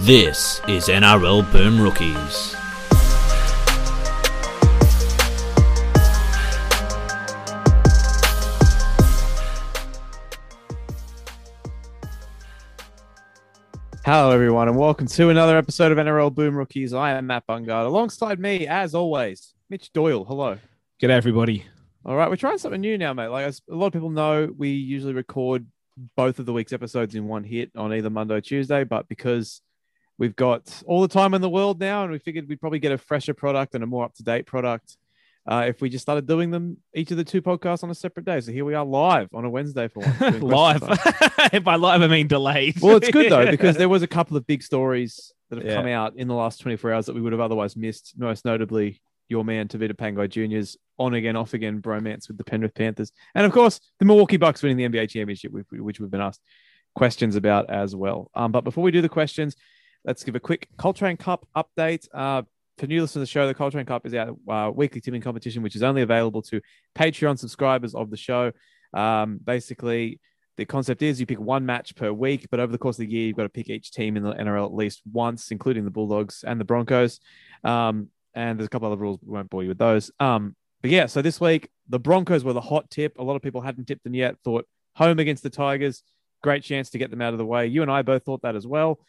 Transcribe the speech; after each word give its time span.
This 0.00 0.60
is 0.68 0.88
NRL 0.88 1.50
Boom 1.50 1.80
Rookies. 1.80 2.54
Hello, 14.04 14.30
everyone, 14.30 14.68
and 14.68 14.76
welcome 14.76 15.06
to 15.08 15.30
another 15.30 15.56
episode 15.56 15.90
of 15.90 15.98
NRL 15.98 16.32
Boom 16.32 16.54
Rookies. 16.54 16.92
I 16.92 17.12
am 17.12 17.26
Matt 17.26 17.46
Bungard. 17.48 17.86
Alongside 17.86 18.38
me, 18.38 18.66
as 18.68 18.94
always, 18.94 19.54
Mitch 19.70 19.92
Doyle. 19.92 20.24
Hello. 20.24 20.58
G'day, 21.02 21.10
everybody. 21.10 21.64
All 22.04 22.14
right, 22.14 22.28
we're 22.28 22.36
trying 22.36 22.58
something 22.58 22.82
new 22.82 22.98
now, 22.98 23.14
mate. 23.14 23.28
Like 23.28 23.46
as 23.46 23.62
a 23.68 23.74
lot 23.74 23.88
of 23.88 23.92
people 23.94 24.10
know, 24.10 24.48
we 24.56 24.68
usually 24.70 25.14
record 25.14 25.66
both 26.16 26.38
of 26.38 26.46
the 26.46 26.52
week's 26.52 26.74
episodes 26.74 27.14
in 27.14 27.26
one 27.26 27.42
hit 27.42 27.70
on 27.74 27.92
either 27.94 28.10
Monday 28.10 28.34
or 28.34 28.40
Tuesday, 28.42 28.84
but 28.84 29.08
because 29.08 29.62
we've 30.18 30.36
got 30.36 30.82
all 30.86 31.00
the 31.02 31.08
time 31.08 31.34
in 31.34 31.40
the 31.40 31.50
world 31.50 31.78
now, 31.80 32.02
and 32.02 32.12
we 32.12 32.18
figured 32.18 32.48
we'd 32.48 32.60
probably 32.60 32.78
get 32.78 32.92
a 32.92 32.98
fresher 32.98 33.34
product 33.34 33.74
and 33.74 33.84
a 33.84 33.86
more 33.86 34.04
up 34.04 34.14
to 34.14 34.22
date 34.22 34.46
product 34.46 34.96
uh, 35.48 35.64
if 35.68 35.80
we 35.80 35.88
just 35.88 36.02
started 36.02 36.26
doing 36.26 36.50
them 36.50 36.76
each 36.94 37.10
of 37.10 37.16
the 37.16 37.24
two 37.24 37.40
podcasts 37.40 37.84
on 37.84 37.90
a 37.90 37.94
separate 37.94 38.26
day. 38.26 38.40
So 38.40 38.50
here 38.52 38.64
we 38.64 38.74
are 38.74 38.84
live 38.84 39.28
on 39.32 39.44
a 39.44 39.50
Wednesday 39.50 39.88
for 39.88 40.00
once. 40.00 40.42
live. 40.42 40.80
By 41.64 41.76
live, 41.76 42.02
I 42.02 42.06
mean 42.08 42.26
delayed. 42.26 42.80
well, 42.80 42.96
it's 42.96 43.10
good 43.10 43.30
though 43.30 43.50
because 43.50 43.76
there 43.76 43.88
was 43.88 44.02
a 44.02 44.08
couple 44.08 44.36
of 44.36 44.46
big 44.46 44.62
stories 44.62 45.32
that 45.50 45.58
have 45.58 45.66
Yeah. 45.66 45.76
come 45.76 45.86
out 45.86 46.16
in 46.16 46.26
the 46.26 46.34
last 46.34 46.60
24 46.60 46.92
hours 46.92 47.06
that 47.06 47.14
we 47.14 47.20
would 47.20 47.32
have 47.32 47.40
otherwise 47.40 47.76
missed. 47.76 48.14
Most 48.16 48.44
notably, 48.44 49.00
your 49.28 49.44
man 49.44 49.68
Tevita 49.68 49.92
Pangai 49.94 50.28
Jr.'s 50.28 50.76
on 50.98 51.14
again, 51.14 51.36
off 51.36 51.52
again 51.54 51.80
bromance 51.82 52.26
with 52.26 52.38
the 52.38 52.44
Penrith 52.44 52.74
Panthers, 52.74 53.12
and 53.34 53.44
of 53.46 53.52
course 53.52 53.80
the 53.98 54.04
Milwaukee 54.04 54.38
Bucks 54.38 54.62
winning 54.62 54.78
the 54.78 54.88
NBA 54.88 55.10
championship, 55.10 55.52
which, 55.52 55.66
which 55.70 56.00
we've 56.00 56.10
been 56.10 56.20
asked 56.20 56.40
questions 56.94 57.36
about 57.36 57.68
as 57.70 57.94
well. 57.94 58.30
Um, 58.34 58.50
but 58.50 58.64
before 58.64 58.82
we 58.82 58.90
do 58.90 59.02
the 59.02 59.08
questions, 59.08 59.54
let's 60.06 60.22
give 60.22 60.36
a 60.36 60.40
quick 60.40 60.68
Coltrane 60.78 61.16
Cup 61.16 61.46
update. 61.54 62.06
Uh, 62.14 62.42
for 62.78 62.86
new 62.86 63.00
listeners 63.00 63.12
to 63.12 63.18
the 63.20 63.26
show, 63.26 63.46
the 63.46 63.54
Coltrane 63.54 63.86
Cup 63.86 64.06
is 64.06 64.14
our 64.14 64.36
uh, 64.48 64.70
weekly 64.70 65.00
tipping 65.00 65.20
competition, 65.20 65.62
which 65.62 65.76
is 65.76 65.82
only 65.82 66.02
available 66.02 66.42
to 66.42 66.60
Patreon 66.94 67.38
subscribers 67.38 67.94
of 67.94 68.10
the 68.10 68.16
show. 68.16 68.52
Um, 68.94 69.38
basically, 69.42 70.20
the 70.56 70.64
concept 70.64 71.02
is 71.02 71.18
you 71.18 71.26
pick 71.26 71.40
one 71.40 71.66
match 71.66 71.96
per 71.96 72.12
week, 72.12 72.46
but 72.50 72.60
over 72.60 72.70
the 72.70 72.78
course 72.78 72.96
of 72.96 73.06
the 73.06 73.12
year, 73.12 73.26
you've 73.26 73.36
got 73.36 73.42
to 73.42 73.48
pick 73.48 73.68
each 73.68 73.90
team 73.90 74.16
in 74.16 74.22
the 74.22 74.32
NRL 74.32 74.66
at 74.66 74.74
least 74.74 75.02
once, 75.10 75.50
including 75.50 75.84
the 75.84 75.90
Bulldogs 75.90 76.44
and 76.46 76.60
the 76.60 76.64
Broncos. 76.64 77.18
Um, 77.64 78.08
and 78.34 78.58
there's 78.58 78.66
a 78.66 78.70
couple 78.70 78.86
other 78.86 79.00
rules, 79.00 79.18
we 79.22 79.32
won't 79.32 79.50
bore 79.50 79.62
you 79.62 79.70
with 79.70 79.78
those. 79.78 80.10
Um, 80.20 80.54
but 80.82 80.90
yeah, 80.90 81.06
so 81.06 81.22
this 81.22 81.40
week, 81.40 81.68
the 81.88 81.98
Broncos 81.98 82.44
were 82.44 82.52
the 82.52 82.60
hot 82.60 82.90
tip. 82.90 83.18
A 83.18 83.22
lot 83.22 83.36
of 83.36 83.42
people 83.42 83.60
hadn't 83.60 83.86
tipped 83.86 84.04
them 84.04 84.14
yet, 84.14 84.36
thought 84.44 84.66
home 84.94 85.18
against 85.18 85.42
the 85.42 85.50
Tigers, 85.50 86.02
great 86.42 86.62
chance 86.62 86.90
to 86.90 86.98
get 86.98 87.10
them 87.10 87.22
out 87.22 87.32
of 87.32 87.38
the 87.38 87.46
way. 87.46 87.66
You 87.66 87.82
and 87.82 87.90
I 87.90 88.02
both 88.02 88.24
thought 88.24 88.42
that 88.42 88.56
as 88.56 88.66
well. 88.66 89.00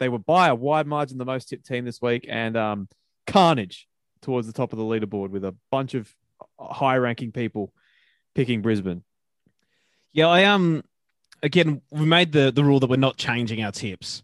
They 0.00 0.08
were 0.08 0.18
by 0.18 0.48
a 0.48 0.54
wide 0.54 0.88
margin 0.88 1.18
the 1.18 1.24
most 1.24 1.48
tipped 1.48 1.66
team 1.66 1.84
this 1.84 2.02
week, 2.02 2.26
and 2.28 2.56
um, 2.56 2.88
carnage 3.26 3.86
towards 4.22 4.46
the 4.46 4.52
top 4.52 4.72
of 4.72 4.78
the 4.78 4.84
leaderboard 4.84 5.30
with 5.30 5.44
a 5.44 5.54
bunch 5.70 5.94
of 5.94 6.12
high 6.58 6.96
ranking 6.96 7.32
people 7.32 7.72
picking 8.34 8.62
Brisbane. 8.62 9.02
yeah, 10.12 10.26
I 10.26 10.44
um 10.44 10.82
again 11.42 11.82
we 11.90 12.06
made 12.06 12.32
the 12.32 12.50
the 12.50 12.64
rule 12.64 12.80
that 12.80 12.90
we're 12.90 12.96
not 12.96 13.16
changing 13.16 13.62
our 13.62 13.72
tips. 13.72 14.22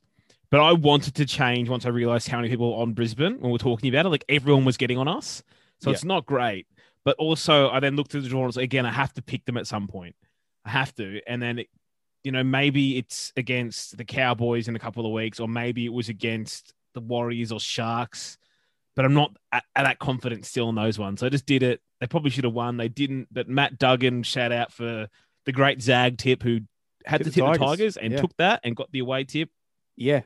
But 0.49 0.61
I 0.61 0.73
wanted 0.73 1.17
to 1.17 1.27
change 1.27 1.69
once 1.69 1.87
I 1.87 1.89
realized 1.89 2.29
how 2.29 2.39
many 2.39 2.49
people 2.49 2.71
were 2.71 2.83
on 2.83 2.93
Brisbane 2.93 3.35
when 3.35 3.51
we 3.51 3.53
were 3.53 3.59
talking 3.59 3.89
about 3.89 4.07
it. 4.07 4.11
Like 4.11 4.25
everyone 4.29 4.65
was 4.65 4.77
getting 4.77 4.97
on 4.97 5.09
us. 5.09 5.43
So 5.81 5.91
it's 5.91 6.05
not 6.05 6.25
great. 6.25 6.67
But 7.05 7.17
also 7.17 7.69
I 7.69 7.81
then 7.81 7.97
looked 7.97 8.15
at 8.15 8.23
the 8.23 8.29
draws 8.29 8.57
again, 8.57 8.87
I 8.87 8.93
have 8.93 9.13
to 9.15 9.23
pick 9.23 9.45
them 9.45 9.57
at 9.57 9.67
some 9.67 9.89
point. 9.89 10.15
I 10.65 10.71
have 10.71 10.95
to. 10.95 11.21
And 11.27 11.43
then 11.43 11.59
it, 11.59 11.69
you 12.27 12.33
know, 12.33 12.43
maybe 12.43 12.99
it's 12.99 13.33
against 13.37 13.97
the 13.97 14.05
Cowboys 14.05 14.67
in 14.67 14.75
a 14.75 14.81
couple 14.81 15.07
of 15.07 15.13
weeks, 15.13 15.39
or 15.39 15.47
maybe 15.47 15.87
it 15.87 15.93
was 15.93 16.09
against 16.09 16.75
the 16.93 17.01
Warriors 17.01 17.53
or 17.53 17.61
Sharks. 17.61 18.37
But 18.97 19.05
I'm 19.05 19.15
not 19.15 19.37
at, 19.53 19.63
at 19.77 19.85
that 19.85 20.01
confident 20.01 20.45
still 20.45 20.69
in 20.69 20.75
those 20.75 20.99
ones. 20.99 21.21
So 21.21 21.27
I 21.27 21.29
just 21.29 21.47
did 21.47 21.63
it. 21.63 21.81
They 22.01 22.09
probably 22.09 22.31
should 22.31 22.43
have 22.43 22.53
won. 22.53 22.79
They 22.79 22.89
didn't. 22.89 23.29
But 23.31 23.49
Matt 23.49 23.79
Duggan, 23.79 24.25
shout 24.25 24.51
out 24.51 24.73
for 24.73 25.07
the 25.45 25.53
great 25.53 25.81
Zag 25.81 26.19
tip 26.19 26.43
who 26.43 26.63
had 27.05 27.19
to 27.19 27.25
the 27.25 27.31
tip 27.31 27.45
the 27.45 27.53
Tigers. 27.53 27.69
Tigers 27.69 27.97
and 27.97 28.13
Yeah. 28.13 28.21
took 28.21 28.37
that 28.39 28.59
and 28.65 28.75
got 28.75 28.91
the 28.91 28.99
away 28.99 29.23
tip. 29.23 29.49
Yeah. 29.95 30.23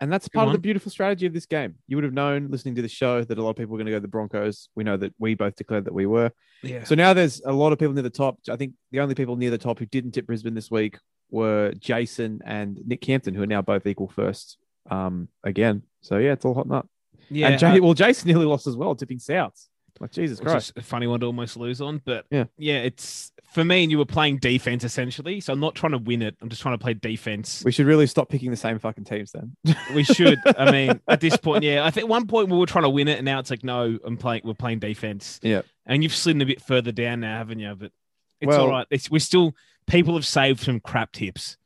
And 0.00 0.12
that's 0.12 0.26
part 0.26 0.48
of 0.48 0.52
the 0.52 0.58
beautiful 0.58 0.90
strategy 0.90 1.26
of 1.26 1.32
this 1.32 1.46
game. 1.46 1.76
You 1.86 1.96
would 1.96 2.02
have 2.02 2.12
known 2.12 2.48
listening 2.50 2.74
to 2.74 2.82
the 2.82 2.88
show 2.88 3.22
that 3.22 3.38
a 3.38 3.40
lot 3.40 3.50
of 3.50 3.56
people 3.56 3.70
were 3.74 3.78
going 3.78 3.86
to 3.86 3.92
go 3.92 4.00
the 4.00 4.08
Broncos. 4.08 4.68
We 4.74 4.82
know 4.82 4.96
that 4.96 5.14
we 5.20 5.36
both 5.36 5.54
declared 5.54 5.84
that 5.84 5.94
we 5.94 6.06
were. 6.06 6.32
Yeah. 6.64 6.82
So 6.82 6.96
now 6.96 7.14
there's 7.14 7.40
a 7.44 7.52
lot 7.52 7.72
of 7.72 7.78
people 7.78 7.94
near 7.94 8.02
the 8.02 8.10
top. 8.10 8.40
I 8.50 8.56
think 8.56 8.72
the 8.90 8.98
only 8.98 9.14
people 9.14 9.36
near 9.36 9.52
the 9.52 9.58
top 9.58 9.78
who 9.78 9.86
didn't 9.86 10.10
tip 10.10 10.26
Brisbane 10.26 10.54
this 10.54 10.72
week 10.72 10.98
were 11.32 11.72
Jason 11.78 12.40
and 12.44 12.78
Nick 12.86 13.00
Campton, 13.00 13.34
who 13.34 13.42
are 13.42 13.46
now 13.46 13.62
both 13.62 13.86
equal 13.86 14.08
first 14.08 14.58
um, 14.90 15.26
again. 15.42 15.82
So 16.02 16.18
yeah, 16.18 16.32
it's 16.32 16.44
all 16.44 16.54
hot 16.54 16.68
nut. 16.68 16.86
yeah. 17.30 17.48
and 17.48 17.58
Jay, 17.58 17.78
uh, 17.78 17.82
well, 17.82 17.94
Jason 17.94 18.28
nearly 18.28 18.46
lost 18.46 18.66
as 18.68 18.76
well, 18.76 18.94
tipping 18.94 19.18
Souths. 19.18 19.66
Like 20.00 20.10
Jesus 20.10 20.40
Christ. 20.40 20.72
a 20.74 20.82
funny 20.82 21.06
one 21.06 21.20
to 21.20 21.26
almost 21.26 21.56
lose 21.56 21.80
on. 21.80 22.02
But 22.04 22.24
Yeah. 22.30 22.44
yeah, 22.58 22.78
it's 22.78 23.30
for 23.52 23.62
me. 23.62 23.82
And 23.84 23.90
you 23.92 23.98
were 23.98 24.04
playing 24.06 24.38
defense 24.38 24.82
essentially, 24.82 25.38
so 25.40 25.52
I'm 25.52 25.60
not 25.60 25.76
trying 25.76 25.92
to 25.92 25.98
win 25.98 26.22
it. 26.22 26.34
I'm 26.42 26.48
just 26.48 26.60
trying 26.60 26.74
to 26.76 26.82
play 26.82 26.94
defense. 26.94 27.62
We 27.64 27.70
should 27.70 27.86
really 27.86 28.08
stop 28.08 28.28
picking 28.28 28.50
the 28.50 28.56
same 28.56 28.78
fucking 28.80 29.04
teams 29.04 29.30
then. 29.32 29.54
We 29.94 30.02
should. 30.02 30.40
I 30.58 30.72
mean, 30.72 31.00
at 31.08 31.20
this 31.20 31.36
point, 31.36 31.62
yeah. 31.62 31.84
I 31.84 31.90
think 31.90 32.04
at 32.06 32.08
one 32.08 32.26
point 32.26 32.48
we 32.48 32.58
were 32.58 32.66
trying 32.66 32.82
to 32.84 32.90
win 32.90 33.06
it, 33.06 33.18
and 33.18 33.24
now 33.24 33.38
it's 33.38 33.50
like, 33.50 33.62
no, 33.62 33.96
I'm 34.04 34.16
playing. 34.16 34.42
We're 34.44 34.54
playing 34.54 34.80
defense. 34.80 35.38
Yeah. 35.42 35.62
And 35.86 36.02
you've 36.02 36.16
slid 36.16 36.40
a 36.42 36.46
bit 36.46 36.60
further 36.62 36.90
down 36.90 37.20
now, 37.20 37.36
haven't 37.38 37.60
you? 37.60 37.72
But 37.76 37.92
it's 38.40 38.48
Well- 38.48 38.62
all 38.62 38.68
right. 38.70 38.86
It's, 38.90 39.08
we're 39.10 39.20
still. 39.20 39.54
People 39.86 40.14
have 40.14 40.26
saved 40.26 40.60
some 40.60 40.80
crap 40.80 41.12
tips 41.12 41.56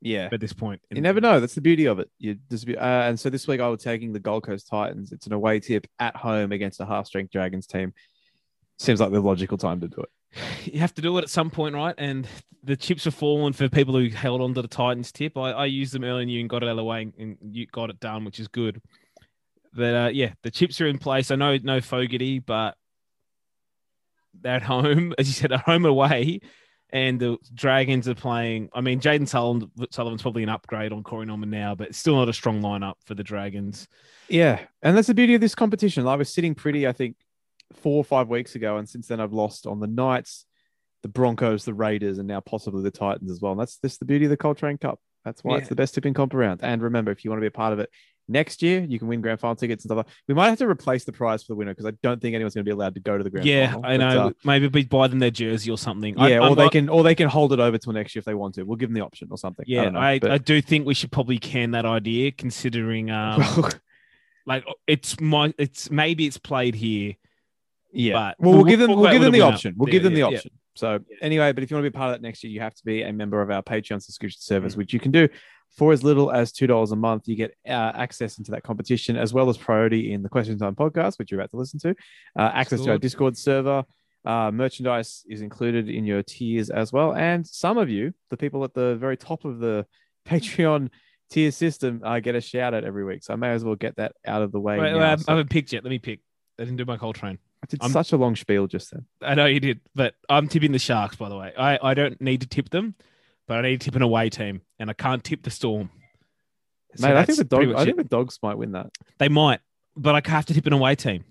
yeah. 0.00 0.28
at 0.32 0.40
this 0.40 0.52
point. 0.52 0.80
You 0.90 1.00
never 1.00 1.20
know. 1.20 1.40
That's 1.40 1.54
the 1.54 1.60
beauty 1.60 1.86
of 1.86 1.98
it. 1.98 2.10
You 2.18 2.36
just 2.50 2.66
be, 2.66 2.76
uh, 2.76 2.84
and 2.84 3.18
so 3.18 3.30
this 3.30 3.46
week 3.46 3.60
I 3.60 3.68
was 3.68 3.82
taking 3.82 4.12
the 4.12 4.20
Gold 4.20 4.44
Coast 4.44 4.68
Titans. 4.68 5.12
It's 5.12 5.26
an 5.26 5.32
away 5.32 5.60
tip 5.60 5.86
at 5.98 6.16
home 6.16 6.52
against 6.52 6.80
a 6.80 6.86
half 6.86 7.06
strength 7.06 7.32
Dragons 7.32 7.66
team. 7.66 7.92
Seems 8.78 9.00
like 9.00 9.12
the 9.12 9.20
logical 9.20 9.58
time 9.58 9.80
to 9.80 9.88
do 9.88 10.02
it. 10.02 10.10
you 10.72 10.80
have 10.80 10.94
to 10.94 11.02
do 11.02 11.16
it 11.18 11.22
at 11.22 11.30
some 11.30 11.50
point, 11.50 11.74
right? 11.74 11.94
And 11.98 12.26
the 12.62 12.76
chips 12.76 13.04
have 13.04 13.14
fallen 13.14 13.52
for 13.52 13.68
people 13.68 13.94
who 13.94 14.08
held 14.08 14.40
on 14.40 14.54
to 14.54 14.62
the 14.62 14.68
Titans 14.68 15.12
tip. 15.12 15.36
I, 15.38 15.52
I 15.52 15.66
used 15.66 15.92
them 15.92 16.04
early 16.04 16.22
and 16.22 16.30
you 16.30 16.40
and 16.40 16.50
got 16.50 16.62
it 16.62 16.66
out 16.66 16.70
of 16.70 16.76
the 16.76 16.84
way, 16.84 17.12
and 17.18 17.36
you 17.42 17.66
got 17.66 17.90
it 17.90 18.00
done, 18.00 18.24
which 18.24 18.40
is 18.40 18.48
good. 18.48 18.80
But 19.72 19.94
uh, 19.94 20.10
yeah, 20.12 20.32
the 20.42 20.50
chips 20.50 20.80
are 20.80 20.86
in 20.86 20.98
place. 20.98 21.30
I 21.30 21.36
know 21.36 21.56
no 21.62 21.80
Fogarty, 21.80 22.38
but 22.38 22.76
they're 24.40 24.56
at 24.56 24.62
home, 24.62 25.14
as 25.18 25.28
you 25.28 25.34
said, 25.34 25.52
at 25.52 25.60
home 25.60 25.84
away. 25.84 26.40
And 26.96 27.20
the 27.20 27.36
Dragons 27.52 28.08
are 28.08 28.14
playing. 28.14 28.70
I 28.72 28.80
mean, 28.80 29.00
Jayden 29.00 29.28
Sullivan, 29.28 29.70
Sullivan's 29.90 30.22
probably 30.22 30.44
an 30.44 30.48
upgrade 30.48 30.92
on 30.92 31.02
Corey 31.02 31.26
Norman 31.26 31.50
now, 31.50 31.74
but 31.74 31.88
it's 31.88 31.98
still 31.98 32.16
not 32.16 32.30
a 32.30 32.32
strong 32.32 32.62
lineup 32.62 32.94
for 33.04 33.14
the 33.14 33.22
Dragons. 33.22 33.86
Yeah, 34.28 34.60
and 34.80 34.96
that's 34.96 35.08
the 35.08 35.12
beauty 35.12 35.34
of 35.34 35.42
this 35.42 35.54
competition. 35.54 36.06
I 36.06 36.16
was 36.16 36.32
sitting 36.32 36.54
pretty, 36.54 36.88
I 36.88 36.92
think, 36.92 37.16
four 37.74 37.98
or 37.98 38.04
five 38.04 38.28
weeks 38.28 38.54
ago, 38.54 38.78
and 38.78 38.88
since 38.88 39.08
then 39.08 39.20
I've 39.20 39.34
lost 39.34 39.66
on 39.66 39.78
the 39.78 39.86
Knights, 39.86 40.46
the 41.02 41.10
Broncos, 41.10 41.66
the 41.66 41.74
Raiders, 41.74 42.16
and 42.16 42.26
now 42.26 42.40
possibly 42.40 42.82
the 42.82 42.90
Titans 42.90 43.30
as 43.30 43.42
well. 43.42 43.52
And 43.52 43.60
that's 43.60 43.76
just 43.76 43.98
the 43.98 44.06
beauty 44.06 44.24
of 44.24 44.30
the 44.30 44.38
Coltrane 44.38 44.78
Cup. 44.78 44.98
That's 45.22 45.44
why 45.44 45.58
it's 45.58 45.68
the 45.68 45.74
best 45.74 45.92
tipping 45.94 46.14
comp 46.14 46.32
around. 46.32 46.60
And 46.62 46.80
remember, 46.80 47.10
if 47.10 47.26
you 47.26 47.30
want 47.30 47.40
to 47.40 47.42
be 47.42 47.48
a 47.48 47.50
part 47.50 47.74
of 47.74 47.78
it 47.78 47.90
next 48.28 48.60
year, 48.62 48.80
you 48.80 48.98
can 48.98 49.08
win 49.08 49.20
grand 49.20 49.38
final 49.38 49.54
tickets 49.56 49.84
and 49.84 49.88
stuff. 49.88 49.98
like- 49.98 50.14
We 50.28 50.34
might 50.34 50.48
have 50.48 50.58
to 50.58 50.68
replace 50.68 51.04
the 51.04 51.12
prize 51.12 51.42
for 51.42 51.48
the 51.52 51.54
winner 51.56 51.72
because 51.72 51.86
I 51.86 51.92
don't 52.02 52.20
think 52.20 52.34
anyone's 52.34 52.54
going 52.54 52.64
to 52.64 52.68
be 52.68 52.72
allowed 52.72 52.94
to 52.94 53.00
go 53.00 53.16
to 53.16 53.22
the 53.24 53.30
grand 53.30 53.46
yeah, 53.46 53.72
final. 53.72 53.84
I 53.86 53.96
But, 53.98 54.14
know. 54.14 54.26
uh, 54.26 54.30
Maybe 54.44 54.66
we 54.68 54.84
buy 54.84 55.06
them 55.08 55.18
their 55.20 55.30
jersey 55.30 55.70
or 55.70 55.78
something. 55.78 56.18
I- 56.18 56.28
yeah, 56.30 56.38
or 56.38 56.42
I'm- 56.42 56.54
they 56.56 56.64
I- 56.64 56.68
can 56.68 56.88
or 56.88 57.02
they 57.02 57.14
can 57.14 57.28
hold 57.28 57.52
it 57.52 57.60
over 57.60 57.78
till 57.78 57.92
next 57.92 58.14
year 58.14 58.20
if 58.20 58.24
they 58.24 58.34
want 58.34 58.54
to. 58.56 58.62
We'll 58.64 58.76
give 58.76 58.88
them 58.88 58.94
the 58.94 59.04
option 59.04 59.28
or 59.30 59.38
something. 59.38 59.64
Yeah, 59.68 59.84
don't 59.84 59.92
know, 59.94 60.00
I, 60.00 60.18
but- 60.18 60.30
I 60.32 60.38
do 60.38 60.60
think 60.60 60.86
we 60.86 60.94
should 60.94 61.12
probably 61.12 61.38
can 61.38 61.70
that 61.72 61.86
idea, 61.86 62.32
considering 62.32 63.10
um, 63.10 63.42
like 64.46 64.64
it's 64.86 65.20
my 65.20 65.52
it's 65.58 65.90
maybe 65.90 66.26
it's 66.26 66.38
played 66.38 66.74
here. 66.74 67.14
Yeah. 67.92 68.12
But 68.14 68.36
well, 68.40 68.50
we'll, 68.52 68.56
we'll- 68.62 68.64
give 68.70 68.80
them 68.80 68.90
we'll 68.90 69.00
we'll 69.00 69.12
give 69.12 69.22
them 69.22 69.32
the 69.32 69.40
option. 69.42 69.74
We'll 69.76 69.88
Yeah, 69.88 69.92
give 69.92 70.02
them 70.02 70.14
the 70.14 70.20
yeah, 70.20 70.28
yeah. 70.30 70.36
option. 70.38 70.50
So 70.74 70.98
anyway, 71.22 71.52
but 71.52 71.64
if 71.64 71.70
you 71.70 71.76
want 71.76 71.86
to 71.86 71.90
be 71.90 71.96
part 71.96 72.10
of 72.10 72.20
that 72.20 72.22
next 72.26 72.44
year, 72.44 72.52
you 72.52 72.60
have 72.60 72.74
to 72.74 72.84
be 72.84 73.00
a 73.02 73.10
member 73.12 73.40
of 73.40 73.50
our 73.50 73.62
Patreon 73.62 74.02
subscription 74.02 74.40
service, 74.42 74.74
Mm. 74.74 74.76
which 74.78 74.92
you 74.92 75.00
can 75.00 75.10
do 75.10 75.26
for 75.76 75.92
as 75.92 76.02
little 76.02 76.30
as 76.32 76.52
two 76.52 76.66
dollars 76.66 76.92
a 76.92 76.96
month. 76.96 77.28
You 77.28 77.36
get 77.36 77.54
uh, 77.68 77.92
access 77.94 78.38
into 78.38 78.50
that 78.52 78.62
competition 78.62 79.16
as 79.16 79.32
well 79.32 79.48
as 79.48 79.56
priority 79.58 80.12
in 80.12 80.22
the 80.22 80.28
Question 80.28 80.58
Time 80.58 80.74
podcast, 80.74 81.18
which 81.18 81.30
you're 81.30 81.40
about 81.40 81.50
to 81.50 81.56
listen 81.56 81.78
to. 81.80 81.90
Uh, 82.38 82.50
access 82.54 82.80
to 82.82 82.90
our 82.92 82.98
Discord 82.98 83.36
server. 83.36 83.84
Uh, 84.24 84.50
merchandise 84.50 85.24
is 85.28 85.40
included 85.40 85.88
in 85.88 86.04
your 86.04 86.20
tiers 86.22 86.68
as 86.70 86.92
well, 86.92 87.14
and 87.14 87.46
some 87.46 87.78
of 87.78 87.88
you, 87.88 88.12
the 88.30 88.36
people 88.36 88.64
at 88.64 88.74
the 88.74 88.96
very 88.96 89.16
top 89.16 89.44
of 89.44 89.60
the 89.60 89.86
Patreon 90.26 90.90
tier 91.30 91.50
system, 91.52 92.00
uh, 92.04 92.18
get 92.20 92.34
a 92.34 92.40
shout 92.40 92.74
out 92.74 92.82
every 92.84 93.04
week. 93.04 93.22
So 93.22 93.32
I 93.32 93.36
may 93.36 93.50
as 93.50 93.64
well 93.64 93.76
get 93.76 93.96
that 93.96 94.12
out 94.26 94.42
of 94.42 94.50
the 94.52 94.58
way. 94.60 94.78
Wait, 94.78 94.92
now. 94.92 95.12
I 95.12 95.16
So- 95.16 95.24
haven't 95.32 95.50
picked 95.50 95.72
yet. 95.72 95.84
Let 95.84 95.90
me 95.90 95.98
pick. 96.00 96.20
I 96.58 96.64
didn't 96.64 96.76
do 96.78 96.84
my 96.84 96.96
Coltrane. 96.96 97.38
I 97.62 97.66
did 97.68 97.82
I'm- 97.82 97.92
such 97.92 98.12
a 98.12 98.16
long 98.16 98.34
spiel 98.34 98.66
just 98.66 98.90
then. 98.92 99.06
I 99.22 99.34
know 99.34 99.46
you 99.46 99.60
did, 99.60 99.80
but 99.94 100.14
I'm 100.28 100.48
tipping 100.48 100.72
the 100.72 100.78
Sharks. 100.78 101.16
By 101.16 101.28
the 101.28 101.36
way, 101.36 101.52
I 101.56 101.78
I 101.82 101.94
don't 101.94 102.20
need 102.20 102.40
to 102.40 102.48
tip 102.48 102.70
them, 102.70 102.94
but 103.46 103.58
I 103.58 103.62
need 103.62 103.80
to 103.80 103.84
tip 103.86 103.96
an 103.96 104.02
away 104.02 104.28
team, 104.30 104.62
and 104.78 104.90
I 104.90 104.92
can't 104.92 105.22
tip 105.22 105.42
the 105.42 105.50
Storm. 105.50 105.90
So 106.96 107.06
Mate, 107.08 107.16
I 107.16 107.24
think 107.24 107.38
the 107.38 107.44
dog. 107.44 107.74
I 107.74 107.82
it. 107.82 107.84
think 107.84 107.96
the 107.98 108.04
dogs 108.04 108.38
might 108.42 108.56
win 108.56 108.72
that. 108.72 108.90
they 109.18 109.28
might, 109.28 109.60
but 109.96 110.14
I 110.14 110.30
have 110.30 110.46
to 110.46 110.54
tip 110.54 110.66
an 110.66 110.72
away 110.72 110.94
team. 110.94 111.24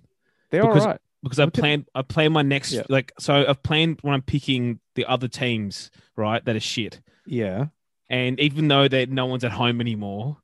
They're 0.52 0.62
Because- 0.62 0.84
all 0.86 0.92
right. 0.92 1.02
because 1.24 1.38
tip- 1.38 1.54
planned 1.54 1.86
I 1.96 2.04
plan 2.04 2.32
my 2.32 2.44
next 2.44 2.72
Yeah. 2.72 2.84
like 2.88 3.12
so 3.20 3.46
I've 3.48 3.64
planned 3.64 3.98
when 4.04 4.14
I'm 4.14 4.22
picking 4.22 4.80
the 4.94 5.06
other 5.06 5.28
teams 5.28 5.90
right 6.16 6.44
that 6.46 6.56
are 6.56 6.60
shit 6.60 7.02
Yeah. 7.26 7.66
and 8.12 8.40
even 8.40 8.68
though 8.68 8.88
that 8.88 9.10
no 9.10 9.26
one's 9.26 9.44
at 9.44 9.52
home 9.54 9.82
anymore 9.82 10.38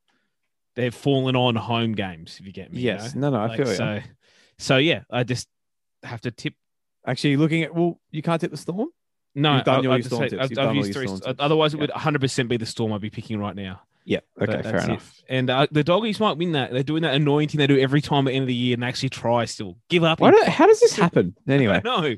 they've 0.76 0.94
fallen 0.94 1.36
on 1.36 1.56
home 1.56 1.92
games. 1.94 2.38
If 2.40 2.48
you 2.48 2.52
get 2.52 2.72
me, 2.74 2.80
you 2.80 2.86
Yes. 2.88 3.14
know? 3.14 3.30
No, 3.30 3.38
no, 3.38 3.44
I 3.44 3.48
Like, 3.50 3.58
feel 3.58 3.68
you. 3.70 3.76
so. 3.76 4.00
So 4.58 4.78
yeah, 4.78 5.04
I 5.12 5.24
just 5.24 5.48
have 6.04 6.22
to 6.22 6.32
tip. 6.32 6.56
Actually, 7.06 7.38
looking 7.38 7.62
at 7.62 7.76
well, 7.76 8.00
you 8.10 8.24
can't 8.24 8.42
tip 8.42 8.50
the 8.52 8.58
storm. 8.58 8.88
No, 9.34 9.56
You've 9.56 9.64
done 9.66 9.80
I, 9.80 9.82
your 9.82 9.92
I, 9.94 10.02
Storm 10.02 10.24
say, 10.24 10.30
tips. 10.38 10.58
I've, 10.58 10.68
I've 10.68 10.76
used 10.76 10.94
three. 10.94 11.08
Otherwise, 11.40 11.74
it 11.74 11.78
Yeah. 11.78 11.82
would 11.82 11.90
100 11.92 12.20
percent 12.22 12.50
be 12.50 12.58
the 12.58 12.66
storm 12.66 12.92
I'd 12.94 13.02
be 13.02 13.10
picking 13.10 13.40
right 13.40 13.56
now. 13.56 13.82
Yeah. 14.04 14.20
Okay. 14.42 14.52
that's 14.52 14.68
Fair 14.68 14.78
it. 14.78 14.84
enough. 14.86 15.22
And 15.30 15.50
uh, 15.50 15.68
the 15.72 15.84
doggies 15.84 16.20
might 16.20 16.38
win 16.38 16.54
that. 16.54 16.72
They're 16.72 16.84
doing 16.84 17.04
that 17.04 17.14
annoying 17.14 17.48
thing 17.48 17.60
they 17.60 17.68
do 17.68 17.80
every 17.80 18.02
time 18.02 18.28
at 18.28 18.32
the 18.32 18.36
end 18.36 18.44
of 18.44 18.48
the 18.48 18.54
year 18.56 18.74
and 18.74 18.84
they 18.84 18.88
actually 18.88 19.10
try 19.10 19.46
still. 19.46 19.78
Give 19.90 20.04
up. 20.04 20.20
Do, 20.20 20.44
how 20.48 20.66
does 20.66 20.80
this 20.80 20.96
happen? 20.96 21.36
Anyway, 21.48 21.82
No. 21.86 22.16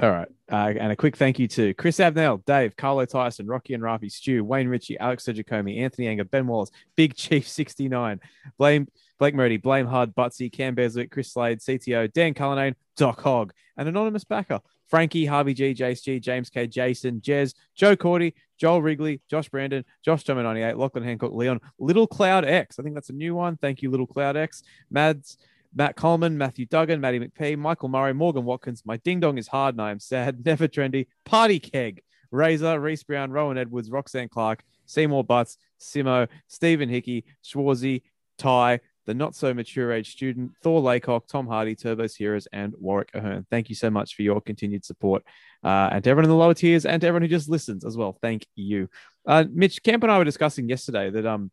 all 0.00 0.10
right. 0.10 0.28
Uh, 0.50 0.72
and 0.78 0.92
a 0.92 0.96
quick 0.96 1.16
thank 1.16 1.38
you 1.38 1.48
to 1.48 1.74
Chris 1.74 2.00
Abnell, 2.00 2.38
Dave, 2.46 2.76
Carlo 2.76 3.04
Tyson, 3.04 3.46
Rocky 3.46 3.74
and 3.74 3.82
Rafi, 3.82 4.10
Stu, 4.10 4.44
Wayne 4.44 4.68
Ritchie, 4.68 4.98
Alex 4.98 5.24
Giacomi, 5.24 5.80
Anthony 5.80 6.06
Anger, 6.08 6.24
Ben 6.24 6.46
Wallace, 6.46 6.70
Big 6.96 7.14
Chief 7.14 7.46
69, 7.48 8.20
Blame 8.56 8.88
Blake 9.18 9.34
Murdy, 9.34 9.56
Blame 9.56 9.86
Hard, 9.86 10.14
Butsy, 10.14 10.50
Cam 10.50 10.74
Beswick, 10.74 11.10
Chris 11.10 11.32
Slade, 11.32 11.58
CTO, 11.58 12.10
Dan 12.12 12.32
Cullinane, 12.34 12.76
Doc 12.96 13.20
Hogg, 13.20 13.52
an 13.76 13.88
anonymous 13.88 14.24
backer, 14.24 14.60
Frankie, 14.88 15.26
Harvey 15.26 15.54
G, 15.54 15.74
Jace 15.74 16.02
G, 16.02 16.18
James 16.18 16.50
K, 16.50 16.66
Jason, 16.66 17.20
Jez, 17.20 17.54
Joe 17.74 17.94
Cordy, 17.94 18.34
Joel 18.56 18.82
Wrigley, 18.82 19.20
Josh 19.30 19.48
Brandon, 19.48 19.84
Josh 20.04 20.24
Tomer 20.24 20.42
98, 20.42 20.76
Lachlan 20.76 21.04
Hancock, 21.04 21.32
Leon, 21.32 21.60
Little 21.78 22.06
Cloud 22.06 22.44
X. 22.44 22.78
I 22.78 22.82
think 22.82 22.94
that's 22.94 23.10
a 23.10 23.14
new 23.14 23.34
one. 23.34 23.56
Thank 23.56 23.82
you, 23.82 23.90
Little 23.90 24.06
Cloud 24.06 24.36
X. 24.36 24.62
Mads, 24.90 25.38
Matt 25.74 25.96
Coleman, 25.96 26.38
Matthew 26.38 26.66
Duggan, 26.66 27.00
Maddie 27.00 27.20
McPhee, 27.20 27.58
Michael 27.58 27.88
Murray, 27.88 28.14
Morgan 28.14 28.44
Watkins. 28.44 28.82
My 28.84 28.96
ding 28.96 29.20
dong 29.20 29.38
is 29.38 29.48
hard 29.48 29.74
and 29.74 29.82
I 29.82 29.90
am 29.90 30.00
sad. 30.00 30.42
Never 30.44 30.66
trendy. 30.66 31.06
Party 31.24 31.60
keg. 31.60 32.02
Razor, 32.30 32.78
Reese 32.80 33.04
Brown, 33.04 33.30
Rowan 33.30 33.56
Edwards, 33.56 33.90
Roxanne 33.90 34.28
Clark, 34.28 34.62
Seymour 34.84 35.24
Butts, 35.24 35.56
Simo, 35.80 36.28
Stephen 36.46 36.88
Hickey, 36.88 37.24
Schwarzy, 37.42 38.02
Ty, 38.36 38.80
the 39.08 39.14
not 39.14 39.34
so 39.34 39.54
mature 39.54 39.90
age 39.90 40.12
student, 40.12 40.52
Thor 40.62 40.82
Laycock, 40.82 41.26
Tom 41.26 41.46
Hardy, 41.46 41.74
Turbos 41.74 42.14
Heroes, 42.14 42.46
and 42.52 42.74
Warwick 42.78 43.08
Ahern. 43.14 43.46
Thank 43.50 43.70
you 43.70 43.74
so 43.74 43.88
much 43.88 44.14
for 44.14 44.20
your 44.20 44.38
continued 44.42 44.84
support. 44.84 45.24
Uh, 45.64 45.88
and 45.92 46.04
to 46.04 46.10
everyone 46.10 46.26
in 46.26 46.30
the 46.30 46.36
lower 46.36 46.52
tiers 46.52 46.84
and 46.84 47.00
to 47.00 47.06
everyone 47.06 47.22
who 47.22 47.28
just 47.28 47.48
listens 47.48 47.86
as 47.86 47.96
well. 47.96 48.18
Thank 48.20 48.46
you. 48.54 48.90
Uh, 49.26 49.46
Mitch, 49.50 49.82
Camp 49.82 50.02
and 50.02 50.12
I 50.12 50.18
were 50.18 50.24
discussing 50.26 50.68
yesterday 50.68 51.08
that 51.08 51.24
um, 51.24 51.50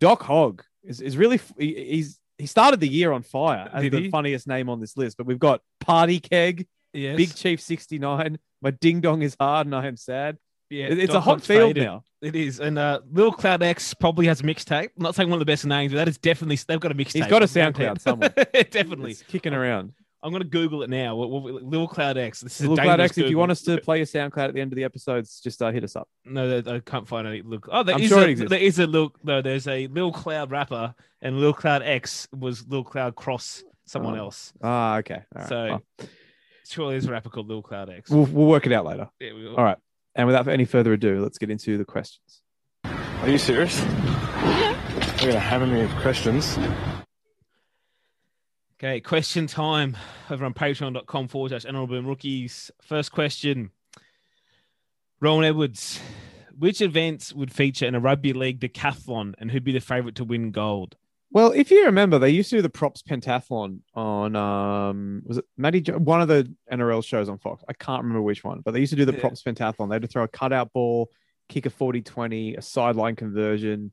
Doc 0.00 0.22
Hogg 0.22 0.62
is, 0.84 1.00
is 1.00 1.16
really, 1.16 1.40
he, 1.58 1.72
he's, 1.74 2.20
he 2.36 2.44
started 2.44 2.78
the 2.78 2.88
year 2.88 3.10
on 3.12 3.22
fire 3.22 3.70
as 3.72 3.84
Did 3.84 3.92
the 3.94 4.00
he? 4.00 4.10
funniest 4.10 4.46
name 4.46 4.68
on 4.68 4.78
this 4.78 4.94
list, 4.98 5.16
but 5.16 5.24
we've 5.26 5.38
got 5.38 5.62
Party 5.80 6.20
Keg, 6.20 6.66
Yes. 6.92 7.16
Big 7.16 7.34
Chief 7.34 7.58
69, 7.60 8.38
My 8.60 8.70
Ding 8.70 9.00
Dong 9.00 9.22
is 9.22 9.34
Hard 9.40 9.66
and 9.66 9.74
I 9.74 9.86
am 9.86 9.96
sad. 9.96 10.36
Yeah, 10.70 10.86
It- 10.86 10.98
it's 10.98 11.14
a 11.14 11.20
hot 11.20 11.42
field 11.42 11.70
faded. 11.74 11.84
now. 11.84 12.04
It 12.20 12.34
is. 12.34 12.58
And 12.58 12.78
uh, 12.78 13.00
Little 13.12 13.30
Cloud 13.32 13.62
X 13.62 13.94
probably 13.94 14.26
has 14.26 14.40
a 14.40 14.44
mixtape. 14.44 14.88
I'm 14.96 15.02
not 15.02 15.14
saying 15.14 15.28
one 15.30 15.36
of 15.36 15.40
the 15.40 15.50
best 15.50 15.64
names, 15.64 15.92
but 15.92 15.98
that 15.98 16.08
is 16.08 16.18
definitely, 16.18 16.58
they've 16.66 16.80
got 16.80 16.90
a 16.90 16.94
mixtape. 16.94 17.12
He's 17.14 17.26
got 17.28 17.42
a. 17.42 17.46
SoundCloud 17.46 18.00
somewhere. 18.00 18.30
definitely. 18.70 19.12
It's 19.12 19.22
kicking 19.22 19.54
around. 19.54 19.92
I'm 20.20 20.32
going 20.32 20.42
to 20.42 20.48
Google 20.48 20.82
it 20.82 20.90
now. 20.90 21.14
Little 21.14 21.86
Cloud 21.86 22.18
X. 22.18 22.40
This 22.40 22.60
is 22.60 22.66
a 22.66 22.70
Little 22.70 22.84
Cloud 22.84 23.00
X, 23.00 23.16
if 23.18 23.30
you 23.30 23.38
want 23.38 23.52
us 23.52 23.62
to 23.62 23.80
play 23.80 23.98
your 23.98 24.06
SoundCloud 24.06 24.48
at 24.48 24.54
the 24.54 24.60
end 24.60 24.72
of 24.72 24.76
the 24.76 24.82
episodes, 24.82 25.40
just 25.40 25.62
uh, 25.62 25.70
hit 25.70 25.84
us 25.84 25.94
up. 25.94 26.08
No, 26.24 26.58
I 26.66 26.80
can't 26.80 27.06
find 27.06 27.24
any. 27.28 27.42
Look, 27.42 27.68
oh, 27.70 27.84
there 27.84 27.94
I'm 27.94 28.00
is 28.02 28.08
sure 28.08 28.18
a, 28.18 28.22
it 28.24 28.30
exists. 28.30 28.50
there 28.50 28.58
is 28.60 28.80
a 28.80 28.86
little. 28.88 29.14
No, 29.22 29.40
there's 29.42 29.68
a 29.68 29.86
Little 29.86 30.10
Cloud 30.12 30.50
rapper, 30.50 30.92
and 31.22 31.36
Little 31.36 31.52
Cloud 31.54 31.82
X 31.84 32.26
was 32.36 32.66
Little 32.66 32.82
Cloud 32.82 33.14
cross 33.14 33.62
someone 33.86 34.16
Oh. 34.18 34.24
else. 34.24 34.52
Ah, 34.60 34.96
okay. 34.98 35.22
All 35.36 35.40
right. 35.40 35.48
So 35.48 35.66
Well, 35.68 36.08
surely 36.66 36.94
there's 36.94 37.06
a 37.06 37.12
rapper 37.12 37.30
called 37.30 37.46
Little 37.46 37.62
Cloud 37.62 37.88
X. 37.88 38.10
we'll, 38.10 38.24
we'll 38.26 38.48
work 38.48 38.66
it 38.66 38.72
out 38.72 38.86
later. 38.86 39.08
Yeah, 39.20 39.34
we 39.34 39.44
will. 39.44 39.54
All 39.56 39.62
right. 39.64 39.78
And 40.18 40.26
without 40.26 40.48
any 40.48 40.64
further 40.64 40.92
ado, 40.92 41.22
let's 41.22 41.38
get 41.38 41.48
into 41.48 41.78
the 41.78 41.84
questions. 41.84 42.42
Are 42.84 43.28
you 43.28 43.38
serious? 43.38 43.78
Yeah. 43.78 44.76
You're 45.22 45.32
gonna 45.32 45.38
hammer 45.38 45.66
me 45.66 45.82
with 45.82 45.94
questions. 46.02 46.58
Okay, 48.80 49.00
question 49.00 49.46
time 49.46 49.96
over 50.28 50.44
on 50.44 50.54
patreon.com 50.54 51.28
forward 51.28 51.50
slash 51.50 51.64
NRL 51.64 51.88
boom 51.88 52.06
rookies. 52.06 52.70
First 52.82 53.12
question 53.12 53.70
Rowan 55.20 55.44
Edwards. 55.44 56.00
Which 56.58 56.80
events 56.80 57.32
would 57.32 57.52
feature 57.52 57.86
in 57.86 57.94
a 57.94 58.00
rugby 58.00 58.32
league 58.32 58.58
decathlon 58.58 59.34
and 59.38 59.52
who'd 59.52 59.62
be 59.62 59.70
the 59.70 59.80
favorite 59.80 60.16
to 60.16 60.24
win 60.24 60.50
gold? 60.50 60.96
Well, 61.30 61.52
if 61.52 61.70
you 61.70 61.84
remember, 61.84 62.18
they 62.18 62.30
used 62.30 62.48
to 62.50 62.56
do 62.56 62.62
the 62.62 62.70
props 62.70 63.02
pentathlon 63.02 63.80
on 63.94 64.34
um 64.34 65.22
was 65.26 65.38
it 65.38 65.44
Matty 65.58 65.80
Jo- 65.82 65.98
one 65.98 66.22
of 66.22 66.28
the 66.28 66.50
NRL 66.72 67.04
shows 67.04 67.28
on 67.28 67.38
Fox. 67.38 67.62
I 67.68 67.74
can't 67.74 68.02
remember 68.02 68.22
which 68.22 68.42
one, 68.44 68.60
but 68.64 68.72
they 68.72 68.80
used 68.80 68.90
to 68.90 68.96
do 68.96 69.04
the 69.04 69.12
Yeah. 69.12 69.20
props 69.20 69.42
pentathlon. 69.42 69.88
They 69.90 69.96
had 69.96 70.02
to 70.02 70.08
throw 70.08 70.22
a 70.24 70.28
cutout 70.28 70.72
ball, 70.72 71.10
kick 71.48 71.66
a 71.66 71.70
40-20, 71.70 72.56
a 72.56 72.62
sideline 72.62 73.14
conversion. 73.14 73.92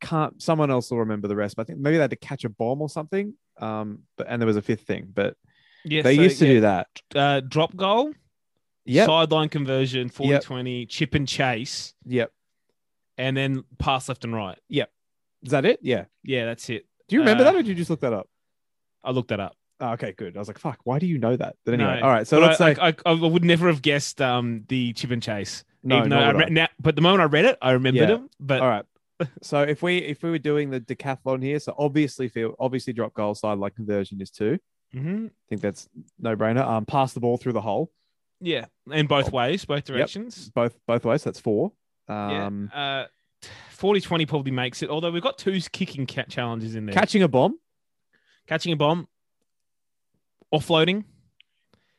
Can't 0.00 0.42
someone 0.42 0.70
else 0.72 0.90
will 0.90 0.98
remember 0.98 1.28
the 1.28 1.36
rest, 1.36 1.54
but 1.56 1.62
I 1.62 1.64
think 1.66 1.78
maybe 1.78 1.96
they 1.96 2.02
had 2.02 2.10
to 2.10 2.16
catch 2.16 2.44
a 2.44 2.48
bomb 2.48 2.82
or 2.82 2.88
something. 2.88 3.34
Um, 3.58 4.00
but 4.16 4.26
and 4.28 4.42
there 4.42 4.46
was 4.48 4.56
a 4.56 4.62
fifth 4.62 4.82
thing, 4.82 5.08
but 5.14 5.36
Yeah, 5.84 6.02
they 6.02 6.16
so, 6.16 6.22
used 6.22 6.38
to 6.40 6.46
yeah, 6.46 6.52
do 6.54 6.60
that. 6.62 6.86
uh, 7.14 7.40
drop 7.40 7.76
goal, 7.76 8.12
Yep. 8.86 9.06
sideline 9.06 9.48
conversion, 9.50 10.08
40 10.08 10.30
Yep. 10.32 10.42
20, 10.42 10.86
chip 10.86 11.14
and 11.14 11.28
chase, 11.28 11.94
Yep. 12.06 12.32
and 13.18 13.36
then 13.36 13.62
pass 13.78 14.08
left 14.08 14.24
and 14.24 14.34
right. 14.34 14.58
Is 15.44 15.50
that 15.50 15.64
it? 15.64 15.78
Yeah. 15.82 16.04
Yeah, 16.22 16.46
that's 16.46 16.68
it. 16.70 16.86
Do 17.08 17.16
you 17.16 17.20
remember 17.20 17.42
Uh, 17.42 17.52
that 17.52 17.54
or 17.56 17.62
did 17.62 17.68
you 17.68 17.74
just 17.74 17.90
look 17.90 18.00
that 18.00 18.12
up? 18.12 18.28
I 19.02 19.10
looked 19.10 19.28
that 19.28 19.40
up. 19.40 19.56
Oh, 19.80 19.90
okay, 19.92 20.12
good. 20.12 20.36
I 20.36 20.38
was 20.38 20.48
like, 20.48 20.58
fuck, 20.58 20.78
why 20.84 20.98
do 20.98 21.06
you 21.06 21.18
know 21.18 21.36
that? 21.36 21.56
But 21.64 21.74
anyway, 21.74 21.98
No, 22.00 22.06
all 22.06 22.12
right. 22.12 22.26
So 22.26 22.38
let's 22.38 22.60
I, 22.60 22.74
say 22.74 22.80
I, 22.80 22.88
I, 22.88 22.94
I 23.10 23.12
would 23.12 23.44
never 23.44 23.66
have 23.68 23.82
guessed 23.82 24.20
um, 24.22 24.64
the 24.68 24.92
chip 24.94 25.10
and 25.10 25.22
chase. 25.22 25.64
no, 25.82 25.98
even 25.98 26.10
though 26.10 26.18
I 26.18 26.30
re- 26.30 26.46
now, 26.50 26.68
but 26.80 26.94
the 26.96 27.02
moment 27.02 27.20
I 27.22 27.24
read 27.26 27.44
it, 27.44 27.58
I 27.60 27.72
remembered 27.72 28.08
Yeah. 28.08 28.14
him. 28.16 28.30
But 28.40 28.60
All 28.62 28.68
right. 28.68 28.84
So 29.42 29.60
if 29.62 29.82
we 29.82 29.98
if 29.98 30.22
we 30.22 30.30
were 30.30 30.38
doing 30.38 30.70
the 30.70 30.80
decathlon 30.80 31.42
here, 31.42 31.58
so 31.60 31.74
obviously 31.78 32.28
feel 32.28 32.54
obviously 32.58 32.92
drop 32.92 33.14
goal 33.14 33.34
side 33.34 33.58
like 33.58 33.74
conversion 33.76 34.20
is 34.20 34.30
two. 34.30 34.58
Mhm. 34.94 35.26
I 35.28 35.30
think 35.48 35.60
that's 35.60 35.88
no 36.18 36.34
brainer. 36.36 36.64
Um, 36.66 36.84
pass 36.84 37.12
the 37.12 37.20
ball 37.20 37.36
through 37.36 37.52
the 37.52 37.60
hole, 37.60 37.92
yeah, 38.40 38.66
in 38.90 39.06
both 39.06 39.30
ways, 39.32 39.64
both 39.64 39.84
directions. 39.84 40.50
both 40.50 40.76
both 40.88 41.04
ways. 41.04 41.22
That's 41.22 41.38
four. 41.40 41.72
Yeah. 42.08 42.46
Um, 42.46 42.70
Uh, 42.74 43.04
40 43.70 44.00
20 44.00 44.26
probably 44.26 44.52
makes 44.52 44.82
it, 44.82 44.90
although 44.90 45.10
we've 45.10 45.22
got 45.22 45.38
two 45.38 45.60
kicking 45.72 46.06
cat 46.06 46.28
challenges 46.28 46.74
in 46.74 46.86
there. 46.86 46.94
catching 46.94 47.22
a 47.22 47.28
bomb. 47.28 47.58
Catching 48.46 48.72
a 48.72 48.76
bomb, 48.76 49.08
offloading. 50.52 51.04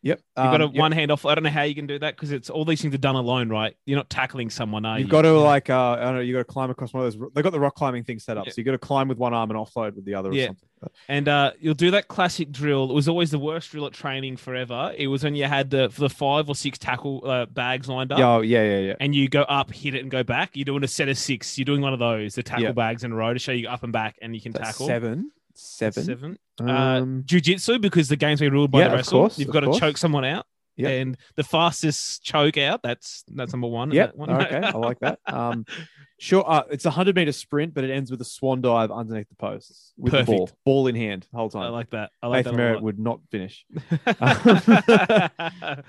Yep. 0.06 0.20
You've 0.20 0.46
got 0.46 0.62
a 0.62 0.66
Um, 0.66 0.72
yep. 0.74 0.80
one 0.80 0.92
hand 0.92 1.12
off. 1.12 1.26
I 1.26 1.34
don't 1.34 1.44
know 1.44 1.50
how 1.50 1.64
you 1.64 1.74
can 1.74 1.88
do 1.88 1.98
that 1.98 2.16
because 2.16 2.32
it's 2.32 2.52
all 2.52 2.64
these 2.64 2.80
things 2.80 2.94
are 2.94 2.98
done 3.00 3.16
alone, 3.16 3.50
right? 3.50 3.76
You're 3.86 3.98
not 3.98 4.08
tackling 4.10 4.52
someone, 4.52 4.86
are 4.86 5.00
You've 5.00 5.08
you? 5.08 5.12
got 5.12 5.24
to 5.24 5.30
know? 5.30 5.42
like 5.44 5.72
uh, 5.72 5.94
I 6.00 6.04
don't 6.04 6.14
know. 6.16 6.20
You 6.22 6.32
got 6.34 6.40
to 6.40 6.44
climb 6.46 6.70
across 6.70 6.94
one 6.94 7.04
of 7.04 7.12
those. 7.12 7.30
They 7.34 7.42
got 7.42 7.52
the 7.54 7.60
rock 7.60 7.74
climbing 7.74 8.04
thing 8.04 8.20
set 8.20 8.38
up, 8.38 8.46
Yeah. 8.46 8.52
so 8.52 8.56
you 8.62 8.66
got 8.66 8.74
to 8.74 8.78
climb 8.78 9.08
with 9.08 9.18
one 9.18 9.34
arm 9.34 9.50
and 9.50 9.60
offload 9.60 9.96
with 9.96 10.06
the 10.06 10.14
other. 10.14 10.30
Or 10.30 10.34
Yeah. 10.34 10.46
something. 10.48 10.70
And 11.10 11.28
uh, 11.28 11.54
you'll 11.60 11.74
do 11.74 11.90
that 11.92 12.08
classic 12.08 12.52
drill. 12.52 12.92
It 12.92 12.94
was 12.94 13.08
always 13.08 13.32
the 13.32 13.40
worst 13.40 13.72
drill 13.72 13.88
at 13.88 13.94
training 13.94 14.38
forever. 14.38 14.94
It 14.96 15.08
was 15.08 15.24
when 15.24 15.34
you 15.34 15.46
had 15.46 15.72
the 15.72 15.90
for 15.90 16.02
the 16.02 16.10
five 16.10 16.48
or 16.48 16.54
six 16.54 16.78
tackle 16.78 17.24
uh, 17.28 17.48
bags 17.48 17.90
lined 17.90 18.12
up. 18.12 18.20
Oh, 18.20 18.42
yeah, 18.42 18.62
yeah, 18.62 18.80
yeah. 18.80 18.94
and 19.00 19.16
you 19.16 19.28
go 19.28 19.42
up, 19.44 19.74
hit 19.74 19.96
it, 19.96 20.02
and 20.04 20.12
go 20.12 20.22
back. 20.22 20.52
You're 20.54 20.66
doing 20.66 20.84
a 20.84 20.88
set 20.88 21.10
of 21.10 21.18
six. 21.18 21.58
You're 21.58 21.66
doing 21.66 21.82
one 21.82 21.94
of 21.94 21.98
those, 22.00 22.36
the 22.36 22.44
tackle 22.44 22.66
Yeah. 22.66 22.72
bags 22.74 23.04
in 23.04 23.12
a 23.12 23.16
row 23.16 23.34
to 23.34 23.40
show 23.40 23.54
you 23.54 23.68
up 23.68 23.82
and 23.82 23.92
back, 23.92 24.18
and 24.22 24.36
you 24.36 24.42
can 24.42 24.52
That's 24.52 24.68
tackle. 24.74 24.86
seven. 24.86 25.32
Seven. 25.56 26.04
Seven. 26.04 26.38
Uh, 26.60 26.64
Um, 26.72 27.24
jiu-jitsu 27.26 27.80
because 27.80 28.08
the 28.10 28.16
game's 28.16 28.40
been 28.40 28.54
ruled 28.54 28.72
by 28.72 28.80
Yeah, 28.80 28.90
the 28.90 28.96
wrestle. 28.98 29.22
course, 29.22 29.40
You've 29.40 29.50
got 29.52 29.62
to 29.62 29.68
course. 29.68 29.80
choke 29.80 29.98
someone 29.98 30.26
out. 30.26 30.46
Yep. 30.78 30.92
And 30.92 31.18
the 31.38 31.44
fastest 31.44 32.22
choke 32.22 32.58
out, 32.58 32.82
that's 32.84 33.24
that's 33.34 33.54
number 33.54 33.68
one. 33.68 33.92
Yeah. 33.92 34.12
Okay, 34.20 34.58
I 34.58 34.72
like 34.72 35.00
that. 35.00 35.20
Um, 35.26 35.66
sure. 36.20 36.44
Uh, 36.46 36.64
it's 36.70 36.84
a 36.84 36.90
hundred 36.90 37.16
meter 37.16 37.32
sprint, 37.32 37.74
but 37.74 37.86
it 37.86 37.92
ends 37.92 38.12
with 38.12 38.20
a 38.20 38.26
swan 38.26 38.60
dive 38.60 38.92
underneath 38.92 39.30
the 39.30 39.36
posts 39.36 39.94
with 39.98 40.12
the 40.12 40.24
ball, 40.26 40.48
Perfect. 40.48 40.64
ball 40.66 40.88
in 40.88 40.96
hand 40.96 41.28
the 41.32 41.38
whole 41.38 41.50
time. 41.50 41.62
I 41.64 41.70
like 41.70 41.92
that. 41.92 42.12
I 42.22 42.28
like 42.28 42.40
Nathan 42.40 42.52
that 42.52 42.58
Merritt 42.58 42.82
would 42.82 43.00
not 43.00 43.22
finish. 43.32 43.66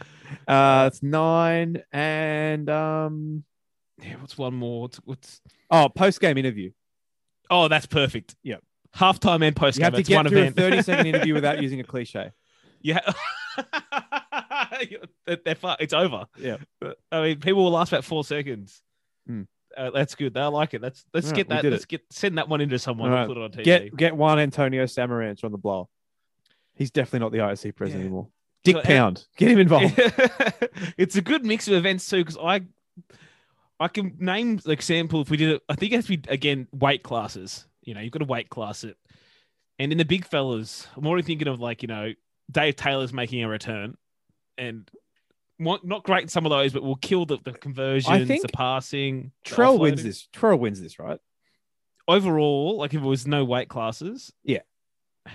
Uh, 0.49 0.85
it's 0.92 1.02
nine 1.02 1.82
and 1.92 2.68
um, 2.70 3.42
yeah, 4.00 4.14
what's 4.20 4.38
one 4.38 4.54
more? 4.54 4.82
What's, 4.82 4.99
what's 4.99 5.40
oh, 5.70 5.88
post 5.88 6.20
game 6.20 6.38
interview. 6.38 6.70
oh, 7.50 7.66
that's 7.68 7.87
perfect. 7.87 8.37
Yep. 8.44 8.62
Halftime 8.97 9.47
and 9.47 9.55
post 9.55 9.76
You 9.76 9.81
game. 9.81 9.85
have 9.85 9.93
to 9.95 9.97
That's 9.99 10.09
get 10.09 10.17
one 10.17 10.29
through 10.29 10.38
event. 10.38 10.59
a 10.59 10.61
thirty 10.61 10.83
second 10.83 11.07
interview 11.15 11.35
without 11.35 11.61
using 11.62 11.81
a 11.81 11.85
cliche. 11.85 12.33
Yeah. 12.83 13.00
they're, 15.26 15.57
It's 15.81 15.93
over. 15.93 16.26
Yeah. 16.38 16.57
I 17.12 17.23
mean, 17.23 17.41
people 17.41 17.65
will 17.65 17.71
last 17.71 17.93
about 17.93 18.05
four 18.05 18.25
seconds. 18.25 18.83
Hmm. 19.26 19.43
Uh, 19.76 19.91
that's 19.91 20.15
good. 20.15 20.33
They 20.33 20.43
like 20.45 20.73
it. 20.75 20.81
Let's 20.81 21.05
let's 21.12 21.33
get 21.33 21.49
that. 21.50 21.65
Let's 21.65 21.85
get 21.85 22.03
send 22.11 22.38
that 22.38 22.49
one 22.49 22.61
into 22.61 22.79
someone. 22.79 23.09
And 23.11 23.15
right. 23.21 23.26
Put 23.26 23.37
it 23.37 23.43
on 23.43 23.50
TV. 23.50 23.65
Get 23.65 23.97
get 23.97 24.17
Juan 24.17 24.38
Antonio 24.38 24.85
Samaranch 24.85 25.45
on 25.45 25.53
the 25.53 25.59
blower. 25.59 25.85
He's 26.75 26.91
definitely 26.91 27.21
not 27.21 27.33
the 27.33 27.38
IOC 27.38 27.75
president 27.75 28.03
Yeah. 28.03 28.07
anymore. 28.07 28.29
Dick 28.65 28.76
So, 28.76 28.83
Pound, 28.83 29.26
get 29.37 29.50
him 29.50 29.59
involved. 29.61 29.95
it's 30.99 31.17
a 31.17 31.23
good 31.23 31.45
mix 31.45 31.69
of 31.69 31.75
events 31.75 32.09
too, 32.09 32.19
because 32.25 32.37
I 32.43 32.62
I 33.79 33.88
can 33.88 34.17
name 34.19 34.57
the 34.57 34.71
example 34.73 35.21
if 35.21 35.31
we 35.31 35.37
did 35.37 35.50
it. 35.50 35.62
I 35.69 35.75
think 35.75 35.93
it 35.93 35.97
has 35.97 36.07
to 36.07 36.17
be 36.17 36.29
again 36.29 36.67
weight 36.73 37.03
classes. 37.03 37.67
You 37.87 37.95
know, 37.95 38.00
you've 38.00 38.12
got 38.12 38.19
to 38.19 38.26
weight 38.26 38.50
class 38.50 38.85
it. 38.85 38.99
And 39.78 39.93
in 39.93 39.99
the 39.99 40.05
big 40.05 40.26
fellas, 40.26 40.87
I'm 40.95 41.07
already 41.07 41.23
thinking 41.23 41.49
of 41.49 41.61
like, 41.61 41.83
you 41.83 41.88
know, 41.88 42.12
Dave 42.50 42.76
Taylor's 42.76 43.12
making 43.12 43.43
a 43.43 43.49
return. 43.49 43.97
And 44.59 44.90
not 45.59 46.05
great 46.05 46.23
in 46.23 46.28
some 46.28 46.45
of 46.45 46.50
those, 46.50 46.75
but 46.75 46.83
we'll 46.83 46.97
kill 46.97 47.25
the, 47.25 47.38
the 47.43 47.52
conversions, 47.52 48.28
the 48.28 48.49
passing. 48.52 49.33
Trell 49.45 49.78
wins 49.78 50.02
this. 50.02 50.28
Trell 50.35 50.59
wins 50.59 50.81
this, 50.83 50.99
right? 50.99 51.19
overall, 52.09 52.78
like 52.78 52.95
if 52.95 53.00
it 53.00 53.07
was 53.07 53.26
no 53.26 53.45
weight 53.45 53.69
classes, 53.69 54.33
Yeah. 54.45 54.61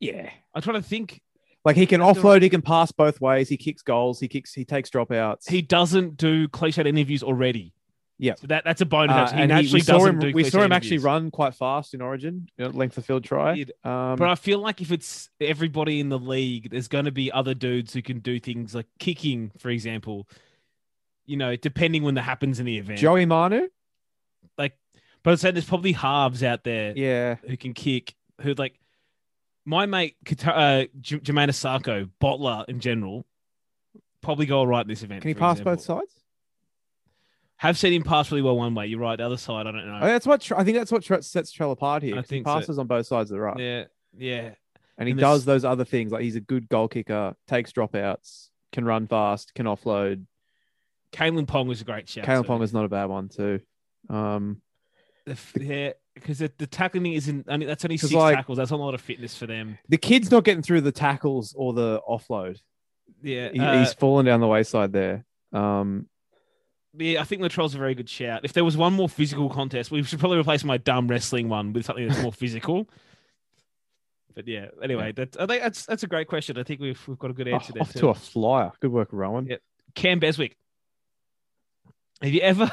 Yeah. 0.00 0.30
I'm 0.54 0.62
trying 0.62 0.80
to 0.80 0.88
think. 0.88 1.20
Like 1.62 1.76
he 1.76 1.84
can 1.84 2.00
offload, 2.00 2.40
he 2.40 2.48
can 2.48 2.62
pass 2.62 2.90
both 2.90 3.20
ways, 3.20 3.50
he 3.50 3.58
kicks 3.58 3.82
goals, 3.82 4.18
he 4.18 4.28
kicks, 4.28 4.54
he 4.54 4.64
takes 4.64 4.88
dropouts. 4.88 5.46
He 5.46 5.60
doesn't 5.60 6.16
do 6.16 6.48
cliched 6.48 6.86
interviews 6.86 7.22
already. 7.22 7.74
Yeah. 8.20 8.34
So 8.34 8.48
that 8.48 8.64
that's 8.64 8.82
a 8.82 8.86
bonus. 8.86 9.32
Uh, 9.32 9.34
he 9.34 9.42
and 9.42 9.52
he, 9.52 9.72
we 9.72 9.80
saw 9.80 10.04
him. 10.04 10.18
We 10.18 10.44
saw 10.44 10.60
him 10.60 10.72
actually 10.72 10.98
run 10.98 11.30
quite 11.30 11.54
fast 11.54 11.94
in 11.94 12.02
Origin, 12.02 12.48
you 12.58 12.66
know, 12.66 12.70
length 12.70 12.98
of 12.98 13.06
field 13.06 13.24
try. 13.24 13.64
Um, 13.82 14.16
But 14.16 14.28
I 14.28 14.34
feel 14.34 14.58
like 14.58 14.82
if 14.82 14.92
it's 14.92 15.30
everybody 15.40 16.00
in 16.00 16.10
the 16.10 16.18
league, 16.18 16.70
there's 16.70 16.86
going 16.86 17.06
to 17.06 17.12
be 17.12 17.32
other 17.32 17.54
dudes 17.54 17.94
who 17.94 18.02
can 18.02 18.18
do 18.18 18.38
things 18.38 18.74
like 18.74 18.86
kicking, 18.98 19.52
for 19.58 19.70
example. 19.70 20.28
You 21.24 21.38
know, 21.38 21.56
depending 21.56 22.02
when 22.02 22.14
that 22.16 22.22
happens 22.22 22.60
in 22.60 22.66
the 22.66 22.76
event. 22.76 22.98
Joey 22.98 23.24
Manu, 23.24 23.68
like, 24.58 24.76
But 25.22 25.32
I 25.32 25.34
said 25.36 25.54
there's 25.54 25.64
probably 25.64 25.92
halves 25.92 26.42
out 26.42 26.62
there 26.62 26.92
yeah, 26.94 27.36
who 27.46 27.56
can 27.56 27.72
kick. 27.72 28.14
Who 28.42 28.52
like 28.54 28.78
my 29.64 29.86
mate 29.86 30.16
uh, 30.44 30.84
J- 31.00 31.20
Jamayne 31.20 31.48
Isaako, 31.48 32.10
bottler 32.20 32.68
in 32.68 32.80
general, 32.80 33.24
probably 34.20 34.44
go 34.44 34.58
all 34.58 34.66
right 34.66 34.82
in 34.82 34.88
this 34.88 35.02
event. 35.02 35.22
can 35.22 35.28
he 35.28 35.34
pass 35.34 35.60
example. 35.60 35.76
both 35.76 35.82
sides? 35.82 36.19
Have 37.60 37.76
seen 37.76 37.92
him 37.92 38.02
pass 38.02 38.30
really 38.30 38.40
well 38.42 38.56
one 38.56 38.74
way. 38.74 38.86
You're 38.86 39.00
right. 39.00 39.16
The 39.16 39.26
other 39.26 39.36
side, 39.36 39.66
I 39.66 39.72
don't 39.72 39.86
know. 39.86 39.98
Oh, 40.02 40.06
that's 40.06 40.26
what 40.26 40.50
I 40.52 40.64
think. 40.64 40.78
That's 40.78 40.90
what 40.90 41.04
sets 41.04 41.52
Trell 41.54 41.72
apart 41.72 42.02
here. 42.02 42.14
I 42.14 42.18
'cause 42.22 42.30
he 42.30 42.36
think 42.36 42.46
so. 42.46 42.54
passes 42.54 42.78
on 42.78 42.86
both 42.86 43.06
sides 43.06 43.30
of 43.30 43.34
the 43.36 43.40
right, 43.42 43.58
Yeah, 43.58 43.84
yeah. 44.16 44.50
and 44.96 45.06
he 45.06 45.12
And 45.12 45.20
does 45.20 45.44
those 45.44 45.64
other 45.64 45.84
things. 45.84 46.10
Like 46.10 46.22
he's 46.22 46.36
a 46.36 46.40
good 46.40 46.68
goal 46.70 46.88
kicker, 46.88 47.34
takes 47.46 47.70
dropouts, 47.72 48.48
can 48.72 48.84
run 48.86 49.06
fast, 49.06 49.52
can 49.54 49.66
offload. 49.66 50.24
Kalyn 51.12 51.46
Pong 51.46 51.68
was 51.68 51.80
a 51.82 51.84
great 51.84 52.08
shout. 52.08 52.24
Kalyn. 52.24 52.46
Pong 52.46 52.62
is 52.62 52.72
not 52.72 52.84
a 52.84 52.88
bad 52.88 53.06
one 53.06 53.28
too. 53.28 53.60
Um, 54.08 54.62
The 55.26 55.32
f- 55.32 55.52
yeah, 55.60 55.92
because 56.14 56.38
the, 56.38 56.50
the 56.56 56.66
tackling 56.66 57.12
isn't 57.12 57.44
only 57.48 57.66
that's 57.66 57.84
only 57.84 57.98
six 57.98 58.12
like- 58.14 58.36
tackles. 58.36 58.56
That's 58.56 58.70
not 58.70 58.80
a 58.80 58.82
lot 58.82 58.94
of 58.94 59.02
fitness 59.02 59.36
for 59.36 59.46
them. 59.46 59.76
the 59.88 59.98
kid's 59.98 60.30
not 60.30 60.44
getting 60.44 60.62
through 60.62 60.80
the 60.80 60.92
tackles 60.92 61.52
or 61.54 61.74
the 61.74 62.00
offload. 62.08 62.58
Yeah, 63.22 63.50
He, 63.52 63.60
uh, 63.60 63.80
he's 63.80 63.92
fallen 63.92 64.24
down 64.24 64.40
the 64.40 64.46
wayside 64.46 64.92
there. 64.92 65.26
Um, 65.52 66.06
yeah. 66.96 67.20
I 67.20 67.24
think 67.24 67.42
Latrell's 67.42 67.74
a 67.74 67.78
very 67.78 67.94
good 67.94 68.08
shout. 68.08 68.40
If 68.44 68.52
there 68.52 68.64
was 68.64 68.76
one 68.76 68.92
more 68.92 69.08
physical 69.08 69.48
contest, 69.48 69.90
we 69.90 70.02
should 70.02 70.20
probably 70.20 70.38
replace 70.38 70.64
my 70.64 70.76
dumb 70.76 71.08
wrestling 71.08 71.48
one 71.48 71.72
with 71.72 71.86
something 71.86 72.08
that's 72.08 72.22
more 72.22 72.32
physical. 72.32 72.88
But 74.34 74.46
yeah, 74.46 74.66
anyway, 74.82 75.12
that's 75.12 75.36
I 75.36 75.46
think 75.46 75.62
that's 75.62 75.86
that's 75.86 76.02
a 76.02 76.06
great 76.06 76.28
question. 76.28 76.58
I 76.58 76.62
think 76.62 76.80
we've 76.80 77.00
we've 77.08 77.18
got 77.18 77.30
a 77.30 77.34
good 77.34 77.48
oh, 77.48 77.54
answer 77.54 77.72
there 77.72 77.82
off 77.82 77.92
too. 77.92 78.00
to 78.00 78.08
a 78.08 78.14
flyer. 78.14 78.72
Good 78.80 78.92
work, 78.92 79.08
Rowan. 79.12 79.46
Yeah. 79.46 79.56
Cam 79.94 80.18
Beswick. 80.18 80.56
Have 82.22 82.32
you 82.32 82.40
ever 82.40 82.70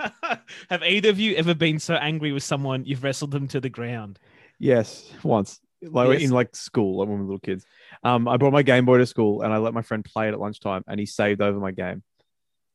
have 0.70 0.82
either 0.82 1.10
of 1.10 1.18
you 1.18 1.34
ever 1.36 1.54
been 1.54 1.78
so 1.78 1.94
angry 1.94 2.32
with 2.32 2.42
someone 2.42 2.84
you've 2.84 3.02
wrestled 3.02 3.30
them 3.30 3.48
to 3.48 3.60
the 3.60 3.68
ground? 3.68 4.18
Yes, 4.58 5.12
once. 5.22 5.60
Like 5.82 6.08
Yes. 6.08 6.22
in 6.22 6.30
like 6.30 6.56
school, 6.56 6.98
like 6.98 7.08
when 7.08 7.18
we 7.18 7.24
were 7.24 7.32
little 7.32 7.40
kids. 7.40 7.66
Um, 8.02 8.26
I 8.26 8.38
brought 8.38 8.52
my 8.52 8.62
Game 8.62 8.86
Boy 8.86 8.98
to 8.98 9.06
school 9.06 9.42
and 9.42 9.52
I 9.52 9.58
let 9.58 9.74
my 9.74 9.82
friend 9.82 10.04
play 10.04 10.28
it 10.28 10.32
at 10.32 10.40
lunchtime, 10.40 10.82
and 10.88 10.98
he 10.98 11.04
saved 11.04 11.42
over 11.42 11.58
my 11.58 11.72
game 11.72 12.02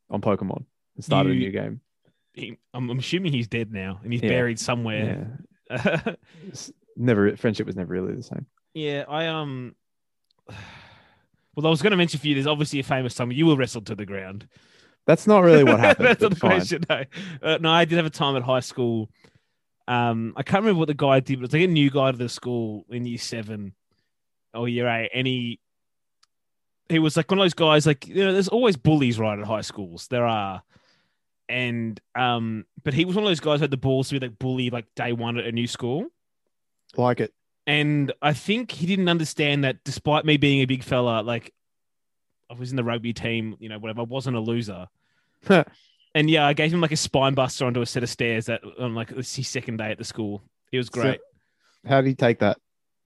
on 0.10 0.22
Pokemon 0.22 0.66
and 0.96 1.04
started 1.06 1.32
a 1.34 1.36
new 1.36 1.52
game. 1.52 1.82
He, 2.34 2.58
I'm, 2.74 2.90
I'm 2.90 3.00
assuming 3.00 3.34
he's 3.34 3.48
dead 3.48 3.72
now 3.72 4.00
and 4.04 4.12
he's 4.14 4.22
Yeah. 4.22 4.30
buried 4.30 4.60
somewhere. 4.60 5.40
Yeah, 5.70 6.14
never 6.96 7.36
friendship 7.38 7.66
was 7.68 7.76
never 7.76 7.92
really 7.94 8.16
the 8.16 8.24
same. 8.24 8.46
Yeah, 8.74 9.04
I 9.08 9.28
um. 9.28 9.76
Well, 11.54 11.68
I 11.68 11.70
was 11.70 11.82
going 11.82 11.92
to 11.92 11.98
mention 11.98 12.18
for 12.18 12.28
you. 12.28 12.34
There's 12.36 12.48
obviously 12.48 12.80
a 12.80 12.84
famous 12.84 13.14
time 13.14 13.30
you 13.30 13.46
were 13.46 13.58
wrestled 13.58 13.86
to 13.88 13.96
the 13.96 14.06
ground. 14.06 14.48
That's 15.06 15.28
not 15.28 15.44
really 15.44 15.66
what 15.66 15.80
happened. 15.82 16.08
That's 16.08 16.22
not 16.22 16.30
the 16.30 16.36
fine. 16.38 16.52
question. 16.52 16.86
No. 16.90 17.04
Uh, 17.44 17.58
no, 17.60 17.70
I 17.70 17.84
did 17.84 17.98
have 17.98 18.06
a 18.06 18.10
time 18.10 18.38
at 18.38 18.42
high 18.42 18.62
school. 18.62 19.10
Um, 19.86 20.32
I 20.38 20.44
can't 20.44 20.64
remember 20.64 20.80
what 20.80 20.88
the 20.88 20.94
guy 20.94 21.20
did, 21.20 21.40
but 21.40 21.44
it 21.44 21.48
was 21.48 21.54
like 21.54 21.64
a 21.64 21.68
new 21.68 21.90
guy 21.90 22.10
to 22.12 22.18
the 22.18 22.30
school 22.30 22.86
in 22.90 23.06
year 23.06 23.18
seven 23.18 23.74
or 24.54 24.70
year 24.70 24.88
eight, 24.88 25.10
and 25.14 25.28
he 25.28 25.60
he 26.88 27.00
was 27.00 27.18
like 27.18 27.30
one 27.30 27.40
of 27.40 27.44
those 27.44 27.54
guys. 27.54 27.86
Like 27.86 28.08
you 28.08 28.24
know, 28.24 28.32
there's 28.32 28.48
always 28.48 28.78
bullies 28.78 29.20
right 29.20 29.38
at 29.38 29.46
high 29.46 29.60
schools. 29.62 30.08
There 30.08 30.26
are. 30.26 30.64
And 31.52 32.00
um, 32.16 32.66
but 32.84 32.94
he 32.94 33.06
was 33.06 33.16
one 33.16 33.26
of 33.26 33.30
those 33.30 33.40
guys 33.40 33.60
who 33.60 33.64
had 33.64 33.72
the 33.72 33.78
balls 33.78 34.10
to 34.10 34.20
be 34.20 34.26
like 34.26 34.40
bully 34.40 34.70
like 34.70 34.86
day 34.96 35.12
one 35.14 35.38
at 35.38 35.46
a 35.46 35.52
new 35.52 35.68
school. 35.68 36.06
Like 36.96 37.20
it. 37.20 37.34
And 37.68 38.12
I 38.22 38.34
think 38.34 38.72
he 38.72 38.86
didn't 38.88 39.08
understand 39.10 39.64
that 39.64 39.84
despite 39.84 40.26
me 40.26 40.38
being 40.38 40.62
a 40.62 40.66
big 40.66 40.84
fella, 40.84 41.22
like 41.22 41.54
I 42.50 42.54
was 42.56 42.72
in 42.72 42.76
the 42.78 42.84
rugby 42.84 43.14
team, 43.14 43.56
you 43.60 43.70
know, 43.70 43.78
whatever, 43.80 44.02
I 44.02 44.06
wasn't 44.06 44.36
a 44.36 44.40
loser. 44.40 44.88
and 45.50 46.30
yeah, 46.30 46.46
I 46.48 46.54
gave 46.54 46.74
him 46.74 46.82
like 46.82 46.92
a 46.92 46.98
spine 46.98 47.34
buster 47.34 47.66
onto 47.66 47.82
a 47.82 47.86
set 47.86 48.04
of 48.04 48.10
stairs 48.10 48.46
that 48.48 48.62
on 48.80 48.96
like 48.96 49.10
his 49.10 49.48
second 49.48 49.78
day 49.78 49.92
at 49.92 49.98
the 49.98 50.04
school. 50.04 50.42
It 50.72 50.78
was 50.78 50.88
So- 50.88 51.02
great. 51.02 51.20
How 51.86 52.00
did 52.02 52.08
he 52.10 52.16
take 52.16 52.40
that? 52.40 52.58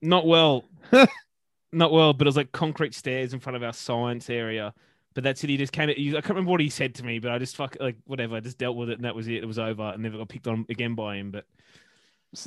Not 0.02 0.26
well. 0.26 0.64
Not 1.72 1.92
well, 1.92 2.12
but 2.12 2.26
it 2.26 2.28
was 2.28 2.36
like 2.36 2.52
concrete 2.52 2.94
stairs 2.94 3.32
in 3.34 3.40
front 3.40 3.56
of 3.56 3.62
our 3.62 3.72
science 3.72 4.30
area. 4.30 4.72
But 5.16 5.24
that's 5.24 5.42
it. 5.42 5.48
He 5.50 5.56
just 5.56 5.72
came. 5.72 5.88
I 5.88 5.94
can't 5.94 6.28
remember 6.28 6.50
what 6.50 6.60
he 6.60 6.68
said 6.68 6.94
to 6.96 7.02
me, 7.02 7.18
but 7.20 7.32
I 7.32 7.38
just 7.38 7.56
fuck 7.56 7.74
like 7.80 7.96
whatever. 8.04 8.36
I 8.36 8.40
just 8.40 8.58
dealt 8.58 8.76
with 8.76 8.90
it, 8.90 8.98
and 8.98 9.04
that 9.06 9.14
was 9.14 9.26
it. 9.28 9.36
It 9.42 9.46
was 9.46 9.58
over, 9.58 9.82
and 9.82 10.02
never 10.02 10.18
got 10.18 10.28
picked 10.28 10.46
on 10.46 10.66
again 10.68 10.94
by 10.94 11.16
him. 11.16 11.30
But 11.30 11.46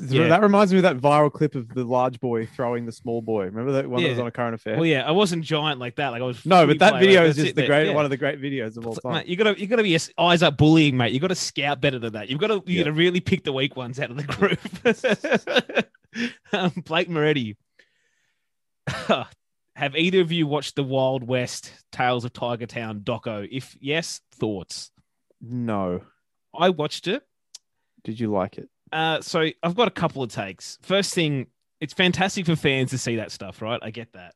Yeah. 0.08 0.28
That 0.28 0.44
reminds 0.44 0.72
me 0.72 0.78
of 0.78 0.84
that 0.84 0.98
viral 0.98 1.34
clip 1.34 1.56
of 1.56 1.68
the 1.74 1.84
large 1.84 2.20
boy 2.20 2.46
throwing 2.46 2.86
the 2.86 2.92
small 2.92 3.24
boy. 3.24 3.46
Remember 3.46 3.72
that 3.72 3.90
one 3.90 4.04
that 4.04 4.10
was 4.10 4.20
on 4.20 4.28
a 4.28 4.32
current 4.32 4.54
affair? 4.54 4.76
well, 4.76 4.86
yeah, 4.86 5.02
I 5.04 5.10
wasn't 5.10 5.44
giant 5.44 5.80
like 5.80 5.96
that. 5.96 6.10
Like 6.10 6.22
I 6.22 6.26
was. 6.26 6.46
no, 6.46 6.68
but 6.68 6.78
that 6.78 6.92
play, 6.92 7.00
video 7.00 7.22
like, 7.22 7.30
is 7.32 7.38
just 7.38 7.56
the 7.56 7.66
great 7.66 7.88
Yeah. 7.88 7.96
one 7.96 8.06
of 8.06 8.12
the 8.12 8.18
great 8.18 8.40
videos 8.40 8.78
of 8.78 8.86
all 8.86 8.94
time. 8.94 9.14
mate, 9.14 9.26
you 9.26 9.36
gotta 9.36 9.60
you 9.60 9.66
gotta 9.66 9.82
be 9.82 9.98
eyes 10.20 10.44
up 10.44 10.56
bullying, 10.56 10.96
mate. 10.96 11.12
You 11.12 11.20
gotta 11.20 11.34
scout 11.34 11.82
better 11.82 11.98
than 11.98 12.14
that. 12.14 12.30
You've 12.30 12.40
got 12.40 12.48
to 12.50 12.62
you 12.72 12.78
Yeah. 12.78 12.84
gotta 12.84 12.94
really 12.94 13.20
pick 13.20 13.44
the 13.44 13.52
weak 13.52 13.76
ones 13.76 14.00
out 14.00 14.12
of 14.12 14.18
the 14.18 14.26
group. 14.26 14.60
um, 16.54 16.72
Blake 16.86 17.10
Moretti. 17.10 17.58
Have 19.80 19.96
either 19.96 20.20
of 20.20 20.30
you 20.30 20.46
watched 20.46 20.76
the 20.76 20.84
Wild 20.84 21.26
West 21.26 21.72
Tales 21.94 22.26
of 22.26 22.34
Tiger 22.34 22.66
Town 22.66 23.00
doco? 23.00 23.48
If 23.50 23.78
yes, 23.80 24.20
thoughts. 24.30 24.92
No. 25.40 26.02
I 26.54 26.72
watched 26.72 27.08
it. 27.08 27.24
Did 28.04 28.20
you 28.20 28.30
like 28.30 28.58
it? 28.58 28.68
Uh, 28.92 29.22
so 29.22 29.48
I've 29.64 29.76
got 29.76 29.88
a 29.88 29.92
couple 29.92 30.22
of 30.22 30.34
takes. 30.34 30.78
First 30.82 31.14
thing, 31.14 31.48
it's 31.80 31.94
fantastic 31.94 32.46
for 32.46 32.58
fans 32.58 32.90
to 32.90 32.98
see 32.98 33.16
that 33.16 33.32
stuff, 33.32 33.62
right? 33.62 33.80
I 33.82 33.90
get 33.92 34.12
that. 34.12 34.36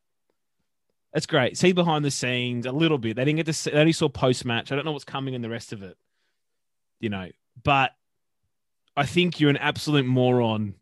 That's 1.14 1.26
great. 1.26 1.58
See 1.58 1.74
behind 1.74 2.06
the 2.06 2.12
scenes 2.12 2.66
a 2.66 2.72
little 2.72 2.98
bit. 2.98 3.18
They 3.18 3.26
didn't 3.26 3.36
get 3.36 3.48
to 3.48 3.54
see, 3.54 3.72
they 3.72 3.80
only 3.82 3.92
saw 3.92 4.08
post 4.08 4.46
match. 4.46 4.72
I 4.72 4.78
don't 4.78 4.86
know 4.86 4.94
what's 4.94 5.04
coming 5.04 5.34
in 5.34 5.42
the 5.42 5.50
rest 5.50 5.74
of 5.74 5.84
it, 5.84 5.98
you 7.02 7.10
know. 7.10 7.28
But 7.62 7.92
I 8.96 9.06
think 9.06 9.42
you're 9.42 9.50
an 9.50 9.58
absolute 9.58 10.06
moron 10.06 10.76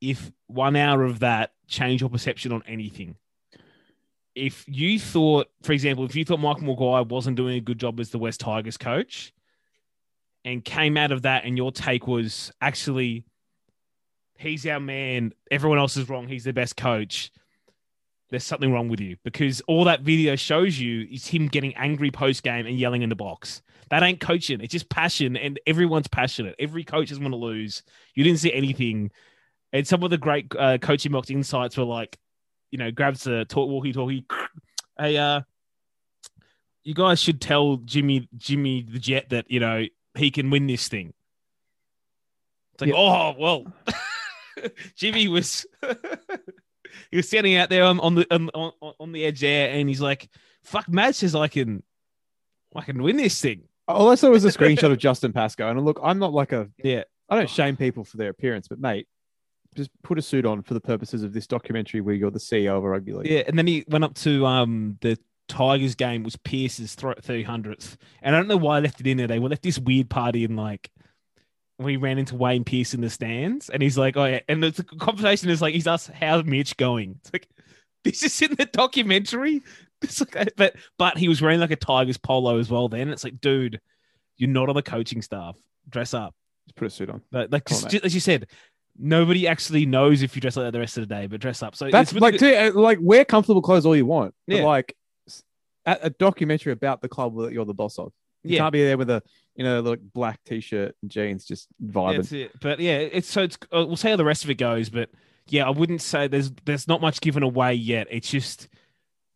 if 0.00 0.30
one 0.46 0.76
hour 0.76 1.02
of 1.02 1.18
that 1.18 1.54
change 1.66 2.00
your 2.00 2.10
perception 2.10 2.52
on 2.52 2.62
anything. 2.64 3.16
If 4.38 4.64
you 4.66 4.98
thought, 4.98 5.48
for 5.62 5.72
example, 5.72 6.04
if 6.04 6.14
you 6.14 6.24
thought 6.24 6.40
Michael 6.40 6.64
Maguire 6.64 7.02
wasn't 7.02 7.36
doing 7.36 7.56
a 7.56 7.60
good 7.60 7.78
job 7.78 7.98
as 8.00 8.10
the 8.10 8.18
West 8.18 8.40
Tigers 8.40 8.76
coach, 8.76 9.32
and 10.44 10.64
came 10.64 10.96
out 10.96 11.12
of 11.12 11.22
that, 11.22 11.44
and 11.44 11.56
your 11.56 11.72
take 11.72 12.06
was 12.06 12.52
actually, 12.60 13.24
he's 14.38 14.66
our 14.66 14.80
man. 14.80 15.32
Everyone 15.50 15.78
else 15.78 15.96
is 15.96 16.08
wrong. 16.08 16.28
He's 16.28 16.44
the 16.44 16.52
best 16.52 16.76
coach. 16.76 17.30
There's 18.30 18.44
something 18.44 18.72
wrong 18.72 18.88
with 18.88 19.00
you 19.00 19.16
because 19.24 19.60
all 19.62 19.84
that 19.84 20.02
video 20.02 20.36
shows 20.36 20.78
you 20.78 21.06
is 21.10 21.26
him 21.26 21.48
getting 21.48 21.74
angry 21.74 22.10
post 22.10 22.42
game 22.42 22.66
and 22.66 22.78
yelling 22.78 23.02
in 23.02 23.08
the 23.08 23.16
box. 23.16 23.62
That 23.90 24.02
ain't 24.02 24.20
coaching. 24.20 24.60
It's 24.60 24.72
just 24.72 24.88
passion, 24.90 25.36
and 25.36 25.58
everyone's 25.66 26.08
passionate. 26.08 26.54
Every 26.58 26.84
coach 26.84 27.08
doesn't 27.08 27.24
want 27.24 27.32
to 27.32 27.38
lose. 27.38 27.82
You 28.14 28.24
didn't 28.24 28.40
see 28.40 28.52
anything. 28.52 29.10
And 29.72 29.86
some 29.86 30.02
of 30.02 30.10
the 30.10 30.18
great 30.18 30.54
uh, 30.58 30.78
coaching 30.78 31.12
box 31.12 31.30
insights 31.30 31.76
were 31.76 31.84
like, 31.84 32.18
you 32.70 32.78
know, 32.78 32.90
grabs 32.90 33.24
the 33.24 33.44
talk 33.44 33.68
walkie 33.68 33.92
talkie. 33.92 34.24
Hey, 35.00 35.16
uh, 35.16 35.42
you 36.82 36.92
guys 36.92 37.20
should 37.20 37.40
tell 37.40 37.76
Jimmy 37.76 38.28
Jimmy 38.36 38.82
the 38.82 38.98
Jet 38.98 39.28
that 39.28 39.48
you 39.48 39.60
know 39.60 39.84
he 40.16 40.32
can 40.32 40.50
win 40.50 40.66
this 40.66 40.88
thing. 40.88 41.12
It's 42.72 42.80
like, 42.80 42.92
oh 42.96 43.36
well, 43.38 43.72
Jimmy 44.96 45.28
was 45.28 45.64
he 47.10 47.16
was 47.16 47.28
standing 47.28 47.54
out 47.54 47.70
there 47.70 47.84
on, 47.84 48.00
on 48.00 48.16
the 48.16 48.26
on, 48.34 48.50
on, 48.54 48.72
on 48.98 49.12
the 49.12 49.24
edge 49.24 49.40
there, 49.40 49.70
and 49.70 49.88
he's 49.88 50.00
like, 50.00 50.28
"Fuck, 50.64 50.88
Matt 50.88 51.14
says 51.14 51.34
I 51.34 51.46
can, 51.46 51.82
I 52.74 52.82
can 52.82 53.02
win 53.02 53.16
this 53.16 53.40
thing." 53.40 53.68
All 53.86 54.10
I 54.10 54.16
saw 54.16 54.30
was 54.30 54.44
a 54.44 54.48
screenshot 54.58 54.90
of 54.90 54.98
Justin 54.98 55.32
Pascoe. 55.32 55.68
And 55.68 55.84
look, 55.84 55.98
I'm 56.02 56.18
not 56.18 56.32
like 56.32 56.52
a, 56.52 56.68
Yeah, 56.82 57.04
I 57.28 57.36
don't 57.36 57.48
shame 57.48 57.76
people 57.76 58.04
for 58.04 58.16
their 58.18 58.30
appearance, 58.30 58.68
but 58.68 58.78
mate, 58.78 59.08
just 59.78 59.90
put 60.02 60.18
a 60.18 60.22
suit 60.22 60.44
on 60.44 60.62
for 60.62 60.74
the 60.74 60.80
purposes 60.80 61.22
of 61.22 61.32
this 61.32 61.46
documentary 61.46 62.00
where 62.02 62.14
you're 62.14 62.30
the 62.30 62.38
CEO 62.38 62.76
of 62.76 62.84
a 62.84 62.88
rugby 62.88 63.12
league. 63.14 63.26
yeah, 63.30 63.42
and 63.46 63.56
then 63.58 63.66
he 63.66 63.84
went 63.88 64.04
up 64.04 64.14
to 64.16 64.44
um 64.44 64.98
the 65.00 65.18
Tigers 65.48 65.94
game 65.94 66.22
was 66.24 66.36
Pierce's 66.36 66.94
three 66.94 67.42
hundredth, 67.42 67.96
and 68.22 68.36
I 68.36 68.38
don't 68.38 68.48
know 68.48 68.56
why 68.58 68.76
I 68.76 68.80
left 68.80 69.00
it 69.00 69.06
in 69.06 69.16
there. 69.16 69.26
They 69.26 69.38
were 69.38 69.48
left 69.48 69.62
this 69.62 69.78
weird 69.78 70.10
party 70.10 70.44
in 70.44 70.56
like. 70.56 70.90
We 71.80 71.96
ran 71.96 72.18
into 72.18 72.34
Wayne 72.34 72.64
Pearce 72.64 72.92
in 72.92 73.00
the 73.00 73.08
stands, 73.08 73.70
and 73.70 73.80
he's 73.82 73.96
like, 73.96 74.16
"Oh 74.16 74.24
yeah," 74.24 74.40
and 74.48 74.62
the 74.62 74.82
conversation 74.98 75.48
is 75.48 75.62
like, 75.62 75.74
"He's 75.74 75.86
asked 75.86 76.10
how's 76.10 76.44
Mitch 76.44 76.76
going?" 76.76 77.16
It's 77.20 77.32
like, 77.32 77.48
this 78.04 78.22
is 78.24 78.42
in 78.42 78.54
the 78.56 78.66
documentary. 78.66 79.62
It's 80.00 80.20
like, 80.20 80.52
but 80.56 80.76
but 80.96 81.18
he 81.18 81.26
was 81.28 81.42
wearing 81.42 81.58
like 81.58 81.72
a 81.72 81.76
Tigers 81.76 82.18
polo 82.18 82.58
as 82.58 82.70
well. 82.70 82.88
Then 82.88 83.08
it's 83.08 83.24
like, 83.24 83.40
dude, 83.40 83.80
you're 84.36 84.48
not 84.48 84.68
on 84.68 84.76
the 84.76 84.82
coaching 84.82 85.22
staff. 85.22 85.56
Dress 85.88 86.14
up. 86.14 86.36
Just 86.68 86.76
put 86.76 86.86
a 86.86 86.90
suit 86.90 87.10
on. 87.10 87.20
Like, 87.32 87.50
like 87.50 87.72
on, 87.72 87.88
just- 87.90 88.04
as 88.04 88.14
you 88.14 88.20
said, 88.20 88.46
nobody 88.98 89.46
actually 89.46 89.86
knows 89.86 90.22
if 90.22 90.34
you 90.34 90.40
dress 90.40 90.56
like 90.56 90.66
that 90.66 90.72
the 90.72 90.78
rest 90.80 90.98
of 90.98 91.08
the 91.08 91.14
day, 91.14 91.26
but 91.26 91.40
dress 91.40 91.62
up. 91.62 91.76
So 91.76 91.90
That's 91.90 92.12
really 92.12 92.32
like, 92.32 92.38
good- 92.40 92.72
to, 92.72 92.78
like 92.78 92.98
wear 93.00 93.24
comfortable 93.24 93.62
clothes 93.62 93.86
all 93.86 93.96
you 93.96 94.06
want. 94.06 94.34
But 94.46 94.56
Yeah. 94.56 94.64
like 94.64 94.94
a 95.86 96.10
documentary 96.10 96.72
about 96.72 97.00
the 97.00 97.08
club 97.08 97.34
that 97.38 97.52
you're 97.52 97.64
the 97.64 97.72
boss 97.72 97.98
of. 97.98 98.12
You 98.44 98.54
Yeah. 98.56 98.60
can't 98.60 98.72
be 98.72 98.82
there 98.82 98.98
with 98.98 99.08
a 99.10 99.22
you 99.56 99.64
know 99.64 99.80
like 99.80 100.00
black 100.12 100.38
t-shirt 100.44 100.94
and 101.02 101.10
jeans 101.10 101.44
just 101.46 101.66
vibing. 101.82 102.16
That's 102.16 102.32
it. 102.32 102.60
But 102.60 102.78
yeah, 102.78 102.98
it's 102.98 103.28
so 103.30 103.42
it's 103.42 103.56
uh, 103.72 103.84
we'll 103.86 103.96
see 103.96 104.10
how 104.10 104.16
the 104.16 104.24
rest 104.24 104.44
of 104.44 104.50
it 104.50 104.56
goes. 104.56 104.90
But 104.90 105.10
yeah, 105.48 105.66
I 105.66 105.70
wouldn't 105.70 106.02
say 106.02 106.28
there's 106.28 106.50
there's 106.64 106.86
not 106.86 107.00
much 107.00 107.20
given 107.20 107.42
away 107.42 107.74
yet. 107.74 108.06
It's 108.10 108.30
just 108.30 108.68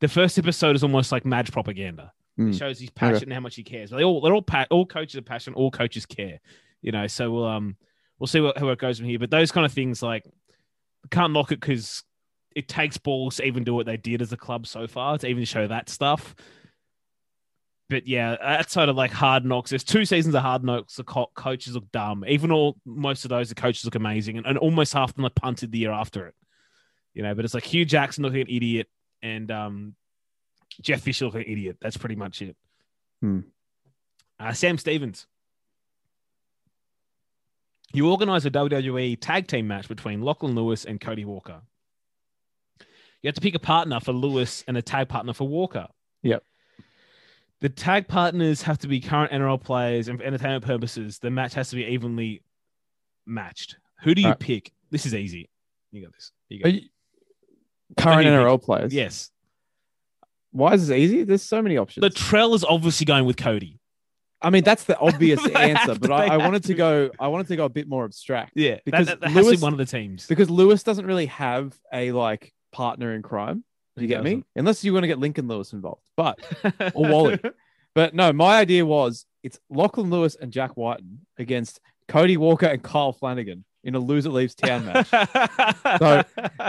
the 0.01 0.09
first 0.09 0.39
episode 0.39 0.77
is 0.77 0.83
almost 0.83 1.11
like 1.11 1.25
Madge 1.25 1.51
propaganda. 1.53 2.13
Mm. 2.39 2.51
It 2.51 2.57
shows 2.57 2.79
his 2.79 2.91
passion 2.91 3.25
and 3.25 3.33
how 3.33 3.41
much 3.41 3.57
he 3.57 3.63
cares. 3.63 3.91
They 3.91 4.05
all 4.05 4.21
they're 4.21 4.35
all 4.35 4.43
pa- 4.43 4.67
all 4.71 4.85
coaches 4.87 5.17
are 5.17 5.23
passionate. 5.23 5.57
All 5.57 5.71
coaches 5.71 6.05
care. 6.07 6.39
You 6.83 6.93
know, 6.93 7.07
so 7.07 7.31
we'll 7.31 7.45
um 7.47 7.77
we'll 8.19 8.27
see 8.27 8.41
what, 8.41 8.59
how 8.59 8.69
it 8.69 8.79
goes 8.79 8.99
from 8.99 9.07
here. 9.07 9.19
But 9.19 9.31
those 9.31 9.53
kind 9.53 9.67
of 9.67 9.73
things 9.73 10.03
like 10.03 10.25
can't 11.11 11.33
knock 11.33 11.53
it 11.53 11.61
because 11.61 12.03
it 12.55 12.69
takes 12.69 12.99
balls 12.99 13.37
to 13.37 13.45
even 13.45 13.65
do 13.65 13.75
what 13.75 13.87
they 13.87 13.97
did 13.97 14.23
as 14.23 14.33
a 14.33 14.37
club 14.37 14.67
so 14.67 14.87
far 14.87 15.19
to 15.19 15.27
even 15.27 15.45
show 15.45 15.67
that 15.67 15.89
stuff. 15.89 16.35
But 17.89 18.07
yeah, 18.07 18.37
outside 18.41 18.89
of 18.89 18.97
like 18.97 19.11
hard 19.11 19.45
knocks, 19.45 19.71
there's 19.71 19.85
two 19.85 20.05
seasons 20.07 20.35
of 20.35 20.43
hard 20.43 20.65
knocks. 20.65 20.97
The 20.97 21.05
co- 21.05 21.31
coaches 21.35 21.75
look 21.75 21.91
dumb. 21.93 22.25
Even 22.27 22.51
all 22.51 22.77
most 22.87 23.25
of 23.25 23.29
those, 23.29 23.51
the 23.51 23.55
coaches 23.55 23.85
look 23.85 23.97
amazing, 23.97 24.39
and, 24.39 24.47
and 24.47 24.57
almost 24.57 24.95
half 24.95 25.11
of 25.11 25.17
them 25.17 25.27
are 25.27 25.31
punted 25.31 25.73
the 25.73 25.79
year 25.79 25.93
after 25.93 26.27
it. 26.27 26.35
You 27.13 27.23
know, 27.23 27.35
but 27.35 27.45
it's 27.45 27.53
like 27.53 27.65
Hue 27.65 27.85
Jackson 27.85 28.25
looking 28.25 28.41
an 28.41 28.47
idiot, 28.49 28.89
and 29.21 29.51
um, 29.51 29.95
Jeff 30.81 31.03
Fisher 31.03 31.27
looking 31.27 31.43
an 31.43 31.53
idiot. 31.53 31.77
That's 31.83 31.99
pretty 31.99 32.17
much 32.17 32.41
it. 32.41 32.57
Hmm. 33.21 33.41
Uh, 34.41 34.55
Sam 34.55 34.79
Stevens. 34.79 35.27
You 37.93 38.09
organize 38.11 38.47
a 38.47 38.51
WWE 38.51 39.19
tag 39.21 39.47
team 39.49 39.69
match 39.69 39.89
between 39.89 40.23
Lachlan 40.23 40.55
Lewis 40.55 40.85
and 40.85 41.01
Cody 41.01 41.25
Walker. 41.25 41.61
You 43.23 43.29
have 43.29 43.35
to 43.35 43.41
pick 43.41 43.55
a 43.55 43.59
partner 43.61 44.01
for 44.01 44.13
Lewis 44.13 44.65
and 44.67 44.77
a 44.77 44.83
tag 44.83 45.09
partner 45.09 45.33
for 45.33 45.47
Walker. 45.47 45.87
Yep. 46.23 46.43
The 47.61 47.69
tag 47.69 48.09
partners 48.09 48.63
have 48.63 48.79
to 48.79 48.89
be 48.89 48.99
current 49.01 49.31
NRL 49.31 49.61
players, 49.63 50.09
and 50.09 50.19
for 50.19 50.25
entertainment 50.25 50.65
purposes, 50.65 51.19
the 51.21 51.31
match 51.31 51.55
has 51.55 51.71
to 51.71 51.77
be 51.77 51.85
evenly 51.85 52.43
matched. 53.27 53.77
Who 54.03 54.15
do 54.15 54.21
you 54.21 54.29
Alright. 54.29 54.41
pick? 54.41 54.73
This 54.91 55.07
is 55.07 55.15
easy. 55.15 55.49
You 55.93 56.03
got 56.03 56.13
this. 56.13 56.33
You 56.49 56.63
got 56.63 56.73
you- 56.73 56.89
current 57.97 58.25
you 58.25 58.33
NRL 58.33 58.61
players. 58.61 58.93
Yes. 58.93 59.31
Why 60.51 60.75
is 60.75 60.89
this 60.89 60.97
easy? 60.97 61.23
There's 61.23 61.43
so 61.43 61.63
many 61.63 61.77
options. 61.77 62.03
The 62.03 62.11
Latrell 62.11 62.55
is 62.55 62.65
obviously 62.65 63.05
going 63.07 63.27
with 63.27 63.37
Cody. 63.37 63.79
I 64.43 64.51
mean, 64.51 64.65
that's 64.65 64.85
the 64.85 64.99
obvious 64.99 65.41
answer, 65.55 65.95
but 65.99 66.09
to- 66.09 66.15
I, 66.15 66.27
I 66.27 66.37
wanted 66.39 66.63
to 66.65 66.69
to. 66.69 66.75
go. 66.75 67.11
I 67.21 67.29
wanted 67.29 67.47
to 67.49 67.57
go 67.57 67.65
a 67.65 67.69
bit 67.69 67.89
more 67.89 68.05
abstract 68.05 68.53
Yeah. 68.55 68.79
Because 68.85 69.07
that, 69.07 69.21
that, 69.21 69.33
that 69.35 69.45
Lewis- 69.45 69.61
one 69.61 69.73
of 69.73 69.79
the 69.79 69.87
teams. 69.87 70.27
because 70.27 70.51
Lewis 70.51 70.83
doesn't 70.83 71.07
really 71.07 71.27
have 71.27 71.75
a 71.93 72.13
like 72.13 72.53
partner 72.73 73.15
in 73.15 73.23
crime. 73.23 73.65
Do 73.97 74.03
you 74.03 74.09
He 74.09 74.15
get 74.15 74.23
me? 74.25 74.31
doesn't. 74.31 74.47
Unless 74.57 74.85
you 74.85 74.93
want 74.93 75.03
to 75.05 75.09
get 75.09 75.19
Lincoln 75.19 75.49
Lewis 75.49 75.73
involved, 75.73 76.03
but 76.17 76.39
or 76.95 77.09
Wally. 77.11 77.39
But 77.95 78.15
no, 78.15 78.33
my 78.33 78.57
idea 78.59 78.87
was 78.87 79.27
it's 79.43 79.59
Lachlan 79.69 80.09
Lewis 80.11 80.35
and 80.35 80.51
Jack 80.53 80.77
Wighton 80.77 81.27
against 81.39 81.79
Cody 82.09 82.37
Walker 82.39 82.67
and 82.67 82.83
Kyle 82.83 83.13
Flanagan 83.13 83.65
in 83.85 83.95
a 83.95 83.99
loser 83.99 84.31
leaves 84.31 84.55
town 84.55 84.85
match. 84.87 85.09
So, 85.99 86.23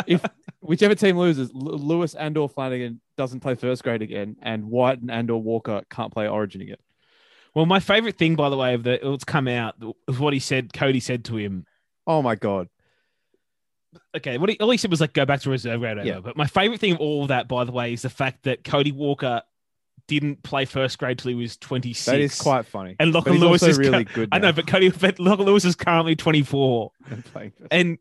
if- 0.08 0.24
Whichever 0.65 0.96
team 0.96 1.18
loses, 1.18 1.51
Lewis 1.53 2.15
and 2.15 2.38
or 2.38 2.48
Flanagan 2.48 3.01
doesn't 3.18 3.42
play 3.42 3.56
first 3.56 3.84
grade 3.84 4.01
again, 4.01 4.38
and 4.42 4.63
Wighton 4.63 5.10
and 5.10 5.30
or 5.30 5.42
Walker 5.42 5.82
can't 5.89 6.10
play 6.13 6.25
Origin 6.30 6.62
again. 6.62 6.77
Well, 7.55 7.65
my 7.65 7.79
favorite 7.79 8.17
thing, 8.17 8.35
by 8.35 8.50
the 8.50 8.57
way, 8.57 8.74
of 8.74 8.83
the 8.83 9.13
it's 9.13 9.24
come 9.24 9.48
out 9.48 9.75
was 10.07 10.20
what 10.20 10.33
he 10.33 10.39
said. 10.39 10.74
Cody 10.74 11.00
said 11.00 11.25
to 11.25 11.37
him. 11.37 11.66
Oh 12.07 12.22
my 12.22 12.35
god! 12.35 12.70
Okay, 14.16 14.37
what 14.37 14.50
he, 14.50 14.57
all 14.59 14.70
he 14.70 14.77
said 14.77 14.92
was 14.92 15.01
like 15.01 15.13
go 15.13 15.25
back 15.25 15.42
to 15.42 15.50
reserve 15.50 15.79
grade. 15.79 15.98
Yeah. 16.03 16.20
But 16.20 16.35
my 16.35 16.48
favorite 16.48 16.79
thing 16.79 16.94
of 16.94 17.00
all 17.00 17.24
of 17.24 17.27
that, 17.29 17.48
by 17.48 17.63
the 17.63 17.72
way, 17.72 17.94
is 17.94 18.01
the 18.01 18.09
fact 18.09 18.44
that 18.44 18.63
Cody 18.63 18.92
Walker 18.92 19.42
didn't 20.07 20.44
play 20.44 20.66
first 20.66 20.98
grade 20.98 21.20
till 21.20 21.29
he 21.29 21.35
was 21.35 21.57
twenty 21.57 21.94
six. 21.94 22.05
That 22.05 22.20
is 22.20 22.39
quite 22.39 22.66
funny. 22.66 22.96
And 23.00 23.13
Lachlan 23.13 23.37
Lewis 23.37 23.63
is 23.63 23.77
really 23.77 24.03
good. 24.03 24.29
I 24.31 24.39
know, 24.39 24.51
but 24.51 24.68
Cody 24.68 24.89
but 24.89 25.20
Lachlan 25.20 25.48
Lewis 25.48 25.66
is 25.66 25.75
currently 25.75 26.16
twenty 26.16 26.44
four. 26.44 26.92
and. 27.09 27.24
And 27.72 27.98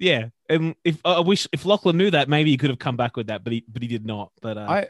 yeah, 0.00 0.28
and 0.48 0.74
if 0.82 0.98
I 1.04 1.20
wish 1.20 1.46
if 1.52 1.66
Lachlan 1.66 1.98
knew 1.98 2.10
that, 2.10 2.26
maybe 2.26 2.50
he 2.50 2.56
could 2.56 2.70
have 2.70 2.78
come 2.78 2.96
back 2.96 3.18
with 3.18 3.26
that, 3.26 3.44
but 3.44 3.52
he 3.52 3.64
but 3.68 3.82
he 3.82 3.88
did 3.88 4.06
not. 4.06 4.32
But 4.40 4.56
uh, 4.56 4.66
I 4.66 4.88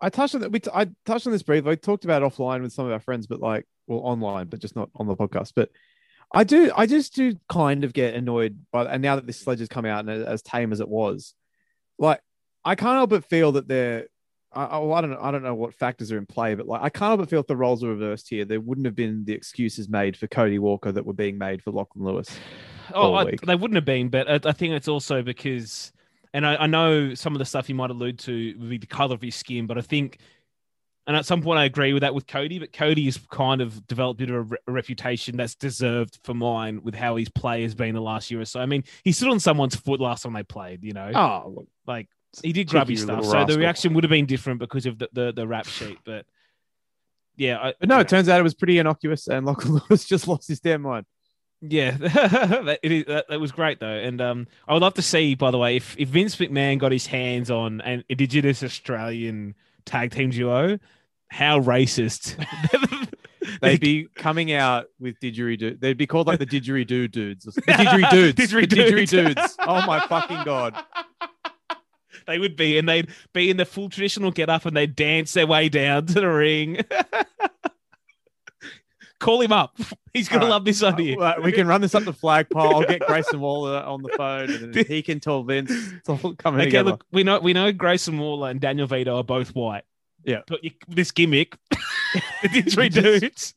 I 0.00 0.10
touched 0.10 0.34
on 0.34 0.42
that. 0.42 0.52
We 0.52 0.60
t- 0.60 0.70
I 0.72 0.88
touched 1.04 1.26
on 1.26 1.32
this 1.32 1.42
briefly. 1.42 1.72
I 1.72 1.74
talked 1.74 2.04
about 2.04 2.22
it 2.22 2.24
offline 2.24 2.62
with 2.62 2.72
some 2.72 2.86
of 2.86 2.92
our 2.92 3.00
friends, 3.00 3.26
but 3.26 3.40
like, 3.40 3.66
well, 3.86 4.00
online, 4.00 4.46
but 4.46 4.60
just 4.60 4.76
not 4.76 4.90
on 4.94 5.06
the 5.06 5.16
podcast. 5.16 5.52
But 5.56 5.70
I 6.32 6.44
do, 6.44 6.70
I 6.76 6.86
just 6.86 7.14
do 7.14 7.34
kind 7.48 7.84
of 7.84 7.92
get 7.92 8.14
annoyed 8.14 8.64
by, 8.70 8.84
and 8.84 9.02
now 9.02 9.16
that 9.16 9.26
this 9.26 9.40
sledge 9.40 9.60
has 9.60 9.68
come 9.68 9.86
out 9.86 10.06
and 10.06 10.10
as 10.10 10.42
tame 10.42 10.72
as 10.72 10.80
it 10.80 10.88
was, 10.88 11.34
like, 11.98 12.20
I 12.64 12.74
can't 12.74 12.96
help 12.96 13.10
but 13.10 13.24
feel 13.24 13.52
that 13.52 13.68
they're. 13.68 14.06
I, 14.52 14.64
I, 14.64 14.78
well, 14.78 14.94
I 14.94 15.00
don't 15.00 15.10
know. 15.10 15.20
I 15.20 15.30
don't 15.30 15.42
know 15.42 15.54
what 15.54 15.74
factors 15.74 16.10
are 16.12 16.18
in 16.18 16.26
play, 16.26 16.54
but 16.54 16.66
like, 16.66 16.82
I 16.82 16.88
can't 16.88 17.10
help 17.10 17.20
but 17.20 17.30
feel 17.30 17.40
if 17.40 17.46
the 17.46 17.56
roles 17.56 17.82
were 17.82 17.90
reversed 17.90 18.28
here, 18.28 18.44
there 18.44 18.60
wouldn't 18.60 18.86
have 18.86 18.94
been 18.94 19.24
the 19.24 19.32
excuses 19.32 19.88
made 19.88 20.16
for 20.16 20.26
Cody 20.26 20.58
Walker 20.58 20.92
that 20.92 21.04
were 21.04 21.12
being 21.12 21.38
made 21.38 21.62
for 21.62 21.70
Lachlan 21.70 22.04
Lewis. 22.04 22.30
Oh, 22.94 23.12
I, 23.12 23.34
they 23.44 23.54
wouldn't 23.54 23.74
have 23.74 23.84
been, 23.84 24.08
but 24.08 24.30
I, 24.30 24.48
I 24.48 24.52
think 24.52 24.72
it's 24.72 24.88
also 24.88 25.20
because, 25.20 25.92
and 26.38 26.46
I, 26.46 26.54
I 26.54 26.66
know 26.68 27.14
some 27.14 27.34
of 27.34 27.40
the 27.40 27.44
stuff 27.44 27.68
you 27.68 27.74
might 27.74 27.90
allude 27.90 28.20
to 28.20 28.54
would 28.60 28.70
be 28.70 28.78
the 28.78 28.86
color 28.86 29.12
of 29.12 29.20
his 29.20 29.34
skin, 29.34 29.66
but 29.66 29.76
I 29.76 29.80
think, 29.80 30.18
and 31.08 31.16
at 31.16 31.26
some 31.26 31.42
point 31.42 31.58
I 31.58 31.64
agree 31.64 31.92
with 31.92 32.02
that 32.02 32.14
with 32.14 32.28
Cody, 32.28 32.60
but 32.60 32.72
Cody 32.72 33.06
has 33.06 33.18
kind 33.28 33.60
of 33.60 33.84
developed 33.88 34.20
a 34.20 34.26
bit 34.26 34.30
of 34.30 34.36
a, 34.36 34.42
re- 34.42 34.58
a 34.68 34.70
reputation 34.70 35.36
that's 35.36 35.56
deserved 35.56 36.20
for 36.22 36.34
mine 36.34 36.80
with 36.84 36.94
how 36.94 37.16
his 37.16 37.28
play 37.28 37.62
has 37.62 37.74
been 37.74 37.92
the 37.92 38.00
last 38.00 38.30
year 38.30 38.40
or 38.40 38.44
so. 38.44 38.60
I 38.60 38.66
mean, 38.66 38.84
he 39.02 39.10
stood 39.10 39.30
on 39.30 39.40
someone's 39.40 39.74
foot 39.74 39.98
last 39.98 40.22
time 40.22 40.32
they 40.32 40.44
played, 40.44 40.84
you 40.84 40.92
know, 40.92 41.10
Oh, 41.12 41.66
like 41.88 42.06
he 42.40 42.52
did 42.52 42.68
grubby 42.68 42.94
stuff, 42.94 43.24
so 43.24 43.44
the 43.44 43.58
reaction 43.58 43.92
would 43.94 44.04
have 44.04 44.10
been 44.10 44.26
different 44.26 44.60
because 44.60 44.86
of 44.86 44.96
the 44.96 45.08
the, 45.12 45.32
the 45.32 45.46
rap 45.46 45.66
sheet, 45.66 45.98
but. 46.04 46.24
Yeah, 47.36 47.58
I, 47.58 47.74
but 47.78 47.88
no, 47.88 48.00
it 48.00 48.08
turns 48.08 48.28
out 48.28 48.40
it 48.40 48.42
was 48.42 48.54
pretty 48.54 48.78
innocuous, 48.78 49.28
and 49.28 49.46
Lachlan 49.46 49.80
Lewis 49.88 50.04
just 50.08 50.26
lost 50.26 50.48
his 50.48 50.58
damn 50.58 50.82
mind. 50.82 51.06
Yeah, 51.60 51.90
that, 51.98 52.78
it 52.82 52.92
is, 52.92 53.04
that, 53.06 53.26
that 53.28 53.40
was 53.40 53.50
great 53.50 53.80
though, 53.80 53.86
and 53.86 54.20
um, 54.20 54.46
I 54.68 54.74
would 54.74 54.82
love 54.82 54.94
to 54.94 55.02
see, 55.02 55.34
by 55.34 55.50
the 55.50 55.58
way, 55.58 55.76
if, 55.76 55.96
if 55.98 56.08
Vince 56.08 56.36
McMahon 56.36 56.78
got 56.78 56.92
his 56.92 57.06
hands 57.06 57.50
on 57.50 57.80
an 57.80 58.04
Indigenous 58.08 58.62
Australian 58.62 59.54
tag 59.84 60.12
team 60.12 60.30
duo, 60.30 60.78
how 61.30 61.60
racist 61.60 62.36
They'd 63.60 63.80
be 63.80 64.08
coming 64.14 64.52
out 64.52 64.86
with 65.00 65.18
didgeridoo. 65.20 65.80
They'd 65.80 65.96
be 65.96 66.06
called 66.06 66.26
like 66.26 66.38
the 66.38 66.46
didgeridoo 66.46 67.10
dudes. 67.10 67.44
The 67.44 67.62
didgeridudes. 67.62 68.36
the 68.36 68.42
Didgeridudes. 68.42 69.34
didgeridudes. 69.34 69.54
Oh 69.60 69.86
my 69.86 70.00
fucking 70.06 70.44
god. 70.44 70.76
they 72.26 72.38
would 72.38 72.56
be, 72.56 72.78
and 72.78 72.88
they'd 72.88 73.08
be 73.32 73.50
in 73.50 73.56
the 73.56 73.64
full 73.64 73.88
traditional 73.88 74.30
get 74.30 74.48
up, 74.48 74.66
and 74.66 74.76
they'd 74.76 74.94
dance 74.94 75.32
their 75.32 75.46
way 75.46 75.68
down 75.68 76.06
to 76.06 76.14
the 76.14 76.28
ring. 76.28 76.80
Call 79.20 79.40
him 79.40 79.52
up; 79.52 79.76
he's 80.12 80.28
gonna 80.28 80.44
right. 80.44 80.50
love 80.50 80.64
this 80.64 80.82
idea. 80.82 81.18
Uh, 81.18 81.40
we 81.42 81.50
can 81.52 81.66
run 81.66 81.80
this 81.80 81.94
up 81.94 82.04
the 82.04 82.12
flagpole. 82.12 82.76
I'll 82.76 82.86
get 82.86 83.00
Grayson 83.00 83.40
Waller 83.40 83.80
on 83.82 84.02
the 84.02 84.10
phone, 84.16 84.50
and 84.50 84.72
then 84.72 84.84
he 84.86 85.02
can 85.02 85.18
tell 85.18 85.42
Vince. 85.42 85.70
It's 85.72 86.08
all 86.08 86.34
coming 86.34 86.60
Okay, 86.60 86.66
together. 86.66 86.90
look, 86.92 87.04
we 87.10 87.24
know 87.24 87.40
we 87.40 87.52
know 87.52 87.72
Grayson 87.72 88.18
Waller 88.18 88.50
and 88.50 88.60
Daniel 88.60 88.86
Vidot 88.86 89.16
are 89.16 89.24
both 89.24 89.54
white. 89.54 89.82
Yeah. 90.24 90.42
but 90.46 90.62
you, 90.62 90.72
this 90.88 91.10
gimmick, 91.10 91.56
the 92.42 92.48
didgeridudes, 92.48 93.54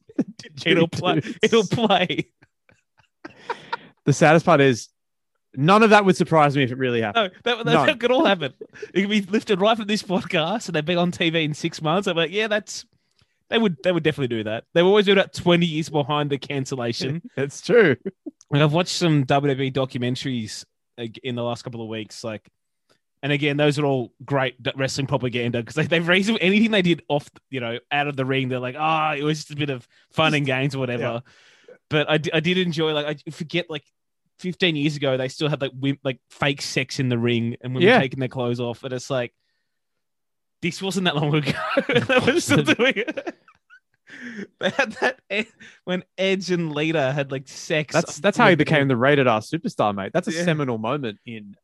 it'll 0.66 0.88
play. 0.88 1.22
It'll 1.42 1.68
play. 1.68 2.32
The 4.06 4.14
saddest 4.14 4.46
part 4.46 4.62
is 4.62 4.90
none 5.56 5.84
of 5.84 5.90
that 5.92 6.06
would 6.06 6.16
surprise 6.16 6.56
me 6.56 6.64
if 6.64 6.72
it 6.72 6.78
really 6.78 7.02
happened. 7.02 7.34
No, 7.46 7.56
that, 7.58 7.66
that, 7.66 7.86
that 7.86 8.00
could 8.00 8.12
all 8.12 8.26
happen. 8.26 8.54
It 8.94 9.02
could 9.02 9.10
be 9.10 9.22
lifted 9.22 9.60
right 9.62 9.78
from 9.78 9.88
this 9.88 10.02
podcast, 10.04 10.68
and 10.68 10.76
they've 10.76 10.86
been 10.86 10.98
on 10.98 11.12
TV 11.12 11.44
in 11.44 11.54
six 11.54 11.82
months. 11.82 12.08
I'm 12.08 12.18
like, 12.18 12.32
yeah, 12.32 12.48
that's. 12.48 12.86
They 13.52 13.58
would. 13.58 13.78
They 13.84 13.92
would 13.92 14.04
definitely 14.04 14.36
do 14.36 14.44
that. 14.46 14.64
They 14.74 14.82
were 14.82 14.88
always 14.88 15.06
that 15.06 15.34
twenty 15.34 15.66
years 15.66 15.90
behind 15.90 16.30
the 16.30 16.38
cancellation. 16.38 17.22
That's 17.36 17.62
true. 17.62 17.98
Like 18.50 18.62
I've 18.62 18.74
watched 18.74 18.96
some 18.96 19.26
WWE 19.26 19.74
documentaries 19.74 20.66
in 21.24 21.36
the 21.36 21.44
last 21.44 21.64
couple 21.64 21.82
of 21.82 21.88
weeks, 21.88 22.24
like, 22.24 22.48
and 23.24 23.32
again, 23.32 23.58
those 23.58 23.78
are 23.80 23.86
all 23.86 24.14
great 24.26 24.56
wrestling 24.76 25.08
propaganda 25.08 25.60
because 25.60 25.76
they, 25.76 25.86
they've 25.86 26.08
raised 26.08 26.30
anything 26.42 26.72
they 26.72 26.82
did 26.82 27.04
off, 27.08 27.30
you 27.50 27.60
know, 27.60 27.78
out 27.92 28.08
of 28.08 28.16
the 28.16 28.26
ring. 28.26 28.50
They're 28.50 28.60
like, 28.60 28.76
ah, 28.78 29.14
it 29.14 29.24
was 29.24 29.40
just 29.40 29.52
a 29.52 29.56
bit 29.56 29.70
of 29.70 29.88
fun 30.12 30.34
and 30.34 30.46
games 30.46 30.76
or 30.76 30.80
whatever. 30.80 31.22
But 31.90 32.10
I, 32.10 32.14
I 32.34 32.40
did 32.40 32.58
enjoy, 32.58 32.94
like, 32.94 33.22
I 33.28 33.32
forget, 33.32 33.70
like, 33.70 33.84
15 34.40 34.76
years 34.76 34.96
ago, 34.96 35.18
they 35.18 35.28
still 35.28 35.50
had 35.50 35.62
like 35.62 35.72
like 36.04 36.20
fake 36.32 36.64
sex 36.64 37.00
in 37.00 37.10
the 37.10 37.18
ring 37.18 37.58
and 37.62 37.76
women 37.76 37.88
Yeah. 37.88 38.00
taking 38.00 38.20
their 38.20 38.28
clothes 38.28 38.60
off, 38.60 38.84
and 38.84 38.92
it's 38.92 39.10
like, 39.10 39.34
this 40.62 40.82
wasn't 40.82 41.06
that 41.06 41.16
long 41.16 41.34
ago. 41.36 41.52
they 41.88 42.20
were 42.34 42.40
still 42.40 42.64
doing 42.64 42.94
it. 42.96 43.36
They 44.60 44.70
had 44.70 44.92
that 45.02 45.20
Ed- 45.30 45.48
when 45.86 46.04
Edge 46.18 46.52
and 46.52 46.74
Lita 46.74 47.12
had 47.12 47.32
like 47.32 47.48
sex. 47.48 47.94
That's 47.94 48.20
that's 48.20 48.38
how 48.38 48.50
he 48.50 48.56
became 48.56 48.88
the 48.88 48.98
rated 48.98 49.28
R 49.28 49.40
superstar, 49.40 49.96
mate. 49.96 50.12
That's 50.14 50.28
a 50.28 50.34
Yeah. 50.34 50.44
seminal 50.44 50.78
moment 50.78 51.20
in 51.26 51.56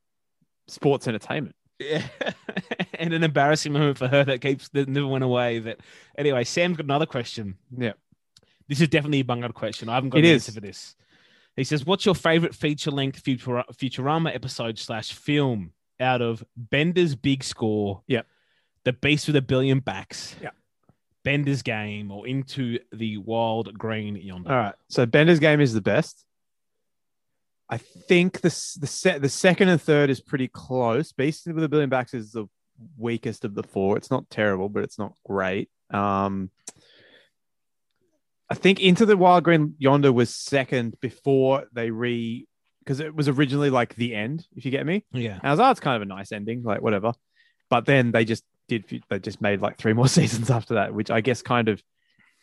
sports 0.68 1.08
entertainment. 1.08 1.56
Yeah. 1.80 2.02
and 2.96 3.14
an 3.14 3.24
embarrassing 3.24 3.74
moment 3.74 3.98
for 3.98 4.08
her 4.08 4.24
that 4.24 4.42
keeps 4.42 4.70
that 4.70 4.88
never 4.90 5.08
went 5.08 5.24
away. 5.24 5.60
That 5.60 5.80
anyway, 6.18 6.44
Sam's 6.44 6.78
got 6.78 6.86
another 6.86 7.06
question. 7.06 7.56
Yeah. 7.78 7.94
This 8.68 8.82
is 8.82 8.88
definitely 8.88 9.20
a 9.20 9.24
bungled 9.26 9.54
question. 9.54 9.88
I 9.90 9.96
haven't 9.96 10.10
got 10.10 10.20
It 10.20 10.26
an 10.26 10.32
is. 10.32 10.48
answer 10.48 10.54
for 10.60 10.66
this. 10.66 10.96
He 11.56 11.64
says, 11.64 11.86
"What's 11.86 12.06
your 12.06 12.16
favorite 12.16 12.54
feature-length 12.54 13.24
Futura- 13.24 13.66
Futurama 13.76 14.34
episode 14.34 14.78
slash 14.78 15.12
film 15.14 15.72
out 16.00 16.22
of 16.22 16.44
Bender's 16.56 17.16
Big 17.16 17.44
Score? 17.44 18.04
Yep. 18.08 18.28
The 18.88 18.93
Beast 18.93 19.28
with 19.28 19.36
a 19.36 19.41
Billion 19.41 19.82
Backs. 19.82 20.34
Yep. 20.41 20.56
Bender's 21.26 21.62
Game 21.62 22.10
or 22.10 22.26
Into 22.26 22.80
the 22.93 23.17
Wild 23.17 23.78
Green 23.78 24.15
Yonder. 24.15 24.50
All 24.50 24.56
right. 24.56 24.76
So 24.88 25.06
Bender's 25.06 25.39
game 25.41 25.60
is 25.60 25.73
the 25.73 25.82
best. 25.82 26.23
I 27.69 27.76
think 27.80 28.39
the 28.39 28.47
the 28.80 28.88
set 28.88 29.21
the 29.21 29.28
second 29.28 29.67
and 29.67 29.82
third 29.82 30.10
is 30.10 30.21
pretty 30.21 30.47
close. 30.47 31.12
Beast 31.12 31.47
with 31.47 31.62
a 31.62 31.67
billion 31.67 31.89
backs 31.89 32.13
is 32.13 32.32
the 32.32 32.45
weakest 32.97 33.43
of 33.43 33.56
the 33.56 33.63
four. 33.63 33.97
It's 33.97 34.10
not 34.10 34.30
terrible, 34.30 34.69
but 34.69 34.84
it's 34.86 34.97
not 34.97 35.15
great. 35.26 35.69
Um, 35.89 36.50
I 38.50 38.56
think 38.56 38.80
Into 38.80 39.06
the 39.06 39.17
Wild 39.17 39.43
Green 39.43 39.76
Yonder 39.80 40.13
was 40.13 40.34
second 40.34 40.97
before 41.02 41.65
they 41.73 41.91
re 41.91 42.47
because 42.80 43.02
it 43.02 43.13
was 43.13 43.28
originally 43.28 43.69
like 43.69 43.95
the 43.95 44.15
end. 44.15 44.47
If 44.56 44.63
you 44.63 44.71
get 44.71 44.86
me, 44.86 45.04
Yeah. 45.12 45.34
and 45.34 45.43
I 45.43 45.52
was, 45.52 45.60
oh, 45.60 45.71
it's 45.71 45.82
kind 45.82 45.97
of 45.97 46.04
a 46.04 46.06
nice 46.06 46.32
ending, 46.32 46.63
like 46.63 46.82
whatever. 46.82 47.12
But 47.69 47.86
then 47.86 48.13
they 48.13 48.23
just 48.23 48.45
did, 48.68 49.04
they 49.10 49.20
just 49.20 49.42
made 49.42 49.62
like 49.62 49.78
three 49.78 49.94
more 49.94 50.08
seasons 50.20 50.50
after 50.50 50.76
that, 50.76 50.94
which 50.94 51.12
I 51.12 51.22
guess 51.22 51.42
kind 51.42 51.70
of 51.70 51.82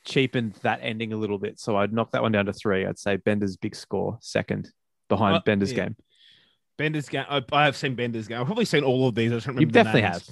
cheapened 0.05 0.55
that 0.63 0.81
ending 0.83 1.13
a 1.13 1.17
little 1.17 1.39
bit. 1.39 1.59
So 1.59 1.77
I'd 1.77 1.93
knock 1.93 2.13
that 2.13 2.23
one 2.23 2.33
down 2.33 2.47
to 2.47 2.53
three. 2.53 2.87
I'd 2.87 2.99
say 2.99 3.17
Bender's 3.17 3.57
big 3.57 3.75
score 3.75 4.19
second 4.21 4.71
behind 5.09 5.37
Uh, 5.37 5.41
Bender's 5.45 5.73
yeah. 5.73 5.85
game. 5.85 5.97
Bender's 6.77 7.09
Game. 7.09 7.25
I, 7.29 7.41
I 7.53 7.65
have 7.67 7.77
seen 7.77 7.95
Bender's 7.95 8.27
Game. 8.27 8.41
I've 8.41 8.47
probably 8.47 8.65
seen 8.65 8.83
all 8.83 9.07
of 9.07 9.15
these. 9.15 9.31
I 9.31 9.37
just 9.37 9.47
don't 9.47 9.55
remember. 9.55 9.79
You 9.79 9.85
definitely 9.85 10.03
have. 10.03 10.29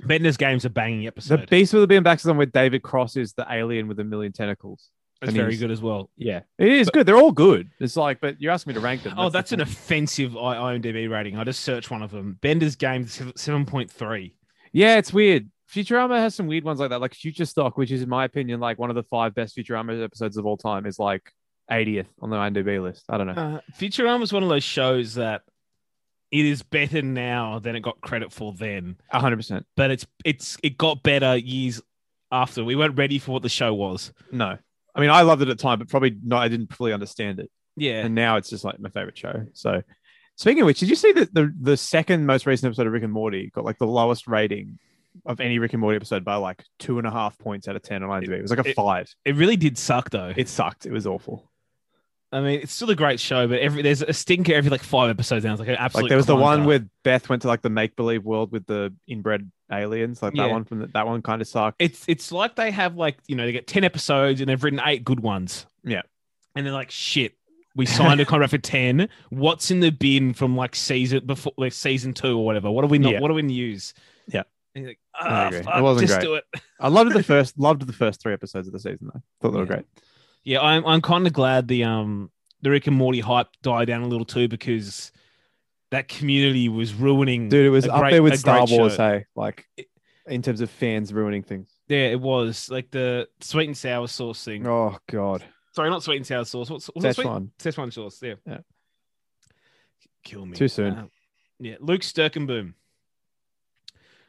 Bender's 0.00 0.36
Game's 0.36 0.64
a 0.64 0.70
banging 0.70 1.06
episodes. 1.06 1.42
The. 1.42 1.46
Beast 1.46 1.74
with 1.74 1.82
a 1.82 1.86
Billion 1.86 2.02
Backs 2.02 2.22
is 2.22 2.28
one 2.28 2.38
where 2.38 2.46
David 2.46 2.82
Cross 2.82 3.16
is 3.16 3.34
the 3.34 3.46
alien 3.50 3.86
with 3.86 4.00
a 4.00 4.04
million 4.04 4.32
tentacles. 4.32 4.88
That's 5.20 5.30
and 5.30 5.36
very 5.36 5.56
good 5.56 5.70
as 5.70 5.80
well. 5.80 6.10
Yeah, 6.16 6.40
it 6.58 6.68
is 6.68 6.90
good. 6.90 7.06
They're 7.06 7.16
all 7.16 7.32
good. 7.32 7.70
It's 7.80 7.96
like, 7.96 8.20
but 8.20 8.40
you're 8.40 8.52
asking 8.52 8.72
me 8.72 8.74
to 8.74 8.80
rank 8.80 9.04
them. 9.04 9.14
Oh, 9.16 9.28
that's 9.30 9.52
an 9.52 9.60
offensive 9.60 10.32
IMDb 10.32 11.08
rating. 11.08 11.36
I 11.38 11.44
just 11.44 11.60
searched 11.60 11.90
one 11.90 12.02
of 12.02 12.10
them. 12.10 12.38
Bender's 12.40 12.76
Game 12.76 13.06
seven 13.06 13.64
point 13.64 13.90
three. 13.90 14.34
Yeah, 14.74 14.98
it's 14.98 15.12
weird. 15.12 15.48
Futurama 15.72 16.18
has 16.18 16.34
some 16.34 16.46
weird 16.46 16.64
ones 16.64 16.80
like 16.80 16.90
that, 16.90 17.00
like 17.00 17.14
Future 17.14 17.46
Stock, 17.46 17.78
which 17.78 17.90
is, 17.90 18.02
in 18.02 18.08
my 18.08 18.24
opinion, 18.24 18.60
like 18.60 18.78
one 18.78 18.90
of 18.90 18.96
the 18.96 19.04
five 19.04 19.34
best 19.34 19.56
Futurama 19.56 20.04
episodes 20.04 20.36
of 20.36 20.44
all 20.44 20.56
time, 20.56 20.84
is 20.84 20.98
like 20.98 21.30
80th 21.70 22.06
on 22.20 22.30
the 22.30 22.36
IMDb 22.36 22.82
list. 22.82 23.04
I 23.08 23.16
don't 23.16 23.28
know. 23.28 23.32
Uh, 23.32 24.20
is 24.22 24.32
one 24.32 24.42
of 24.42 24.48
those 24.48 24.64
shows 24.64 25.14
that 25.14 25.42
it 26.30 26.44
is 26.44 26.62
better 26.62 27.02
now 27.02 27.60
than 27.60 27.76
it 27.76 27.80
got 27.80 28.00
credit 28.00 28.32
for 28.32 28.52
then. 28.52 28.96
100%. 29.12 29.64
But 29.76 29.92
it's 29.92 30.06
it's 30.24 30.58
it 30.62 30.76
got 30.76 31.02
better 31.02 31.36
years 31.36 31.80
after. 32.32 32.64
We 32.64 32.74
weren't 32.74 32.98
ready 32.98 33.20
for 33.20 33.30
what 33.30 33.42
the 33.42 33.48
show 33.48 33.72
was. 33.72 34.12
No. 34.32 34.58
I 34.96 35.00
mean, 35.00 35.10
I 35.10 35.22
loved 35.22 35.42
it 35.42 35.48
at 35.48 35.56
the 35.56 35.62
time, 35.62 35.78
but 35.78 35.88
probably 35.88 36.16
not. 36.22 36.42
I 36.42 36.48
didn't 36.48 36.72
fully 36.74 36.92
understand 36.92 37.38
it. 37.38 37.50
Yeah. 37.76 38.04
And 38.04 38.14
now 38.14 38.36
it's 38.36 38.50
just 38.50 38.64
like 38.64 38.78
my 38.80 38.90
favorite 38.90 39.16
show. 39.16 39.46
So, 39.52 39.82
speaking 40.36 40.62
of 40.62 40.66
which, 40.66 40.80
did 40.80 40.88
you 40.88 40.96
see 40.96 41.12
that 41.12 41.32
the, 41.34 41.52
the 41.60 41.76
second 41.76 42.26
most 42.26 42.46
recent 42.46 42.68
episode 42.70 42.86
of 42.86 42.92
Rick 42.92 43.02
and 43.04 43.12
Morty 43.12 43.50
got 43.54 43.64
like 43.64 43.78
the 43.78 43.86
lowest 43.86 44.26
rating 44.26 44.78
of 45.26 45.40
any 45.40 45.58
Rick 45.58 45.72
and 45.74 45.80
Morty 45.80 45.96
episode 45.96 46.24
by 46.24 46.36
like 46.36 46.64
two 46.78 46.98
and 46.98 47.06
a 47.06 47.10
half 47.10 47.38
points 47.38 47.68
out 47.68 47.76
of 47.76 47.82
10 47.82 48.02
on 48.02 48.10
IMDb? 48.10 48.30
It 48.30 48.42
was 48.42 48.50
like 48.50 48.64
a 48.66 48.70
It- 48.70 48.76
five. 48.76 49.14
It 49.24 49.36
really 49.36 49.56
did 49.56 49.78
suck 49.78 50.10
though. 50.10 50.32
It 50.36 50.48
sucked. 50.48 50.86
It 50.86 50.92
was 50.92 51.06
awful. 51.06 51.50
I 52.32 52.40
mean, 52.40 52.60
it's 52.62 52.72
still 52.72 52.90
a 52.90 52.96
great 52.96 53.20
show, 53.20 53.46
but 53.46 53.60
every 53.60 53.82
there's 53.82 54.02
a 54.02 54.12
stinker 54.12 54.52
every 54.54 54.68
like 54.68 54.82
five 54.82 55.08
episodes 55.08 55.44
now. 55.44 55.52
It's 55.52 55.60
like 55.60 55.68
an 55.68 55.76
absolute 55.76 56.04
Like 56.04 56.08
there 56.08 56.16
was 56.16 56.26
the 56.26 56.34
one 56.34 56.64
where 56.64 56.84
Beth 57.04 57.28
went 57.28 57.42
to 57.42 57.48
like 57.48 57.62
the 57.62 57.70
make 57.70 57.94
believe 57.94 58.24
world 58.24 58.50
with 58.50 58.66
the 58.66 58.92
inbred 59.06 59.52
aliens. 59.70 60.20
Like 60.20 60.34
that 60.34 60.50
one 60.50 60.64
from 60.64 60.80
the, 60.80 60.86
that 60.88 61.06
one 61.06 61.22
kind 61.22 61.40
of 61.40 61.46
sucked. 61.46 61.76
it's 61.78 62.04
it's 62.08 62.32
like 62.32 62.56
they 62.56 62.72
have 62.72 62.96
like 62.96 63.18
you 63.28 63.36
know 63.36 63.46
they 63.46 63.52
get 63.52 63.68
10 63.68 63.84
episodes 63.84 64.40
and 64.40 64.48
they've 64.48 64.64
written 64.64 64.80
eight 64.84 65.04
good 65.04 65.20
ones 65.20 65.64
Yeah. 65.84 66.02
and 66.56 66.66
they're 66.66 66.72
like 66.72 66.90
shit 66.90 67.34
we 67.76 67.86
signed 67.86 68.20
a 68.20 68.24
contract 68.24 68.50
for 68.52 68.58
10 68.58 69.08
what's 69.30 69.70
in 69.70 69.80
the 69.80 69.90
bin 69.90 70.32
from 70.34 70.56
like 70.56 70.74
season 70.76 71.24
before 71.26 71.52
like 71.56 71.72
season 71.72 72.12
two 72.12 72.38
or 72.38 72.44
whatever 72.44 72.70
what 72.70 72.82
do 72.82 72.88
we 72.88 72.98
not 72.98 73.12
Yeah. 73.14 73.20
what 73.20 73.28
do 73.28 73.34
we 73.34 73.42
use 73.52 73.94
Yeah. 74.28 74.42
and 74.74 74.86
like 74.86 74.98
I 75.14 75.62
ah. 75.66 75.78
It 75.78 75.82
wasn't 75.82 76.08
just 76.08 76.20
great. 76.20 76.26
do 76.28 76.34
it 76.36 76.44
I 76.80 76.88
loved 76.88 77.12
the 77.12 77.22
first 77.32 77.58
loved 77.58 77.86
the 77.86 77.92
first 77.92 78.20
three 78.22 78.32
episodes 78.32 78.66
of 78.68 78.72
the 78.72 78.78
season 78.80 79.10
though. 79.12 79.22
Thought 79.40 79.50
they 79.52 79.58
were 79.58 79.66
great. 79.66 79.84
yeah 80.44 80.60
i'm, 80.60 80.84
I'm 80.86 81.00
kind 81.02 81.26
of 81.26 81.32
glad 81.32 81.68
the 81.68 81.84
um 81.84 82.30
the 82.62 82.70
rick 82.70 82.86
and 82.86 82.96
morty 82.96 83.20
hype 83.20 83.48
died 83.62 83.86
down 83.88 84.02
a 84.02 84.08
little 84.08 84.24
too 84.26 84.48
because 84.48 85.12
that 85.90 86.08
community 86.08 86.68
was 86.68 86.94
ruining 86.94 87.48
Dude, 87.48 87.66
it 87.66 87.70
was 87.70 87.86
up 87.86 88.00
great- 88.00 88.12
there 88.12 88.22
with 88.22 88.38
Star 88.38 88.66
Wars, 88.68 88.94
show. 88.96 89.10
hey. 89.18 89.26
Like 89.36 89.66
in 90.26 90.40
terms 90.42 90.60
of 90.62 90.70
fans 90.70 91.12
ruining 91.12 91.42
things. 91.42 91.68
yeah 91.88 92.06
it 92.08 92.20
was 92.20 92.70
like 92.70 92.90
the 92.90 93.28
sweet 93.40 93.66
and 93.66 93.76
sour 93.76 94.06
sauce 94.08 94.42
thing 94.44 94.66
Oh 94.66 94.96
god. 95.08 95.44
Sorry 95.74 95.90
not 95.90 96.02
sweet 96.02 96.16
and 96.16 96.26
sour 96.26 96.44
sauce 96.44 96.70
what's, 96.70 96.86
what's 96.86 97.18
Szechuan. 97.18 97.50
Szechuan 97.58 97.92
sauce, 97.92 98.20
yeah. 98.22 98.34
Yeah. 98.46 98.58
Kill 100.22 100.46
me. 100.46 100.56
Too 100.56 100.68
soon. 100.68 100.92
Uh, 100.94 101.06
yeah. 101.58 101.74
Luke 101.80 102.00
Sturkenboom. 102.02 102.74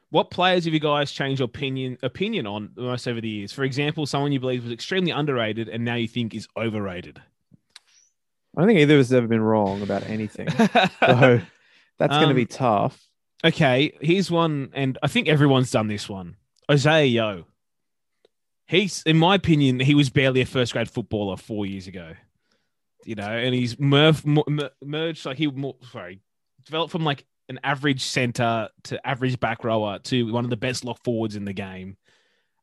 What 0.09 0.31
players 0.31 0.65
have 0.65 0.73
you 0.73 0.79
guys 0.79 1.11
changed 1.11 1.39
your 1.39 1.45
opinion 1.47 1.97
opinion 2.03 2.47
on 2.47 2.69
the 2.75 2.81
most 2.83 3.07
over 3.07 3.19
the 3.21 3.27
years? 3.29 3.51
For 3.51 3.63
example, 3.63 4.05
someone 4.05 4.31
you 4.31 4.39
believe 4.39 4.63
was 4.63 4.71
extremely 4.71 5.11
underrated 5.11 5.67
and 5.67 5.83
now 5.83 5.95
you 5.95 6.07
think 6.07 6.33
is 6.33 6.47
overrated. 6.57 7.21
I 8.55 8.61
don't 8.61 8.67
think 8.67 8.79
either 8.79 8.93
of 8.95 9.01
us 9.01 9.07
has 9.09 9.13
ever 9.17 9.27
been 9.27 9.41
wrong 9.41 9.81
about 9.81 10.03
anything. 10.07 10.49
so 10.49 11.41
that's 11.99 12.13
going 12.13 12.21
to 12.23 12.29
Um, 12.29 12.35
be 12.35 12.45
tough. 12.45 13.05
okay, 13.43 13.91
here's 13.99 14.31
one, 14.31 14.69
and 14.73 14.97
I 15.03 15.07
think 15.07 15.27
everyone's 15.27 15.71
done 15.71 15.87
this 15.87 16.07
one. 16.07 16.37
Isaiah 16.71 17.05
Yeo. 17.05 17.45
He's, 18.67 19.03
in 19.05 19.17
my 19.17 19.35
opinion, 19.35 19.79
he 19.79 19.93
was 19.93 20.09
barely 20.09 20.41
a 20.41 20.45
first 20.45 20.73
grade 20.73 20.89
footballer 20.89 21.37
four 21.37 21.65
years 21.65 21.87
ago. 21.87 22.13
You 23.05 23.15
know, 23.15 23.29
and 23.29 23.53
he's 23.53 23.75
merf, 23.75 24.25
mer- 24.25 24.71
merged 24.83 25.25
like 25.25 25.37
he 25.37 25.47
more, 25.47 25.75
sorry, 25.91 26.21
developed 26.65 26.91
from 26.91 27.03
like 27.03 27.25
an 27.49 27.59
average 27.63 28.03
center 28.03 28.69
to 28.85 29.07
average 29.07 29.39
back 29.39 29.63
rower 29.63 29.99
to 29.99 30.31
one 30.33 30.43
of 30.43 30.49
the 30.49 30.57
best 30.57 30.83
lock 30.83 31.03
forwards 31.03 31.35
in 31.35 31.45
the 31.45 31.53
game. 31.53 31.97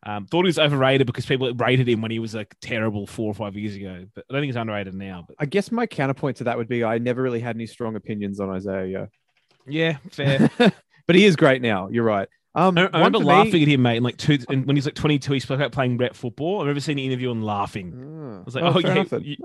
Um, 0.05 0.27
thought 0.27 0.43
he 0.45 0.49
was 0.49 0.59
overrated 0.59 1.07
because 1.07 1.27
people 1.27 1.55
rated 1.55 1.88
him 1.88 2.03
when 2.03 2.11
he 2.11 2.19
was 2.19 2.35
like 2.35 2.57
terrible 2.61 3.07
four 3.07 3.29
or 3.31 3.35
five 3.35 3.57
years 3.57 3.77
ago, 3.77 4.05
but 4.17 4.25
I 4.29 4.33
don't 4.33 4.43
think 4.43 4.49
he's 4.49 4.57
underrated 4.57 4.95
now. 4.95 5.25
But 5.29 5.37
I 5.38 5.47
guess 5.47 5.71
my 5.71 5.87
counterpoint 5.87 6.38
to 6.38 6.45
that 6.45 6.59
would 6.59 6.67
be 6.67 6.83
I 6.83 6.99
never 6.99 7.23
really 7.23 7.38
had 7.38 7.55
any 7.55 7.67
strong 7.67 7.95
opinions 7.95 8.41
on 8.41 8.51
Isaiah. 8.51 9.09
yeah, 9.67 9.99
fair. 10.11 10.51
But 11.07 11.17
he 11.17 11.25
is 11.25 11.35
great 11.35 11.61
now. 11.61 11.88
You're 11.88 12.05
right. 12.05 12.29
Um, 12.55 12.77
I, 12.77 12.83
I 12.83 12.99
remember 12.99 13.21
me- 13.21 13.25
laughing 13.25 13.62
at 13.62 13.69
him, 13.69 13.83
mate. 13.83 13.97
In 13.97 14.03
like 14.03 14.19
two, 14.19 14.38
and 14.49 14.67
when 14.67 14.77
he's 14.77 14.85
like 14.85 14.95
22, 14.95 15.33
he 15.33 15.41
spoke 15.41 15.57
about 15.57 15.73
playing 15.73 15.97
rep 15.97 16.15
football. 16.15 16.59
I 16.59 16.62
remember 16.62 16.81
seeing 16.81 16.99
an 16.99 17.05
interview 17.05 17.31
and 17.31 17.45
laughing. 17.45 17.95
Ah, 17.97 18.41
I 18.41 18.43
was 18.45 18.55
like, 18.55 18.65
well, 18.65 18.75
oh, 18.77 18.79
yeah, 18.79 19.19
you, 19.19 19.37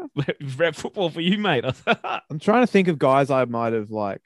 rep 0.58 0.76
football 0.76 1.10
for 1.10 1.22
you, 1.22 1.38
mate. 1.38 1.63
I'm 2.30 2.39
trying 2.39 2.63
to 2.63 2.67
think 2.67 2.88
of 2.89 3.00
guys 3.00 3.30
I 3.30 3.46
might 3.46 3.74
have 3.74 3.91
like. 3.91 4.22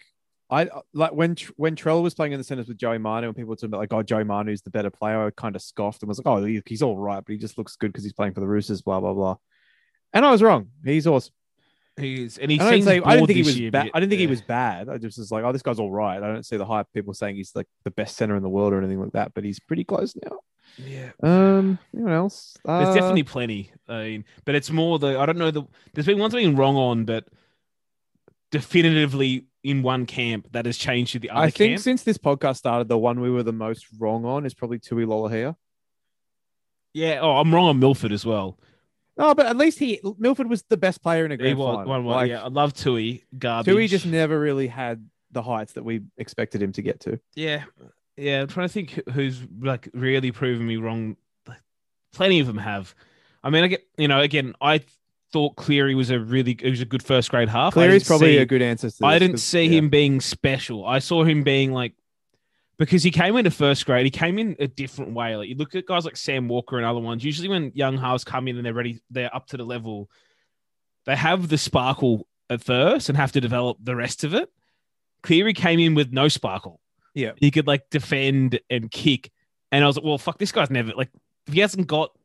I 0.50 0.70
like 0.94 1.14
when 1.14 1.38
when 1.56 1.78
Trell 1.78 2.04
was 2.04 2.14
playing 2.14 2.34
in 2.34 2.40
the 2.40 2.44
centers 2.44 2.68
with 2.68 2.78
Joey 2.78 2.98
Manu 2.98 3.28
and 3.28 3.36
people 3.36 3.50
were 3.50 3.56
talking 3.56 3.70
about 3.70 3.80
like, 3.80 3.94
oh, 3.94 4.04
Joey 4.04 4.26
Manu's 4.26 4.62
the 4.62 4.70
better 4.70 4.90
player. 4.90 5.28
I 5.28 5.30
kind 5.32 5.56
of 5.56 5.62
scoffed 5.62 6.02
and 6.02 6.10
was 6.10 6.18
like, 6.18 6.28
oh, 6.28 6.44
he's 6.66 6.82
all 6.82 6.98
right, 6.98 7.24
but 7.24 7.32
he 7.32 7.38
just 7.38 7.58
looks 7.58 7.78
good 7.78 7.88
because 7.94 8.04
he's 8.04 8.12
playing 8.12 8.34
for 8.34 8.42
the 8.42 8.48
Roosters. 8.48 8.82
Blah 8.82 9.00
blah 9.00 9.14
blah. 9.14 9.38
And 10.12 10.26
I 10.26 10.32
was 10.32 10.44
wrong. 10.44 10.68
He's 10.84 11.08
awesome. 11.08 11.34
He's, 11.98 12.38
and 12.38 12.50
he 12.50 12.60
I 12.60 12.72
don't 12.72 12.82
say 12.84 12.92
I 12.92 12.94
didn't 13.00 13.04
bored 13.20 13.28
think 13.28 13.38
he 13.38 13.44
was 13.44 13.60
year, 13.60 13.72
bad. 13.72 13.92
I 13.94 14.00
didn't 14.00 14.10
think 14.12 14.22
he 14.22 14.28
was 14.28 14.42
bad. 14.42 14.88
I 14.90 14.98
just 14.98 15.18
was 15.18 15.32
like, 15.32 15.44
oh, 15.44 15.52
this 15.52 15.62
guy's 15.62 15.78
all 15.80 15.92
right. 15.92 16.18
I 16.18 16.28
don't 16.28 16.46
see 16.46 16.58
the 16.58 16.66
hype. 16.66 16.88
People 16.94 17.14
saying 17.14 17.36
he's 17.36 17.52
like 17.56 17.68
the 17.84 17.92
best 17.92 18.16
center 18.18 18.36
in 18.36 18.44
the 18.44 18.50
world 18.50 18.72
or 18.74 18.78
anything 18.80 19.00
like 19.00 19.12
that, 19.12 19.34
but 19.34 19.44
he's 19.44 19.60
pretty 19.60 19.84
close 19.84 20.16
now. 20.30 20.38
Yeah, 20.78 21.12
Um, 21.22 21.80
anyone 21.94 22.14
else? 22.14 22.58
there's 22.64 22.88
Uh, 22.90 22.94
definitely 22.94 23.24
plenty. 23.24 23.74
I 23.90 24.04
mean, 24.04 24.26
but 24.46 24.56
it's 24.56 24.72
more 24.72 25.00
the 25.00 25.20
I 25.20 25.26
don't 25.26 25.38
know 25.38 25.52
the. 25.52 25.64
There's 25.94 26.06
been 26.06 26.18
ones 26.18 26.34
I've 26.34 26.58
wrong 26.58 26.78
on, 26.78 27.04
but 27.04 27.26
definitively 28.52 29.46
in 29.64 29.84
one 29.84 30.06
camp 30.06 30.48
that 30.52 30.66
has 30.66 30.78
changed 30.78 31.14
to 31.14 31.20
the 31.20 31.30
other 31.30 31.42
I 31.42 31.50
think 31.50 31.72
camp. 31.74 31.82
since 31.82 32.04
this 32.04 32.18
podcast 32.18 32.58
started, 32.58 32.88
the 32.88 32.98
one 32.98 33.20
we 33.20 33.30
were 33.30 33.44
the 33.44 33.52
most 33.54 33.86
wrong 34.00 34.26
on 34.26 34.46
is 34.46 34.54
probably 34.54 34.80
Tui 34.80 35.06
Lolohea. 35.06 35.56
Yeah. 36.94 37.20
Oh, 37.22 37.38
I'm 37.38 37.54
wrong 37.54 37.68
on 37.68 37.80
Milford 37.80 38.12
as 38.12 38.26
well. 38.26 38.58
Oh, 39.18 39.34
but 39.36 39.46
at 39.46 39.58
least 39.58 39.78
he 39.80 40.00
Milford 40.18 40.50
was 40.50 40.64
the 40.64 40.78
best 40.78 41.02
player 41.02 41.26
in 41.26 41.32
a 41.32 41.36
He 41.36 41.38
grand 41.40 41.58
was 41.58 41.76
final. 41.78 41.90
one. 41.90 42.06
one 42.06 42.16
Like, 42.16 42.30
yeah, 42.30 42.44
I 42.44 42.48
love 42.48 42.74
Tui. 42.74 43.24
Garbage. 43.38 43.72
Tui 43.74 43.88
just 43.88 44.06
never 44.06 44.40
really 44.40 44.68
had 44.68 45.08
the 45.32 45.42
heights 45.42 45.74
that 45.74 45.84
we 45.84 46.02
expected 46.18 46.62
him 46.62 46.72
to 46.74 46.82
get 46.82 47.00
to. 47.02 47.20
Yeah, 47.36 47.64
yeah. 48.18 48.42
I'm 48.42 48.48
trying 48.48 48.68
to 48.68 48.74
think 48.74 49.02
who's 49.14 49.40
like 49.60 49.90
really 49.94 50.32
proven 50.32 50.66
me 50.66 50.78
wrong. 50.78 51.18
Like, 51.48 51.62
Plenty 52.14 52.40
of 52.40 52.48
them 52.48 52.58
have. 52.58 52.94
I 53.44 53.50
mean, 53.50 53.64
I 53.64 53.68
get 53.68 53.86
you 53.98 54.08
know. 54.08 54.22
Again, 54.22 54.54
I 54.62 54.82
thought 55.34 55.56
Cleary 55.56 55.96
was 55.96 56.10
a 56.10 56.20
really 56.20 56.58
he 56.60 56.70
was 56.70 56.82
a 56.82 56.86
good 56.86 57.04
first 57.04 57.32
grade 57.32 57.50
half. 57.50 57.74
Cleary's 57.74 58.06
probably 58.06 58.36
see- 58.36 58.42
a 58.42 58.46
good 58.46 58.62
answer. 58.62 58.90
To 58.90 59.06
I 59.06 59.20
didn't 59.20 59.38
see 59.38 59.64
yeah. 59.66 59.80
him 59.80 59.90
being 59.90 60.20
special. 60.22 60.86
I 60.86 61.00
saw 61.00 61.24
him 61.24 61.44
being 61.44 61.72
like 61.72 61.94
because 62.82 63.04
he 63.04 63.12
came 63.12 63.38
into 63.38 63.52
first 63.52 63.86
grade, 63.86 64.06
he 64.06 64.10
came 64.10 64.40
in 64.40 64.56
a 64.58 64.66
different 64.66 65.14
way. 65.14 65.36
Like 65.36 65.48
you 65.50 65.56
look 65.56 65.76
at 65.76 65.86
guys 65.86 66.04
like 66.04 66.18
Sam 66.18 66.48
Walker 66.48 66.78
and 66.78 66.86
other 66.86 67.00
ones. 67.00 67.24
Usually, 67.24 67.48
when 67.48 67.72
young 67.76 67.96
halves 67.96 68.24
come 68.24 68.48
in 68.48 68.58
and 68.58 68.66
they're 68.66 68.74
ready, 68.74 69.02
they're 69.12 69.34
up 69.36 69.46
to 69.50 69.58
the 69.58 69.64
level. 69.64 70.10
They 71.06 71.16
have 71.16 71.48
the 71.48 71.60
sparkle 71.60 72.28
at 72.50 72.64
first 72.64 73.08
and 73.08 73.18
have 73.20 73.34
to 73.34 73.42
develop 73.42 73.78
the 73.84 73.96
rest 73.96 74.24
of 74.24 74.34
it. 74.34 74.50
Cleary 75.22 75.54
came 75.54 75.80
in 75.80 75.94
with 75.94 76.12
no 76.12 76.28
sparkle. 76.28 76.80
Yeah. 77.14 77.34
he 77.36 77.52
could 77.52 77.68
like 77.68 77.90
defend 77.92 78.60
and 78.70 78.90
kick, 78.90 79.32
and 79.72 79.84
I 79.84 79.88
was 79.88 79.98
like, 79.98 80.06
well, 80.06 80.18
fuck, 80.18 80.40
this 80.40 80.52
guy's 80.52 80.72
never 80.72 80.94
like 80.94 81.10
if 81.46 81.54
he 81.54 81.60
hasn't 81.60 81.86
got 81.86 82.18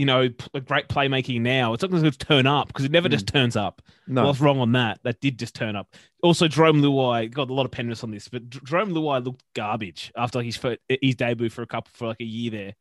you 0.00 0.06
know, 0.06 0.30
p- 0.30 0.48
a 0.54 0.60
great 0.62 0.88
playmaking 0.88 1.42
now. 1.42 1.74
It's 1.74 1.82
not 1.82 1.90
going 1.90 2.02
to 2.02 2.10
turn 2.10 2.46
up 2.46 2.68
because 2.68 2.86
it 2.86 2.90
never 2.90 3.10
just 3.10 3.26
turns 3.26 3.54
up. 3.54 3.82
No, 4.06 4.24
was 4.24 4.40
wrong 4.40 4.58
on 4.58 4.72
that. 4.72 4.98
That 5.02 5.20
did 5.20 5.38
just 5.38 5.54
turn 5.54 5.76
up. 5.76 5.94
Also, 6.22 6.48
Jarome 6.48 6.80
Luai 6.80 7.30
got 7.30 7.50
a 7.50 7.52
lot 7.52 7.66
of 7.66 7.70
penance 7.70 8.02
on 8.02 8.10
this, 8.10 8.26
but 8.26 8.48
Jarome 8.48 8.92
Luai 8.92 9.22
looked 9.22 9.44
garbage 9.54 10.10
after 10.16 10.40
his 10.40 10.56
fir- 10.56 10.78
his 10.88 11.16
debut 11.16 11.50
for 11.50 11.60
a 11.60 11.66
couple 11.66 11.90
for 11.92 12.06
like 12.06 12.20
a 12.20 12.24
year 12.24 12.50
there. 12.50 12.74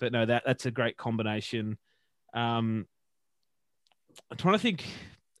But 0.00 0.10
no, 0.10 0.26
that 0.26 0.42
that's 0.44 0.66
a 0.66 0.72
great 0.72 0.96
combination. 0.96 1.78
Um, 2.34 2.88
I'm 4.28 4.36
trying 4.36 4.54
to 4.54 4.58
think. 4.58 4.84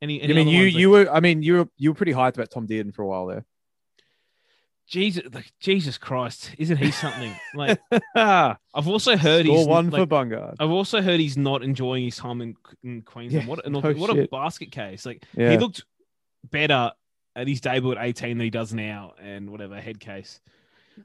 Any, 0.00 0.22
any 0.22 0.32
I 0.32 0.36
mean, 0.36 0.46
you 0.46 0.62
you 0.62 0.90
were. 0.90 1.10
I 1.10 1.18
mean, 1.18 1.42
you 1.42 1.54
were 1.54 1.68
you 1.76 1.90
were 1.90 1.96
pretty 1.96 2.12
hyped 2.12 2.34
about 2.34 2.52
Tom 2.52 2.68
Dearden 2.68 2.94
for 2.94 3.02
a 3.02 3.08
while 3.08 3.26
there. 3.26 3.44
Jesus, 4.88 5.22
like, 5.32 5.52
Jesus 5.60 5.98
Christ, 5.98 6.52
isn't 6.58 6.78
he 6.78 6.90
something? 6.90 7.32
like 7.54 7.78
I've 8.16 8.56
also 8.88 9.16
heard 9.16 9.44
score 9.44 9.58
he's 9.58 9.66
one 9.66 9.90
like, 9.90 10.00
for 10.00 10.06
Bungard. 10.06 10.56
I've 10.58 10.70
also 10.70 11.02
heard 11.02 11.20
he's 11.20 11.36
not 11.36 11.62
enjoying 11.62 12.04
his 12.04 12.16
time 12.16 12.40
in, 12.40 12.56
in 12.82 13.02
Queensland. 13.02 13.44
Yeah, 13.44 13.50
what 13.50 13.66
a, 13.66 13.70
no 13.70 13.80
what 13.80 14.16
a 14.16 14.26
basket 14.28 14.72
case! 14.72 15.04
Like 15.04 15.24
Yeah. 15.36 15.50
he 15.50 15.58
looked 15.58 15.84
better 16.50 16.92
at 17.36 17.46
his 17.46 17.60
debut 17.60 17.92
at 17.92 17.98
18 18.00 18.38
than 18.38 18.44
he 18.44 18.50
does 18.50 18.72
now, 18.72 19.12
and 19.20 19.50
whatever 19.50 19.78
head 19.80 20.00
case. 20.00 20.40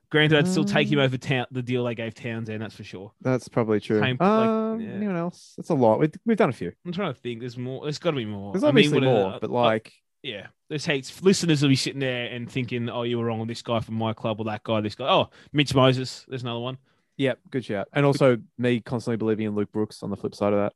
Granted, 0.09 0.39
I'd 0.39 0.47
still 0.47 0.65
take 0.65 0.87
him 0.91 0.97
Um, 0.99 1.05
over 1.05 1.17
town, 1.17 1.45
the 1.51 1.61
deal 1.61 1.83
they 1.83 1.93
gave 1.93 2.15
Townsend. 2.15 2.61
That's 2.61 2.75
for 2.75 2.83
sure. 2.83 3.11
That's 3.21 3.47
probably 3.47 3.79
true. 3.79 3.99
Same, 3.99 4.17
like, 4.19 4.29
um, 4.29 4.79
yeah. 4.81 4.89
Anyone 4.89 5.17
else? 5.17 5.53
That's 5.55 5.69
a 5.69 5.75
lot. 5.75 5.99
We've, 5.99 6.11
we've 6.25 6.37
done 6.37 6.49
a 6.49 6.53
few. 6.53 6.71
I'm 6.85 6.91
trying 6.91 7.13
to 7.13 7.19
think. 7.19 7.41
There's 7.41 7.57
more. 7.57 7.83
There's 7.83 7.99
got 7.99 8.11
to 8.11 8.17
be 8.17 8.25
more. 8.25 8.53
There's 8.53 8.63
I 8.63 8.71
mean, 8.71 8.87
obviously 8.87 9.07
what, 9.07 9.07
uh, 9.07 9.29
more, 9.29 9.37
but 9.39 9.49
like, 9.51 9.93
yeah, 10.23 10.47
there's 10.69 10.85
hates. 10.85 11.21
Listeners 11.21 11.61
will 11.61 11.69
be 11.69 11.75
sitting 11.75 11.99
there 11.99 12.25
and 12.27 12.49
thinking, 12.51 12.89
"Oh, 12.89 13.03
you 13.03 13.19
were 13.19 13.25
wrong 13.25 13.41
on 13.41 13.47
this 13.47 13.61
guy 13.61 13.79
from 13.81 13.95
my 13.95 14.13
club 14.13 14.39
or 14.39 14.45
that 14.45 14.63
guy, 14.63 14.81
this 14.81 14.95
guy." 14.95 15.07
Oh, 15.07 15.29
Mitch 15.51 15.75
Moses. 15.75 16.25
There's 16.27 16.41
another 16.43 16.59
one. 16.61 16.77
yeah, 17.17 17.33
good 17.51 17.63
shout. 17.63 17.87
And 17.93 18.05
also 18.05 18.37
me 18.57 18.79
constantly 18.79 19.17
believing 19.17 19.45
in 19.45 19.53
Luke 19.55 19.71
Brooks 19.71 20.01
on 20.01 20.09
the 20.09 20.15
flip 20.17 20.33
side 20.33 20.53
of 20.53 20.59
that. 20.59 20.73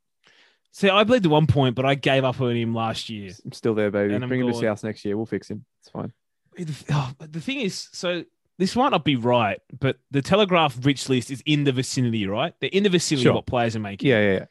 See, 0.70 0.88
I 0.88 1.02
believed 1.02 1.24
at 1.24 1.32
one 1.32 1.46
point, 1.48 1.74
but 1.74 1.84
I 1.84 1.94
gave 1.96 2.22
up 2.24 2.40
on 2.40 2.54
him 2.54 2.74
last 2.74 3.08
year. 3.08 3.32
I'm 3.44 3.52
still 3.52 3.74
there, 3.74 3.90
baby. 3.90 4.14
And 4.14 4.22
I'm 4.22 4.28
Bring 4.28 4.42
him 4.42 4.46
to 4.48 4.52
going- 4.52 4.62
South 4.64 4.84
next 4.84 5.04
year. 5.04 5.16
We'll 5.16 5.26
fix 5.26 5.50
him. 5.50 5.64
It's 5.80 5.90
fine. 5.90 6.12
The, 6.56 6.84
oh, 6.90 7.12
but 7.18 7.32
the 7.32 7.40
thing 7.40 7.60
is, 7.60 7.88
so 7.92 8.22
this 8.58 8.76
might 8.76 8.90
not 8.90 9.04
be 9.04 9.16
right, 9.16 9.58
but 9.80 9.96
the 10.10 10.20
Telegraph 10.22 10.76
rich 10.84 11.08
list 11.08 11.30
is 11.30 11.42
in 11.46 11.64
the 11.64 11.72
vicinity, 11.72 12.26
right? 12.26 12.52
They're 12.60 12.70
in 12.72 12.82
the 12.82 12.88
vicinity 12.90 13.22
Sure. 13.24 13.30
of 13.32 13.36
what 13.36 13.46
players 13.46 13.74
are 13.76 13.80
making. 13.80 14.08
Yeah, 14.08 14.20
yeah, 14.20 14.32
yeah. 14.34 14.44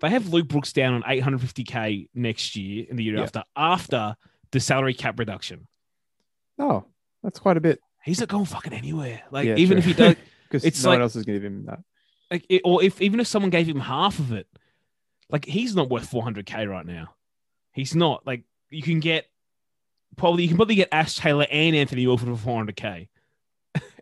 They 0.00 0.10
have 0.10 0.28
Luke 0.32 0.48
Brooks 0.48 0.72
down 0.72 0.94
on 0.94 1.02
850k 1.02 2.08
next 2.14 2.56
year 2.56 2.86
and 2.88 2.98
the 2.98 3.04
year 3.04 3.16
Yeah. 3.16 3.22
after, 3.22 3.42
after 3.56 4.16
the 4.52 4.60
salary 4.60 4.94
cap 4.94 5.18
reduction. 5.18 5.66
Oh, 6.58 6.84
that's 7.22 7.38
quite 7.38 7.56
a 7.56 7.60
bit. 7.60 7.80
He's 8.04 8.20
not 8.20 8.28
going 8.28 8.46
fucking 8.46 8.72
anywhere. 8.72 9.22
Like 9.30 9.46
Yeah, 9.46 9.56
even 9.56 9.80
true. 9.80 9.90
if 9.90 9.96
he 9.96 10.02
does, 10.02 10.16
Because 10.48 10.64
It's 10.64 10.82
no 10.82 10.90
one 10.90 10.98
like- 10.98 11.02
else 11.04 11.16
is 11.16 11.24
going 11.24 11.36
to 11.38 11.40
give 11.40 11.52
him 11.52 11.66
that. 11.66 11.80
like, 12.30 12.44
it, 12.48 12.62
or 12.64 12.82
if 12.82 13.00
even 13.00 13.20
if 13.20 13.26
someone 13.26 13.50
gave 13.50 13.68
him 13.68 13.78
half 13.80 14.18
of 14.18 14.32
it, 14.32 14.46
like 15.28 15.44
he's 15.44 15.76
not 15.76 15.88
worth 15.90 16.10
400k 16.10 16.68
right 16.68 16.84
now. 16.86 17.14
He's 17.72 17.94
not. 17.94 18.26
Like 18.26 18.42
you 18.68 18.82
can 18.82 18.98
get 19.00 19.26
probably 20.16 20.42
you 20.42 20.48
can 20.48 20.56
probably 20.56 20.74
get 20.74 20.88
Ash 20.90 21.14
Taylor 21.16 21.46
and 21.50 21.76
Anthony 21.76 22.04
Milford 22.04 22.36
for 22.36 22.48
400k, 22.50 23.06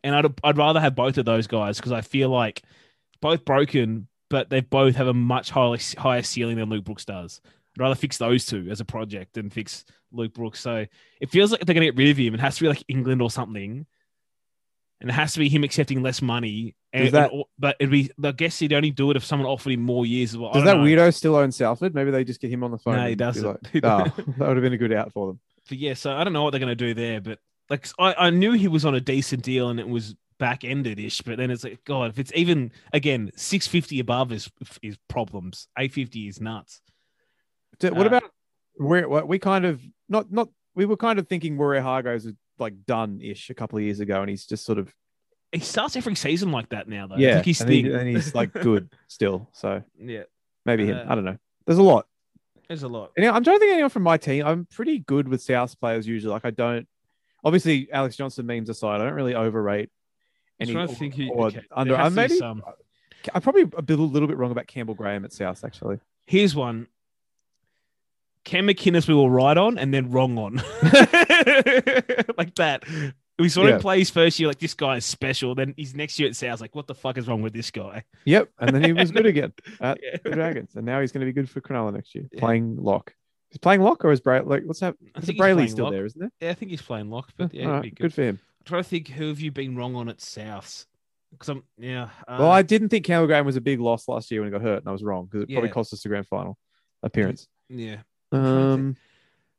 and 0.02 0.14
I'd 0.16 0.26
I'd 0.42 0.56
rather 0.56 0.80
have 0.80 0.94
both 0.94 1.18
of 1.18 1.26
those 1.26 1.46
guys 1.46 1.76
because 1.76 1.92
I 1.92 2.00
feel 2.00 2.30
like 2.30 2.62
both 3.20 3.44
broken, 3.44 4.08
but 4.30 4.50
they 4.50 4.60
both 4.60 4.96
have 4.96 5.06
a 5.08 5.14
much 5.14 5.50
higher 5.50 5.76
higher 5.96 6.22
ceiling 6.22 6.56
than 6.56 6.68
Luke 6.68 6.84
Brooks 6.84 7.04
does. 7.04 7.40
I'd 7.76 7.80
rather 7.82 7.94
fix 7.94 8.18
those 8.18 8.44
two 8.46 8.68
as 8.70 8.80
a 8.80 8.84
project 8.84 9.34
than 9.34 9.50
fix 9.50 9.84
Luke 10.12 10.34
Brooks. 10.34 10.60
So 10.60 10.86
it 11.20 11.30
feels 11.30 11.50
like 11.52 11.60
they're 11.64 11.74
going 11.74 11.86
to 11.86 11.92
get 11.92 11.98
rid 11.98 12.10
of 12.10 12.16
him. 12.16 12.34
It 12.34 12.40
has 12.40 12.56
to 12.56 12.62
be 12.62 12.68
like 12.68 12.82
England 12.88 13.22
or 13.22 13.30
something. 13.30 13.86
And 15.00 15.08
it 15.10 15.12
has 15.12 15.32
to 15.34 15.38
be 15.38 15.48
him 15.48 15.62
accepting 15.62 16.02
less 16.02 16.20
money. 16.20 16.74
And, 16.92 17.12
that- 17.12 17.32
and- 17.32 17.44
but 17.58 17.76
it'd 17.78 17.92
be, 17.92 18.10
I 18.24 18.32
guess 18.32 18.58
he'd 18.58 18.72
only 18.72 18.90
do 18.90 19.10
it 19.12 19.16
if 19.16 19.24
someone 19.24 19.48
offered 19.48 19.72
him 19.72 19.82
more 19.82 20.04
years. 20.04 20.36
Well, 20.36 20.52
Does 20.52 20.64
that 20.64 20.76
know. 20.78 20.82
weirdo 20.82 21.14
still 21.14 21.36
own 21.36 21.52
Salford? 21.52 21.94
Maybe 21.94 22.10
they 22.10 22.24
just 22.24 22.40
get 22.40 22.50
him 22.50 22.64
on 22.64 22.72
the 22.72 22.78
phone. 22.78 22.96
No, 22.96 23.06
he 23.06 23.14
doesn't. 23.14 23.46
Like, 23.46 23.84
oh, 23.84 24.04
that 24.16 24.38
would 24.48 24.56
have 24.56 24.62
been 24.62 24.72
a 24.72 24.78
good 24.78 24.92
out 24.92 25.12
for 25.12 25.28
them. 25.28 25.40
But 25.68 25.78
yeah, 25.78 25.94
so 25.94 26.12
I 26.12 26.24
don't 26.24 26.32
know 26.32 26.42
what 26.42 26.50
they're 26.50 26.58
going 26.60 26.68
to 26.70 26.74
do 26.74 26.94
there. 26.94 27.20
But 27.20 27.38
like, 27.70 27.86
I, 27.98 28.14
I 28.26 28.30
knew 28.30 28.52
he 28.52 28.66
was 28.66 28.84
on 28.84 28.96
a 28.96 29.00
decent 29.00 29.42
deal 29.44 29.68
and 29.68 29.78
it 29.78 29.88
was 29.88 30.16
back 30.38 30.64
ended 30.64 30.98
ish. 30.98 31.20
But 31.22 31.36
then 31.38 31.50
it's 31.50 31.64
like, 31.64 31.84
God, 31.84 32.10
if 32.10 32.18
it's 32.18 32.32
even 32.34 32.72
again 32.92 33.30
six 33.36 33.66
fifty 33.66 34.00
above 34.00 34.32
is 34.32 34.50
is 34.82 34.96
problems. 35.08 35.68
Eight 35.78 35.92
fifty 35.92 36.28
is 36.28 36.40
nuts. 36.40 36.80
D- 37.78 37.90
What 37.90 38.06
Uh, 38.06 38.16
about 38.16 38.22
where 38.76 39.08
what 39.08 39.28
we 39.28 39.38
kind 39.38 39.64
of 39.64 39.80
not 40.08 40.30
not 40.32 40.48
we 40.74 40.84
were 40.86 40.96
kind 40.96 41.18
of 41.18 41.26
thinking 41.28 41.56
Warrior 41.58 41.82
Hargos 41.82 42.34
like 42.58 42.84
done 42.86 43.20
ish 43.20 43.50
a 43.50 43.54
couple 43.54 43.78
of 43.78 43.84
years 43.84 44.00
ago, 44.00 44.20
and 44.20 44.30
he's 44.30 44.46
just 44.46 44.64
sort 44.64 44.78
of 44.78 44.92
He 45.52 45.60
starts 45.60 45.96
every 45.96 46.14
season 46.14 46.50
like 46.52 46.68
that 46.70 46.88
now, 46.88 47.06
though. 47.06 47.16
Yeah, 47.16 47.42
he's 47.42 47.60
and, 47.60 47.70
he- 47.70 47.92
and 47.92 48.08
he's 48.08 48.34
like 48.34 48.52
good 48.62 48.90
still. 49.08 49.48
So 49.52 49.82
yeah, 49.98 50.24
maybe 50.64 50.86
him. 50.86 50.98
Uh, 50.98 51.12
I 51.12 51.14
don't 51.14 51.24
know. 51.24 51.38
There's 51.66 51.78
a 51.78 51.82
lot. 51.82 52.06
there's 52.68 52.82
a 52.82 52.88
lot. 52.88 53.12
And 53.16 53.26
I'm 53.26 53.42
trying 53.44 53.56
to 53.56 53.60
think 53.60 53.72
anyone 53.72 53.90
from 53.90 54.02
my 54.04 54.16
team. 54.16 54.46
I'm 54.46 54.66
pretty 54.66 54.98
good 55.00 55.28
with 55.28 55.42
South 55.42 55.78
players 55.80 56.06
usually. 56.06 56.32
Like 56.32 56.44
I 56.44 56.50
don't. 56.50 56.86
Obviously, 57.44 57.88
Alex 57.92 58.16
Johnson 58.16 58.46
memes 58.46 58.68
aside, 58.68 59.00
I 59.00 59.04
don't 59.04 59.14
really 59.14 59.34
overrate 59.34 59.90
any. 60.60 60.72
trying 60.72 60.88
to 60.88 60.94
think 60.94 61.14
who. 61.14 61.30
or 61.30 61.46
okay, 61.48 61.62
under. 61.72 61.96
uh, 61.96 62.10
maybe 62.10 62.36
some. 62.36 62.62
I'm 63.34 63.42
probably 63.42 63.62
a 63.62 63.82
bit, 63.82 63.98
a 63.98 64.02
little 64.02 64.28
bit 64.28 64.36
wrong 64.36 64.50
about 64.52 64.66
Campbell 64.66 64.94
Graham 64.94 65.24
at 65.24 65.32
South 65.32 65.64
actually. 65.64 65.98
Here's 66.26 66.54
one. 66.54 66.86
Cam 68.44 68.66
McInnes 68.66 69.06
we 69.08 69.14
were 69.14 69.28
right 69.28 69.56
on 69.58 69.76
and 69.78 69.92
then 69.92 70.10
wrong 70.10 70.38
on. 70.38 70.56
like 72.38 72.54
that. 72.56 72.84
We 73.38 73.48
saw 73.48 73.64
Yeah. 73.66 73.74
him 73.74 73.80
play 73.80 73.98
his 74.00 74.10
first 74.10 74.38
year, 74.40 74.48
like 74.48 74.58
this 74.58 74.74
guy 74.74 74.96
is 74.96 75.04
special. 75.04 75.54
Then 75.54 75.74
his 75.76 75.94
next 75.94 76.18
year 76.18 76.28
at 76.28 76.34
South, 76.36 76.60
like, 76.60 76.74
what 76.74 76.86
the 76.86 76.94
fuck 76.94 77.18
is 77.18 77.28
wrong 77.28 77.42
with 77.42 77.52
this 77.52 77.70
guy? 77.70 78.04
Yep, 78.24 78.50
and 78.58 78.74
then 78.74 78.82
he 78.82 78.92
was 78.92 79.10
good 79.10 79.26
again 79.26 79.52
at 79.80 79.98
Yeah. 80.02 80.16
the 80.24 80.30
Dragons, 80.30 80.74
and 80.74 80.84
now 80.86 81.00
he's 81.00 81.12
going 81.12 81.20
to 81.20 81.26
be 81.26 81.32
good 81.32 81.48
for 81.48 81.60
Cronulla 81.60 81.92
next 81.92 82.14
year, 82.14 82.24
Yeah. 82.32 82.40
playing 82.40 82.76
lock. 82.82 83.14
He's 83.50 83.58
playing 83.58 83.80
lock, 83.82 84.04
or 84.04 84.10
is 84.12 84.20
Bray 84.20 84.40
like 84.40 84.64
what's 84.64 84.80
that? 84.80 84.96
I 85.14 85.20
Is 85.20 85.28
Brailey 85.30 85.68
still 85.70 85.84
lock. 85.86 85.92
there, 85.92 86.04
isn't 86.04 86.22
it? 86.22 86.32
Yeah, 86.40 86.50
I 86.50 86.54
think 86.54 86.70
he's 86.70 86.82
playing 86.82 87.10
lock, 87.10 87.30
but 87.36 87.54
yeah, 87.54 87.66
All 87.66 87.72
right, 87.74 87.82
be 87.82 87.90
good. 87.90 87.98
good. 88.02 88.14
for 88.14 88.22
him. 88.22 88.40
Trying 88.68 88.82
to 88.82 88.88
think 88.88 89.08
who 89.08 89.28
have 89.28 89.40
you 89.40 89.50
been 89.50 89.76
wrong 89.76 89.96
on 89.96 90.10
at 90.10 90.18
Souths? 90.18 90.84
Because 91.30 91.48
I'm 91.48 91.62
yeah. 91.78 92.10
Uh, 92.26 92.36
well, 92.38 92.50
I 92.50 92.60
didn't 92.60 92.90
think 92.90 93.06
Campbell 93.06 93.26
Graham 93.26 93.46
was 93.46 93.56
a 93.56 93.62
big 93.62 93.80
loss 93.80 94.06
last 94.08 94.30
year 94.30 94.42
when 94.42 94.48
he 94.48 94.52
got 94.52 94.60
hurt, 94.60 94.80
and 94.80 94.88
I 94.88 94.92
was 94.92 95.02
wrong 95.02 95.24
because 95.24 95.42
it 95.44 95.52
probably 95.52 95.70
cost 95.70 95.94
us 95.94 96.02
the 96.02 96.10
grand 96.10 96.26
final 96.26 96.58
appearance. 97.02 97.48
yeah. 97.70 97.96
Um, 98.30 98.96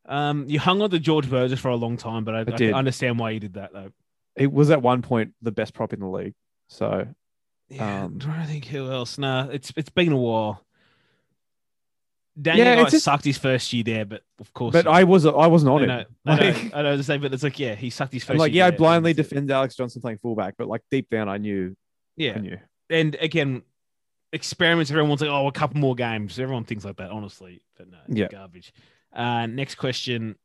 Um, 0.05 0.45
you 0.47 0.59
hung 0.59 0.83
on 0.83 0.91
to 0.91 0.99
George 0.99 1.27
Burgess 1.27 1.59
for 1.59 1.69
a 1.69 1.75
long 1.75 1.97
time, 1.97 2.23
but 2.23 2.35
I, 2.35 2.41
I, 2.41 2.43
did. 2.43 2.73
understand 2.73 3.17
why 3.17 3.31
you 3.31 3.39
did 3.39 3.53
that 3.55 3.73
though. 3.73 3.89
it 4.35 4.51
was 4.51 4.69
at 4.69 4.83
one 4.83 5.01
point 5.01 5.33
the 5.41 5.51
best 5.51 5.73
prop 5.73 5.91
in 5.91 5.99
the 6.01 6.07
league. 6.07 6.35
So 6.67 7.07
Yeah, 7.67 8.03
Um, 8.03 8.13
I'm 8.13 8.19
trying 8.19 8.41
to 8.41 8.47
think 8.47 8.65
who 8.65 8.91
else. 8.91 9.17
Nah, 9.17 9.47
it's 9.49 9.73
it's 9.75 9.89
been 9.89 10.11
a 10.11 10.17
while. 10.17 10.63
Daniel 12.41 12.65
Yeah, 12.67 12.75
Guy 12.75 12.81
it's 12.83 12.91
just- 12.91 13.05
sucked 13.05 13.25
his 13.25 13.37
first 13.37 13.71
year 13.73 13.83
there, 13.83 14.05
but 14.05 14.23
of 14.39 14.53
course. 14.53 14.73
but 14.73 14.87
I 14.87 15.03
was 15.03 15.25
I 15.25 15.47
wasn't 15.47 15.71
on 15.71 15.89
I 15.89 15.99
it. 16.01 16.07
I 16.25 16.35
know, 16.39 16.69
I 16.73 16.81
know 16.83 16.97
to 16.97 17.03
say, 17.03 17.17
but 17.17 17.33
it's 17.33 17.43
like 17.43 17.59
yeah, 17.59 17.75
he 17.75 17.89
sucked 17.89 18.13
his 18.13 18.23
first. 18.23 18.31
I'm 18.31 18.37
like, 18.37 18.53
yeah, 18.53 18.67
I 18.67 18.71
blindly 18.71 19.13
defend 19.13 19.49
Alex 19.51 19.75
Johnson 19.75 20.01
playing 20.01 20.19
fullback, 20.19 20.55
but 20.57 20.67
like 20.67 20.81
deep 20.89 21.09
down, 21.09 21.27
I 21.27 21.37
knew, 21.37 21.75
I 22.17 22.23
Yeah, 22.23 22.37
knew. 22.39 22.57
and 22.89 23.15
again, 23.19 23.63
experiments. 24.31 24.89
Everyone's 24.91 25.21
like, 25.21 25.29
oh, 25.29 25.47
a 25.47 25.51
couple 25.51 25.79
more 25.79 25.95
games. 25.95 26.39
Everyone 26.39 26.63
thinks 26.63 26.85
like 26.85 26.97
that, 26.97 27.11
honestly, 27.11 27.61
but 27.77 27.89
no, 27.89 27.97
Yeah. 28.07 28.27
garbage. 28.29 28.71
Uh, 29.11 29.45
next 29.47 29.75
question, 29.75 30.35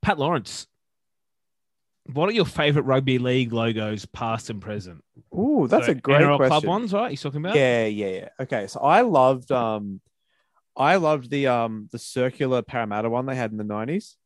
Pat 0.00 0.18
Lawrence. 0.18 0.66
What 2.06 2.28
are 2.28 2.32
your 2.32 2.44
favorite 2.44 2.82
rugby 2.82 3.18
league 3.18 3.52
logos, 3.52 4.06
past 4.06 4.50
and 4.50 4.60
present? 4.60 5.04
Ooh, 5.36 5.66
that's 5.68 5.86
So 5.86 5.92
a 5.92 5.94
great 5.94 6.22
NRL 6.22 6.36
question. 6.36 6.60
club 6.60 6.64
ones, 6.64 6.92
right? 6.92 7.10
He's 7.10 7.22
talking 7.22 7.40
about. 7.40 7.54
Yeah, 7.54 7.86
yeah, 7.86 8.08
yeah. 8.08 8.28
Okay, 8.40 8.66
so 8.66 8.80
I 8.80 9.02
loved 9.02 9.52
um, 9.52 10.00
I 10.76 10.96
loved 10.96 11.30
the 11.30 11.46
um 11.46 11.88
the 11.92 11.98
circular 11.98 12.62
Parramatta 12.62 13.08
one 13.08 13.26
they 13.26 13.36
had 13.36 13.52
in 13.52 13.56
the 13.56 13.64
nineties. 13.64 14.16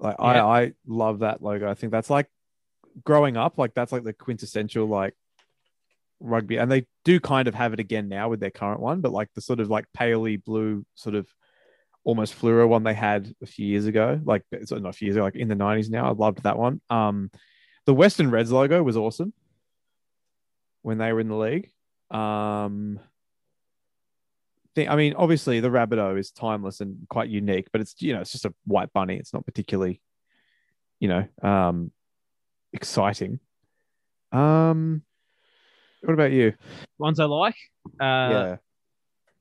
Like 0.00 0.16
Yeah. 0.18 0.44
I 0.44 0.62
I 0.62 0.72
love 0.86 1.20
that 1.20 1.42
logo. 1.42 1.70
I 1.70 1.74
think 1.74 1.92
that's 1.92 2.10
like 2.10 2.26
growing 3.04 3.36
up, 3.36 3.56
like 3.56 3.74
that's 3.74 3.92
like 3.92 4.04
the 4.04 4.12
quintessential 4.12 4.86
like 4.86 5.14
rugby, 6.18 6.56
and 6.56 6.70
they 6.70 6.86
do 7.04 7.20
kind 7.20 7.46
of 7.46 7.54
have 7.54 7.72
it 7.72 7.80
again 7.80 8.08
now 8.08 8.28
with 8.28 8.40
their 8.40 8.50
current 8.50 8.80
one, 8.80 9.00
but 9.00 9.12
like 9.12 9.28
the 9.34 9.40
sort 9.40 9.60
of 9.60 9.70
like 9.70 9.86
paley 9.94 10.36
blue 10.36 10.84
sort 10.96 11.14
of 11.14 11.28
almost 12.08 12.40
fluoro 12.40 12.66
one 12.66 12.84
they 12.84 12.94
had 12.94 13.30
a 13.42 13.46
few 13.46 13.66
years 13.66 13.84
ago, 13.84 14.18
like 14.24 14.42
it's 14.50 14.72
not 14.72 14.86
a 14.86 14.92
few 14.94 15.08
years 15.08 15.16
ago, 15.16 15.24
like 15.24 15.36
in 15.36 15.48
the 15.48 15.54
nineties 15.54 15.90
now. 15.90 16.08
I 16.08 16.12
loved 16.12 16.42
that 16.44 16.56
one. 16.56 16.80
Um, 16.88 17.30
the 17.84 17.92
Western 17.92 18.30
Reds 18.30 18.50
logo 18.50 18.82
was 18.82 18.96
awesome 18.96 19.34
when 20.80 20.96
they 20.96 21.12
were 21.12 21.20
in 21.20 21.28
the 21.28 21.36
league. 21.36 21.70
Um, 22.10 22.98
I 24.74 24.96
mean, 24.96 25.14
obviously 25.18 25.60
the 25.60 25.68
Rabbitoh 25.68 26.18
is 26.18 26.30
timeless 26.30 26.80
and 26.80 27.06
quite 27.10 27.28
unique, 27.28 27.68
but 27.72 27.82
it's 27.82 27.94
you 27.98 28.14
know 28.14 28.22
it's 28.22 28.32
just 28.32 28.46
a 28.46 28.54
white 28.64 28.90
bunny. 28.94 29.16
It's 29.18 29.34
not 29.34 29.44
particularly, 29.44 30.00
you 31.00 31.08
know, 31.08 31.28
um, 31.42 31.92
exciting. 32.72 33.38
Um, 34.32 35.02
what 36.00 36.14
about 36.14 36.32
you? 36.32 36.54
Ones 36.98 37.20
I 37.20 37.26
like. 37.26 37.56
Uh, 38.00 38.30
yeah. 38.32 38.56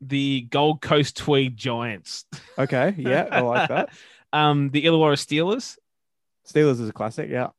The 0.01 0.41
Gold 0.49 0.81
Coast 0.81 1.17
Tweed 1.17 1.57
Giants. 1.57 2.25
Okay. 2.59 2.95
Yeah, 2.97 3.27
I 3.31 3.41
like 3.41 3.69
that. 3.69 3.89
um, 4.33 4.71
the 4.71 4.83
Illawarra 4.85 5.13
Steelers. 5.15 5.77
Steelers 6.47 6.81
is 6.81 6.89
a 6.89 6.93
classic. 6.93 7.29
Yeah. 7.29 7.49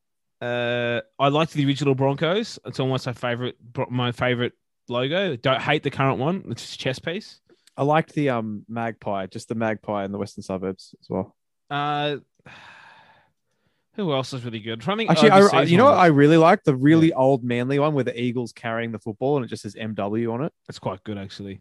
Uh, 0.40 1.03
I 1.18 1.29
liked 1.29 1.53
the 1.53 1.64
original 1.66 1.94
Broncos. 1.94 2.59
It's 2.64 2.81
almost 2.81 3.07
my 3.07 3.12
favorite, 3.12 3.57
my 3.88 4.11
favorite 4.11 4.55
logo. 4.88 5.37
Don't 5.37 5.61
hate 5.61 5.85
the 5.85 5.90
current 5.90 6.18
one. 6.18 6.44
It's 6.51 6.62
just 6.62 6.74
a 6.74 6.79
chess 6.79 6.98
piece. 6.98 7.40
I 7.77 7.85
liked 7.85 8.12
the 8.14 8.31
um 8.31 8.64
magpie, 8.68 9.27
just 9.27 9.48
the 9.48 9.55
magpie 9.55 10.05
in 10.05 10.11
the 10.11 10.18
western 10.18 10.42
suburbs 10.42 10.96
as 11.01 11.09
well. 11.09 11.37
Uh, 11.70 12.16
who 13.94 14.12
else 14.12 14.33
is 14.33 14.44
really 14.44 14.61
good? 14.61 14.81
Trying 14.81 15.09
Actually, 15.09 15.31
I, 15.31 15.62
you 15.62 15.77
know 15.77 15.85
what. 15.85 15.94
I 15.98 16.07
really 16.07 16.37
like 16.37 16.64
the 16.64 16.74
really 16.74 17.12
old 17.12 17.44
manly 17.44 17.79
one 17.79 17.94
with 17.94 18.07
the 18.07 18.20
eagles 18.20 18.53
carrying 18.53 18.90
the 18.92 18.98
football 18.98 19.37
and 19.37 19.44
it 19.44 19.48
just 19.48 19.62
says 19.62 19.74
MW 19.74 20.33
on 20.33 20.42
it. 20.44 20.53
That's 20.66 20.79
quite 20.79 21.03
good, 21.05 21.18
actually. 21.18 21.61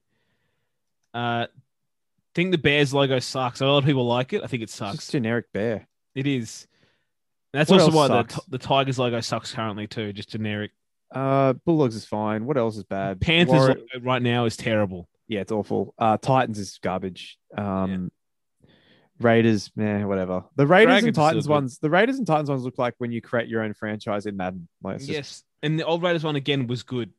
Uh, 1.18 1.48
think 2.36 2.52
the 2.52 2.58
Bears 2.58 2.94
logo 2.94 3.18
sucks. 3.20 3.62
A 3.62 3.66
lot 3.66 3.80
of 3.80 3.86
people 3.86 4.06
like 4.06 4.34
it. 4.34 4.44
I 4.44 4.48
think 4.48 4.62
it 4.62 4.66
It's 4.66 4.76
sucks. 4.76 5.08
generic 5.10 5.46
bear. 5.54 5.88
It 6.14 6.28
is. 6.28 6.68
That's 7.54 7.72
What 7.72 7.80
also 7.82 7.92
else 7.92 7.96
why 7.96 8.08
the, 8.10 8.14
sucks? 8.22 8.36
t- 8.36 8.42
the 8.50 8.58
Tigers 8.60 9.00
logo 9.00 9.20
sucks 9.22 9.52
currently 9.54 9.88
too. 9.88 10.14
Just 10.14 10.30
generic. 10.30 10.72
Uh, 11.12 11.54
Bulldogs 11.66 11.96
is 11.96 12.06
fine. 12.06 12.46
What 12.46 12.58
else 12.58 12.78
is 12.78 12.84
bad? 12.84 13.20
Panthers 13.22 13.54
Warri- 13.58 13.74
logo 13.94 14.06
right 14.06 14.22
now 14.22 14.46
is 14.46 14.56
terrible. 14.58 15.08
yeah, 15.28 15.40
it's 15.42 15.52
awful. 15.52 15.96
Uh, 15.98 16.18
Titans 16.18 16.60
is 16.60 16.78
garbage. 16.84 17.38
Um, 17.58 18.12
Raiders, 19.20 19.72
man, 19.76 20.08
whatever. 20.08 20.44
The 20.58 20.68
Raiders 20.68 20.92
Dragons 21.02 21.08
and 21.08 21.10
are 21.10 21.14
still 21.14 21.24
Titans 21.30 21.48
good. 21.48 21.54
ones, 21.54 21.80
the 21.80 21.90
Raiders 21.90 22.18
and 22.20 22.28
Titans 22.28 22.50
ones 22.50 22.64
look 22.64 22.78
like 22.78 22.94
when 23.00 23.12
you 23.12 23.22
create 23.22 23.48
your 23.48 23.64
own 23.64 23.74
franchise 23.74 24.28
in 24.28 24.38
Madden. 24.38 24.68
Like, 24.84 24.98
it's 24.98 25.08
just- 25.08 25.16
yes, 25.18 25.44
and 25.64 25.80
the 25.80 25.86
old 25.86 26.04
Raiders 26.04 26.24
one 26.24 26.36
again 26.36 26.68
was 26.68 26.84
good. 26.84 27.12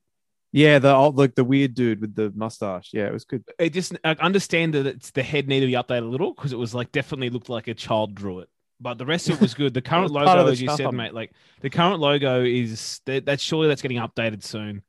Yeah, 0.52 0.78
the 0.78 0.94
old 0.94 1.18
like 1.18 1.34
the 1.34 1.44
weird 1.44 1.74
dude 1.74 2.00
with 2.00 2.14
the 2.14 2.32
mustache. 2.34 2.90
Yeah, 2.92 3.06
it 3.06 3.12
was 3.12 3.24
good. 3.24 3.44
It 3.58 3.70
just 3.70 3.94
I 4.02 4.12
understand 4.20 4.74
that 4.74 4.86
it's 4.86 5.10
the 5.10 5.22
head 5.22 5.46
needed 5.46 5.66
to 5.66 5.72
be 5.72 5.94
updated 5.94 6.04
a 6.04 6.06
little 6.06 6.32
because 6.32 6.52
it 6.52 6.58
was 6.58 6.74
like 6.74 6.90
definitely 6.90 7.30
looked 7.30 7.50
like 7.50 7.68
a 7.68 7.74
child 7.74 8.14
drew 8.14 8.40
it. 8.40 8.48
But 8.80 8.96
the 8.96 9.04
rest 9.04 9.28
of 9.28 9.36
it 9.36 9.40
was 9.40 9.54
good. 9.54 9.74
The 9.74 9.82
current 9.82 10.04
was 10.04 10.12
part 10.12 10.28
of 10.28 10.34
logo, 10.34 10.44
the 10.46 10.52
as 10.52 10.62
you 10.62 10.70
said, 10.70 10.92
mate, 10.92 11.12
like 11.12 11.32
the 11.60 11.70
current 11.70 12.00
logo 12.00 12.44
is 12.44 13.00
that 13.04 13.26
that's 13.26 13.42
surely 13.42 13.68
that's 13.68 13.82
getting 13.82 13.98
updated 13.98 14.42
soon. 14.42 14.82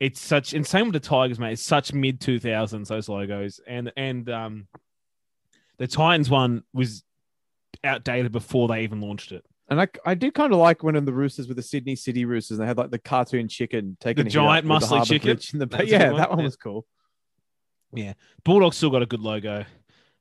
It's 0.00 0.20
such 0.20 0.52
and 0.52 0.66
same 0.66 0.86
with 0.86 0.94
the 0.94 1.00
Tigers, 1.00 1.38
mate. 1.38 1.52
It's 1.52 1.62
such 1.62 1.94
mid 1.94 2.20
two 2.20 2.38
thousands 2.38 2.88
those 2.88 3.08
logos, 3.08 3.60
and 3.66 3.92
and 3.96 4.28
um, 4.28 4.66
the 5.78 5.86
Titans 5.86 6.28
one 6.28 6.62
was 6.74 7.04
outdated 7.84 8.32
before 8.32 8.68
they 8.68 8.82
even 8.82 9.00
launched 9.00 9.32
it. 9.32 9.44
And 9.70 9.80
I, 9.80 9.86
I 10.04 10.14
did 10.14 10.34
kind 10.34 10.52
of 10.52 10.58
like 10.58 10.82
when 10.82 10.96
in 10.96 11.04
the 11.04 11.12
Roosters 11.12 11.46
with 11.46 11.56
the 11.56 11.62
Sydney 11.62 11.94
City 11.94 12.24
Roosters, 12.24 12.58
they 12.58 12.66
had 12.66 12.76
like 12.76 12.90
the 12.90 12.98
cartoon 12.98 13.46
chicken 13.46 13.96
taking 14.00 14.24
The 14.24 14.30
a 14.30 14.32
hit 14.32 14.36
up 14.40 14.64
giant 14.64 14.68
with 14.68 14.82
muscly 14.82 15.06
chicken? 15.06 15.58
The 15.60 15.84
yeah, 15.86 16.10
one. 16.10 16.20
that 16.20 16.30
one 16.30 16.42
was 16.44 16.56
cool. 16.56 16.86
Yeah, 17.94 18.14
Bulldogs 18.44 18.76
still 18.76 18.90
got 18.90 19.02
a 19.02 19.06
good 19.06 19.20
logo. 19.20 19.64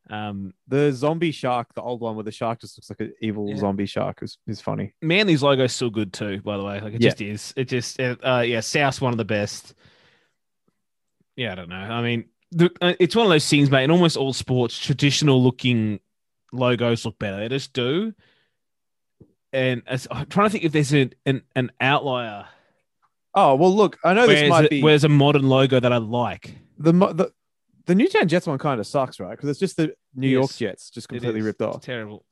Um, 0.09 0.53
The 0.67 0.91
zombie 0.91 1.31
shark, 1.31 1.73
the 1.75 1.81
old 1.81 2.01
one 2.01 2.15
where 2.15 2.23
the 2.23 2.31
shark 2.31 2.61
just 2.61 2.77
looks 2.77 2.89
like 2.89 2.99
an 2.99 3.13
evil 3.21 3.49
Yeah. 3.49 3.57
zombie 3.57 3.85
shark, 3.87 4.21
is 4.21 4.37
is 4.47 4.61
funny. 4.61 4.93
Manly's 5.01 5.41
logo 5.43 5.63
is 5.63 5.73
still 5.73 5.89
good 5.89 6.13
too, 6.13 6.41
by 6.41 6.57
the 6.57 6.63
way. 6.63 6.79
Like 6.79 6.93
it 6.93 7.01
Yeah. 7.01 7.09
just 7.09 7.21
is. 7.21 7.53
It 7.57 7.65
just 7.65 7.99
uh, 7.99 8.15
uh 8.23 8.43
yeah, 8.45 8.59
South's 8.59 9.01
one 9.01 9.13
of 9.13 9.17
the 9.17 9.25
best. 9.25 9.73
Yeah, 11.35 11.53
I 11.53 11.55
don't 11.55 11.69
know. 11.69 11.75
I 11.75 12.01
mean, 12.01 12.25
the, 12.51 12.71
uh, 12.81 12.93
it's 12.99 13.15
one 13.15 13.25
of 13.25 13.29
those 13.31 13.47
things, 13.47 13.69
mate. 13.71 13.83
In 13.85 13.91
almost 13.91 14.17
all 14.17 14.33
sports, 14.33 14.77
traditional 14.77 15.41
looking 15.41 15.99
logos 16.51 17.05
look 17.05 17.17
better. 17.19 17.37
They 17.37 17.49
just 17.49 17.73
do. 17.73 18.13
And 19.51 19.81
as, 19.87 20.07
I'm 20.11 20.27
trying 20.27 20.47
to 20.47 20.51
think 20.51 20.63
if 20.65 20.71
there's 20.71 20.93
an 20.93 21.13
an, 21.25 21.41
an 21.55 21.71
outlier. 21.81 22.45
Oh 23.33 23.55
well, 23.55 23.75
look, 23.75 23.97
I 24.03 24.13
know 24.13 24.27
this 24.27 24.49
might 24.49 24.65
it- 24.65 24.69
be 24.71 24.83
where's 24.83 25.03
a 25.03 25.09
modern 25.09 25.47
logo 25.49 25.79
that 25.79 25.91
I 25.93 25.97
like? 25.97 26.55
the 26.77 26.91
the 26.91 27.31
the 27.85 27.95
Newtown 27.95 28.27
Jets 28.27 28.45
one 28.47 28.57
kind 28.59 28.79
of 28.79 28.85
sucks, 28.87 29.19
right? 29.19 29.31
Because 29.31 29.49
it's 29.49 29.59
just 29.59 29.75
the 29.77 29.95
New 30.15 30.27
York 30.29 30.53
Jets 30.53 30.89
just 30.91 31.09
completely 31.09 31.41
ripped 31.41 31.61
It's 31.61 31.75
off. 31.77 31.81
terrible. 31.81 32.23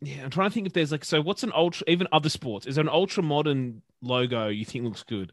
Yeah, 0.00 0.24
I'm 0.24 0.30
trying 0.30 0.50
to 0.50 0.54
think 0.54 0.66
if 0.66 0.72
there's 0.72 0.92
like 0.92 1.04
so. 1.04 1.20
What's 1.20 1.42
an 1.42 1.52
ultra? 1.54 1.84
Even 1.88 2.08
other 2.12 2.28
sports, 2.28 2.66
is 2.66 2.74
there 2.76 2.82
an 2.82 2.88
ultra 2.88 3.22
modern 3.22 3.82
logo 4.02 4.48
you 4.48 4.64
think 4.64 4.84
looks 4.84 5.02
good? 5.02 5.32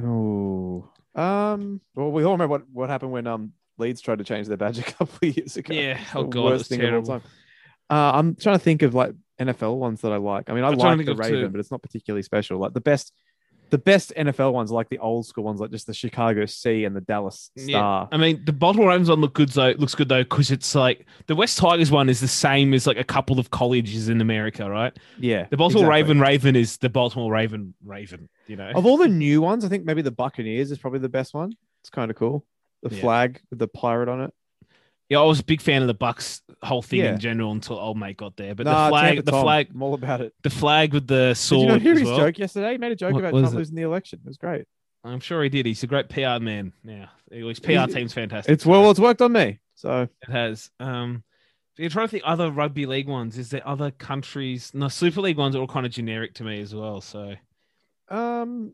Oh, 0.00 0.88
um, 1.14 1.80
well, 1.94 2.10
we 2.12 2.22
all 2.24 2.32
remember 2.32 2.48
what 2.48 2.68
what 2.72 2.90
happened 2.90 3.12
when 3.12 3.26
um 3.26 3.52
Leeds 3.78 4.00
tried 4.00 4.18
to 4.18 4.24
change 4.24 4.46
their 4.46 4.56
badge 4.56 4.78
a 4.78 4.82
couple 4.82 5.16
of 5.28 5.36
years 5.36 5.56
ago. 5.56 5.72
Yeah. 5.74 5.98
Oh 6.14 6.24
god, 6.24 6.40
it 6.40 6.44
worst 6.44 6.58
was 6.58 6.68
thing 6.78 6.82
of 6.84 6.94
all 6.94 7.18
time. 7.18 7.22
Uh, 7.90 8.12
I'm 8.18 8.34
trying 8.36 8.56
to 8.58 8.62
think 8.64 8.82
of 8.82 8.94
like 8.94 9.14
NFL 9.38 9.76
ones 9.78 10.00
that 10.02 10.12
I 10.12 10.16
like. 10.16 10.50
I 10.50 10.54
mean, 10.54 10.64
I 10.64 10.68
I'm 10.68 10.76
like 10.76 11.06
the 11.06 11.14
Raven, 11.14 11.40
two. 11.42 11.48
but 11.48 11.60
it's 11.60 11.70
not 11.70 11.82
particularly 11.82 12.22
special. 12.22 12.58
Like 12.58 12.72
the 12.74 12.80
best, 12.80 13.12
the 13.70 13.78
best 13.78 14.12
NFL 14.16 14.52
ones 14.52 14.70
like 14.70 14.88
the 14.88 14.98
old 14.98 15.26
school 15.26 15.44
ones, 15.44 15.60
like 15.60 15.70
just 15.70 15.86
the 15.86 15.92
Chicago 15.94 16.46
Sea 16.46 16.84
and 16.84 16.96
the 16.96 17.00
Dallas 17.02 17.50
Yeah. 17.54 17.64
Star. 17.78 18.08
I 18.10 18.16
mean, 18.16 18.42
the 18.44 18.52
Baltimore 18.52 18.88
Ravens 18.88 19.10
one 19.10 19.20
look 19.20 19.34
good 19.34 19.50
though. 19.50 19.70
Looks 19.78 19.94
good 19.94 20.08
though 20.08 20.22
because 20.22 20.50
it's 20.50 20.74
like 20.74 21.06
the 21.26 21.34
West 21.36 21.58
Tigers 21.58 21.90
one 21.90 22.08
is 22.08 22.20
the 22.20 22.28
same 22.28 22.72
as 22.74 22.86
like 22.86 22.96
a 22.96 23.04
couple 23.04 23.38
of 23.38 23.50
colleges 23.50 24.08
in 24.08 24.20
America, 24.20 24.68
right? 24.70 24.96
Yeah, 25.18 25.46
The 25.50 25.56
Baltimore 25.56 25.84
exactly. 25.84 26.02
Raven 26.02 26.20
Raven 26.20 26.56
is 26.56 26.78
the 26.78 26.88
Baltimore 26.88 27.30
Raven 27.32 27.74
Raven. 27.84 28.28
You 28.46 28.56
know, 28.56 28.70
Of 28.74 28.86
all 28.86 28.96
the 28.96 29.08
new 29.08 29.42
ones, 29.42 29.64
I 29.64 29.68
think 29.68 29.84
maybe 29.84 30.00
the 30.02 30.10
Buccaneers 30.10 30.70
is 30.70 30.78
probably 30.78 31.00
the 31.00 31.08
best 31.10 31.34
one. 31.34 31.52
It's 31.82 31.90
kind 31.90 32.10
of 32.10 32.16
cool. 32.16 32.46
The 32.82 32.94
Yeah. 32.94 33.00
flag 33.02 33.40
with 33.50 33.58
the 33.58 33.68
pirate 33.68 34.08
on 34.08 34.22
it. 34.22 34.32
Yeah, 35.08 35.18
I 35.20 35.24
was 35.24 35.40
a 35.40 35.44
big 35.44 35.60
fan 35.60 35.82
of 35.82 35.88
the 35.88 35.94
Bucks 35.94 36.42
whole 36.62 36.82
thing 36.82 37.00
Yeah. 37.00 37.12
in 37.14 37.20
general 37.20 37.52
until 37.52 37.78
old 37.78 37.96
mate 37.98 38.16
got 38.16 38.36
there. 38.36 38.54
But 38.54 38.66
Nah, 38.66 38.86
the 38.86 38.90
flag, 38.90 39.06
Tampa 39.14 39.22
the 39.22 39.30
Tom, 39.30 39.42
flag, 39.44 39.68
I'm 39.72 39.82
all 39.82 39.94
about 39.94 40.20
it. 40.20 40.34
the 40.42 40.50
flag 40.50 40.92
with 40.92 41.06
the 41.06 41.28
Did 41.28 41.36
sword. 41.36 41.62
you 41.62 41.68
not 41.68 41.82
hear 41.82 41.92
as 41.92 41.98
his 42.00 42.08
well. 42.08 42.18
joke 42.18 42.38
yesterday? 42.38 42.72
He 42.72 42.78
made 42.78 42.92
a 42.92 42.96
joke 42.96 43.12
What 43.12 43.20
about 43.20 43.32
was 43.32 43.42
Trump 43.42 43.54
it? 43.54 43.58
losing 43.58 43.76
the 43.76 43.82
election. 43.82 44.20
It 44.24 44.28
was 44.28 44.36
great. 44.36 44.64
I'm 45.04 45.20
sure 45.20 45.42
he 45.42 45.48
did. 45.48 45.64
He's 45.66 45.82
a 45.82 45.86
great 45.86 46.08
PR 46.08 46.40
man. 46.40 46.72
Yeah, 46.84 47.06
his 47.30 47.60
PR 47.60 47.70
He's- 47.72 47.92
team's 47.94 48.12
fantastic. 48.12 48.52
It's 48.52 48.66
well, 48.66 48.90
it's 48.90 48.98
worked 49.00 49.22
on 49.22 49.32
me. 49.32 49.60
So 49.76 50.02
It 50.22 50.30
has. 50.30 50.70
Um, 50.80 51.22
you're 51.76 51.88
trying 51.90 52.08
to 52.08 52.10
think 52.10 52.24
other 52.26 52.50
rugby 52.50 52.84
league 52.86 53.06
ones. 53.06 53.38
Is 53.38 53.50
there 53.50 53.66
other 53.66 53.92
countries? 53.92 54.72
No, 54.74 54.88
Super 54.88 55.20
League 55.20 55.36
ones 55.38 55.54
are 55.54 55.60
all 55.60 55.68
kind 55.68 55.86
of 55.86 55.92
generic 55.92 56.34
to 56.34 56.44
me 56.44 56.60
as 56.60 56.74
well. 56.74 57.00
So 57.00 57.34
Um, 58.08 58.72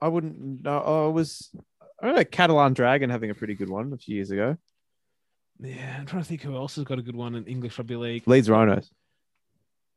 I 0.00 0.08
wouldn't 0.08 0.62
know. 0.64 0.82
Oh, 0.84 1.08
it 1.10 1.12
was 1.12 1.54
I 2.02 2.06
remember 2.06 2.24
Catalan 2.24 2.72
Dragon 2.72 3.10
having 3.10 3.30
a 3.30 3.34
pretty 3.34 3.54
good 3.54 3.68
one 3.68 3.92
a 3.92 3.96
few 3.98 4.16
years 4.16 4.30
ago. 4.30 4.56
Yeah, 5.62 5.96
I'm 5.98 6.06
trying 6.06 6.22
to 6.22 6.28
think 6.28 6.42
who 6.42 6.56
else 6.56 6.76
has 6.76 6.84
got 6.84 6.98
a 6.98 7.02
good 7.02 7.16
one 7.16 7.34
in 7.34 7.44
English 7.46 7.78
rugby 7.78 7.96
league. 7.96 8.22
Leeds 8.26 8.48
Rhinos. 8.48 8.90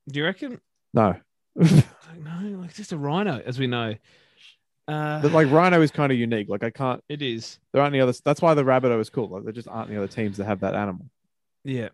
Do 0.10 0.20
you 0.20 0.26
reckon? 0.26 0.60
No, 0.94 1.16
Like, 1.56 1.86
no, 2.22 2.58
like 2.60 2.74
just 2.74 2.92
a 2.92 2.98
rhino, 2.98 3.42
as 3.46 3.58
we 3.58 3.68
know. 3.68 3.96
Uh, 4.88 5.22
but 5.22 5.32
like 5.32 5.50
Rhino 5.50 5.82
is 5.82 5.92
kind 5.92 6.12
of 6.12 6.18
unique. 6.18 6.50
Like 6.50 6.64
I 6.64 6.70
can't. 6.70 7.02
it 7.08 7.22
is. 7.22 7.58
There 7.72 7.82
aren't 7.82 7.94
any 7.94 8.02
others. 8.02 8.22
That's 8.26 8.42
why 8.42 8.54
the 8.54 8.64
Rabbitoh 8.64 9.00
is 9.00 9.10
cool. 9.10 9.30
Like 9.30 9.44
there 9.44 9.54
just 9.54 9.68
aren't 9.70 9.90
any 9.90 9.98
other 9.98 10.08
teams 10.10 10.38
that 10.38 10.46
have 10.46 10.60
that 10.60 10.76
animal. 10.76 11.06
Yeah. 11.64 11.90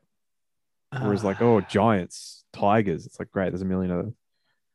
Whereas 0.92 1.24
Uh, 1.24 1.28
like 1.28 1.42
oh 1.42 1.62
Giants, 1.62 2.44
Tigers. 2.52 3.06
It's 3.06 3.20
like 3.20 3.30
great. 3.30 3.52
There's 3.52 3.62
a 3.62 3.66
million 3.66 3.92
of 3.92 3.98
them. 4.06 4.16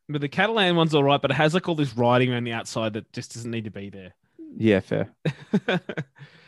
but 0.09 0.21
the 0.21 0.29
Catalan 0.29 0.77
one's 0.77 0.95
all 0.95 1.03
right, 1.03 1.21
but 1.21 1.33
it 1.33 1.35
has 1.35 1.55
like 1.55 1.69
all 1.69 1.75
this 1.75 1.97
writing 1.97 2.33
around 2.33 2.45
the 2.45 2.53
outside 2.53 2.93
that 2.93 3.13
just 3.13 3.35
doesn't 3.35 3.51
need 3.51 3.65
to 3.65 3.71
be 3.73 3.91
there. 3.91 4.15
Yeah, 4.57 4.81
fair. 4.81 5.15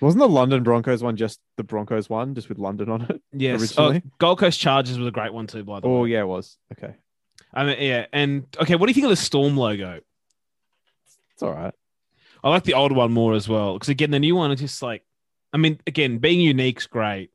Wasn't 0.01 0.21
the 0.21 0.29
London 0.29 0.63
Broncos 0.63 1.03
one 1.03 1.17
just 1.17 1.41
the 1.57 1.65
Broncos 1.65 2.09
one, 2.09 2.35
just 2.35 2.49
with 2.49 2.59
London 2.59 2.91
on 2.91 3.03
it? 3.03 3.23
yes. 3.33 3.77
Oh, 3.79 3.87
originally? 3.87 4.03
Oh, 4.05 4.11
Gold 4.19 4.39
Coast 4.39 4.61
Chargers 4.61 4.99
was 4.99 5.09
a 5.09 5.13
great 5.13 5.33
one 5.33 5.47
too, 5.47 5.65
by 5.65 5.81
the 5.81 5.87
oh, 5.87 5.91
way. 5.91 5.97
Oh 5.97 6.05
yeah, 6.05 6.21
it 6.21 6.29
was. 6.29 6.59
Okay, 6.73 6.95
I 7.53 7.65
mean, 7.65 7.77
yeah. 7.81 8.07
And 8.13 8.47
okay, 8.61 8.77
what 8.77 8.87
do 8.87 8.91
you 8.91 8.95
think 8.95 9.05
of 9.05 9.11
the 9.11 9.17
Storm 9.17 9.57
logo? 9.57 10.01
it's 11.37 11.43
all 11.43 11.53
right. 11.53 11.75
I 12.43 12.49
like 12.49 12.65
the 12.65 12.75
old 12.75 12.93
one 12.93 13.13
more 13.13 13.35
as 13.35 13.49
well 13.49 13.75
because 13.75 13.91
again, 13.91 14.11
the 14.11 14.19
new 14.19 14.37
one 14.37 14.51
is 14.53 14.61
just 14.61 14.83
like, 14.83 15.03
I 15.53 15.59
mean, 15.59 15.79
again, 15.87 16.19
being 16.19 16.41
unique's 16.41 16.87
great, 16.87 17.31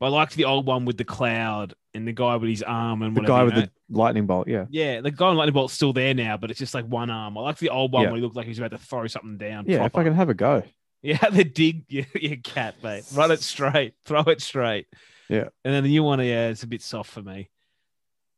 but 0.00 0.06
I 0.06 0.08
liked 0.08 0.34
the 0.34 0.46
old 0.46 0.66
one 0.66 0.84
with 0.84 0.96
the 0.96 1.04
cloud 1.04 1.74
and 1.94 2.06
the 2.06 2.12
guy 2.12 2.36
with 2.36 2.48
his 2.50 2.62
arm 2.62 3.02
and 3.02 3.16
The 3.16 3.20
whatever. 3.22 3.32
guy 3.36 3.40
you 3.40 3.44
with 3.46 3.54
know? 3.54 3.60
the 3.90 3.98
lightning 3.98 4.26
bolt. 4.26 4.48
Yeah, 4.48 4.66
yeah, 4.70 5.00
the 5.00 5.10
guy 5.10 5.26
on 5.26 5.36
lightning 5.36 5.54
bolt's 5.54 5.74
still 5.74 5.92
there 5.92 6.14
now, 6.14 6.36
but 6.36 6.50
it's 6.50 6.58
just 6.58 6.74
like 6.74 6.86
one 6.86 7.10
arm. 7.10 7.36
I 7.36 7.40
like 7.42 7.58
the 7.58 7.70
old 7.70 7.92
one 7.92 8.02
Yeah. 8.04 8.08
where 8.10 8.16
he 8.16 8.22
looked 8.22 8.36
like 8.36 8.46
he 8.46 8.50
was 8.50 8.58
about 8.58 8.70
to 8.72 8.78
throw 8.78 9.06
something 9.06 9.36
down. 9.38 9.64
yeah. 9.66 9.84
If. 9.84 9.96
I 9.96 10.04
can 10.04 10.14
have 10.14 10.28
a 10.28 10.34
go. 10.34 10.62
Yeah, 11.02 11.18
the 11.30 11.44
dig 11.44 11.84
your, 11.88 12.04
your 12.14 12.36
cat, 12.36 12.76
mate. 12.82 13.04
Run 13.14 13.30
it 13.30 13.40
straight, 13.40 13.94
throw 14.04 14.20
it 14.22 14.40
straight. 14.42 14.86
Yeah. 15.28 15.48
And 15.64 15.74
then 15.74 15.82
the 15.84 15.88
new 15.90 16.02
one, 16.02 16.18
yeah, 16.20 16.48
it's 16.48 16.62
a 16.62 16.66
bit 16.66 16.82
soft 16.82 17.10
for 17.10 17.22
me. 17.22 17.48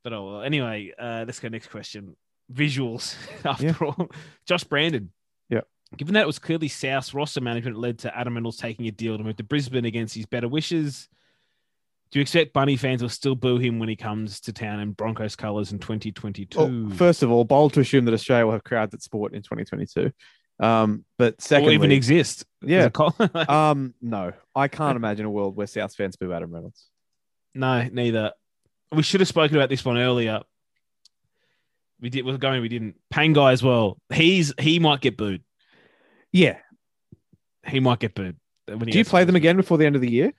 But 0.05 0.13
oh 0.13 0.27
well. 0.33 0.43
Anyway, 0.43 0.93
uh, 0.99 1.25
let's 1.27 1.41
go 1.41 1.49
next 1.49 1.69
question. 1.69 2.17
Visuals, 2.53 3.17
after 3.45 3.67
Yeah. 3.67 3.75
all. 3.81 4.09
Josh 4.47 4.65
Brandon. 4.65 5.11
Yeah. 5.49 5.61
Given 5.97 6.15
that 6.15 6.23
it 6.23 6.27
was 6.27 6.39
clearly 6.39 6.69
South 6.69 7.13
roster 7.15 7.41
management 7.41 7.79
led 7.79 7.99
to 8.01 8.17
Adam 8.17 8.35
Reynolds 8.35 8.57
taking 8.57 8.87
a 8.89 8.91
deal 8.91 9.17
to 9.17 9.25
move 9.25 9.37
to 9.37 9.45
Brisbane 9.45 9.85
against 9.85 10.15
his 10.15 10.27
better 10.27 10.49
wishes, 10.49 11.09
do 12.13 12.19
you 12.19 12.21
expect 12.21 12.53
Bunny 12.53 12.77
fans 12.77 13.01
will 13.01 13.09
still 13.09 13.35
boo 13.35 13.57
him 13.57 13.79
when 13.79 13.89
he 13.89 13.97
comes 13.97 14.41
to 14.41 14.53
town 14.53 14.81
in 14.81 14.93
Broncos 14.93 15.35
colours 15.35 15.73
in 15.73 15.79
2022? 15.79 16.59
Well, 16.59 16.97
first 16.97 17.23
of 17.23 17.33
all, 17.33 17.45
bold 17.45 17.73
to 17.73 17.81
assume 17.81 18.05
that 18.05 18.13
Australia 18.13 18.45
will 18.45 18.53
have 18.53 18.65
crowds 18.65 18.93
at 18.93 19.03
sport 19.03 19.33
in 19.33 19.41
2022. 19.41 20.13
Um, 20.61 21.07
but 21.17 21.35
or 21.35 21.37
secondly, 21.41 21.75
even 21.75 21.91
exist. 21.91 22.45
yeah, 22.61 22.91
um, 23.49 23.95
no, 24.03 24.33
I 24.55 24.69
can't 24.69 24.97
imagine 24.97 25.25
a 25.25 25.31
world 25.31 25.57
where 25.57 25.67
South 25.67 25.95
fans 25.95 26.17
boo 26.17 26.35
Adam 26.35 26.53
Reynolds. 26.53 26.85
No, 27.55 27.89
neither. 27.91 28.33
We 28.93 29.03
should 29.03 29.21
have 29.21 29.29
spoken 29.29 29.57
about 29.57 29.71
this 29.71 29.85
one 29.85 29.97
earlier. 29.97 30.43
We 31.99 32.11
did. 32.11 32.27
We're 32.27 32.37
going. 32.37 32.61
We 32.61 32.69
didn't. 32.69 32.97
Pangai 33.13 33.53
as 33.53 33.63
well. 33.63 33.97
He's 34.13 34.53
he 34.61 34.79
might 34.79 35.01
get 35.01 35.17
booed. 35.17 35.43
Yeah. 36.31 36.59
He 37.67 37.81
might 37.81 38.01
get 38.01 38.15
booed. 38.15 38.37
Do 38.67 38.99
you 38.99 39.05
play 39.05 39.25
them 39.25 39.37
again 39.37 39.57
before 39.57 39.79
the 39.79 39.87
end 39.87 39.97
of 39.97 40.03
the 40.03 40.11
year? 40.11 40.33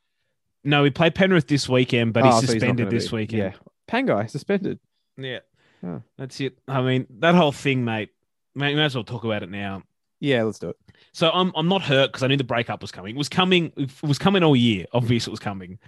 No, 0.64 0.84
we 0.84 0.90
play 0.90 1.10
Penrith 1.10 1.48
this 1.48 1.68
weekend, 1.68 2.14
but 2.14 2.24
Oh, 2.24 2.28
he's 2.32 2.36
so 2.42 2.46
suspended 2.54 2.86
gonna 2.86 2.90
this 2.90 3.10
be- 3.10 3.16
weekend. 3.18 3.40
Yeah, 3.42 3.54
Pangai 3.88 4.30
suspended. 4.30 4.80
Yeah, 5.18 5.40
Oh. 5.84 6.02
that's 6.18 6.40
it. 6.40 6.58
I 6.68 6.82
mean, 6.82 7.08
that 7.20 7.36
whole 7.36 7.52
thing, 7.52 7.84
mate. 7.86 8.10
Mate, 8.56 8.70
we 8.70 8.76
might 8.76 8.86
as 8.86 8.96
well 8.96 9.04
talk 9.04 9.24
about 9.24 9.44
it 9.44 9.50
now. 9.50 9.84
Yeah, 10.20 10.44
let's 10.44 10.60
do 10.60 10.70
it. 10.70 10.78
So 11.12 11.30
I'm 11.32 11.52
I'm 11.56 11.68
not 11.68 11.82
hurt 11.82 12.08
because 12.12 12.24
I 12.24 12.28
knew 12.28 12.38
the 12.38 12.44
breakup 12.46 12.82
was 12.82 12.92
coming. 12.92 13.16
It 13.16 13.18
was 13.18 13.30
coming. 13.30 13.74
It 13.76 13.92
was 14.02 14.18
coming 14.18 14.42
all 14.44 14.56
year. 14.56 14.86
Obviously, 14.94 15.32
it 15.32 15.34
was 15.34 15.40
coming. 15.40 15.80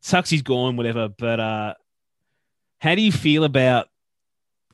Sucks 0.00 0.30
he's 0.30 0.42
gone, 0.42 0.76
whatever. 0.76 1.08
But 1.08 1.40
uh, 1.40 1.74
how 2.80 2.94
do 2.94 3.02
you 3.02 3.12
feel 3.12 3.44
about? 3.44 3.88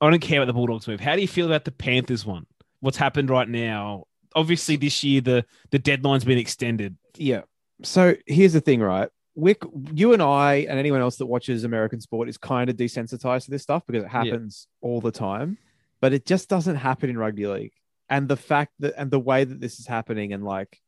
I 0.01 0.11
don't 0.11 0.21
care 0.21 0.39
about 0.41 0.47
the 0.47 0.53
Bulldogs 0.53 0.87
move. 0.89 1.01
How 1.01 1.15
do 1.17 1.23
you 1.23 1.29
feel 1.29 1.47
about 1.47 1.65
the 1.65 1.71
Panthers 1.73 2.25
one? 2.27 2.47
What's 2.81 2.97
happened 2.97 3.31
right 3.31 3.49
now? 3.49 4.05
Obviously, 4.35 4.77
this 4.77 5.03
year 5.03 5.21
the 5.21 5.45
the 5.71 5.79
deadline's 5.79 6.25
been 6.25 6.39
extended. 6.39 6.97
Yeah. 7.17 7.43
So 7.83 8.15
here's 8.27 8.53
the 8.53 8.61
thing, 8.61 8.81
right? 8.81 9.09
Wick, 9.35 9.63
you 9.95 10.13
and 10.13 10.23
I 10.23 10.67
and 10.69 10.79
anyone 10.79 11.01
else 11.01 11.17
that 11.17 11.27
watches 11.27 11.65
American 11.65 12.01
sport 12.01 12.29
is 12.29 12.37
kind 12.37 12.69
of 12.69 12.77
desensitized 12.77 13.47
to 13.47 13.51
this 13.51 13.63
stuff 13.63 13.83
because 13.87 14.05
it 14.05 14.09
happens 14.09 14.67
all 14.81 15.01
the 15.01 15.11
time, 15.11 15.59
but 16.01 16.13
it 16.13 16.27
just 16.27 16.49
doesn't 16.49 16.77
happen 16.77 17.09
in 17.09 17.17
rugby 17.17 17.47
league. 17.47 17.73
And 18.11 18.29
the 18.29 18.37
fact 18.37 18.73
that 18.81 18.95
and 18.97 19.11
the 19.11 19.19
way 19.19 19.45
that 19.45 19.61
this 19.61 19.81
is 19.81 19.87
happening, 19.87 20.33
and 20.33 20.45
like 20.45 20.81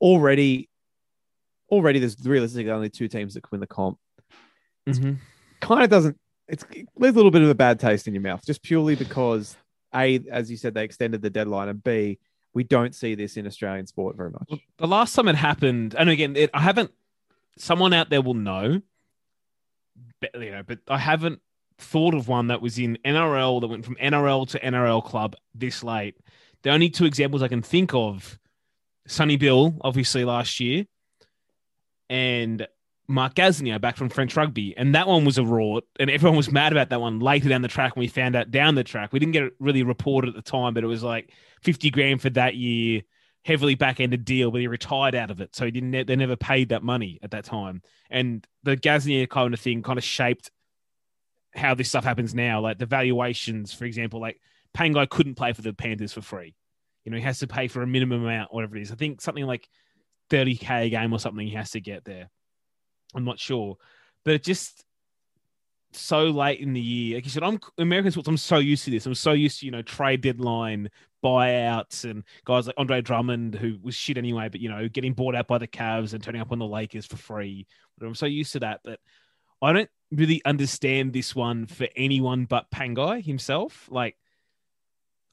already, 0.00 0.68
already 1.70 1.98
there's 1.98 2.16
realistically 2.24 2.70
only 2.70 2.90
two 2.90 3.08
teams 3.08 3.34
that 3.34 3.42
can 3.42 3.48
win 3.52 3.60
the 3.60 3.66
comp. 3.66 3.98
Mm-hmm. 4.86 5.14
Kind 5.60 5.84
of 5.84 5.90
doesn't. 5.90 6.18
It's 6.48 6.64
there's 6.96 7.14
a 7.14 7.16
little 7.16 7.30
bit 7.30 7.42
of 7.42 7.48
a 7.48 7.54
bad 7.54 7.80
taste 7.80 8.08
in 8.08 8.14
your 8.14 8.22
mouth 8.22 8.44
just 8.44 8.62
purely 8.62 8.94
because 8.96 9.56
a, 9.94 10.20
as 10.30 10.50
you 10.50 10.56
said, 10.56 10.74
they 10.74 10.84
extended 10.84 11.22
the 11.22 11.30
deadline, 11.30 11.68
and 11.68 11.82
b, 11.82 12.18
we 12.54 12.64
don't 12.64 12.94
see 12.94 13.14
this 13.14 13.36
in 13.36 13.46
Australian 13.46 13.86
sport 13.86 14.16
very 14.16 14.30
much. 14.30 14.60
The 14.78 14.86
last 14.86 15.14
time 15.14 15.28
it 15.28 15.36
happened, 15.36 15.94
and 15.98 16.10
again, 16.10 16.36
it, 16.36 16.50
I 16.52 16.60
haven't. 16.60 16.90
Someone 17.58 17.92
out 17.92 18.10
there 18.10 18.22
will 18.22 18.34
know, 18.34 18.80
but, 20.20 20.30
you 20.34 20.50
know, 20.50 20.62
but 20.62 20.78
I 20.88 20.98
haven't 20.98 21.40
thought 21.78 22.14
of 22.14 22.28
one 22.28 22.48
that 22.48 22.62
was 22.62 22.78
in 22.78 22.98
NRL 23.04 23.60
that 23.60 23.68
went 23.68 23.84
from 23.84 23.96
NRL 23.96 24.48
to 24.50 24.60
NRL 24.60 25.04
club 25.04 25.36
this 25.54 25.82
late. 25.82 26.16
The 26.62 26.70
only 26.70 26.90
two 26.90 27.06
examples 27.06 27.42
I 27.42 27.48
can 27.48 27.62
think 27.62 27.94
of, 27.94 28.38
Sonny 29.06 29.36
Bill, 29.36 29.74
obviously 29.80 30.24
last 30.24 30.60
year, 30.60 30.86
and 32.08 32.66
Mark 33.08 33.34
Gasnier 33.34 33.80
back 33.80 33.96
from 33.96 34.08
French 34.08 34.36
rugby. 34.36 34.74
And 34.76 34.94
that 34.94 35.08
one 35.08 35.24
was 35.24 35.38
a 35.38 35.42
rort, 35.42 35.82
and 35.98 36.10
everyone 36.10 36.36
was 36.36 36.52
mad 36.52 36.72
about 36.72 36.90
that 36.90 37.00
one 37.00 37.18
later 37.18 37.48
down 37.48 37.62
the 37.62 37.68
track 37.68 37.96
when 37.96 38.02
we 38.02 38.08
found 38.08 38.36
out 38.36 38.50
down 38.50 38.74
the 38.74 38.84
track. 38.84 39.12
We 39.12 39.18
didn't 39.18 39.32
get 39.32 39.42
it 39.44 39.54
really 39.58 39.82
reported 39.82 40.28
at 40.28 40.34
the 40.36 40.48
time, 40.48 40.74
but 40.74 40.84
it 40.84 40.86
was 40.88 41.02
like 41.02 41.32
50 41.62 41.90
grand 41.90 42.22
for 42.22 42.30
that 42.30 42.54
year, 42.54 43.02
heavily 43.44 43.74
back-ended 43.74 44.24
deal, 44.24 44.50
but 44.50 44.60
he 44.60 44.66
retired 44.66 45.14
out 45.14 45.30
of 45.30 45.40
it. 45.40 45.54
So 45.56 45.64
he 45.64 45.70
didn't 45.70 46.06
they 46.06 46.16
never 46.16 46.36
paid 46.36 46.70
that 46.70 46.82
money 46.82 47.18
at 47.22 47.30
that 47.30 47.44
time. 47.44 47.82
And 48.10 48.46
the 48.62 48.76
Gasnier 48.76 49.28
kind 49.28 49.54
of 49.54 49.60
thing 49.60 49.82
kind 49.82 49.98
of 49.98 50.04
shaped 50.04 50.50
how 51.54 51.74
this 51.74 51.88
stuff 51.88 52.04
happens 52.04 52.34
now. 52.34 52.60
Like 52.60 52.78
the 52.78 52.86
valuations, 52.86 53.72
for 53.72 53.84
example, 53.84 54.20
like 54.20 54.40
Pangai 54.76 55.08
couldn't 55.08 55.34
play 55.34 55.52
for 55.52 55.62
the 55.62 55.72
Panthers 55.72 56.12
for 56.12 56.20
free. 56.20 56.54
You 57.04 57.12
know, 57.12 57.16
he 57.16 57.24
has 57.24 57.38
to 57.38 57.46
pay 57.46 57.68
for 57.68 57.82
a 57.82 57.86
minimum 57.86 58.22
amount, 58.22 58.52
whatever 58.52 58.76
it 58.76 58.82
is. 58.82 58.92
I 58.92 58.94
think 58.94 59.20
something 59.20 59.46
like 59.46 59.68
30k 60.30 60.86
a 60.86 60.90
game 60.90 61.12
or 61.12 61.18
something 61.18 61.46
he 61.46 61.54
has 61.54 61.70
to 61.70 61.80
get 61.80 62.04
there. 62.04 62.30
I'm 63.14 63.24
not 63.24 63.38
sure, 63.38 63.76
but 64.24 64.34
it 64.34 64.44
just 64.44 64.84
so 65.92 66.24
late 66.26 66.60
in 66.60 66.72
the 66.72 66.80
year. 66.80 67.16
Like 67.16 67.24
you 67.24 67.30
said, 67.30 67.42
I'm 67.42 67.58
American 67.78 68.12
sports. 68.12 68.28
I'm 68.28 68.36
so 68.36 68.58
used 68.58 68.84
to 68.84 68.90
this. 68.90 69.06
I'm 69.06 69.14
so 69.14 69.32
used 69.32 69.60
to 69.60 69.66
you 69.66 69.72
know 69.72 69.82
trade 69.82 70.20
deadline 70.20 70.90
buyouts 71.22 72.04
and 72.04 72.24
guys 72.44 72.66
like 72.66 72.76
Andre 72.78 73.00
Drummond 73.00 73.54
who 73.54 73.78
was 73.82 73.94
shit 73.94 74.18
anyway, 74.18 74.48
but 74.48 74.60
you 74.60 74.68
know 74.68 74.88
getting 74.88 75.12
bought 75.12 75.34
out 75.34 75.46
by 75.48 75.58
the 75.58 75.68
Cavs 75.68 76.14
and 76.14 76.22
turning 76.22 76.40
up 76.40 76.52
on 76.52 76.58
the 76.58 76.66
Lakers 76.66 77.06
for 77.06 77.16
free. 77.16 77.66
I'm 78.00 78.14
so 78.14 78.26
used 78.26 78.52
to 78.52 78.60
that 78.60 78.80
that 78.84 79.00
I 79.60 79.72
don't 79.72 79.90
really 80.10 80.42
understand 80.44 81.12
this 81.12 81.34
one 81.34 81.66
for 81.66 81.86
anyone 81.94 82.46
but 82.46 82.70
Pangai 82.70 83.22
himself. 83.24 83.88
Like 83.90 84.16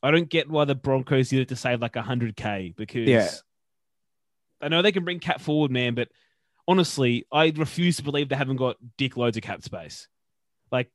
I 0.03 0.11
don't 0.11 0.29
get 0.29 0.49
why 0.49 0.65
the 0.65 0.75
Broncos 0.75 1.31
needed 1.31 1.49
to 1.49 1.55
save 1.55 1.81
like 1.81 1.93
100k 1.93 2.75
because 2.75 3.07
Yeah. 3.07 3.29
I 4.61 4.69
know 4.69 4.81
they 4.81 4.91
can 4.91 5.03
bring 5.03 5.19
Cat 5.19 5.39
forward, 5.39 5.71
man, 5.71 5.93
but 5.95 6.09
honestly, 6.67 7.25
I 7.31 7.53
refuse 7.55 7.97
to 7.97 8.03
believe 8.03 8.29
they 8.29 8.35
haven't 8.35 8.57
got 8.57 8.77
dick 8.97 9.15
loads 9.15 9.37
of 9.37 9.43
cap 9.43 9.63
space. 9.63 10.07
Like 10.71 10.91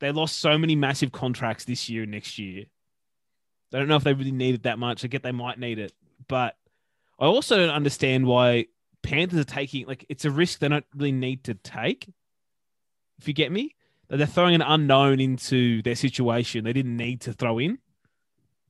they 0.00 0.10
lost 0.12 0.38
so 0.40 0.58
many 0.58 0.74
massive 0.76 1.12
contracts 1.12 1.64
this 1.64 1.88
year 1.88 2.02
and 2.02 2.12
next 2.12 2.38
year. 2.38 2.64
I 3.74 3.78
don't 3.78 3.88
know 3.88 3.96
if 3.96 4.04
they 4.04 4.12
really 4.12 4.32
need 4.32 4.54
it 4.54 4.62
that 4.64 4.78
much. 4.78 5.04
I 5.04 5.08
get 5.08 5.22
they 5.22 5.32
might 5.32 5.58
need 5.58 5.78
it, 5.78 5.92
but 6.28 6.56
I 7.18 7.26
also 7.26 7.56
don't 7.56 7.70
understand 7.70 8.26
why 8.26 8.66
Panthers 9.02 9.38
are 9.40 9.44
taking 9.44 9.86
like 9.86 10.04
it's 10.08 10.24
a 10.24 10.30
risk 10.30 10.58
they 10.60 10.68
don't 10.68 10.84
really 10.94 11.12
need 11.12 11.44
to 11.44 11.54
take. 11.54 12.08
If 13.20 13.28
you 13.28 13.34
get 13.34 13.52
me, 13.52 13.74
that 14.08 14.16
they're 14.16 14.26
throwing 14.26 14.54
an 14.54 14.62
unknown 14.62 15.20
into 15.20 15.82
their 15.82 15.94
situation 15.94 16.64
they 16.64 16.72
didn't 16.72 16.96
need 16.96 17.20
to 17.22 17.32
throw 17.32 17.58
in. 17.58 17.78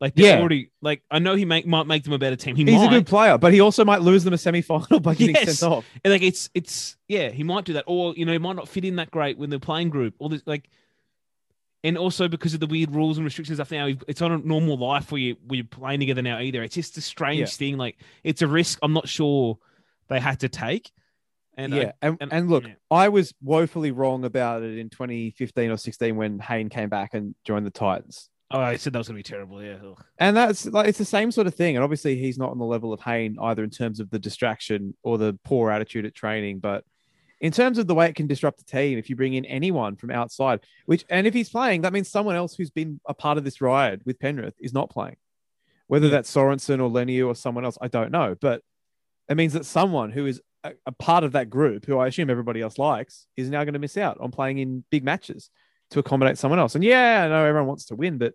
Like 0.00 0.14
Yeah. 0.16 0.38
already 0.40 0.70
like 0.80 1.02
I 1.10 1.18
know 1.20 1.34
he 1.36 1.44
make, 1.44 1.66
might 1.66 1.86
make 1.86 2.02
them 2.04 2.12
a 2.12 2.18
better 2.18 2.36
team. 2.36 2.56
He 2.56 2.64
He's 2.64 2.74
might. 2.74 2.86
a 2.86 2.90
good 2.90 3.06
player, 3.06 3.38
but 3.38 3.52
he 3.52 3.60
also 3.60 3.84
might 3.84 4.02
lose 4.02 4.24
them 4.24 4.34
a 4.34 4.38
semi 4.38 4.60
final 4.62 5.00
by 5.00 5.14
getting 5.14 5.34
Yes. 5.36 5.58
sent 5.58 5.72
off. 5.72 5.84
And, 6.04 6.12
like 6.12 6.22
it's 6.22 6.50
it's 6.54 6.96
yeah, 7.08 7.30
he 7.30 7.42
might 7.44 7.64
do 7.64 7.74
that, 7.74 7.84
or 7.86 8.14
you 8.16 8.24
know, 8.24 8.32
he 8.32 8.38
might 8.38 8.56
not 8.56 8.68
fit 8.68 8.84
in 8.84 8.96
that 8.96 9.10
great 9.10 9.38
when 9.38 9.48
they're 9.50 9.58
playing 9.58 9.90
group. 9.90 10.14
All 10.18 10.28
this 10.28 10.42
like, 10.46 10.68
and 11.84 11.98
also 11.98 12.28
because 12.28 12.54
of 12.54 12.60
the 12.60 12.66
weird 12.66 12.94
rules 12.94 13.18
and 13.18 13.24
restrictions 13.24 13.56
stuff 13.58 13.70
now, 13.70 13.88
it's 14.08 14.20
not 14.20 14.30
a 14.32 14.38
normal 14.38 14.76
life 14.78 15.10
where 15.12 15.20
you 15.20 15.36
where 15.46 15.56
you're 15.58 15.64
playing 15.66 16.00
together 16.00 16.22
now 16.22 16.38
either. 16.40 16.62
It's 16.62 16.74
just 16.74 16.96
a 16.96 17.00
strange 17.00 17.40
Yeah. 17.40 17.46
thing. 17.46 17.76
Like 17.76 17.98
it's 18.24 18.42
a 18.42 18.46
risk. 18.46 18.78
I'm 18.82 18.92
not 18.92 19.08
sure 19.08 19.58
they 20.08 20.20
had 20.20 20.40
to 20.40 20.48
take. 20.48 20.90
And 21.56 21.74
I- 21.74 21.78
yeah, 21.78 21.92
and, 22.00 22.16
and- 22.20 22.32
and, 22.32 22.50
look, 22.50 22.64
yeah. 22.64 22.74
I 22.90 23.08
was 23.10 23.34
woefully 23.42 23.90
wrong 23.90 24.24
about 24.24 24.62
it 24.62 24.78
in 24.78 24.88
2015 24.88 25.70
or 25.70 25.76
16 25.76 26.16
when 26.16 26.38
Hayne 26.38 26.70
came 26.70 26.88
back 26.88 27.12
and 27.14 27.34
joined 27.44 27.66
the 27.66 27.70
Titans. 27.70 28.30
oh, 28.50 28.58
I 28.60 28.76
said 28.76 28.92
that 28.94 28.98
was 29.00 29.08
gonna 29.08 29.18
be 29.18 29.22
terrible. 29.22 29.62
Yeah, 29.62 29.76
Ugh. 29.84 30.02
And 30.18 30.36
that's 30.36 30.66
like 30.66 30.88
it's 30.88 30.98
the 30.98 31.04
same 31.04 31.30
sort 31.30 31.46
of 31.46 31.54
thing. 31.54 31.74
And 31.76 31.82
obviously, 31.84 32.16
he's 32.16 32.38
not 32.38 32.50
on 32.50 32.58
the 32.58 32.64
level 32.64 32.92
of 32.92 33.00
Hayne 33.00 33.36
either 33.40 33.64
in 33.64 33.70
terms 33.70 33.98
of 34.00 34.08
the 34.10 34.18
distraction 34.18 34.94
or 35.02 35.18
the 35.18 35.38
poor 35.44 35.70
attitude 35.70 36.04
at 36.06 36.14
training, 36.14 36.58
but 36.60 36.84
in 37.42 37.50
terms 37.50 37.76
of 37.76 37.88
the 37.88 37.94
way 37.94 38.06
it 38.06 38.14
can 38.14 38.28
disrupt 38.28 38.58
the 38.58 38.64
team, 38.64 38.98
if 38.98 39.10
you 39.10 39.16
bring 39.16 39.34
in 39.34 39.44
anyone 39.44 39.96
from 39.96 40.12
outside, 40.12 40.60
which 40.86 41.04
and 41.10 41.26
if 41.26 41.34
he's 41.34 41.50
playing, 41.50 41.82
that 41.82 41.92
means 41.92 42.08
someone 42.08 42.36
else 42.36 42.54
who's 42.54 42.70
been 42.70 43.00
a 43.04 43.12
part 43.12 43.36
of 43.36 43.42
this 43.42 43.60
ride 43.60 44.00
with 44.06 44.20
Penrith 44.20 44.54
is 44.60 44.72
not 44.72 44.90
playing. 44.90 45.16
Whether 45.88 46.08
that's 46.08 46.32
Sorensen 46.32 46.80
or 46.80 46.88
Leniu 46.88 47.26
or 47.26 47.34
someone 47.34 47.64
else, 47.64 47.76
I 47.82 47.88
don't 47.88 48.12
know. 48.12 48.36
But 48.40 48.62
it 49.28 49.36
means 49.36 49.54
that 49.54 49.66
someone 49.66 50.12
who 50.12 50.26
is 50.26 50.40
a, 50.62 50.72
a 50.86 50.92
part 50.92 51.24
of 51.24 51.32
that 51.32 51.50
group, 51.50 51.84
who 51.84 51.98
I 51.98 52.06
assume 52.06 52.30
everybody 52.30 52.62
else 52.62 52.78
likes, 52.78 53.26
is 53.36 53.50
now 53.50 53.64
going 53.64 53.74
to 53.74 53.80
miss 53.80 53.96
out 53.96 54.18
on 54.20 54.30
playing 54.30 54.58
in 54.58 54.84
big 54.90 55.04
matches 55.04 55.50
to 55.90 55.98
accommodate 55.98 56.38
someone 56.38 56.60
else. 56.60 56.76
And 56.76 56.84
yeah, 56.84 57.24
I 57.24 57.28
know 57.28 57.44
everyone 57.44 57.66
wants 57.66 57.86
to 57.86 57.96
win, 57.96 58.18
but 58.18 58.34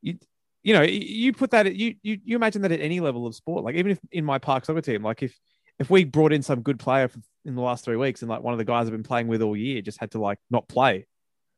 you 0.00 0.18
you 0.62 0.72
know, 0.74 0.82
you 0.82 1.34
put 1.34 1.50
that 1.50 1.74
you 1.74 1.96
you 2.02 2.18
you 2.24 2.36
imagine 2.36 2.62
that 2.62 2.72
at 2.72 2.80
any 2.80 3.00
level 3.00 3.26
of 3.26 3.34
sport. 3.34 3.62
Like 3.62 3.74
even 3.74 3.92
if 3.92 3.98
in 4.10 4.24
my 4.24 4.38
park 4.38 4.64
soccer 4.64 4.80
team, 4.80 5.02
like 5.02 5.22
if 5.22 5.38
if 5.78 5.90
we 5.90 6.04
brought 6.04 6.32
in 6.32 6.42
some 6.42 6.62
good 6.62 6.78
player 6.78 7.08
for, 7.08 7.20
in 7.44 7.54
the 7.54 7.62
last 7.62 7.84
three 7.84 7.96
weeks 7.96 8.22
and 8.22 8.28
like 8.30 8.42
one 8.42 8.54
of 8.54 8.58
the 8.58 8.64
guys 8.64 8.86
I've 8.86 8.92
been 8.92 9.02
playing 9.02 9.28
with 9.28 9.42
all 9.42 9.56
year 9.56 9.82
just 9.82 9.98
had 9.98 10.12
to 10.12 10.20
like 10.20 10.38
not 10.50 10.68
play 10.68 11.06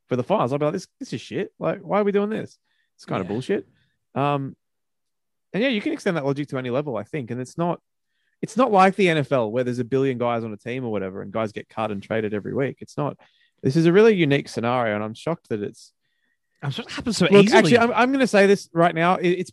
for 0.07 0.15
the 0.15 0.23
finals, 0.23 0.53
I'd 0.53 0.59
be 0.59 0.65
like, 0.65 0.73
this 0.73 0.87
this 0.99 1.13
is 1.13 1.21
shit. 1.21 1.51
Like, 1.59 1.79
why 1.81 1.99
are 1.99 2.03
we 2.03 2.11
doing 2.11 2.29
this? 2.29 2.57
It's 2.95 3.05
kind 3.05 3.21
of 3.21 3.27
bullshit. 3.27 3.67
Um, 4.13 4.55
and 5.53 5.63
yeah, 5.63 5.69
you 5.69 5.81
can 5.81 5.93
extend 5.93 6.17
that 6.17 6.25
logic 6.25 6.49
to 6.49 6.57
any 6.57 6.69
level, 6.69 6.97
I 6.97 7.03
think. 7.03 7.31
And 7.31 7.39
it's 7.39 7.57
not 7.57 7.81
it's 8.41 8.57
not 8.57 8.71
like 8.71 8.95
the 8.95 9.07
NFL 9.07 9.51
where 9.51 9.63
there's 9.63 9.79
a 9.79 9.85
billion 9.85 10.17
guys 10.17 10.43
on 10.43 10.53
a 10.53 10.57
team 10.57 10.85
or 10.85 10.91
whatever, 10.91 11.21
and 11.21 11.31
guys 11.31 11.51
get 11.51 11.69
cut 11.69 11.91
and 11.91 12.01
traded 12.01 12.33
every 12.33 12.53
week. 12.53 12.77
It's 12.81 12.97
not. 12.97 13.17
This 13.63 13.75
is 13.75 13.85
a 13.85 13.91
really 13.93 14.13
unique 14.13 14.49
scenario, 14.49 14.95
and 14.95 15.03
I'm 15.03 15.13
shocked 15.13 15.49
that 15.49 15.61
it's 15.61 15.93
I'm 16.61 16.71
sure 16.71 16.83
it 16.83 16.91
happens 16.91 17.17
so 17.17 17.27
Look, 17.29 17.45
easily. 17.45 17.57
actually, 17.57 17.77
I'm, 17.77 17.91
I'm 17.91 18.09
going 18.09 18.21
to 18.21 18.27
say 18.27 18.47
this 18.47 18.69
right 18.73 18.93
now. 18.93 19.15
It, 19.15 19.29
it's 19.29 19.51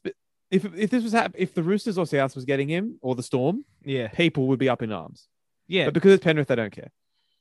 if 0.52 0.64
if 0.76 0.90
this 0.90 1.02
was 1.02 1.12
hap- 1.12 1.34
if 1.36 1.54
the 1.54 1.62
Roosters 1.64 1.98
or 1.98 2.06
South 2.06 2.36
was 2.36 2.44
getting 2.44 2.68
him 2.68 2.98
or 3.02 3.14
the 3.16 3.22
Storm, 3.24 3.64
yeah, 3.84 4.06
people 4.08 4.46
would 4.48 4.58
be 4.60 4.68
up 4.68 4.82
in 4.82 4.92
arms. 4.92 5.26
yeah, 5.66 5.86
But 5.86 5.94
because 5.94 6.12
it's 6.12 6.22
Penrith, 6.22 6.46
they 6.48 6.54
don't 6.54 6.70
care. 6.72 6.92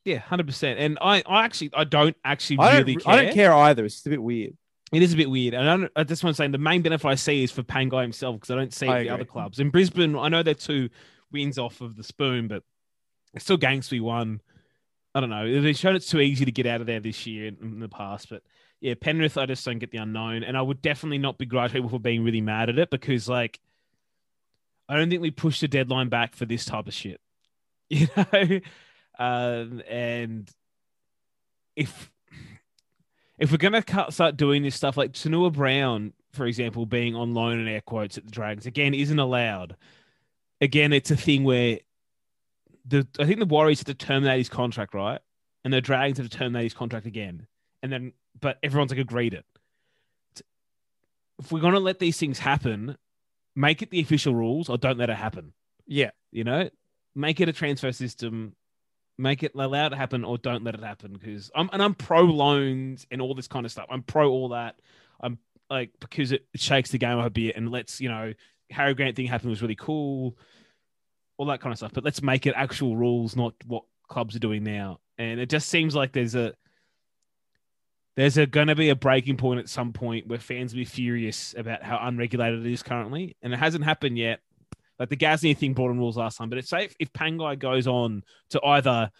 yeah, 0.05 0.18
hundred 0.18 0.47
percent. 0.47 0.80
And 0.80 0.97
I, 1.01 1.22
I 1.28 1.43
actually, 1.45 1.70
I 1.76 1.84
don't 1.84 2.16
actually 2.26 2.57
I 2.59 2.72
don't. 2.72 2.80
really 2.88 2.95
care. 2.95 3.14
I 3.14 3.24
don't 3.24 3.34
care 3.34 3.53
either. 3.53 3.86
It's 3.86 3.95
just 3.95 4.07
a 4.07 4.12
bit 4.12 4.24
weird. 4.24 4.57
It 4.93 5.01
is 5.03 5.14
a 5.14 5.18
bit 5.18 5.30
weird, 5.30 5.53
and 5.53 5.70
I, 5.70 5.78
don't, 5.78 5.91
I 5.95 6.03
just 6.03 6.24
want 6.24 6.36
to 6.36 6.43
say 6.43 6.47
the 6.47 6.57
main 6.57 6.82
benefit 6.82 7.07
I 7.07 7.16
see 7.16 7.43
is 7.43 7.51
for 7.51 7.64
Pangai 7.64 8.01
himself 8.01 8.36
because 8.36 8.51
I 8.51 8.55
don't 8.55 8.74
see 8.74 8.88
I 8.88 9.03
the 9.03 9.09
other 9.09 9.24
clubs. 9.26 9.59
In 9.59 9.70
Brisbane, 9.70 10.18
I 10.18 10.28
know 10.28 10.43
they're 10.43 10.53
two 10.53 10.89
wins 11.32 11.57
off 11.57 11.80
of 11.80 11.95
the 11.95 12.03
spoon, 12.03 12.47
but 12.49 12.64
it's 13.34 13.45
still 13.45 13.57
be 13.57 13.99
won. 14.01 14.41
I 15.14 15.20
don't 15.20 15.30
know. 15.30 15.62
They've 15.62 15.78
shown 15.78 15.95
it's 15.95 16.09
too 16.09 16.20
easy 16.20 16.45
to 16.45 16.51
get 16.51 16.66
out 16.66 16.82
of 16.82 16.88
there 16.88 16.99
this 16.99 17.26
year 17.28 17.47
in 17.47 17.80
the 17.80 17.89
past, 17.89 18.30
but 18.30 18.43
yeah, 18.82 18.95
Penrith, 18.99 19.38
I 19.38 19.45
just 19.45 19.63
don't 19.63 19.77
get 19.77 19.91
the 19.91 19.99
unknown, 19.99 20.43
and 20.43 20.57
I 20.57 20.61
would 20.61 20.82
definitely 20.82 21.19
not 21.19 21.38
begrudge 21.38 21.71
people 21.71 21.89
for 21.89 21.99
being 21.99 22.23
really 22.23 22.41
mad 22.41 22.67
at 22.67 22.79
it 22.79 22.89
because 22.89 23.29
like 23.29 23.59
I 24.89 24.97
don't 24.97 25.09
think 25.09 25.21
we 25.21 25.32
pushed 25.32 25.61
the 25.61 25.67
deadline 25.67 26.09
back 26.09 26.36
for 26.36 26.45
this 26.45 26.65
type 26.65 26.88
of 26.88 26.93
shit, 26.93 27.21
you 27.89 28.07
know, 28.17 28.59
um, 29.19 29.84
and 29.88 30.49
if 31.75 32.11
if 33.38 33.51
we're 33.51 33.57
gonna 33.57 33.84
cut, 33.84 34.13
start 34.13 34.36
doing 34.36 34.63
this 34.63 34.75
stuff 34.75 34.97
like 34.97 35.11
Tanua 35.13 35.53
Brown, 35.53 36.13
for 36.32 36.47
example, 36.47 36.88
being 36.88 37.15
on 37.15 37.36
loan 37.36 37.59
in 37.59 37.67
air 37.67 37.82
quotes 37.82 38.17
at 38.17 38.25
the 38.25 38.32
Dragons 38.32 38.65
again 38.65 38.95
isn't 38.95 39.19
allowed. 39.19 39.75
Again, 40.59 40.91
it's 40.91 41.11
a 41.11 41.15
thing 41.15 41.43
where 41.43 41.79
the 42.86 43.07
I 43.19 43.25
think 43.25 43.38
the 43.38 43.45
Warriors 43.45 43.84
to 43.84 43.93
terminate 43.93 44.39
his 44.39 44.49
contract, 44.49 44.95
right? 44.95 45.19
And 45.63 45.71
the 45.71 45.82
Dragons 45.82 46.17
to 46.17 46.36
terminate 46.36 46.63
his 46.63 46.73
contract 46.73 47.05
again, 47.05 47.45
and 47.84 47.91
then 47.91 48.13
but 48.39 48.57
everyone's 48.63 48.91
like 48.91 48.99
agreed 48.99 49.34
it. 49.34 49.45
If 51.39 51.51
we're 51.51 51.61
gonna 51.61 51.79
let 51.79 51.99
these 51.99 52.17
things 52.17 52.39
happen, 52.39 52.97
make 53.55 53.82
it 53.82 53.89
the 53.89 53.99
official 53.99 54.36
rules 54.36 54.69
or 54.69 54.77
don't 54.77 54.97
let 54.97 55.09
it 55.09 55.17
happen. 55.17 55.53
Yeah. 55.88 56.11
You 56.32 56.43
know, 56.43 56.69
make 57.15 57.39
it 57.39 57.49
a 57.49 57.53
transfer 57.53 57.91
system, 57.91 58.55
make 59.17 59.43
it 59.43 59.53
allow 59.55 59.88
it 59.88 59.89
to 59.89 59.95
happen 59.95 60.23
or 60.23 60.38
don't 60.38 60.63
let 60.63 60.75
it 60.75 60.84
happen. 60.84 61.13
Because 61.13 61.51
I'm 61.55 61.69
and 61.73 61.82
I'm 61.82 61.93
pro 61.93 62.21
loans 62.21 63.05
and 63.11 63.21
all 63.21 63.34
this 63.34 63.47
kind 63.47 63.65
of 63.65 63.71
stuff. 63.71 63.88
I'm 63.89 64.03
pro 64.03 64.29
all 64.29 64.49
that. 64.49 64.79
I'm 65.19 65.38
like 65.69 65.91
because 65.99 66.32
it 66.32 66.45
shakes 66.55 66.91
the 66.91 66.97
game 66.97 67.17
up 67.17 67.25
a 67.25 67.29
bit 67.29 67.55
and 67.55 67.71
lets 67.71 67.99
you 67.99 68.09
know 68.09 68.34
Harry 68.69 68.93
Grant 68.93 69.15
thing 69.15 69.27
happen 69.27 69.49
was 69.49 69.61
really 69.61 69.75
cool, 69.75 70.38
all 71.38 71.45
that 71.47 71.61
kind 71.61 71.73
of 71.73 71.77
stuff. 71.77 71.91
But 71.93 72.03
let's 72.03 72.21
make 72.21 72.45
it 72.45 72.53
actual 72.55 72.95
rules, 72.95 73.36
not 73.36 73.53
what 73.65 73.84
clubs 74.07 74.36
are 74.36 74.39
doing 74.39 74.63
now. 74.63 74.99
And 75.17 75.39
it 75.39 75.49
just 75.49 75.69
seems 75.69 75.95
like 75.95 76.13
there's 76.13 76.36
a 76.36 76.53
there's 78.16 78.38
a 78.38 78.45
going 78.45 78.68
to 78.68 78.76
be 78.76 78.89
a 78.89 78.95
breaking 78.95 79.38
point 79.38 79.59
at 79.59 79.70
some 79.70 79.93
point 79.93 80.28
where 80.28 80.39
fans 80.39 80.74
will 80.74 80.82
be 80.82 80.86
furious 80.86 81.55
about 81.57 81.82
how 81.84 81.97
unregulated 82.01 82.66
it 82.66 82.72
is 82.72 82.84
currently, 82.84 83.36
and 83.41 83.53
it 83.53 83.57
hasn't 83.57 83.84
happened 83.84 84.18
yet. 84.18 84.39
Like 84.99 85.09
the 85.09 85.18
Gasnier 85.18 85.57
thing 85.57 85.74
brought 85.74 85.91
in 85.91 85.97
rules 85.97 86.18
last 86.18 86.38
time, 86.38 86.49
but 86.49 86.59
it's 86.59 86.70
safe 86.70 86.95
if 86.99 87.12
Pangai 87.14 87.57
goes 87.57 87.88
on 87.88 88.24
to 88.51 88.62
either 88.64 89.12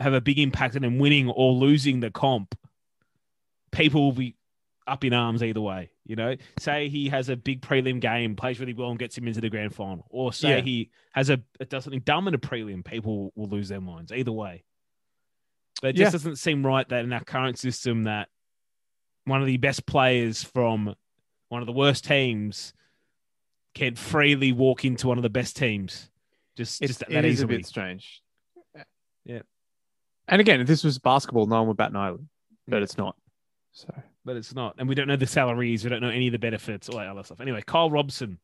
have 0.00 0.12
a 0.12 0.20
big 0.20 0.38
impact 0.38 0.74
on 0.76 0.84
him 0.84 0.98
winning 0.98 1.28
or 1.28 1.52
losing 1.52 2.00
the 2.00 2.10
comp. 2.10 2.56
People 3.70 4.02
will 4.02 4.12
be 4.12 4.34
up 4.86 5.04
in 5.04 5.12
arms 5.12 5.42
either 5.42 5.60
way. 5.60 5.90
You 6.04 6.16
know, 6.16 6.36
say 6.58 6.88
he 6.88 7.10
has 7.10 7.28
a 7.28 7.36
big 7.36 7.60
prelim 7.60 8.00
game, 8.00 8.34
plays 8.34 8.58
really 8.58 8.72
well, 8.72 8.90
and 8.90 8.98
gets 8.98 9.16
him 9.18 9.28
into 9.28 9.40
the 9.42 9.50
grand 9.50 9.74
final, 9.74 10.06
or 10.10 10.32
say 10.32 10.56
Yeah. 10.56 10.60
he 10.62 10.90
has 11.12 11.28
a 11.30 11.36
does 11.68 11.84
something 11.84 12.00
dumb 12.00 12.26
in 12.26 12.34
a 12.34 12.38
prelim. 12.38 12.84
People 12.84 13.32
will 13.36 13.48
lose 13.48 13.68
their 13.68 13.80
minds 13.82 14.10
either 14.10 14.32
way. 14.32 14.64
But 15.80 15.88
it 15.90 15.92
just 15.96 16.08
Yeah. 16.08 16.12
doesn't 16.12 16.36
seem 16.36 16.64
right 16.66 16.88
that 16.88 17.04
in 17.04 17.12
our 17.12 17.22
current 17.24 17.58
system 17.58 18.04
that 18.04 18.28
one 19.24 19.40
of 19.40 19.46
the 19.46 19.56
best 19.58 19.86
players 19.86 20.42
from 20.42 20.94
one 21.48 21.62
of 21.62 21.66
the 21.66 21.72
worst 21.72 22.04
teams 22.04 22.72
can 23.74 23.94
freely 23.94 24.52
walk 24.52 24.84
into 24.84 25.06
one 25.06 25.18
of 25.18 25.22
the 25.22 25.30
best 25.30 25.56
teams. 25.56 26.10
Just, 26.56 26.82
It's, 26.82 26.90
just 26.98 27.00
that 27.00 27.12
it 27.12 27.24
is 27.24 27.40
a 27.42 27.46
bit 27.46 27.64
strange. 27.66 28.22
Yeah. 29.24 29.42
And 30.26 30.40
again, 30.40 30.60
if 30.60 30.66
this 30.66 30.82
was 30.82 30.98
basketball, 30.98 31.46
no 31.46 31.58
one 31.58 31.68
would 31.68 31.76
bat 31.76 31.90
an 31.90 31.96
eyelid, 31.96 32.26
but 32.66 32.78
Yeah. 32.78 32.82
it's 32.82 32.98
not. 32.98 33.16
So 33.72 33.88
but 34.24 34.36
it's 34.36 34.54
not. 34.54 34.74
And 34.78 34.88
we 34.88 34.94
don't 34.94 35.08
know 35.08 35.16
the 35.16 35.26
salaries. 35.26 35.84
We 35.84 35.90
don't 35.90 36.02
know 36.02 36.10
any 36.10 36.26
of 36.26 36.32
the 36.32 36.38
benefits, 36.38 36.88
all 36.88 36.98
that 36.98 37.06
other 37.06 37.22
stuff. 37.22 37.40
Anyway, 37.40 37.62
Kyle 37.66 37.90
Robson. 37.90 38.38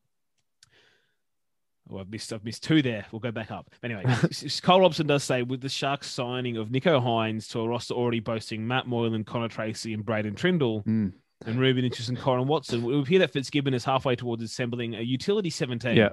Oh, 1.91 1.99
I've 1.99 2.09
missed, 2.09 2.33
I've 2.33 2.43
missed 2.43 2.63
two 2.63 2.81
there. 2.81 3.05
We'll 3.11 3.19
go 3.19 3.31
back 3.31 3.51
up. 3.51 3.69
Anyway, 3.83 4.03
Cole 4.63 4.81
Robson 4.81 5.05
does 5.05 5.23
say 5.23 5.43
with 5.43 5.61
the 5.61 5.69
Sharks 5.69 6.09
signing 6.09 6.57
of 6.57 6.69
Nicho 6.69 6.99
Hynes 7.01 7.47
to 7.51 7.59
a 7.59 7.67
roster 7.67 7.93
already 7.93 8.19
boasting 8.19 8.65
Matt 8.67 8.87
Moylan, 8.87 9.23
Connor 9.23 9.49
Tracey, 9.49 9.93
and 9.93 10.03
Braden 10.03 10.33
Trindall, 10.35 10.83
Mm. 10.85 11.13
and 11.45 11.59
Ruben 11.59 11.85
Interest 11.85 12.09
and 12.09 12.17
Corin 12.17 12.47
Watson, 12.47 12.81
would 12.83 12.95
appear 13.03 13.19
that 13.19 13.31
Fitzgibbon 13.31 13.73
is 13.75 13.85
halfway 13.85 14.15
towards 14.15 14.41
assembling 14.41 14.95
a 14.95 15.01
utility 15.01 15.49
17. 15.51 15.95
Yeah. 15.95 16.09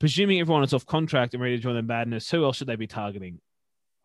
Presuming 0.00 0.40
everyone 0.40 0.64
is 0.64 0.72
off 0.74 0.86
contract 0.86 1.34
and 1.34 1.42
ready 1.42 1.56
to 1.56 1.62
join 1.62 1.74
the 1.76 1.82
madness, 1.82 2.30
who 2.30 2.42
else 2.44 2.56
should 2.56 2.66
they 2.66 2.76
be 2.76 2.86
targeting? 2.86 3.38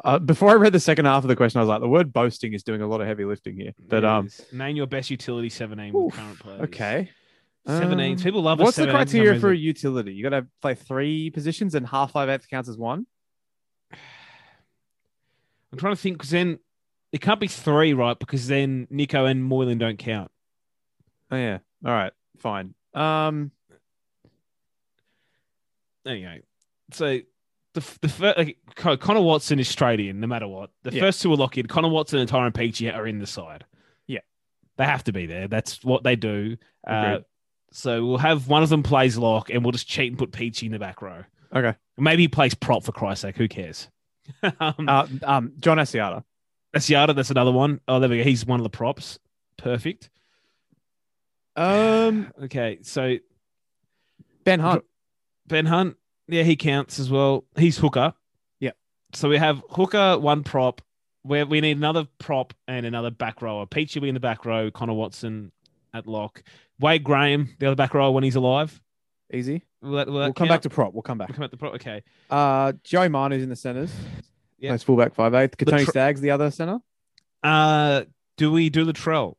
uh, 0.04 0.20
before 0.20 0.50
I 0.50 0.54
read 0.56 0.74
the 0.74 0.80
second 0.80 1.06
half 1.06 1.24
of 1.24 1.30
the 1.30 1.38
question, 1.38 1.58
I 1.60 1.62
was 1.64 1.70
like, 1.70 1.80
the 1.80 1.88
word 1.88 2.12
boasting 2.12 2.54
is 2.54 2.64
doing 2.64 2.82
a 2.82 2.88
lot 2.88 3.00
of 3.00 3.08
heavy 3.08 3.24
lifting 3.24 3.56
here. 3.56 3.72
But 3.88 4.04
um, 4.04 4.30
name 4.52 4.76
your 4.76 4.88
best 4.88 5.10
utility 5.10 5.48
17 5.50 5.96
oof, 5.96 6.06
with 6.08 6.14
current 6.16 6.40
players. 6.40 6.62
okay. 6.64 7.10
17s. 7.68 8.18
Um, 8.20 8.24
People 8.24 8.42
love 8.44 8.60
What's 8.60 8.78
the 8.78 8.84
17 8.84 8.86
for 8.86 8.92
some 8.92 9.20
criteria 9.20 9.40
for 9.40 9.52
a 9.52 9.56
utility? 9.58 10.14
You 10.14 10.24
got 10.24 10.30
to 10.38 10.48
play 10.62 10.76
three 10.76 11.30
positions, 11.32 11.76
and 11.76 11.86
half 11.88 12.12
five 12.12 12.30
eighths 12.30 12.46
counts 12.46 12.70
as 12.70 12.78
one. 12.78 13.06
I'm 15.72 15.78
trying 15.80 15.96
to 15.96 16.02
think 16.02 16.18
because 16.18 16.30
then 16.30 16.60
it 17.12 17.22
can't 17.22 17.40
be 17.40 17.48
three, 17.48 17.94
right? 17.94 18.18
Because 18.18 18.48
then 18.48 18.88
Nicho 18.92 19.30
and 19.30 19.44
Moylan 19.44 19.78
don't 19.78 19.98
count. 19.98 20.32
Oh 21.32 21.36
yeah. 21.38 21.60
All 21.86 21.92
right. 21.92 22.14
Fine. 22.38 22.76
Um. 22.94 23.52
Anyway, 26.06 26.42
so 26.92 27.20
the 27.74 27.98
the 28.02 28.10
first, 28.10 28.38
like, 28.38 28.58
Connor 29.00 29.22
Watson 29.22 29.60
is 29.60 29.68
straight 29.68 30.00
in 30.00 30.20
no 30.20 30.28
matter 30.28 30.48
what. 30.48 30.70
The 30.84 30.94
Yeah. 30.94 31.02
first 31.02 31.22
two 31.22 31.32
are 31.34 31.36
locked 31.36 31.58
in. 31.58 31.66
Connor 31.66 31.90
Watson 31.90 32.20
and 32.20 32.30
Tyrone 32.30 32.52
Peachey 32.52 32.94
are 32.94 33.08
in 33.08 33.20
the 33.20 33.28
side. 33.28 33.66
Yeah. 34.08 34.20
they 34.78 34.86
have 34.86 35.04
to 35.06 35.14
be 35.14 35.26
there. 35.26 35.48
That's 35.48 35.84
what 35.84 36.04
they 36.04 36.16
do. 36.16 36.58
Uh. 36.86 37.20
So 37.76 38.06
we'll 38.06 38.20
have 38.20 38.48
one 38.48 38.64
of 38.64 38.70
them 38.70 38.84
plays 38.84 39.18
lock, 39.18 39.50
and 39.50 39.62
we'll 39.62 39.74
just 39.74 39.86
cheat 39.86 40.10
and 40.10 40.18
put 40.18 40.32
Peachey 40.32 40.64
in 40.64 40.72
the 40.72 40.80
back 40.80 41.02
row. 41.02 41.26
Okay. 41.54 41.76
Maybe 41.98 42.24
he 42.24 42.28
plays 42.30 42.54
prop 42.56 42.86
for 42.86 42.94
Christ's 42.94 43.24
sake. 43.24 43.36
Who 43.36 43.50
cares? 43.50 43.90
um, 44.62 44.88
Uh, 44.88 45.08
um. 45.24 45.52
John 45.60 45.78
Asiata. 45.78 46.24
Yada. 46.88 47.14
That's 47.14 47.32
another 47.32 47.52
one. 47.52 47.82
Oh, 47.88 48.00
there 48.00 48.10
we 48.10 48.20
go. 48.20 48.24
He's 48.24 48.46
one 48.46 48.62
of 48.62 48.64
the 48.64 48.70
props. 48.70 49.20
Perfect. 49.58 50.10
Um. 51.58 52.32
Okay, 52.44 52.80
so 52.82 53.18
Ben 54.46 54.62
Hunt. 54.62 54.86
Ben 55.48 55.66
Hunt, 55.66 55.98
yeah, 56.30 56.44
he 56.44 56.56
counts 56.56 56.98
as 56.98 57.10
well. 57.10 57.44
He's 57.58 57.78
hooker. 57.78 58.14
Yeah. 58.60 58.72
So 59.14 59.28
we 59.28 59.38
have 59.38 59.62
hooker, 59.70 60.18
one 60.18 60.44
prop. 60.44 60.82
Where 61.24 61.46
we 61.46 61.60
need 61.60 61.76
another 61.76 62.08
prop 62.20 62.54
and 62.68 62.86
another 62.86 63.10
back 63.12 63.42
rower. 63.42 63.66
Peachey 63.66 63.96
will 63.96 64.04
be 64.04 64.10
in 64.10 64.14
the 64.14 64.20
back 64.22 64.46
row. 64.46 64.72
Connor 64.72 64.94
Watson 64.94 65.52
at 65.94 66.08
lock. 66.08 66.44
Wade 66.80 67.04
Graham, 67.04 67.56
the 67.60 67.68
other 67.68 67.76
back 67.76 67.94
row 67.94 68.12
when 68.12 68.24
he's 68.24 68.36
alive. 68.36 68.82
Easy. 69.34 69.64
Will 69.82 69.94
that, 69.94 70.08
will 70.08 70.14
that 70.16 70.20
We'll 70.20 70.34
come 70.34 70.48
count? 70.48 70.58
back 70.58 70.62
to 70.64 70.70
prop. 70.70 70.94
We'll 70.94 71.02
come 71.02 71.18
back. 71.18 71.30
We'll 71.30 71.36
come 71.36 71.44
back 71.44 71.52
to 71.52 71.58
prop. 71.58 71.74
Okay. 71.76 72.04
Uh, 72.30 72.74
Joey 72.84 73.10
Manu's 73.10 73.44
in 73.44 73.50
the 73.50 73.56
centers. 73.56 73.92
Yeah. 74.60 74.72
Plays 74.72 74.84
fullback 74.84 75.16
five 75.16 75.34
eighth. 75.34 75.58
Kotoni 75.58 75.84
tr- 75.84 75.92
Staggs 75.92 76.22
the 76.22 76.32
other 76.32 76.52
center. 76.52 76.80
Uh, 77.44 78.04
do 78.38 78.52
we 78.52 78.70
do 78.70 78.86
Latrell? 78.86 79.36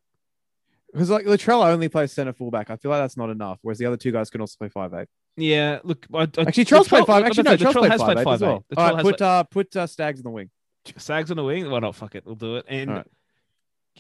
Because 0.93 1.11
like 1.11 1.27
Latrell 1.27 1.65
only 1.67 1.89
plays 1.89 2.13
center 2.13 2.33
fullback. 2.33 2.71
I 2.71 2.77
feel 2.77 2.91
like 2.91 3.01
that's 3.01 3.17
not 3.17 3.31
enough. 3.31 3.59
Whereas 3.63 3.79
the 3.79 3.87
other 3.87 3.97
two 3.97 4.13
guys 4.13 4.31
can 4.31 4.41
also 4.41 4.57
play 4.59 4.69
five 4.69 4.95
eight. 4.95 5.09
Yeah. 5.37 5.81
Look, 5.85 6.07
I, 6.15 6.23
I, 6.23 6.29
Actually, 6.39 6.65
Trell's 6.65 6.89
played 6.89 7.07
five. 7.07 7.25
Actually, 7.25 7.45
no, 7.45 7.57
Trell's 7.57 7.77
played 7.77 7.93
has 7.93 8.01
five, 8.01 8.15
played 8.15 8.27
eight 8.27 8.33
as 8.33 8.41
well. 8.41 8.65
eight. 8.73 8.79
All 8.79 8.95
right, 8.95 9.03
put 9.03 9.21
uh 9.23 9.45
put 9.45 9.77
uh, 9.77 9.87
Staggs 9.87 10.21
in 10.21 10.25
the 10.25 10.31
wing. 10.31 10.51
Sags 10.97 11.31
on 11.31 11.37
the 11.37 11.45
wing. 11.45 11.69
Why 11.71 11.81
not? 11.81 11.95
Fuck 11.95 12.15
it, 12.15 12.25
we'll 12.25 12.37
do 12.37 12.57
it. 12.57 12.65
And 12.69 12.91
right. 12.91 13.07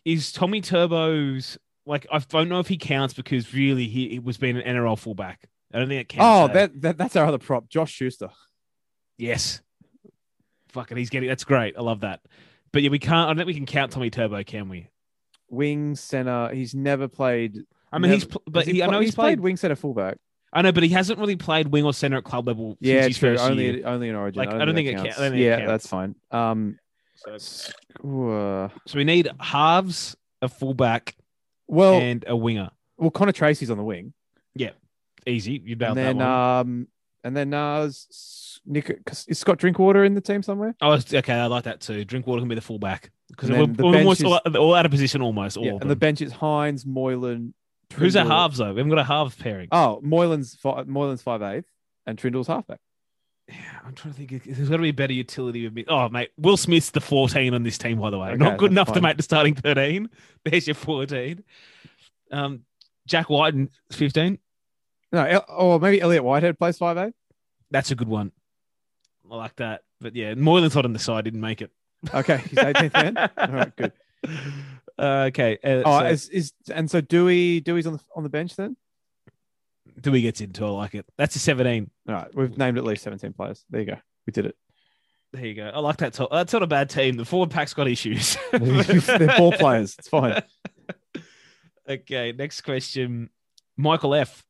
is 0.04 0.32
Tommy 0.32 0.60
Turbo's 0.60 1.58
like 1.86 2.06
I 2.10 2.18
don't 2.18 2.48
know 2.48 2.60
if 2.60 2.68
he 2.68 2.76
counts 2.76 3.14
because 3.14 3.54
really 3.54 3.86
he, 3.86 4.08
he 4.10 4.18
was 4.18 4.36
being 4.36 4.56
an 4.56 4.62
NRL 4.76 4.98
fullback. 4.98 5.48
I 5.72 5.78
don't 5.78 5.88
think 5.88 6.00
it 6.02 6.08
counts. 6.08 6.52
Oh, 6.52 6.54
that, 6.54 6.80
that 6.82 6.98
that's 6.98 7.16
our 7.16 7.26
other 7.26 7.38
prop, 7.38 7.68
Josh 7.68 7.92
Schuster. 7.92 8.30
yes. 9.18 9.60
fucking, 10.68 10.96
he's 10.96 11.10
getting 11.10 11.28
that's 11.28 11.44
great. 11.44 11.74
I 11.76 11.82
love 11.82 12.00
that. 12.00 12.20
But 12.72 12.82
yeah, 12.82 12.90
we 12.90 12.98
can't. 12.98 13.14
I 13.14 13.26
don't 13.28 13.36
think 13.36 13.46
we 13.46 13.54
can 13.54 13.66
count 13.66 13.92
Tommy 13.92 14.10
Turbo, 14.10 14.42
can 14.44 14.68
we? 14.68 14.90
Wing 15.48 15.96
center. 15.96 16.50
He's 16.52 16.74
never 16.74 17.08
played. 17.08 17.58
I 17.92 17.98
mean, 17.98 18.12
he's 18.12 18.22
never- 18.24 18.32
pl- 18.32 18.42
but 18.48 18.64
has 18.66 18.74
he, 18.74 18.82
I 18.82 18.86
know 18.88 19.00
he's, 19.00 19.14
played. 19.14 19.40
wing 19.40 19.56
center 19.56 19.76
fullback. 19.76 20.18
I 20.52 20.62
know, 20.62 20.72
but 20.72 20.82
he 20.82 20.88
hasn't 20.90 21.18
really 21.18 21.36
played 21.36 21.68
wing 21.68 21.84
or 21.84 21.92
center 21.94 22.18
at 22.18 22.24
club 22.24 22.46
level. 22.46 22.76
Yeah, 22.80 23.02
since 23.02 23.18
true. 23.18 23.32
first 23.34 23.44
Only 23.44 23.64
year. 23.78 23.86
only 23.86 24.08
in 24.08 24.14
Origin. 24.14 24.38
Like, 24.38 24.50
I 24.50 24.64
don't 24.64 24.74
think 24.74 24.88
that 24.88 24.94
it 24.94 25.02
counts. 25.04 25.18
I 25.18 25.22
don't 25.22 25.30
think 25.32 25.40
it 25.40 25.44
yeah, 25.44 25.56
counts. 25.58 25.70
that's 25.70 25.86
fine. 25.86 26.14
Um, 26.30 26.78
So, 27.16 27.32
uh, 28.30 28.68
so 28.86 28.98
we 28.98 29.04
need 29.04 29.28
halves, 29.40 30.16
a 30.42 30.48
fullback, 30.48 31.14
well, 31.68 31.94
and 32.00 32.24
a 32.26 32.36
winger. 32.36 32.70
well, 32.98 33.10
Connor 33.10 33.32
Tracey's 33.32 33.70
on 33.70 33.76
the 33.78 33.84
wing, 33.84 34.12
Yeah, 34.54 34.70
Easy, 35.26 35.60
you 35.64 35.72
and 35.72 35.80
nailed 35.80 35.96
that 35.96 36.02
then 36.02 36.16
one. 36.18 36.26
um, 36.26 36.88
and 37.24 37.36
then 37.36 37.52
uh, 37.54 37.90
Nick 38.64 38.98
is 39.28 39.38
Scott 39.38 39.58
Drinkwater 39.58 40.04
in 40.04 40.14
the 40.14 40.20
team 40.20 40.42
somewhere. 40.42 40.74
Oh, 40.80 40.92
okay, 40.92 41.32
I 41.34 41.46
like 41.46 41.64
that 41.64 41.80
too. 41.80 42.04
Drinkwater 42.04 42.40
can 42.40 42.48
be 42.48 42.54
the 42.54 42.60
fullback 42.60 43.10
because 43.28 43.50
And 43.50 43.76
we're, 43.76 43.90
we're 43.90 43.98
almost 43.98 44.20
is- 44.20 44.26
all, 44.26 44.38
all 44.56 44.74
out 44.74 44.84
of 44.86 44.90
position, 44.92 45.22
almost 45.22 45.56
all 45.56 45.64
yeah, 45.64 45.78
and 45.80 45.90
the 45.90 45.96
bench 45.96 46.20
is 46.22 46.32
Hynes, 46.32 46.86
Moylan. 46.86 47.54
Who's 47.94 48.16
our 48.16 48.24
Trindall- 48.24 48.28
halves 48.28 48.58
though? 48.58 48.72
We 48.72 48.78
haven't 48.78 48.90
got 48.90 48.98
a 48.98 49.04
half 49.04 49.38
pairing. 49.38 49.68
Oh, 49.72 50.00
Moylan's 50.04 50.54
fi- 50.56 50.82
Moylan's 50.84 51.22
five 51.22 51.42
eighth, 51.42 51.66
and 52.06 52.18
Trindall's 52.18 52.46
halfback. 52.48 52.80
Yeah, 53.48 53.54
I'm 53.84 53.94
trying 53.94 54.14
to 54.14 54.18
think. 54.26 54.44
There's 54.44 54.68
got 54.68 54.76
to 54.76 54.82
be 54.82 54.88
a 54.88 54.94
better 54.94 55.12
utility 55.12 55.64
with 55.64 55.72
me. 55.74 55.84
Oh, 55.88 56.08
mate, 56.08 56.30
Will 56.36 56.56
Smith's 56.56 56.90
the 56.90 57.00
14 57.00 57.54
on 57.54 57.62
this 57.62 57.78
team, 57.78 58.00
by 58.00 58.10
the 58.10 58.18
way. 58.18 58.28
Okay, 58.30 58.36
Not 58.36 58.58
good 58.58 58.72
enough 58.72 58.92
to 58.94 59.00
make 59.00 59.16
the 59.16 59.22
starting 59.22 59.54
13. 59.54 60.08
There's 60.44 60.66
your 60.66 60.74
14. 60.74 61.44
Um, 62.32 62.62
Jack 63.06 63.30
Wighton, 63.30 63.70
15. 63.92 64.38
No, 65.12 65.38
or 65.48 65.78
maybe 65.78 66.00
Elliott 66.00 66.24
Whitehead 66.24 66.58
plays 66.58 66.76
five 66.78 66.98
eighth. 66.98 67.14
That's 67.70 67.92
a 67.92 67.94
good 67.94 68.08
one. 68.08 68.32
I 69.30 69.36
like 69.36 69.54
that. 69.56 69.82
But 70.00 70.16
yeah, 70.16 70.34
Moylan's 70.34 70.74
not 70.74 70.84
on 70.84 70.92
the 70.92 70.98
side. 70.98 71.24
Didn't 71.24 71.40
make 71.40 71.62
it. 71.62 71.70
Okay, 72.12 72.38
he's 72.38 72.58
18th 72.58 72.92
man. 72.92 73.16
All 73.38 73.48
right, 73.48 73.76
good. 73.76 73.92
Uh, 74.98 75.24
okay. 75.28 75.58
Uh, 75.62 75.82
Oh, 75.84 76.00
so 76.00 76.06
is, 76.06 76.28
is 76.30 76.52
and 76.74 76.90
so 76.90 77.00
Dewey 77.00 77.60
Dewey's 77.60 77.86
on 77.86 77.94
the 77.94 78.00
on 78.14 78.22
the 78.24 78.28
bench 78.28 78.56
then? 78.56 78.76
Dewey 80.00 80.22
gets 80.22 80.40
into. 80.40 80.64
I 80.64 80.70
like 80.70 80.94
it. 80.94 81.06
That's 81.16 81.36
a 81.36 81.38
17. 81.38 81.90
All 82.08 82.14
right, 82.14 82.34
we've 82.34 82.56
named 82.58 82.78
at 82.78 82.84
least 82.84 83.02
17 83.04 83.32
players. 83.32 83.64
There 83.70 83.80
you 83.80 83.86
go. 83.86 83.96
We 84.26 84.32
did 84.32 84.46
it. 84.46 84.56
There 85.32 85.44
you 85.44 85.54
go. 85.54 85.70
I 85.72 85.78
like 85.80 85.96
that. 85.98 86.12
To- 86.14 86.28
That's 86.30 86.52
not 86.52 86.62
a 86.62 86.66
bad 86.66 86.88
team. 86.90 87.16
The 87.16 87.24
forward 87.24 87.50
pack's 87.50 87.74
got 87.74 87.88
issues. 87.88 88.36
They're 88.52 89.36
ball 89.36 89.52
players. 89.52 89.96
It's 89.98 90.08
fine. 90.08 90.42
Okay, 91.88 92.32
next 92.32 92.62
question. 92.62 93.30
Michael 93.76 94.12
F. 94.14 94.44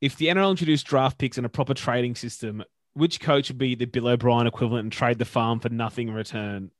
If 0.00 0.16
the 0.16 0.28
NRL 0.28 0.50
introduced 0.50 0.86
draft 0.86 1.18
picks 1.18 1.36
and 1.36 1.44
a 1.44 1.48
proper 1.50 1.74
trading 1.74 2.14
system, 2.14 2.64
which 2.94 3.20
coach 3.20 3.48
would 3.50 3.58
be 3.58 3.74
the 3.74 3.84
Bill 3.84 4.08
O'Brien 4.08 4.46
equivalent 4.46 4.84
and 4.84 4.92
trade 4.92 5.18
the 5.18 5.24
farm 5.24 5.60
for 5.60 5.68
nothing 5.68 6.08
in 6.08 6.14
return? 6.14 6.70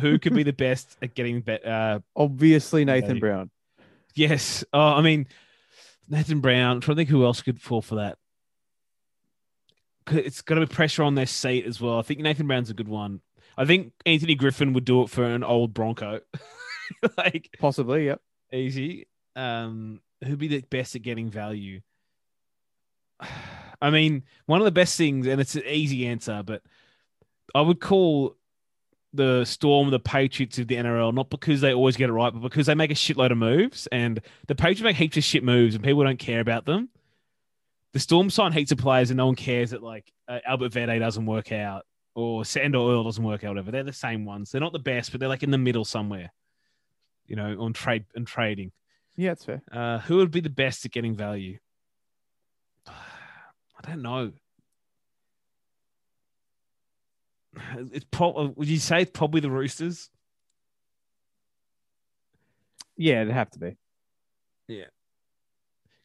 Who 0.00 0.18
could 0.18 0.34
be 0.34 0.42
the 0.42 0.52
best 0.52 0.96
at 1.02 1.14
getting 1.14 1.40
bet? 1.40 1.66
Uh, 1.66 2.00
Obviously, 2.16 2.84
Nathan 2.84 3.08
Value. 3.08 3.20
Brown. 3.20 3.50
yes. 4.14 4.62
Oh, 4.72 4.78
I 4.80 5.00
mean, 5.02 5.26
Nathan 6.08 6.40
Brown. 6.40 6.76
I'm 6.76 6.80
trying 6.80 6.96
to 6.96 7.00
think 7.00 7.10
who 7.10 7.24
else 7.24 7.42
could 7.42 7.60
fall 7.60 7.82
for 7.82 7.96
that. 7.96 8.18
It's 10.08 10.42
got 10.42 10.54
to 10.54 10.60
be 10.60 10.72
pressure 10.72 11.02
on 11.02 11.16
their 11.16 11.26
seat 11.26 11.66
as 11.66 11.80
well. 11.80 11.98
I 11.98 12.02
think 12.02 12.20
Nathan 12.20 12.46
Brown's 12.46 12.70
a 12.70 12.74
good 12.74 12.88
one. 12.88 13.20
I 13.56 13.64
think 13.64 13.92
Anthony 14.04 14.34
Griffin 14.34 14.72
would 14.74 14.84
do 14.84 15.02
it 15.02 15.10
for 15.10 15.24
an 15.24 15.42
old 15.42 15.74
Bronco. 15.74 16.20
like 17.16 17.50
Possibly, 17.58 18.06
yep. 18.06 18.20
easy. 18.52 19.08
Um, 19.34 20.00
who'd 20.24 20.38
be 20.38 20.48
the 20.48 20.60
best 20.60 20.94
at 20.94 21.02
getting 21.02 21.30
value? 21.30 21.80
I 23.82 23.90
mean, 23.90 24.22
one 24.46 24.60
of 24.60 24.64
the 24.64 24.70
best 24.70 24.96
things, 24.96 25.26
and 25.26 25.40
it's 25.40 25.54
an 25.54 25.64
easy 25.66 26.06
answer, 26.06 26.42
but 26.44 26.62
I 27.54 27.60
would 27.60 27.80
call 27.80 28.36
the 29.16 29.44
Storm 29.44 29.90
the 29.90 29.98
Patriots 29.98 30.58
of 30.58 30.68
the 30.68 30.76
NRL, 30.76 31.12
not 31.14 31.30
because 31.30 31.60
they 31.60 31.72
always 31.72 31.96
get 31.96 32.10
it 32.10 32.12
right, 32.12 32.32
but 32.32 32.42
because 32.42 32.66
they 32.66 32.74
make 32.74 32.90
a 32.90 32.94
shitload 32.94 33.32
of 33.32 33.38
moves, 33.38 33.88
and 33.90 34.20
the 34.46 34.54
Patriots 34.54 34.82
make 34.82 34.96
heaps 34.96 35.16
of 35.16 35.24
shit 35.24 35.42
moves, 35.42 35.74
and 35.74 35.84
people 35.84 36.04
don't 36.04 36.18
care 36.18 36.40
about 36.40 36.64
them. 36.64 36.88
The 37.92 38.00
Storm 38.00 38.30
sign 38.30 38.52
heaps 38.52 38.72
of 38.72 38.78
players, 38.78 39.10
and 39.10 39.16
no 39.16 39.26
one 39.26 39.36
cares 39.36 39.70
that 39.70 39.82
like 39.82 40.12
uh, 40.28 40.40
Albert 40.46 40.72
Vete 40.72 40.98
doesn't 41.00 41.26
work 41.26 41.52
out 41.52 41.84
or 42.16 42.46
Sand 42.46 42.74
Oil 42.74 43.04
doesn't 43.04 43.22
work 43.22 43.44
out. 43.44 43.50
Whatever, 43.50 43.70
they're 43.70 43.84
the 43.84 43.92
same 43.92 44.24
ones. 44.24 44.50
They're 44.50 44.60
not 44.60 44.72
the 44.72 44.78
best, 44.78 45.12
but 45.12 45.20
they're 45.20 45.28
like 45.28 45.42
in 45.42 45.50
the 45.50 45.58
middle 45.58 45.84
somewhere. 45.84 46.32
You 47.26 47.36
know, 47.36 47.56
on 47.60 47.74
trade 47.74 48.06
and 48.14 48.26
trading. 48.26 48.72
Yeah, 49.16 49.32
it's 49.32 49.44
fair. 49.44 49.62
Uh, 49.70 49.98
who 49.98 50.16
would 50.16 50.30
be 50.30 50.40
the 50.40 50.48
best 50.48 50.84
at 50.84 50.92
getting 50.92 51.14
value? 51.14 51.58
I 52.88 53.88
don't 53.88 54.02
know. 54.02 54.32
It's 57.92 58.06
probably. 58.10 58.52
Would 58.56 58.68
you 58.68 58.78
say 58.78 59.02
it's 59.02 59.10
probably 59.12 59.40
the 59.40 59.50
Roosters? 59.50 60.10
Yeah, 62.96 63.22
it'd 63.22 63.32
have 63.32 63.50
to 63.50 63.58
be. 63.58 63.76
Yeah. 64.68 64.86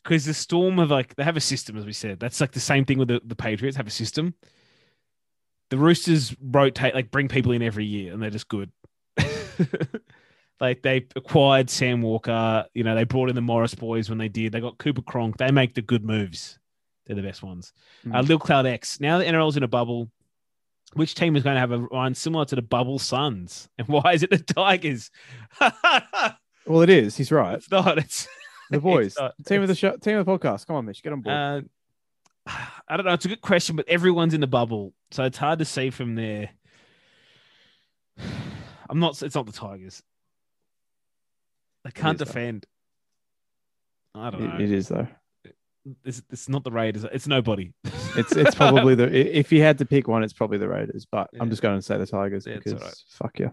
Because 0.04 0.26
the 0.26 0.34
Storm 0.34 0.78
have 0.80 0.92
like 0.92 1.16
they 1.16 1.24
have 1.24 1.38
a 1.38 1.42
system, 1.42 1.78
as 1.78 1.86
we 1.86 1.94
said. 1.94 2.20
That's 2.20 2.42
like 2.42 2.52
the 2.52 2.60
same 2.60 2.86
thing 2.86 2.98
with 2.98 3.08
the, 3.08 3.22
the 3.24 3.36
Patriots 3.36 3.78
have 3.78 3.88
a 3.88 3.92
system. 3.92 4.34
The 5.70 5.78
Roosters 5.78 6.36
rotate, 6.42 6.94
like 6.94 7.12
bring 7.12 7.28
people 7.28 7.52
in 7.52 7.62
every 7.62 7.86
year, 7.86 8.14
and 8.14 8.22
they're 8.22 8.30
just 8.30 8.50
good. 8.50 8.72
like 10.60 10.82
they 10.82 11.08
acquired 11.16 11.70
Sam 11.70 12.02
Walker. 12.02 12.66
You 12.74 12.84
know, 12.84 12.96
they 12.96 13.04
brought 13.04 13.30
in 13.30 13.36
the 13.36 13.42
Morris 13.42 13.76
boys 13.76 14.10
when 14.10 14.18
they 14.18 14.28
did. 14.28 14.52
They 14.52 14.60
got 14.60 14.78
Cooper 14.80 15.02
Cronk. 15.02 15.38
They 15.38 15.52
make 15.52 15.76
the 15.76 15.82
good 15.82 16.04
moves. 16.04 16.60
They're 17.06 17.16
the 17.16 17.22
best 17.22 17.44
ones. 17.44 17.74
Mm. 18.06 18.16
Uh, 18.16 18.22
Lil 18.22 18.40
Cloud 18.40 18.66
X. 18.66 19.00
Now 19.00 19.18
the 19.18 19.26
NRL's 19.26 19.58
in 19.58 19.64
a 19.64 19.68
bubble. 19.68 20.10
Which 20.94 21.16
team 21.16 21.36
is 21.38 21.44
going 21.44 21.56
to 21.56 21.60
have 21.62 21.72
a 21.72 21.80
run 21.80 22.14
similar 22.16 22.44
to 22.46 22.56
the 22.56 22.62
bubble 22.62 23.00
Suns? 23.00 23.70
And 23.78 23.88
why 23.88 24.14
is 24.14 24.24
it 24.24 24.30
the 24.30 24.38
Tigers? 24.40 25.10
Well, 26.68 26.84
it 26.84 26.92
is. 26.92 27.18
He's 27.18 27.32
right. 27.32 27.56
it's 27.56 27.72
not. 27.72 27.98
It's 27.98 28.28
The 28.70 28.80
boys, 28.80 29.16
not. 29.20 29.34
team 29.48 29.64
of 29.64 29.68
the 29.68 29.74
show, 29.74 29.98
team 29.98 30.18
of 30.18 30.28
the 30.28 30.32
podcast. 30.38 30.68
Come 30.68 30.76
on, 30.76 30.86
Mitch, 30.86 31.02
get 31.02 31.12
on 31.12 31.22
board. 31.22 31.36
Uh, 31.36 31.62
I 32.88 32.98
don't 32.98 33.06
know. 33.08 33.14
It's 33.14 33.26
a 33.26 33.30
good 33.30 33.42
question, 33.42 33.76
but 33.76 33.88
everyone's 33.90 34.36
in 34.36 34.42
the 34.42 34.48
bubble, 34.48 34.94
so 35.10 35.24
it's 35.24 35.40
hard 35.40 35.58
to 35.58 35.66
see 35.66 35.90
from 35.90 36.14
there. 36.14 36.52
I'm 38.90 39.00
not. 39.00 39.22
It's 39.24 39.34
not 39.34 39.48
the 39.48 39.52
Tigers. 39.52 40.04
They 41.84 41.92
can't 41.92 42.14
is, 42.16 42.20
though. 42.20 42.26
defend. 42.26 42.66
I 44.14 44.30
don't 44.30 44.42
know. 44.42 44.56
It- 44.56 44.62
it 44.62 44.72
is 44.72 44.88
though. 44.90 45.08
It's, 46.06 46.22
it's 46.30 46.48
not 46.50 46.64
the 46.64 46.72
Raiders. 46.72 47.04
It's 47.12 47.28
nobody. 47.28 47.74
It's 48.18 48.36
it's 48.36 48.54
probably 48.56 48.94
the 48.94 49.08
if 49.40 49.54
you 49.54 49.62
had 49.62 49.78
to 49.78 49.86
pick 49.86 50.06
one, 50.10 50.22
it's 50.22 50.34
probably 50.34 50.58
the 50.58 50.68
Raiders. 50.68 51.08
But 51.10 51.30
Yeah. 51.32 51.40
I'm 51.42 51.50
just 51.50 51.62
going 51.62 51.78
to 51.78 51.82
say 51.82 51.98
the 51.98 52.06
Tigers 52.06 52.46
Yeah, 52.46 52.56
because 52.58 52.74
alright. 52.74 52.96
fuck 53.08 53.40
yeah. 53.40 53.52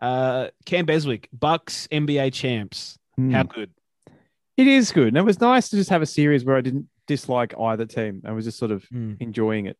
uh, 0.00 0.50
Cam 0.66 0.86
Beswick, 0.86 1.28
Bucks 1.32 1.88
NBA 1.90 2.32
champs. 2.32 2.96
How 3.18 3.42
Hmm. 3.42 3.48
good? 3.48 3.70
It 4.56 4.68
is 4.68 4.92
good, 4.92 5.08
and 5.08 5.16
it 5.16 5.24
was 5.24 5.40
nice 5.40 5.68
to 5.70 5.76
just 5.76 5.90
have 5.90 6.00
a 6.00 6.06
series 6.06 6.44
where 6.44 6.56
I 6.56 6.60
didn't 6.60 6.86
dislike 7.08 7.54
either 7.58 7.84
team. 7.86 8.22
I 8.24 8.30
was 8.30 8.44
just 8.44 8.56
sort 8.58 8.70
of 8.70 8.86
enjoying 8.92 9.66
it. 9.66 9.76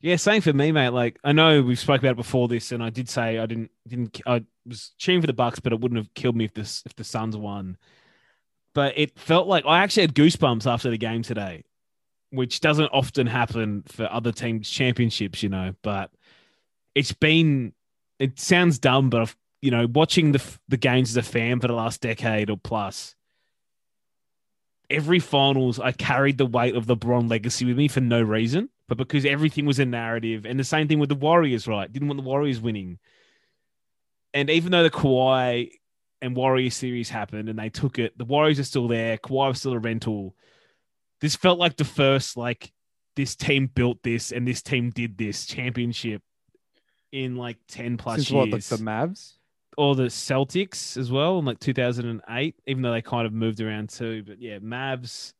Yeah, 0.00 0.16
same 0.16 0.40
for 0.42 0.52
me, 0.52 0.72
mate. 0.72 0.88
Like 0.90 1.18
I 1.22 1.30
know 1.32 1.62
we've 1.62 1.78
spoke 1.78 2.00
about 2.00 2.12
it 2.12 2.16
before 2.16 2.48
this, 2.48 2.72
and 2.72 2.82
I 2.82 2.90
did 2.90 3.08
say 3.08 3.38
I 3.38 3.46
didn't 3.46 3.70
didn't 3.86 4.20
I 4.26 4.44
was 4.66 4.92
cheering 4.98 5.20
for 5.20 5.26
the 5.28 5.32
Bucks, 5.32 5.60
but 5.60 5.72
it 5.72 5.80
wouldn't 5.80 5.98
have 5.98 6.12
killed 6.14 6.36
me 6.36 6.44
if 6.44 6.54
this 6.54 6.82
if 6.84 6.94
the 6.96 7.04
Suns 7.04 7.36
won. 7.36 7.76
But 8.74 8.98
it 8.98 9.18
felt 9.18 9.46
like 9.46 9.64
I 9.66 9.78
actually 9.78 10.02
had 10.02 10.14
goosebumps 10.14 10.70
after 10.70 10.90
the 10.90 10.98
game 10.98 11.22
today, 11.22 11.64
which 12.30 12.60
doesn't 12.60 12.88
often 12.88 13.26
happen 13.26 13.84
for 13.86 14.10
other 14.12 14.32
teams' 14.32 14.68
championships, 14.68 15.42
you 15.42 15.48
know. 15.48 15.74
But 15.82 16.10
it's 16.94 17.12
been 17.12 17.72
it 18.18 18.38
sounds 18.38 18.78
dumb, 18.78 19.10
but 19.10 19.22
I've, 19.22 19.36
you 19.62 19.70
know, 19.70 19.86
watching 19.86 20.32
the 20.32 20.42
the 20.68 20.76
games 20.76 21.10
as 21.10 21.16
a 21.16 21.22
fan 21.22 21.60
for 21.60 21.68
the 21.68 21.74
last 21.74 22.00
decade 22.00 22.50
or 22.50 22.56
plus, 22.56 23.14
every 24.90 25.20
finals 25.20 25.78
I 25.78 25.92
carried 25.92 26.38
the 26.38 26.46
weight 26.46 26.74
of 26.74 26.86
the 26.86 26.96
Bron 26.96 27.28
legacy 27.28 27.64
with 27.64 27.76
me 27.76 27.88
for 27.88 28.00
no 28.00 28.22
reason, 28.22 28.70
but 28.88 28.98
because 28.98 29.24
everything 29.24 29.66
was 29.66 29.78
a 29.78 29.84
narrative. 29.84 30.44
And 30.44 30.58
the 30.58 30.64
same 30.64 30.88
thing 30.88 30.98
with 30.98 31.08
the 31.08 31.14
Warriors, 31.14 31.66
right? 31.66 31.90
Didn't 31.90 32.08
want 32.08 32.20
the 32.20 32.28
Warriors 32.28 32.60
winning. 32.60 32.98
And 34.32 34.50
even 34.50 34.72
though 34.72 34.82
the 34.82 34.90
Kawhi 34.90 35.70
and 36.24 36.34
Warriors 36.34 36.74
series 36.74 37.10
happened 37.10 37.48
and 37.48 37.58
they 37.58 37.68
took 37.68 37.98
it, 37.98 38.16
the 38.16 38.24
Warriors 38.24 38.58
are 38.58 38.64
still 38.64 38.88
there. 38.88 39.18
Kawhi 39.18 39.48
was 39.48 39.58
still 39.58 39.74
a 39.74 39.78
rental. 39.78 40.34
This 41.20 41.36
felt 41.36 41.58
like 41.58 41.76
the 41.76 41.84
first, 41.84 42.36
like, 42.36 42.72
this 43.16 43.36
team 43.36 43.66
built 43.72 44.02
this 44.02 44.32
and 44.32 44.48
this 44.48 44.62
team 44.62 44.90
did 44.90 45.16
this 45.18 45.46
championship 45.46 46.22
in 47.12 47.36
like 47.36 47.58
10 47.68 47.96
plus 47.96 48.16
Since 48.16 48.30
years 48.30 48.36
what, 48.40 48.50
like 48.50 48.62
the 48.64 48.76
Mavs? 48.76 49.34
or 49.76 49.94
the 49.94 50.04
Celtics 50.04 50.96
as 50.96 51.10
well 51.12 51.38
in 51.38 51.44
like 51.44 51.60
2008, 51.60 52.56
even 52.66 52.82
though 52.82 52.90
they 52.92 53.02
kind 53.02 53.26
of 53.26 53.32
moved 53.32 53.60
around 53.60 53.90
too. 53.90 54.24
But 54.26 54.40
yeah, 54.40 54.58
Mavs, 54.58 55.32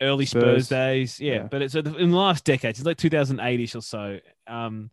early 0.00 0.26
Spurs, 0.26 0.66
Spurs. 0.66 0.68
days. 0.68 1.20
Yeah, 1.20 1.34
Yeah. 1.34 1.42
but 1.50 1.62
it's 1.62 1.74
in 1.74 1.84
the 1.84 2.16
last 2.16 2.44
decade, 2.44 2.70
it's 2.70 2.84
like 2.84 2.96
2008 2.96 3.60
ish 3.60 3.74
or 3.74 3.82
so. 3.82 4.18
Um, 4.46 4.90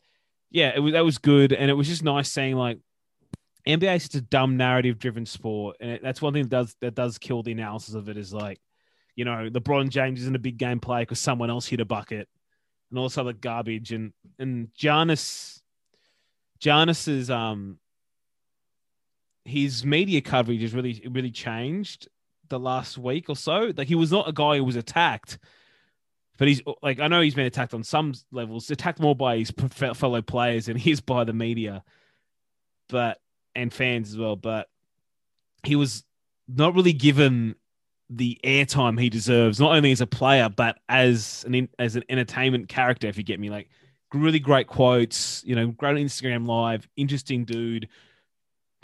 yeah, 0.50 0.72
it 0.76 0.80
was 0.80 0.94
that 0.94 1.06
was 1.06 1.18
good, 1.18 1.54
and 1.54 1.70
it 1.70 1.74
was 1.76 1.88
just 1.88 2.04
nice 2.04 2.30
seeing 2.30 2.56
like 2.56 2.80
NBA 3.68 3.96
is 3.96 4.04
such 4.04 4.16
a 4.16 4.22
dumb 4.22 4.58
narrative 4.58 5.00
driven 5.00 5.26
sport, 5.26 5.78
and 5.80 5.92
it, 5.92 6.02
that's 6.04 6.22
one 6.22 6.34
thing 6.34 6.44
that 6.44 6.50
does 6.50 6.76
that 6.82 6.96
does 6.96 7.18
kill 7.18 7.44
the 7.44 7.52
analysis 7.52 7.94
of 7.94 8.10
it 8.10 8.18
is 8.18 8.34
like, 8.34 8.60
you 9.16 9.26
know, 9.26 9.50
LeBron 9.50 9.90
James 9.90 10.22
isn't 10.22 10.36
a 10.36 10.40
big 10.40 10.58
game 10.58 10.80
player 10.80 11.04
because 11.04 11.20
someone 11.20 11.50
else 11.50 11.68
hit 11.68 11.80
a 11.80 11.86
bucket, 11.86 12.28
and 12.90 13.00
all 13.00 13.06
this 13.06 13.18
other 13.18 13.34
garbage, 13.34 13.92
and 13.92 14.14
and 14.40 14.70
Giannis, 14.78 15.62
Giannis's 16.60 17.30
um 17.30 17.78
his 19.46 19.86
media 19.86 20.22
coverage 20.22 20.62
has 20.62 20.74
really 20.74 21.02
really 21.10 21.32
changed 21.32 22.08
the 22.50 22.60
last 22.60 22.98
week 22.98 23.30
or 23.30 23.36
so. 23.36 23.72
Like 23.76 23.88
he 23.88 23.96
was 23.96 24.12
not 24.12 24.28
a 24.28 24.34
guy 24.34 24.58
who 24.58 24.64
was 24.64 24.76
attacked, 24.76 25.40
but 26.38 26.48
he's 26.48 26.62
like 26.82 27.00
I 27.00 27.08
know 27.08 27.22
he's 27.22 27.36
been 27.36 27.46
attacked 27.46 27.74
on 27.74 27.84
some 27.84 28.14
levels, 28.32 28.70
attacked 28.72 29.00
more 29.00 29.16
by 29.16 29.38
his 29.38 29.52
fellow 29.94 30.22
players 30.22 30.66
than 30.66 30.78
he 30.78 30.92
is 30.92 31.02
by 31.02 31.24
the 31.24 31.34
media, 31.34 31.84
but 32.90 33.20
and 33.56 33.74
fans 33.74 34.10
as 34.10 34.18
well. 34.18 34.36
But 34.36 34.68
he 35.64 35.76
was 35.76 36.04
not 36.48 36.76
really 36.76 36.94
given 36.94 37.56
the 38.10 38.40
airtime 38.44 39.00
he 39.00 39.10
deserves, 39.10 39.60
not 39.60 39.76
only 39.76 39.92
as 39.92 40.02
a 40.02 40.08
player 40.08 40.50
but 40.50 40.78
as 40.90 41.46
an 41.48 41.70
as 41.80 41.96
an 41.96 42.04
entertainment 42.10 42.68
character. 42.68 43.08
If 43.08 43.18
you 43.18 43.24
get 43.24 43.40
me, 43.40 43.50
like 43.50 43.70
really 44.14 44.40
great 44.40 44.68
quotes, 44.68 45.44
you 45.46 45.56
know, 45.56 45.68
great 45.68 45.96
Instagram 45.96 46.48
live, 46.48 46.88
interesting 46.96 47.46
dude 47.46 47.88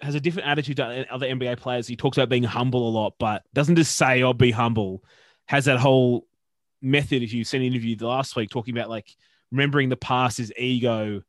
has 0.04 0.14
a 0.14 0.20
different 0.20 0.48
attitude 0.48 0.78
to 0.78 1.06
other 1.12 1.26
NBA 1.26 1.58
players. 1.58 1.88
He 1.88 1.96
talks 1.96 2.18
about 2.18 2.30
being 2.30 2.44
humble 2.44 2.88
a 2.88 2.92
lot, 2.92 3.16
but 3.18 3.44
doesn't 3.54 3.76
just 3.78 3.96
say, 3.96 4.22
"I'll 4.22 4.34
be 4.34 4.52
humble." 4.52 5.04
Has 5.48 5.66
that 5.66 5.80
whole 5.80 6.28
method. 6.82 7.24
If 7.24 7.34
you've 7.34 7.48
seen 7.48 7.62
an 7.62 7.68
interview 7.68 7.96
last 8.00 8.36
week 8.36 8.50
talking 8.50 8.78
about 8.78 8.90
like 8.90 9.16
remembering 9.52 9.90
the 9.90 9.98
past 9.98 10.40
is 10.40 10.54
ego, 10.58 11.22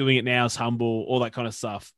doing 0.00 0.16
it 0.16 0.24
now 0.24 0.46
is 0.46 0.56
humble, 0.56 1.04
all 1.08 1.20
that 1.20 1.32
kind 1.34 1.46
of 1.46 1.54
stuff. 1.54 1.92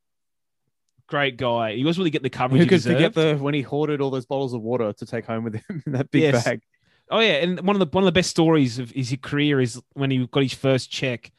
Great 1.07 1.37
guy. 1.37 1.75
He 1.77 1.85
was 1.85 1.99
really 1.99 2.11
getting 2.11 2.25
the 2.25 2.31
coverage. 2.31 2.63
Who 2.63 2.67
could 2.69 2.83
forget 2.83 3.15
the 3.15 3.37
when 3.37 3.55
he 3.55 3.63
hoarded 3.63 4.01
all 4.01 4.11
those 4.11 4.27
bottles 4.27 4.55
of 4.55 4.61
water 4.63 4.93
to 4.93 5.07
take 5.07 5.25
home 5.25 5.45
with 5.45 5.55
him 5.55 5.83
in 5.87 5.93
that 5.93 6.11
big 6.11 6.23
Yes. 6.23 6.45
bag? 6.45 6.63
Oh 7.11 7.21
yeah, 7.21 7.35
and 7.35 7.61
one 7.61 7.77
of 7.77 7.81
the 7.81 7.87
one 7.95 8.03
of 8.03 8.07
the 8.07 8.13
best 8.13 8.31
stories 8.31 8.79
of 8.81 8.91
his 8.91 9.15
career 9.23 9.61
is 9.61 9.81
when 9.93 10.11
he 10.11 10.27
got 10.27 10.43
his 10.43 10.55
first 10.55 10.91
check, 10.91 11.31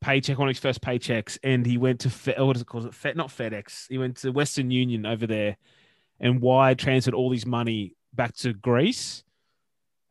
paycheck, 0.00 0.38
one 0.38 0.48
of 0.48 0.54
his 0.54 0.60
first 0.62 0.80
paychecks, 0.80 1.38
and 1.42 1.64
he 1.66 1.76
went 1.78 2.00
to 2.00 2.10
Fe- 2.10 2.34
oh, 2.36 2.46
what 2.46 2.56
is 2.56 2.62
it 2.62 2.66
called? 2.68 2.94
Fed, 2.94 3.16
not 3.16 3.28
FedEx. 3.30 3.86
He 3.88 3.98
went 3.98 4.18
to 4.18 4.30
Western 4.30 4.70
Union 4.70 5.06
over 5.06 5.26
there, 5.26 5.56
and 6.20 6.40
wire 6.40 6.74
transferred 6.74 7.14
all 7.14 7.32
his 7.32 7.46
money 7.46 7.96
back 8.12 8.34
to 8.38 8.52
Greece, 8.52 9.24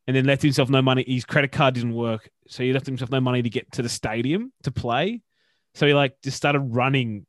and 0.08 0.16
then 0.16 0.26
left 0.26 0.42
himself 0.42 0.70
no 0.70 0.82
money. 0.82 1.04
His 1.08 1.26
credit 1.26 1.52
card 1.52 1.76
didn't 1.76 1.94
work, 1.94 2.30
so 2.48 2.64
he 2.64 2.74
left 2.74 2.88
himself 2.88 3.12
no 3.12 3.22
money 3.22 3.44
to 3.44 3.50
get 3.50 3.72
to 3.74 3.84
the 3.84 3.90
stadium 3.90 4.52
to 4.64 4.72
play. 4.72 5.22
So 5.76 5.88
he 5.88 5.94
like 5.94 6.22
just 6.24 6.38
started 6.38 6.60
running 6.60 7.26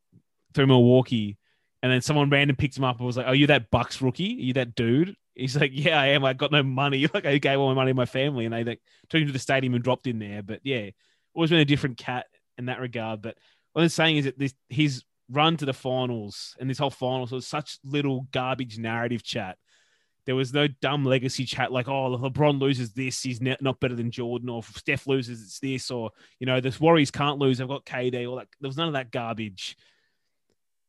through 0.53 0.67
Milwaukee, 0.67 1.39
and 1.83 1.91
then 1.91 2.01
someone 2.01 2.31
random 2.31 2.57
picked 2.57 2.77
him 2.77 2.85
up 2.85 2.99
and 2.99 3.07
was 3.07 3.17
like, 3.17 3.27
oh, 3.27 3.31
"Are 3.31 3.35
you 3.35 3.47
that 3.49 3.71
Bucks 3.71 4.01
rookie? 4.03 4.37
Are 4.37 4.45
you 4.45 4.53
that 4.55 4.75
dude?" 4.75 5.17
He's 5.35 5.57
like, 5.57 5.73
"Yeah, 5.75 6.01
I 6.01 6.09
am. 6.09 6.25
I 6.25 6.33
got 6.33 6.53
no 6.53 6.63
money. 6.63 7.07
Like 7.15 7.27
I 7.27 7.39
gave 7.39 7.59
all 7.59 7.69
my 7.69 7.75
money 7.75 7.91
to 7.91 7.97
my 7.97 8.07
family, 8.07 8.45
and 8.45 8.55
they 8.55 8.65
like 8.65 8.81
took 9.09 9.21
him 9.21 9.27
to 9.27 9.33
the 9.33 9.39
stadium 9.39 9.75
and 9.75 9.83
dropped 9.83 10.07
in 10.07 10.19
there." 10.19 10.43
But 10.43 10.61
yeah, 10.63 10.91
always 11.35 11.51
been 11.51 11.61
a 11.61 11.65
different 11.65 11.99
cat 11.99 12.27
in 12.59 12.67
that 12.67 12.81
regard. 12.81 13.23
But 13.23 13.37
what 13.73 13.83
I'm 13.83 13.89
saying 13.89 14.19
is 14.19 14.25
that 14.27 14.39
this 14.39 14.55
his 14.69 15.03
run 15.31 15.57
to 15.57 15.65
the 15.65 15.73
finals 15.73 16.55
and 16.61 16.69
this 16.69 16.79
whole 16.79 16.91
finals 16.91 17.33
was 17.33 17.47
such 17.47 17.79
little 17.83 18.27
garbage 18.31 18.79
narrative 18.79 19.23
chat 19.23 19.57
There 20.27 20.35
was 20.35 20.55
no 20.55 20.67
dumb 20.67 21.05
legacy 21.05 21.45
chat 21.45 21.71
like, 21.71 21.87
oh, 21.87 22.17
LeBron 22.17 22.59
loses 22.61 22.93
this, 22.93 23.23
he's 23.23 23.41
not 23.43 23.79
better 23.81 23.95
than 23.95 24.11
Jordan, 24.11 24.49
or 24.49 24.63
Steph 24.63 25.07
loses, 25.07 25.43
it's 25.43 25.61
this, 25.61 25.91
or 25.91 26.11
you 26.41 26.47
know, 26.47 26.61
the 26.61 26.75
Warriors 26.81 27.11
can't 27.11 27.39
lose, 27.39 27.61
I've 27.61 27.69
got 27.69 27.85
KD. 27.85 28.29
All 28.29 28.37
that. 28.37 28.49
There 28.61 28.69
was 28.69 28.77
none 28.79 28.89
of 28.89 28.95
that 28.95 29.11
garbage. 29.11 29.77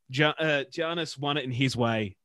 Ja- 0.09 0.33
uh, 0.39 0.63
Giannis 0.71 1.19
won 1.19 1.35
it 1.37 1.43
in 1.43 1.51
his 1.51 1.75
way, 1.75 2.15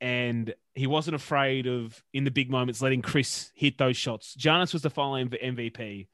and 0.00 0.52
he 0.74 0.86
wasn't 0.86 1.14
afraid 1.16 1.66
of 1.66 2.02
in 2.12 2.24
the 2.24 2.30
big 2.30 2.50
moments 2.50 2.82
letting 2.82 3.00
Khris 3.02 3.50
hit 3.54 3.78
those 3.78 3.96
shots. 3.96 4.36
Giannis 4.38 4.72
was 4.74 4.82
the 4.82 4.90
final 4.90 5.14
MV- 5.14 5.42
MVP, 5.42 6.06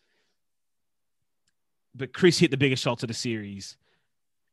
but 1.95 2.13
Khris 2.13 2.39
hit 2.39 2.51
the 2.51 2.57
biggest 2.57 2.83
shots 2.83 3.03
of 3.03 3.09
the 3.09 3.15
series, 3.15 3.77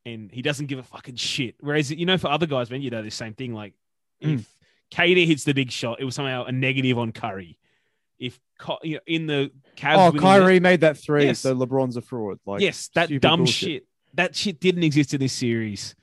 and 0.05 0.31
he 0.31 0.41
doesn't 0.41 0.65
give 0.67 0.79
a 0.79 0.83
fucking 0.83 1.15
shit. 1.15 1.55
Whereas 1.59 1.91
you 1.91 2.05
know, 2.05 2.17
for 2.17 2.29
other 2.29 2.45
guys, 2.47 2.71
man, 2.71 2.81
you 2.81 2.89
know 2.89 3.03
the 3.03 3.11
same 3.11 3.33
thing. 3.33 3.53
Like 3.53 3.73
Mm. 4.23 4.39
if 4.39 4.50
KD 4.91 5.25
hits 5.25 5.43
the 5.45 5.53
big 5.53 5.71
shot, 5.71 5.99
it 5.99 6.05
was 6.05 6.15
somehow 6.15 6.45
a 6.45 6.51
negative 6.51 6.97
on 6.97 7.11
Curry. 7.11 7.57
If 8.19 8.39
you 8.83 8.95
know, 8.95 8.99
in 9.07 9.25
the 9.25 9.51
Cavs, 9.75 10.13
Oh, 10.15 10.17
Kyrie 10.17 10.59
made 10.59 10.81
that 10.81 10.97
three, 10.97 11.25
Yes. 11.25 11.39
so 11.39 11.55
LeBron's 11.55 11.97
a 11.97 12.01
fraud. 12.01 12.39
Like, 12.45 12.61
yes, 12.61 12.89
that 12.93 13.09
dumb 13.21 13.39
bullshit. 13.39 13.55
shit. 13.67 13.87
That 14.13 14.35
shit 14.35 14.59
didn't 14.59 14.83
exist 14.83 15.13
in 15.13 15.19
this 15.21 15.33
series. 15.33 15.95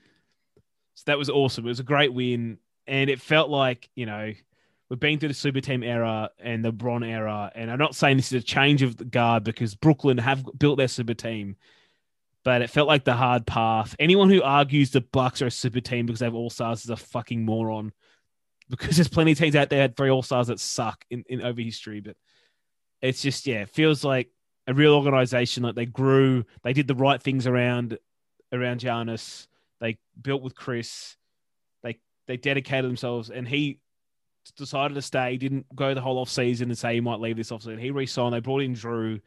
So 0.95 1.03
that 1.07 1.19
was 1.19 1.31
awesome. 1.31 1.65
It 1.67 1.69
was 1.69 1.81
a 1.81 1.85
great 1.85 2.13
win, 2.13 2.59
and 2.87 3.09
it 3.11 3.21
felt 3.21 3.51
like 3.51 3.89
you 3.95 4.07
know 4.07 4.33
we've 4.89 4.99
been 4.99 5.19
through 5.21 5.29
the 5.29 5.35
super 5.35 5.61
team 5.61 5.83
era 5.85 6.31
and 6.41 6.65
the 6.65 6.73
Bron 6.73 7.05
era, 7.05 7.53
and 7.55 7.71
I'm 7.71 7.79
not 7.79 7.95
saying 7.95 8.17
this 8.17 8.33
is 8.33 8.43
a 8.43 8.45
change 8.45 8.83
of 8.83 8.97
the 8.97 9.05
guard 9.05 9.45
because 9.45 9.75
Brooklyn 9.77 10.19
have 10.19 10.45
built 10.59 10.79
their 10.79 10.89
super 10.89 11.15
team, 11.15 11.55
but 12.43 12.63
it 12.63 12.71
felt 12.71 12.89
like 12.89 13.05
the 13.05 13.15
hard 13.15 13.47
path. 13.47 13.95
Anyone 14.01 14.29
who 14.31 14.43
argues 14.43 14.91
the 14.91 15.03
Bucks 15.03 15.41
are 15.43 15.47
a 15.47 15.51
super 15.53 15.81
team 15.81 16.07
because 16.07 16.19
they 16.21 16.27
have 16.27 16.35
all 16.35 16.51
stars 16.51 16.83
is 16.83 16.91
a 16.91 16.97
fucking 16.97 17.45
moron. 17.45 17.93
Because 18.71 18.97
there's 18.97 19.09
plenty 19.09 19.33
of 19.33 19.39
teams 19.39 19.57
out 19.57 19.71
there 19.71 19.79
that 19.79 19.83
had 19.83 19.97
three 19.97 20.11
all 20.11 20.23
stars 20.23 20.49
that 20.49 20.61
suck 20.61 21.05
in, 21.11 21.25
in 21.29 21.43
over 21.43 21.61
history, 21.61 22.01
but 22.01 22.17
it's 23.01 23.23
just 23.23 23.47
yeah, 23.47 23.63
it 23.63 23.71
feels 23.71 24.05
like 24.05 24.29
a 24.67 24.75
real 24.75 24.95
organization. 24.95 25.63
Like 25.63 25.75
they 25.75 25.87
grew, 25.87 26.45
they 26.63 26.73
did 26.73 26.87
the 26.87 26.95
right 26.95 27.23
things 27.23 27.47
around 27.47 27.99
around 28.53 28.81
Giannis. 28.81 29.47
They 29.81 29.99
built 30.21 30.43
with 30.43 30.55
Khris. 30.55 31.17
They 31.83 31.99
they 32.27 32.37
dedicated 32.37 32.89
themselves, 32.89 33.31
and 33.31 33.47
he 33.47 33.81
decided 34.57 34.95
to 34.95 35.03
stay. 35.03 35.33
He 35.33 35.39
Didn't 35.39 35.67
go 35.75 35.95
the 35.95 36.01
whole 36.01 36.19
off 36.19 36.31
season 36.31 36.69
and 36.69 36.79
say 36.79 36.95
he 36.95 37.01
might 37.01 37.21
leave 37.21 37.37
this 37.37 37.53
off 37.53 37.63
season. 37.63 37.79
He 37.79 37.91
re-signed. 37.91 38.35
They 38.35 38.41
brought 38.41 38.63
in 38.63 38.75
Jrue. 38.75 39.21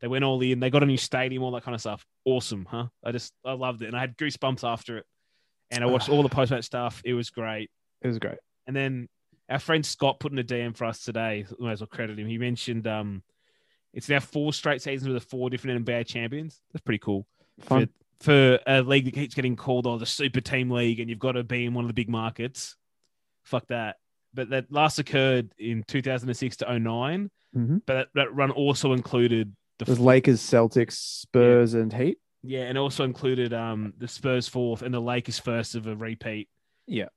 They 0.00 0.08
went 0.08 0.24
all 0.24 0.40
in. 0.42 0.60
They 0.60 0.70
got 0.70 0.82
a 0.82 0.86
new 0.86 0.96
stadium, 0.96 1.42
all 1.42 1.52
that 1.52 1.62
kind 1.62 1.74
of 1.74 1.80
stuff. 1.80 2.04
Awesome, 2.24 2.66
huh? 2.70 2.86
I 3.04 3.12
just 3.12 3.32
I 3.44 3.52
loved 3.52 3.82
it, 3.82 3.86
and 3.86 3.96
I 3.96 4.00
had 4.00 4.16
goosebumps 4.16 4.64
after 4.64 4.98
it. 4.98 5.06
And 5.70 5.82
I 5.82 5.88
ah. 5.88 5.90
watched 5.90 6.08
all 6.08 6.22
the 6.22 6.28
post 6.28 6.50
match 6.50 6.64
stuff. 6.64 7.00
It 7.04 7.14
was 7.14 7.30
great. 7.30 7.70
It 8.02 8.08
was 8.08 8.18
great. 8.18 8.38
And 8.66 8.74
then 8.74 9.08
our 9.48 9.58
friend 9.58 9.84
Scott 9.84 10.20
put 10.20 10.32
in 10.32 10.38
a 10.38 10.44
DM 10.44 10.76
for 10.76 10.84
us 10.86 11.04
today. 11.04 11.46
Might 11.58 11.72
as 11.72 11.80
well 11.80 11.86
credit 11.86 12.18
him. 12.18 12.26
He 12.26 12.38
mentioned 12.38 12.86
um, 12.86 13.22
it's 13.92 14.08
now 14.08 14.20
four 14.20 14.52
straight 14.52 14.82
seasons 14.82 15.12
with 15.12 15.22
the 15.22 15.28
four 15.28 15.50
different 15.50 15.84
NBA 15.84 16.06
champions. 16.06 16.60
That's 16.72 16.82
pretty 16.82 16.98
cool 16.98 17.26
Fun. 17.60 17.88
for 18.20 18.58
a 18.66 18.82
league 18.82 19.04
that 19.04 19.14
keeps 19.14 19.34
getting 19.34 19.56
called 19.56 19.86
oh 19.86 19.98
the 19.98 20.06
super 20.06 20.40
team 20.40 20.70
league, 20.70 21.00
and 21.00 21.08
you've 21.10 21.18
got 21.18 21.32
to 21.32 21.44
be 21.44 21.64
in 21.66 21.74
one 21.74 21.84
of 21.84 21.88
the 21.88 21.94
big 21.94 22.08
markets. 22.08 22.76
Fuck 23.44 23.66
that. 23.68 23.96
But 24.32 24.50
that 24.50 24.72
last 24.72 24.98
occurred 24.98 25.52
in 25.58 25.84
2006 25.86 26.56
to 26.58 26.78
9 26.78 27.30
Mhm. 27.56 27.82
But 27.86 27.94
that, 27.94 28.08
that 28.14 28.34
run 28.34 28.50
also 28.50 28.92
included 28.92 29.54
the 29.78 29.94
Lakers, 29.94 30.40
Celtics, 30.40 30.92
Spurs, 30.92 31.74
and 31.74 31.92
Heat. 31.92 32.18
yeah, 32.42 32.62
and 32.62 32.76
also 32.76 33.04
included 33.04 33.52
um 33.52 33.92
the 33.98 34.08
Spurs 34.08 34.48
fourth 34.48 34.82
and 34.82 34.92
the 34.92 35.00
Lakers 35.00 35.38
first 35.38 35.74
of 35.74 35.86
a 35.86 35.94
repeat. 35.94 36.48
Yeah. 36.86 37.08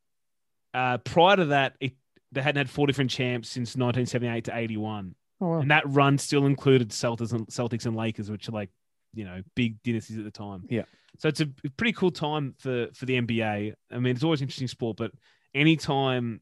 Uh, 0.77 0.97
prior 0.99 1.35
to 1.37 1.45
that, 1.45 1.75
it 1.79 1.93
they 2.31 2.41
hadn't 2.41 2.57
had 2.59 2.69
four 2.69 2.85
different 2.87 3.09
champs 3.09 3.49
since 3.49 3.69
1978 3.75 4.43
to 4.45 4.55
81, 4.57 5.15
Oh, 5.39 5.47
wow. 5.47 5.59
and 5.59 5.71
that 5.71 5.83
run 5.87 6.17
still 6.17 6.45
included 6.45 6.89
Celtics 6.89 7.31
and 7.33 7.47
Celtics 7.47 7.85
and 7.85 7.95
Lakers, 7.95 8.29
which 8.29 8.47
are 8.49 8.51
like 8.51 8.69
you 9.13 9.25
know 9.25 9.41
big 9.55 9.81
dynasties 9.83 10.17
at 10.17 10.23
the 10.25 10.31
time. 10.31 10.65
Yeah. 10.69 10.83
So 11.19 11.29
it's 11.29 11.41
a 11.41 11.47
pretty 11.77 11.93
cool 11.93 12.11
time 12.11 12.53
for 12.59 12.87
for 12.93 13.05
the 13.05 13.19
NBA. 13.19 13.73
I 13.91 13.97
mean, 13.97 14.13
it's 14.15 14.23
always 14.23 14.41
interesting 14.41 14.67
sport, 14.67 14.97
but 14.97 15.11
anytime 15.55 16.41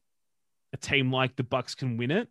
a 0.72 0.76
team 0.76 1.10
like 1.12 1.36
the 1.36 1.42
Bucks 1.44 1.74
can 1.74 1.96
win 1.96 2.10
it, 2.10 2.28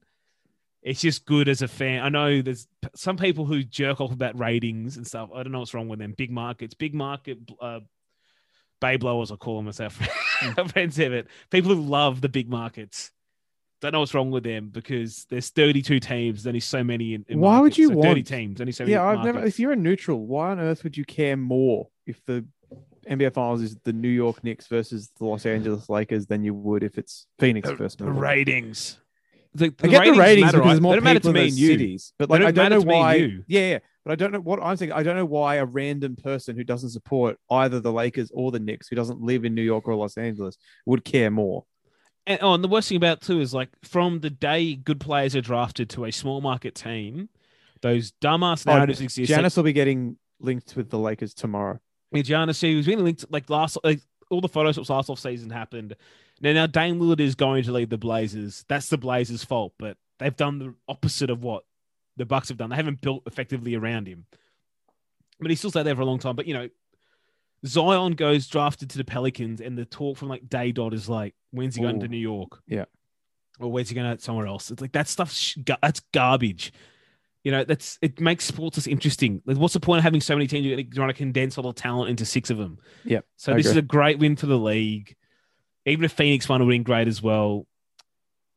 it's 0.84 1.02
just 1.02 1.26
good 1.26 1.48
as 1.50 1.62
a 1.64 1.68
fan. 1.68 2.04
I 2.04 2.10
know 2.10 2.42
there's 2.42 2.68
some 2.96 3.18
people 3.18 3.46
who 3.46 3.64
jerk 3.64 4.00
off 4.02 4.12
about 4.12 4.38
ratings 4.38 4.98
and 4.98 5.08
stuff. 5.08 5.30
I 5.34 5.42
don't 5.42 5.52
know 5.52 5.60
what's 5.60 5.74
wrong 5.74 5.88
with 5.88 6.00
them. 6.00 6.14
Big 6.16 6.30
markets, 6.32 6.74
big 6.76 6.94
market, 6.94 7.40
uh, 7.60 7.80
bay 8.86 8.98
blowers, 8.98 9.32
I 9.32 9.36
call 9.36 9.56
them 9.58 9.66
myself. 9.66 9.94
Friends 10.72 10.98
have 10.98 11.14
it. 11.14 11.28
People 11.50 11.74
who 11.76 11.82
love 11.82 12.22
the 12.22 12.30
big 12.30 12.50
markets. 12.50 13.12
Don't 13.82 13.92
know 13.92 14.00
what's 14.00 14.14
wrong 14.14 14.32
with 14.32 14.44
them 14.44 14.70
because 14.70 15.26
there's 15.30 15.50
32 15.50 16.00
teams. 16.00 16.44
There's 16.44 16.48
only 16.48 16.60
so 16.60 16.84
many 16.84 17.14
in. 17.14 17.26
in 17.28 17.40
Why 17.40 17.60
would 17.60 17.78
you 17.78 17.90
So 17.90 17.96
30 17.96 18.08
want- 18.08 18.28
teams? 18.28 18.62
Only 18.62 18.72
so 18.74 18.84
many. 18.84 18.94
yeah, 18.94 19.04
I've 19.06 19.24
never. 19.24 19.44
If 19.46 19.60
you're 19.60 19.74
a 19.74 19.76
neutral, 19.76 20.26
why 20.26 20.52
on 20.52 20.60
earth 20.60 20.84
would 20.84 20.96
you 20.98 21.06
care 21.06 21.36
more 21.38 21.90
if 22.08 22.24
the 22.26 22.46
NBA 23.10 23.34
Finals 23.34 23.62
is 23.62 23.76
the 23.84 23.94
New 23.94 24.10
York 24.10 24.44
Knicks 24.44 24.68
versus 24.68 25.12
the 25.20 25.26
Los 25.26 25.46
Angeles 25.46 25.90
Lakers 25.90 26.26
than 26.26 26.44
you 26.44 26.54
would 26.54 26.84
if 26.84 26.98
it's 26.98 27.28
Phoenix 27.38 27.68
the, 27.70 27.76
versus 27.76 27.96
the 27.98 28.06
Milwaukee? 28.06 28.22
ratings. 28.22 28.98
The, 29.56 29.74
I 29.84 29.88
get 29.88 30.06
the 30.06 30.12
ratings 30.20 30.46
matter, 30.46 30.58
because 30.58 30.72
there's 30.72 30.82
more 30.82 30.92
They 30.92 30.96
don't 30.98 31.04
matter 31.06 31.20
people 31.22 31.34
to 31.34 31.40
in 31.40 31.44
me 31.46 31.50
those 31.50 31.60
you. 31.60 31.68
cities. 31.70 32.14
But 32.20 32.30
like, 32.30 32.42
I 32.42 32.52
don't 32.52 32.70
know 32.70 32.82
to 32.82 32.86
me 32.86 32.94
and 32.94 33.02
why. 33.02 33.16
you. 33.16 33.44
Yeah, 33.48 33.70
yeah. 33.70 33.80
But 34.04 34.12
I 34.12 34.16
don't 34.16 34.32
know 34.34 34.42
what 34.42 34.62
I'm 34.62 34.78
thinking. 34.78 34.96
I 34.96 35.02
don't 35.02 35.16
know 35.16 35.26
why 35.26 35.56
a 35.56 35.66
random 35.66 36.16
person 36.16 36.56
who 36.56 36.64
doesn't 36.64 36.90
support 36.92 37.38
either 37.50 37.80
the 37.80 37.92
Lakers 37.92 38.30
or 38.34 38.52
the 38.52 38.60
Knicks, 38.60 38.88
who 38.90 38.96
doesn't 38.96 39.22
live 39.22 39.46
in 39.46 39.56
New 39.56 39.64
York 39.64 39.88
or 39.88 39.96
Los 39.96 40.18
Angeles, 40.18 40.58
would 40.86 41.04
care 41.04 41.32
more. 41.32 41.64
And, 42.28 42.40
oh, 42.42 42.54
and 42.54 42.64
the 42.64 42.68
worst 42.68 42.90
thing 42.90 42.98
about 42.98 43.18
it 43.18 43.22
too 43.22 43.40
is 43.40 43.54
like 43.54 43.70
from 43.84 44.20
the 44.20 44.30
day 44.30 44.76
good 44.76 45.00
players 45.00 45.36
are 45.36 45.42
drafted 45.42 45.90
to 45.92 46.06
a 46.06 46.12
small 46.12 46.42
market 46.42 46.76
team, 46.76 47.30
those 47.82 48.12
dumbass 48.22 48.68
Oh, 48.68 48.74
narratives 48.74 49.00
exist. 49.02 49.32
Like, 49.32 49.56
will 49.56 49.64
be 49.64 49.74
getting 49.74 50.18
linked 50.40 50.76
with 50.76 50.90
the 50.90 51.00
Lakers 51.00 51.34
tomorrow. 51.34 51.80
Yeah, 52.12 52.24
Giannis, 52.24 52.62
he 52.62 52.76
was 52.76 52.86
being 52.86 53.04
linked 53.04 53.26
like 53.32 53.50
last, 53.50 53.78
like 53.84 54.02
all 54.30 54.42
the 54.42 54.50
photos 54.50 54.78
last 54.90 55.10
off 55.10 55.20
season 55.20 55.50
happened. 55.50 55.96
Now, 56.42 56.54
now 56.54 56.68
Dame 56.68 57.00
Lillard 57.00 57.20
is 57.20 57.36
going 57.36 57.64
to 57.64 57.72
lead 57.72 57.90
the 57.90 57.98
Blazers. 57.98 58.66
That's 58.68 58.90
the 58.90 58.98
Blazers' 58.98 59.44
fault, 59.44 59.74
but 59.80 59.98
they've 60.20 60.36
done 60.36 60.60
the 60.60 60.74
opposite 60.88 61.30
of 61.30 61.44
what 61.44 61.64
the 62.18 62.26
Bucks 62.26 62.50
have 62.50 62.58
done. 62.58 62.70
They 62.70 62.76
haven't 62.76 63.02
built 63.02 63.24
effectively 63.26 63.76
around 63.76 64.08
him, 64.08 64.26
but 65.40 65.50
he 65.50 65.56
still 65.56 65.70
stayed 65.70 65.86
there 65.86 65.96
for 65.96 66.02
a 66.02 66.06
long 66.06 66.20
time. 66.20 66.36
But 66.36 66.46
you 66.48 66.54
know, 66.54 66.70
Zion 67.66 68.14
goes 68.14 68.48
drafted 68.48 68.90
to 68.92 68.98
the 68.98 69.06
Pelicans, 69.06 69.62
and 69.62 69.78
the 69.78 69.86
talk 69.86 70.18
from 70.18 70.30
like 70.30 70.48
Day 70.50 70.72
Dot 70.72 70.94
is 70.94 71.10
like, 71.10 71.36
when's 71.52 71.76
he 71.76 71.82
going 71.82 71.98
Ooh. 71.98 72.02
to 72.02 72.08
New 72.08 72.18
York? 72.18 72.62
Yeah. 72.68 72.86
or 73.60 73.72
where's 73.72 73.90
he 73.90 73.96
going 73.96 74.16
to 74.16 74.22
somewhere 74.22 74.48
else? 74.48 74.72
It's 74.72 74.82
like 74.82 74.92
that 74.94 75.08
stuff's 75.08 75.58
that's 75.82 76.02
garbage. 76.14 76.74
You 77.44 77.52
know, 77.52 77.64
that's 77.64 78.00
it 78.02 78.20
makes 78.20 78.44
sports 78.46 78.78
less 78.78 78.88
interesting. 78.88 79.42
Like, 79.46 79.58
what's 79.58 79.76
the 79.76 79.80
point 79.80 80.00
of 80.00 80.04
having 80.04 80.22
so 80.22 80.36
many 80.36 80.48
teams? 80.48 80.66
You're 80.66 80.82
trying 80.84 81.10
to 81.10 81.14
condense 81.14 81.58
all 81.58 81.64
the 81.64 81.74
talent 81.74 82.10
into 82.10 82.26
six 82.26 82.50
of 82.50 82.58
them. 82.58 82.80
Yeah. 83.04 83.20
So 83.38 83.54
I 83.54 83.58
this 83.58 83.68
is 83.68 83.78
a 83.78 83.84
great 83.84 84.18
win 84.18 84.36
for 84.36 84.48
the 84.48 84.58
league. 84.58 85.16
Even 85.86 86.06
if 86.06 86.12
Phoenix 86.14 86.50
won, 86.50 86.60
would 86.60 86.66
have 86.66 86.72
been 86.72 86.84
great 86.84 87.08
as 87.08 87.22
well. 87.22 87.66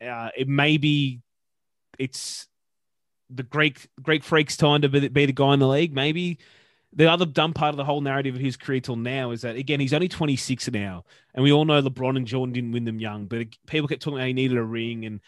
Uh, 0.05 0.31
it 0.37 0.49
may 0.49 0.77
be 0.77 1.21
it's 1.99 2.47
the 3.31 3.43
Greek 3.43 3.89
Greek 4.01 4.25
freak's 4.25 4.57
time 4.57 4.83
to 4.83 4.89
be, 4.89 5.01
the- 5.01 5.09
be 5.09 5.27
the 5.27 5.33
guy 5.33 5.55
in 5.55 5.61
the 5.61 5.69
league. 5.69 5.93
Maybe 5.93 6.39
the 6.93 7.11
other 7.11 7.27
dumb 7.27 7.53
part 7.53 7.71
of 7.71 7.77
the 7.77 7.85
whole 7.85 8.01
narrative 8.01 8.35
of 8.35 8.41
his 8.41 8.57
career 8.57 8.81
till 8.81 8.97
now 8.97 9.31
is 9.33 9.43
that 9.43 9.57
again 9.57 9.81
he's 9.81 9.93
only 9.93 10.09
26 10.09 10.71
now, 10.71 11.05
and 11.35 11.43
we 11.43 11.53
all 11.53 11.65
know 11.65 11.83
LeBron 11.83 12.17
and 12.17 12.27
Jordan 12.27 12.53
didn't 12.53 12.73
win 12.73 12.85
them 12.85 13.01
young, 13.01 13.27
but 13.27 13.47
people 13.67 13.89
kept 13.89 14.03
talking 14.03 14.19
about 14.19 14.29
he 14.29 14.33
needed 14.33 14.57
a 14.57 14.63
ring 14.63 15.05
and 15.05 15.21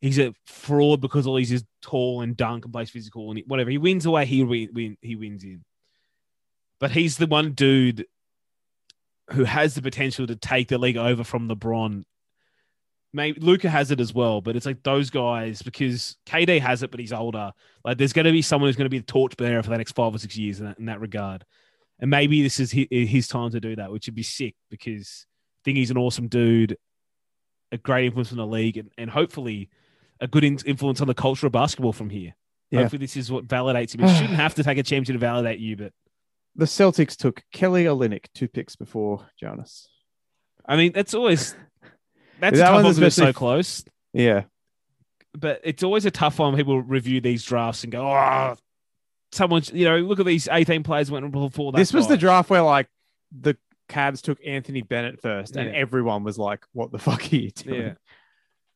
he's 0.00 0.18
a 0.18 0.34
fraud 0.46 1.00
because 1.00 1.26
all 1.26 1.36
he's 1.36 1.50
just 1.50 1.66
tall 1.80 2.20
and 2.20 2.36
dunk 2.36 2.64
and 2.64 2.72
plays 2.72 2.90
physical 2.90 3.30
and 3.30 3.42
whatever. 3.46 3.70
He 3.70 3.78
wins 3.78 4.04
the 4.04 4.10
way 4.10 4.26
he 4.26 4.42
win 4.42 4.98
he 5.00 5.16
wins 5.16 5.44
in, 5.44 5.64
but 6.78 6.90
he's 6.90 7.16
the 7.16 7.26
one 7.26 7.52
dude 7.52 8.06
who 9.32 9.44
has 9.44 9.74
the 9.74 9.82
potential 9.82 10.26
to 10.26 10.36
take 10.36 10.68
the 10.68 10.78
league 10.78 10.96
over 10.96 11.24
from 11.24 11.48
LeBron. 11.48 12.04
Maybe 13.12 13.40
Luka 13.40 13.68
has 13.68 13.90
it 13.90 14.00
as 14.00 14.14
well, 14.14 14.40
but 14.40 14.54
it's 14.54 14.66
like 14.66 14.82
those 14.82 15.10
guys 15.10 15.62
because 15.62 16.16
KD 16.26 16.60
has 16.60 16.82
it, 16.82 16.90
but 16.90 17.00
he's 17.00 17.12
older. 17.12 17.52
Like 17.84 17.98
there's 17.98 18.12
going 18.12 18.26
to 18.26 18.32
be 18.32 18.42
someone 18.42 18.68
who's 18.68 18.76
going 18.76 18.86
to 18.86 18.90
be 18.90 18.98
the 18.98 19.04
torchbearer 19.04 19.62
for 19.62 19.70
the 19.70 19.78
next 19.78 19.92
five 19.92 20.14
or 20.14 20.18
six 20.18 20.36
years 20.36 20.60
in 20.60 20.66
that, 20.66 20.78
in 20.78 20.86
that 20.86 21.00
regard. 21.00 21.44
And 21.98 22.10
maybe 22.10 22.42
this 22.42 22.60
is 22.60 22.70
his, 22.70 22.86
his 22.90 23.28
time 23.28 23.50
to 23.50 23.60
do 23.60 23.76
that, 23.76 23.90
which 23.90 24.06
would 24.06 24.14
be 24.14 24.22
sick 24.22 24.54
because 24.70 25.26
I 25.26 25.60
think 25.64 25.76
he's 25.76 25.90
an 25.90 25.98
awesome 25.98 26.28
dude, 26.28 26.76
a 27.72 27.78
great 27.78 28.06
influence 28.06 28.30
in 28.30 28.38
the 28.38 28.46
league, 28.46 28.76
and, 28.76 28.90
and 28.96 29.10
hopefully 29.10 29.70
a 30.20 30.28
good 30.28 30.44
in- 30.44 30.58
influence 30.64 31.00
on 31.00 31.08
the 31.08 31.14
culture 31.14 31.46
of 31.46 31.52
basketball 31.52 31.92
from 31.92 32.10
here. 32.10 32.34
Yeah. 32.70 32.82
Hopefully, 32.82 33.00
this 33.00 33.16
is 33.16 33.30
what 33.30 33.48
validates 33.48 33.94
him. 33.94 34.06
He 34.06 34.14
shouldn't 34.14 34.34
have 34.34 34.54
to 34.54 34.62
take 34.62 34.78
a 34.78 34.82
championship 34.82 35.16
to 35.16 35.18
validate 35.18 35.58
you, 35.58 35.76
but 35.76 35.92
The 36.56 36.64
Celtics 36.64 37.16
took 37.16 37.42
Kelly 37.52 37.84
Olynyk 37.84 38.26
two 38.34 38.48
picks 38.48 38.76
before 38.76 39.26
Jonas. 39.38 39.88
I 40.66 40.76
mean, 40.76 40.92
that's 40.92 41.14
always 41.14 41.54
that's 42.40 42.58
That 42.58 42.64
tough 42.64 42.74
one 42.74 42.82
because 42.84 42.96
they're 42.96 43.10
so 43.10 43.32
close. 43.32 43.84
Yeah, 44.12 44.42
But 45.32 45.60
it's 45.64 45.82
always 45.82 46.04
a 46.06 46.10
tough 46.10 46.38
one 46.38 46.56
people 46.56 46.80
review 46.82 47.20
these 47.20 47.44
drafts 47.44 47.84
and 47.84 47.92
go, 47.92 48.02
"Oh, 48.06 48.56
someone's 49.32 49.72
you 49.72 49.84
know, 49.84 49.98
look 49.98 50.18
at 50.20 50.26
these 50.26 50.48
eighteen 50.50 50.82
players 50.82 51.10
went 51.10 51.30
before 51.30 51.72
that. 51.72 51.78
this 51.78 51.92
was 51.92 52.06
guy." 52.06 52.12
the 52.14 52.18
draft 52.18 52.50
where 52.50 52.62
like 52.62 52.88
the 53.30 53.56
Cavs 53.88 54.20
took 54.22 54.38
Anthony 54.44 54.82
Bennett 54.82 55.20
first, 55.20 55.56
and 55.56 55.74
everyone 55.74 56.24
was 56.24 56.38
like, 56.38 56.64
"What 56.72 56.90
the 56.92 56.98
fuck 56.98 57.32
are 57.32 57.36
you 57.36 57.50
doing?" 57.50 57.80
Yeah. 57.82 57.92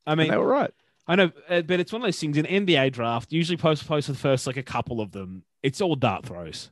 I 0.07 0.13
And 0.13 0.19
mean, 0.19 0.31
they 0.31 0.37
were 0.37 0.47
right. 0.47 0.71
I 1.07 1.17
know, 1.17 1.33
uh, 1.49 1.63
but 1.63 1.81
it's 1.81 1.93
one 1.93 2.01
of 2.03 2.07
those 2.07 2.19
things 2.19 2.37
in 2.37 2.47
NBA 2.47 2.93
draft. 2.93 3.33
Usually, 3.33 3.57
post 3.57 3.87
post 3.87 4.09
the 4.09 4.15
first 4.15 4.47
like 4.47 4.57
a 4.57 4.63
couple 4.63 5.01
of 5.01 5.13
them. 5.13 5.45
It's 5.63 5.81
all 5.81 5.97
dart 5.97 6.27
throws. 6.27 6.71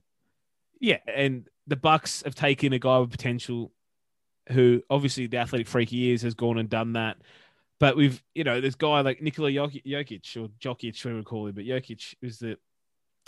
Yeah, 0.83 0.99
and 1.07 1.49
the 1.69 1.77
Bucks 1.77 2.23
have 2.25 2.35
taken 2.35 2.73
a 2.73 2.79
guy 2.79 2.99
with 2.99 3.13
potential, 3.13 3.71
who 4.49 4.83
obviously 4.91 5.29
the 5.29 5.37
athletic 5.39 5.69
freak 5.69 5.89
he 5.89 6.13
is 6.13 6.23
has 6.23 6.35
gone 6.35 6.59
and 6.59 6.69
done 6.69 6.95
that. 6.95 7.19
But 7.79 7.97
we've, 7.97 8.21
you 8.35 8.43
know, 8.43 8.61
this 8.61 8.75
guy 8.75 9.01
like 9.01 9.23
Nikola 9.23 9.51
Jokic, 9.51 10.37
or 10.37 10.49
Jokic, 10.61 11.05
we 11.05 11.23
call 11.23 11.47
him, 11.47 11.55
but 11.55 11.65
Jokic 11.65 12.17
was 12.21 12.41
the. 12.41 12.59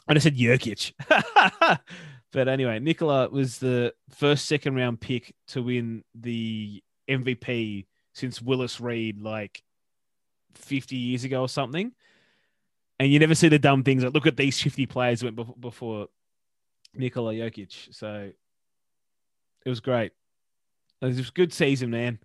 and 0.09 0.19
I 0.19 0.21
said 0.21 0.37
Jokic, 0.37 0.95
but 2.33 2.49
anyway, 2.49 2.81
Nikola 2.81 3.29
was 3.29 3.59
the 3.59 3.95
first 4.11 4.47
second 4.47 4.75
round 4.75 5.01
pick 5.01 5.33
to 5.49 5.63
win 5.63 6.03
the 6.17 6.83
MVP 7.09 7.87
since 8.15 8.43
Willis 8.43 8.81
Reed, 8.81 9.23
like 9.23 9.63
50 10.57 10.97
years 10.97 11.23
ago 11.23 11.43
or 11.43 11.49
something. 11.49 11.93
And 12.99 13.13
you 13.13 13.21
never 13.21 13.37
see 13.37 13.49
the 13.49 13.61
dumb 13.61 13.85
things 13.85 14.03
like, 14.03 14.15
look 14.15 14.27
at 14.27 14.37
these 14.37 14.61
50 14.61 14.87
players 14.87 15.23
went 15.23 15.37
before 15.61 16.09
Nikola 16.97 17.35
Jokic. 17.35 17.95
So 17.95 18.31
it 19.65 19.69
was 19.69 19.81
great. 19.81 20.13
It 21.01 21.07
was 21.07 21.29
a 21.29 21.33
good 21.33 21.53
season, 21.53 21.91
man. 21.91 22.19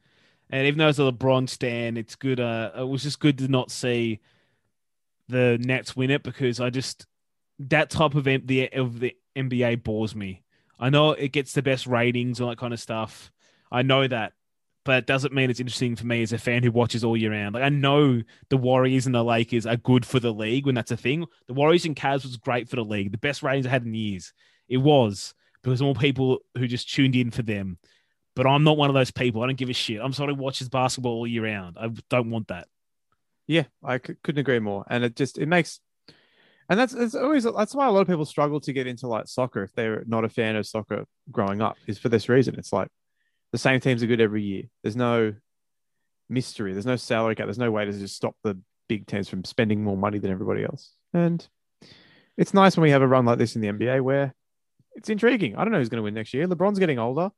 And 0.49 0.67
even 0.67 0.79
though 0.79 0.87
it's 0.87 0.99
a 0.99 1.03
LeBron 1.03 1.47
stand, 1.49 1.97
it's 1.97 2.15
good. 2.15 2.39
Uh, 2.39 2.71
it 2.77 2.87
was 2.87 3.03
just 3.03 3.19
good 3.19 3.37
to 3.39 3.47
not 3.47 3.71
see 3.71 4.19
the 5.27 5.59
Nets 5.61 5.95
win 5.95 6.09
it 6.09 6.23
because 6.23 6.59
I 6.59 6.69
just 6.69 7.05
that 7.59 7.89
type 7.89 8.15
of 8.15 8.27
M- 8.27 8.45
the 8.45 8.71
of 8.73 8.99
the 8.99 9.15
NBA 9.35 9.83
bores 9.83 10.15
me. 10.15 10.43
I 10.79 10.89
know 10.89 11.11
it 11.11 11.31
gets 11.31 11.53
the 11.53 11.61
best 11.61 11.85
ratings, 11.87 12.39
and 12.39 12.49
that 12.49 12.57
kind 12.57 12.73
of 12.73 12.79
stuff. 12.79 13.31
I 13.71 13.83
know 13.83 14.07
that, 14.07 14.33
but 14.85 14.99
it 14.99 15.05
doesn't 15.05 15.33
mean 15.33 15.49
it's 15.49 15.59
interesting 15.59 15.95
for 15.95 16.07
me 16.07 16.23
as 16.23 16.33
a 16.33 16.37
fan 16.37 16.63
who 16.63 16.71
watches 16.71 17.03
all 17.03 17.15
year 17.15 17.31
round. 17.31 17.53
Like 17.53 17.63
I 17.63 17.69
know 17.69 18.21
the 18.49 18.57
Warriors 18.57 19.05
and 19.05 19.13
the 19.13 19.23
Lakers 19.23 19.67
are 19.67 19.77
good 19.77 20.05
for 20.05 20.19
the 20.19 20.33
league 20.33 20.65
when 20.65 20.75
that's 20.75 20.91
a 20.91 20.97
thing. 20.97 21.25
The 21.47 21.53
Warriors 21.53 21.85
and 21.85 21.95
Cavs 21.95 22.23
was 22.23 22.37
great 22.37 22.69
for 22.69 22.77
the 22.77 22.83
league, 22.83 23.11
the 23.11 23.17
best 23.19 23.43
ratings 23.43 23.67
I 23.67 23.69
had 23.69 23.85
in 23.85 23.93
years. 23.93 24.33
It 24.69 24.77
was 24.77 25.33
because 25.63 25.81
more 25.81 25.95
people 25.95 26.39
who 26.57 26.67
just 26.67 26.93
tuned 26.93 27.15
in 27.15 27.31
for 27.31 27.41
them. 27.41 27.77
But 28.35 28.47
I'm 28.47 28.63
not 28.63 28.77
one 28.77 28.89
of 28.89 28.93
those 28.93 29.11
people. 29.11 29.43
I 29.43 29.47
don't 29.47 29.57
give 29.57 29.69
a 29.69 29.73
shit. 29.73 29.99
I'm 30.01 30.13
someone 30.13 30.35
who 30.35 30.41
watches 30.41 30.69
basketball 30.69 31.13
all 31.13 31.27
year 31.27 31.43
round. 31.43 31.77
I 31.79 31.89
don't 32.09 32.29
want 32.29 32.47
that. 32.47 32.67
Yeah, 33.47 33.63
I 33.83 33.97
c- 33.97 34.15
couldn't 34.23 34.39
agree 34.39 34.59
more. 34.59 34.85
And 34.89 35.03
it 35.03 35.15
just 35.15 35.37
it 35.37 35.47
makes, 35.47 35.79
and 36.69 36.79
that's 36.79 36.93
it's 36.93 37.15
always 37.15 37.43
that's 37.43 37.75
why 37.75 37.87
a 37.87 37.91
lot 37.91 38.01
of 38.01 38.07
people 38.07 38.25
struggle 38.25 38.61
to 38.61 38.71
get 38.71 38.87
into 38.87 39.07
like 39.07 39.27
soccer 39.27 39.63
if 39.63 39.73
they're 39.73 40.03
not 40.07 40.23
a 40.23 40.29
fan 40.29 40.55
of 40.55 40.67
soccer 40.67 41.05
growing 41.31 41.61
up 41.61 41.75
is 41.87 41.97
for 41.97 42.09
this 42.09 42.29
reason. 42.29 42.55
It's 42.57 42.71
like 42.71 42.87
the 43.51 43.57
same 43.57 43.79
teams 43.79 44.03
are 44.03 44.07
good 44.07 44.21
every 44.21 44.43
year. 44.43 44.63
There's 44.83 44.95
no 44.95 45.33
mystery. 46.29 46.73
There's 46.73 46.85
no 46.85 46.95
salary 46.95 47.35
cap. 47.35 47.47
There's 47.47 47.57
no 47.57 47.71
way 47.71 47.85
to 47.85 47.91
just 47.91 48.15
stop 48.15 48.35
the 48.43 48.57
big 48.87 49.07
teams 49.07 49.27
from 49.27 49.43
spending 49.43 49.83
more 49.83 49.97
money 49.97 50.19
than 50.19 50.31
everybody 50.31 50.63
else. 50.63 50.93
And 51.13 51.45
it's 52.37 52.53
nice 52.53 52.77
when 52.77 52.83
we 52.83 52.91
have 52.91 53.01
a 53.01 53.07
run 53.07 53.25
like 53.25 53.37
this 53.37 53.55
in 53.55 53.61
the 53.61 53.67
NBA 53.69 54.01
where 54.01 54.33
it's 54.95 55.09
intriguing. 55.09 55.55
I 55.55 55.63
don't 55.63 55.71
know 55.71 55.79
who's 55.79 55.89
going 55.89 55.99
to 55.99 56.03
win 56.03 56.13
next 56.13 56.33
year. 56.33 56.47
LeBron's 56.47 56.79
getting 56.79 56.99
older. 56.99 57.31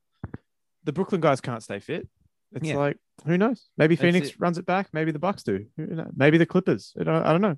The 0.84 0.92
Brooklyn 0.94 1.22
guys 1.22 1.42
can't 1.42 1.62
stay 1.62 1.80
fit. 1.80 2.08
It's 2.54 2.68
Yeah. 2.68 2.78
like 2.78 2.98
who 3.26 3.38
knows? 3.38 3.70
Maybe 3.78 3.96
That's 3.96 4.02
Phoenix 4.06 4.28
it. 4.30 4.36
runs 4.40 4.58
it 4.58 4.66
back. 4.66 4.90
Maybe 4.94 5.12
the 5.12 5.20
Bucks 5.20 5.44
do. 5.44 5.66
Maybe 6.16 6.38
the 6.38 6.46
Clippers. 6.46 6.94
I 7.00 7.04
don't, 7.04 7.24
I 7.24 7.32
don't 7.32 7.42
know. 7.42 7.58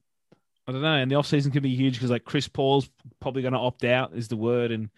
I 0.67 0.71
don't 0.71 0.81
know. 0.81 0.93
And 0.95 1.09
the 1.09 1.15
offseason 1.15 1.51
could 1.51 1.63
be 1.63 1.75
huge 1.75 1.93
because 1.95 2.09
like 2.09 2.25
Chris 2.25 2.47
Paul's 2.47 2.89
probably 3.19 3.41
going 3.41 3.53
to 3.53 3.59
opt 3.59 3.83
out 3.83 4.13
is 4.13 4.27
the 4.27 4.37
word 4.37 4.71
and 4.71 4.89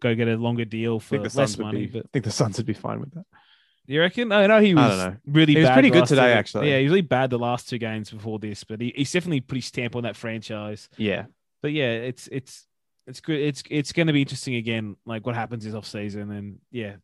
go 0.00 0.14
get 0.14 0.28
a 0.28 0.36
longer 0.36 0.64
deal 0.64 0.98
for 1.00 1.18
less 1.18 1.58
money. 1.58 1.86
be. 1.86 1.98
But 1.98 2.06
I 2.06 2.08
think 2.12 2.24
the 2.24 2.30
Suns 2.30 2.56
would 2.56 2.66
be 2.66 2.72
fine 2.74 3.00
with 3.00 3.12
that. 3.14 3.24
Do 3.86 3.92
you 3.92 4.00
reckon? 4.00 4.32
I 4.32 4.46
know 4.46 4.60
he 4.60 4.74
was 4.74 4.98
know. 4.98 5.16
really 5.26 5.52
He 5.54 5.60
was 5.60 5.68
pretty 5.70 5.90
good 5.90 6.06
today, 6.06 6.32
two- 6.32 6.38
actually. 6.38 6.70
Yeah, 6.70 6.78
he 6.78 6.84
was 6.84 6.90
really 6.92 7.02
bad 7.02 7.28
the 7.30 7.38
last 7.38 7.68
two 7.68 7.76
games 7.78 8.10
before 8.10 8.38
this, 8.38 8.64
but 8.64 8.80
he, 8.80 8.92
he's 8.96 9.12
definitely 9.12 9.40
put 9.42 9.56
his 9.56 9.66
stamp 9.66 9.94
on 9.94 10.04
that 10.04 10.16
franchise. 10.16 10.88
Yeah. 10.96 11.26
But 11.60 11.72
yeah, 11.72 11.90
it's 11.92 12.26
it's 12.32 12.66
it's 13.06 13.20
good. 13.20 13.40
It's 13.40 13.62
it's 13.70 13.92
going 13.92 14.06
to 14.06 14.12
be 14.12 14.22
interesting 14.22 14.54
again, 14.56 14.96
like 15.06 15.26
what 15.26 15.34
happens 15.34 15.64
this 15.64 15.74
off 15.74 15.86
season, 15.86 16.30
and 16.30 16.58
yeah, 16.70 16.96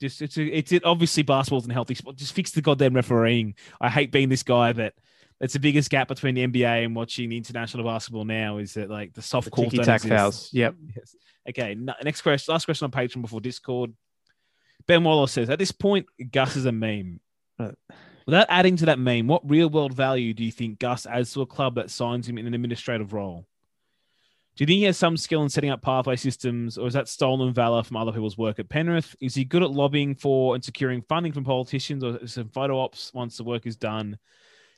just 0.00 0.22
it's 0.22 0.36
a, 0.36 0.44
it's 0.44 0.72
it. 0.72 0.84
Obviously, 0.84 1.22
basketball's 1.22 1.64
an 1.64 1.70
healthy 1.70 1.94
sport. 1.94 2.16
Just 2.16 2.34
fix 2.34 2.50
the 2.50 2.62
goddamn 2.62 2.94
refereeing. 2.94 3.54
I 3.80 3.88
hate 3.88 4.12
being 4.12 4.28
this 4.28 4.42
guy 4.42 4.72
that. 4.72 4.94
It's 5.38 5.52
the 5.52 5.60
biggest 5.60 5.90
gap 5.90 6.08
between 6.08 6.34
the 6.34 6.46
NBA 6.46 6.86
and 6.86 6.96
watching 6.96 7.28
the 7.28 7.36
international 7.36 7.84
basketball 7.84 8.24
now 8.24 8.56
is 8.56 8.72
that 8.72 8.88
like 8.88 9.12
the 9.12 9.20
soft 9.20 9.44
The 9.44 9.50
calls 9.50 9.66
ticky 9.66 9.76
don't 9.84 9.94
exist. 9.96 10.08
fouls. 10.08 10.48
Yep. 10.54 10.74
Yes. 10.96 11.14
Okay. 11.50 11.74
Next 11.74 12.22
question. 12.22 12.52
Last 12.52 12.64
question 12.64 12.86
on 12.86 12.90
Patreon 12.90 13.20
before 13.20 13.42
Discord. 13.42 13.92
Ben 14.86 15.04
Wallace 15.04 15.32
says, 15.32 15.50
at 15.50 15.58
this 15.58 15.72
point, 15.72 16.06
Gus 16.32 16.56
is 16.56 16.64
a 16.64 16.72
meme. 16.72 17.20
Without 18.26 18.46
adding 18.48 18.76
to 18.76 18.86
that 18.86 18.98
meme, 18.98 19.26
what 19.26 19.48
real 19.48 19.68
world 19.68 19.92
value 19.92 20.32
do 20.32 20.42
you 20.42 20.50
think 20.50 20.78
Gus 20.78 21.04
adds 21.04 21.34
to 21.34 21.42
a 21.42 21.46
club 21.46 21.74
that 21.74 21.90
signs 21.90 22.26
him 22.26 22.38
in 22.38 22.46
an 22.46 22.54
administrative 22.54 23.12
role? 23.12 23.46
Do 24.56 24.62
you 24.62 24.66
think 24.66 24.78
he 24.78 24.84
has 24.84 24.96
some 24.96 25.18
skill 25.18 25.42
in 25.42 25.50
setting 25.50 25.68
up 25.68 25.82
pathway 25.82 26.16
systems, 26.16 26.78
or 26.78 26.86
is 26.86 26.94
that 26.94 27.08
stolen 27.08 27.52
valor 27.52 27.82
from 27.82 27.98
other 27.98 28.10
people's 28.10 28.38
work 28.38 28.58
at 28.58 28.70
Penrith? 28.70 29.14
Is 29.20 29.34
he 29.34 29.44
good 29.44 29.62
at 29.62 29.70
lobbying 29.70 30.14
for 30.14 30.54
and 30.54 30.64
securing 30.64 31.02
funding 31.02 31.32
from 31.32 31.44
politicians, 31.44 32.02
or 32.02 32.16
is 32.16 32.38
it 32.38 32.52
photo 32.54 32.80
ops 32.80 33.12
once 33.12 33.36
the 33.36 33.44
work 33.44 33.66
is 33.66 33.76
done? 33.76 34.18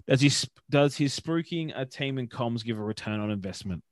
Does 0.09 0.21
he 0.21 0.33
does 0.69 0.97
his 0.97 1.19
spruiking 1.19 1.73
a 1.77 1.85
team 1.85 2.19
and 2.19 2.29
comms 2.29 2.65
give 2.65 2.79
a 2.79 2.83
return 2.83 3.21
on 3.21 3.31
investment? 3.31 3.85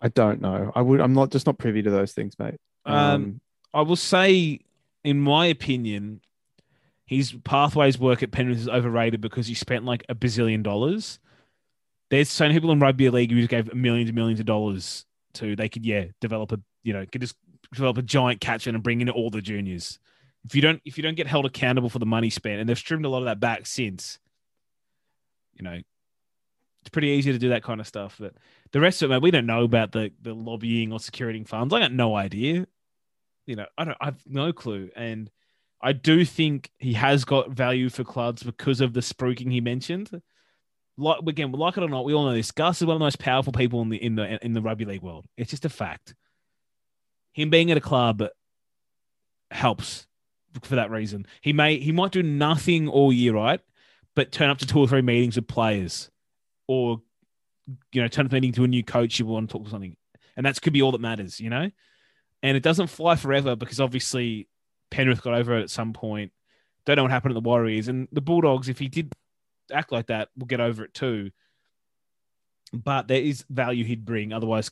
I 0.00 0.08
don't 0.08 0.40
know. 0.40 0.70
I 0.76 0.82
would. 0.82 1.00
I'm 1.00 1.14
not 1.14 1.30
just 1.30 1.46
not 1.46 1.58
privy 1.58 1.82
to 1.82 1.90
those 1.90 2.12
things, 2.12 2.38
mate. 2.38 2.56
Um, 2.84 3.40
I 3.74 3.82
will 3.82 3.96
say, 3.96 4.60
in 5.02 5.18
my 5.18 5.46
opinion, 5.46 6.20
his 7.04 7.32
pathways 7.42 7.98
work 7.98 8.22
at 8.22 8.30
Penrith 8.30 8.58
is 8.58 8.68
overrated 8.68 9.20
because 9.20 9.48
he 9.48 9.54
spent 9.54 9.84
like 9.84 10.04
a 10.08 10.14
bazillion 10.14 10.62
dollars. 10.62 11.18
There's 12.10 12.28
so 12.28 12.44
many 12.44 12.54
people 12.54 12.72
in 12.72 12.80
rugby 12.80 13.10
league 13.10 13.30
who 13.30 13.38
just 13.38 13.50
gave 13.50 13.72
millions 13.74 14.08
and 14.08 14.16
millions 14.16 14.40
of 14.40 14.46
dollars 14.46 15.04
to. 15.34 15.54
They 15.56 15.68
could, 15.68 15.84
yeah, 15.84 16.06
develop 16.20 16.52
a, 16.52 16.60
you 16.82 16.92
know, 16.92 17.04
could 17.10 17.20
just 17.20 17.36
develop 17.72 17.98
a 17.98 18.02
giant 18.02 18.40
catchment 18.40 18.76
and 18.76 18.82
bring 18.82 19.00
in 19.00 19.10
all 19.10 19.30
the 19.30 19.42
juniors. 19.42 19.98
If 20.44 20.54
you 20.54 20.62
don't, 20.62 20.80
if 20.84 20.96
you 20.96 21.02
don't 21.02 21.16
get 21.16 21.26
held 21.26 21.44
accountable 21.46 21.90
for 21.90 21.98
the 21.98 22.06
money 22.06 22.30
spent, 22.30 22.60
and 22.60 22.68
they've 22.68 22.82
trimmed 22.82 23.04
a 23.04 23.08
lot 23.08 23.18
of 23.18 23.24
that 23.26 23.40
back 23.40 23.66
since, 23.66 24.18
you 25.54 25.62
know, 25.62 25.80
it's 26.80 26.90
pretty 26.90 27.08
easy 27.08 27.32
to 27.32 27.38
do 27.38 27.50
that 27.50 27.62
kind 27.62 27.80
of 27.80 27.86
stuff. 27.86 28.16
But 28.18 28.34
the 28.72 28.80
rest 28.80 29.02
of 29.02 29.10
it, 29.10 29.14
man, 29.14 29.20
we 29.20 29.30
don't 29.30 29.46
know 29.46 29.64
about 29.64 29.92
the 29.92 30.12
the 30.22 30.32
lobbying 30.32 30.92
or 30.92 31.00
securing 31.00 31.44
funds. 31.44 31.74
I 31.74 31.80
got 31.80 31.92
no 31.92 32.16
idea 32.16 32.66
you 33.48 33.56
know, 33.56 33.66
I 33.78 33.84
don't, 33.84 33.96
I've 34.00 34.22
no 34.26 34.52
clue. 34.52 34.90
And 34.94 35.30
I 35.80 35.92
do 35.92 36.24
think 36.24 36.70
he 36.76 36.92
has 36.92 37.24
got 37.24 37.50
value 37.50 37.88
for 37.88 38.04
clubs 38.04 38.42
because 38.42 38.82
of 38.82 38.92
the 38.92 39.00
spruiking 39.00 39.50
he 39.50 39.62
mentioned. 39.62 40.20
Like 40.98 41.20
again, 41.26 41.52
like 41.52 41.76
it 41.76 41.82
or 41.82 41.88
not, 41.88 42.04
we 42.04 42.12
all 42.12 42.26
know 42.26 42.34
this. 42.34 42.50
Gus 42.50 42.80
is 42.80 42.86
one 42.86 42.96
of 42.96 43.00
the 43.00 43.04
most 43.04 43.18
powerful 43.18 43.52
people 43.52 43.80
in 43.80 43.88
the 43.88 44.04
in 44.04 44.14
the 44.16 44.44
in 44.44 44.52
the 44.52 44.60
rugby 44.60 44.84
league 44.84 45.02
world. 45.02 45.24
It's 45.36 45.50
just 45.50 45.64
a 45.64 45.70
fact. 45.70 46.14
Him 47.32 47.50
being 47.50 47.70
at 47.70 47.76
a 47.76 47.80
club 47.80 48.24
helps 49.50 50.06
for 50.62 50.74
that 50.74 50.90
reason. 50.90 51.26
He 51.40 51.52
may 51.52 51.78
he 51.78 51.92
might 51.92 52.12
do 52.12 52.22
nothing 52.22 52.88
all 52.88 53.12
year, 53.12 53.34
right? 53.34 53.60
But 54.14 54.32
turn 54.32 54.50
up 54.50 54.58
to 54.58 54.66
two 54.66 54.80
or 54.80 54.88
three 54.88 55.02
meetings 55.02 55.36
with 55.36 55.46
players, 55.46 56.10
or 56.66 57.00
you 57.92 58.02
know, 58.02 58.08
turn 58.08 58.26
up 58.26 58.32
meeting 58.32 58.52
to 58.52 58.64
a 58.64 58.68
new 58.68 58.82
coach 58.82 59.18
you 59.18 59.26
want 59.26 59.48
to 59.48 59.52
talk 59.52 59.64
to 59.64 59.70
something, 59.70 59.96
and 60.36 60.44
that 60.44 60.60
could 60.60 60.72
be 60.72 60.82
all 60.82 60.92
that 60.92 61.00
matters, 61.00 61.40
you 61.40 61.48
know 61.48 61.70
and 62.42 62.56
it 62.56 62.62
doesn't 62.62 62.88
fly 62.88 63.16
forever 63.16 63.56
because 63.56 63.80
obviously 63.80 64.48
Penrith 64.90 65.22
got 65.22 65.34
over 65.34 65.56
it 65.56 65.62
at 65.62 65.70
some 65.70 65.92
point. 65.92 66.32
Don't 66.84 66.96
know 66.96 67.02
what 67.02 67.10
happened 67.10 67.32
at 67.32 67.42
the 67.42 67.48
Warriors 67.48 67.88
and 67.88 68.08
the 68.12 68.20
Bulldogs. 68.20 68.68
If 68.68 68.78
he 68.78 68.88
did 68.88 69.12
act 69.72 69.92
like 69.92 70.06
that, 70.08 70.28
we'll 70.36 70.46
get 70.46 70.60
over 70.60 70.84
it 70.84 70.94
too. 70.94 71.30
But 72.72 73.08
there 73.08 73.20
is 73.20 73.44
value 73.48 73.84
he'd 73.84 74.04
bring. 74.04 74.32
Otherwise, 74.32 74.70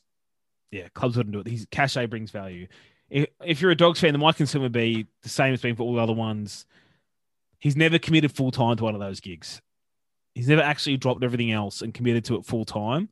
yeah, 0.71 0.89
clubs 0.95 1.17
wouldn't 1.17 1.33
do 1.33 1.41
it. 1.41 1.49
His 1.49 1.67
cachet 1.71 2.07
brings 2.07 2.31
value. 2.31 2.67
If, 3.09 3.27
if 3.45 3.61
you're 3.61 3.71
a 3.71 3.77
Dogs 3.77 4.01
fan, 4.01 4.13
then 4.13 4.21
my 4.21 4.33
concern 4.33 4.63
would 4.63 4.73
be 4.73 5.07
the 5.23 5.29
same 5.29 5.55
as 5.55 5.63
being 5.63 5.77
for 5.77 5.85
all 5.85 5.95
the 5.95 6.03
other 6.03 6.13
ones. 6.13 6.67
He's 7.59 7.77
never 7.77 7.99
committed 7.99 8.33
full 8.33 8.51
time 8.51 8.77
to 8.77 8.85
one 8.85 8.95
of 8.95 9.01
those 9.01 9.21
gigs. 9.21 9.63
He's 10.35 10.49
never 10.49 10.63
actually 10.63 10.99
dropped 10.99 11.25
everything 11.25 11.51
else 11.51 11.81
and 11.81 11.95
committed 11.95 12.27
to 12.27 12.37
it 12.37 12.45
full 12.45 12.67
time. 12.67 13.09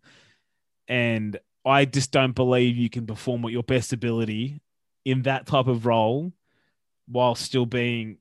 And 0.89 1.39
I 1.65 1.87
just 1.87 2.11
don't 2.11 2.35
believe 2.35 2.77
you 2.77 2.91
can 2.91 3.07
perform 3.07 3.45
at 3.47 3.53
your 3.53 3.63
best 3.63 3.95
ability 3.95 4.61
in 5.05 5.23
that 5.23 5.47
type 5.47 5.67
of 5.67 5.87
role 5.87 6.33
while 7.07 7.35
still 7.35 7.67
being 7.67 8.19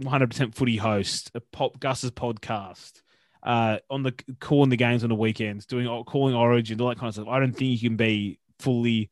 100% 0.00 0.54
footy 0.54 0.76
host, 0.76 1.30
a 1.34 1.40
pop 1.40 1.80
Gus's 1.80 2.10
podcast, 2.10 3.02
uh, 3.42 3.78
on 3.90 4.02
the 4.02 4.14
calling 4.40 4.70
the 4.70 4.76
games 4.76 5.02
on 5.02 5.10
the 5.10 5.14
weekends, 5.14 5.66
doing 5.66 5.86
calling 6.04 6.34
Origin, 6.34 6.80
all 6.80 6.88
that 6.88 6.98
kind 6.98 7.08
of 7.08 7.14
stuff. 7.14 7.28
I 7.28 7.38
don't 7.40 7.52
think 7.52 7.70
you 7.70 7.88
can 7.88 7.96
be 7.96 8.38
fully 8.58 9.10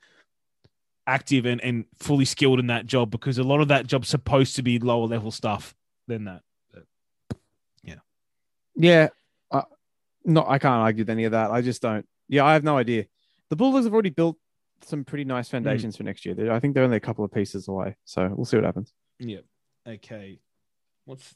active 1.06 1.46
and, 1.46 1.60
and 1.60 1.84
fully 1.98 2.24
skilled 2.24 2.58
in 2.58 2.66
that 2.66 2.86
job 2.86 3.10
because 3.10 3.38
a 3.38 3.44
lot 3.44 3.60
of 3.60 3.68
that 3.68 3.86
job's 3.86 4.08
supposed 4.08 4.56
to 4.56 4.62
be 4.62 4.78
lower 4.78 5.06
level 5.06 5.30
stuff 5.30 5.74
than 6.08 6.24
that. 6.24 6.42
Yeah. 8.76 9.08
Uh, 9.50 9.62
no, 10.24 10.44
I 10.46 10.58
can't 10.58 10.74
argue 10.74 11.02
with 11.02 11.10
any 11.10 11.24
of 11.24 11.32
that. 11.32 11.50
I 11.50 11.62
just 11.62 11.82
don't. 11.82 12.06
Yeah, 12.28 12.44
I 12.44 12.52
have 12.52 12.64
no 12.64 12.76
idea. 12.76 13.06
The 13.48 13.56
Bulldogs 13.56 13.86
have 13.86 13.92
already 13.92 14.10
built 14.10 14.36
some 14.82 15.04
pretty 15.04 15.24
nice 15.24 15.48
foundations 15.48 15.96
for 15.96 16.02
next 16.02 16.26
year. 16.26 16.52
I 16.52 16.60
think 16.60 16.74
they're 16.74 16.84
only 16.84 16.98
a 16.98 17.00
couple 17.00 17.24
of 17.24 17.32
pieces 17.32 17.68
away. 17.68 17.96
So 18.04 18.30
we'll 18.34 18.44
see 18.44 18.56
what 18.56 18.64
happens. 18.64 18.92
Yeah. 19.18 19.40
Okay. 19.86 20.40
What's 21.06 21.34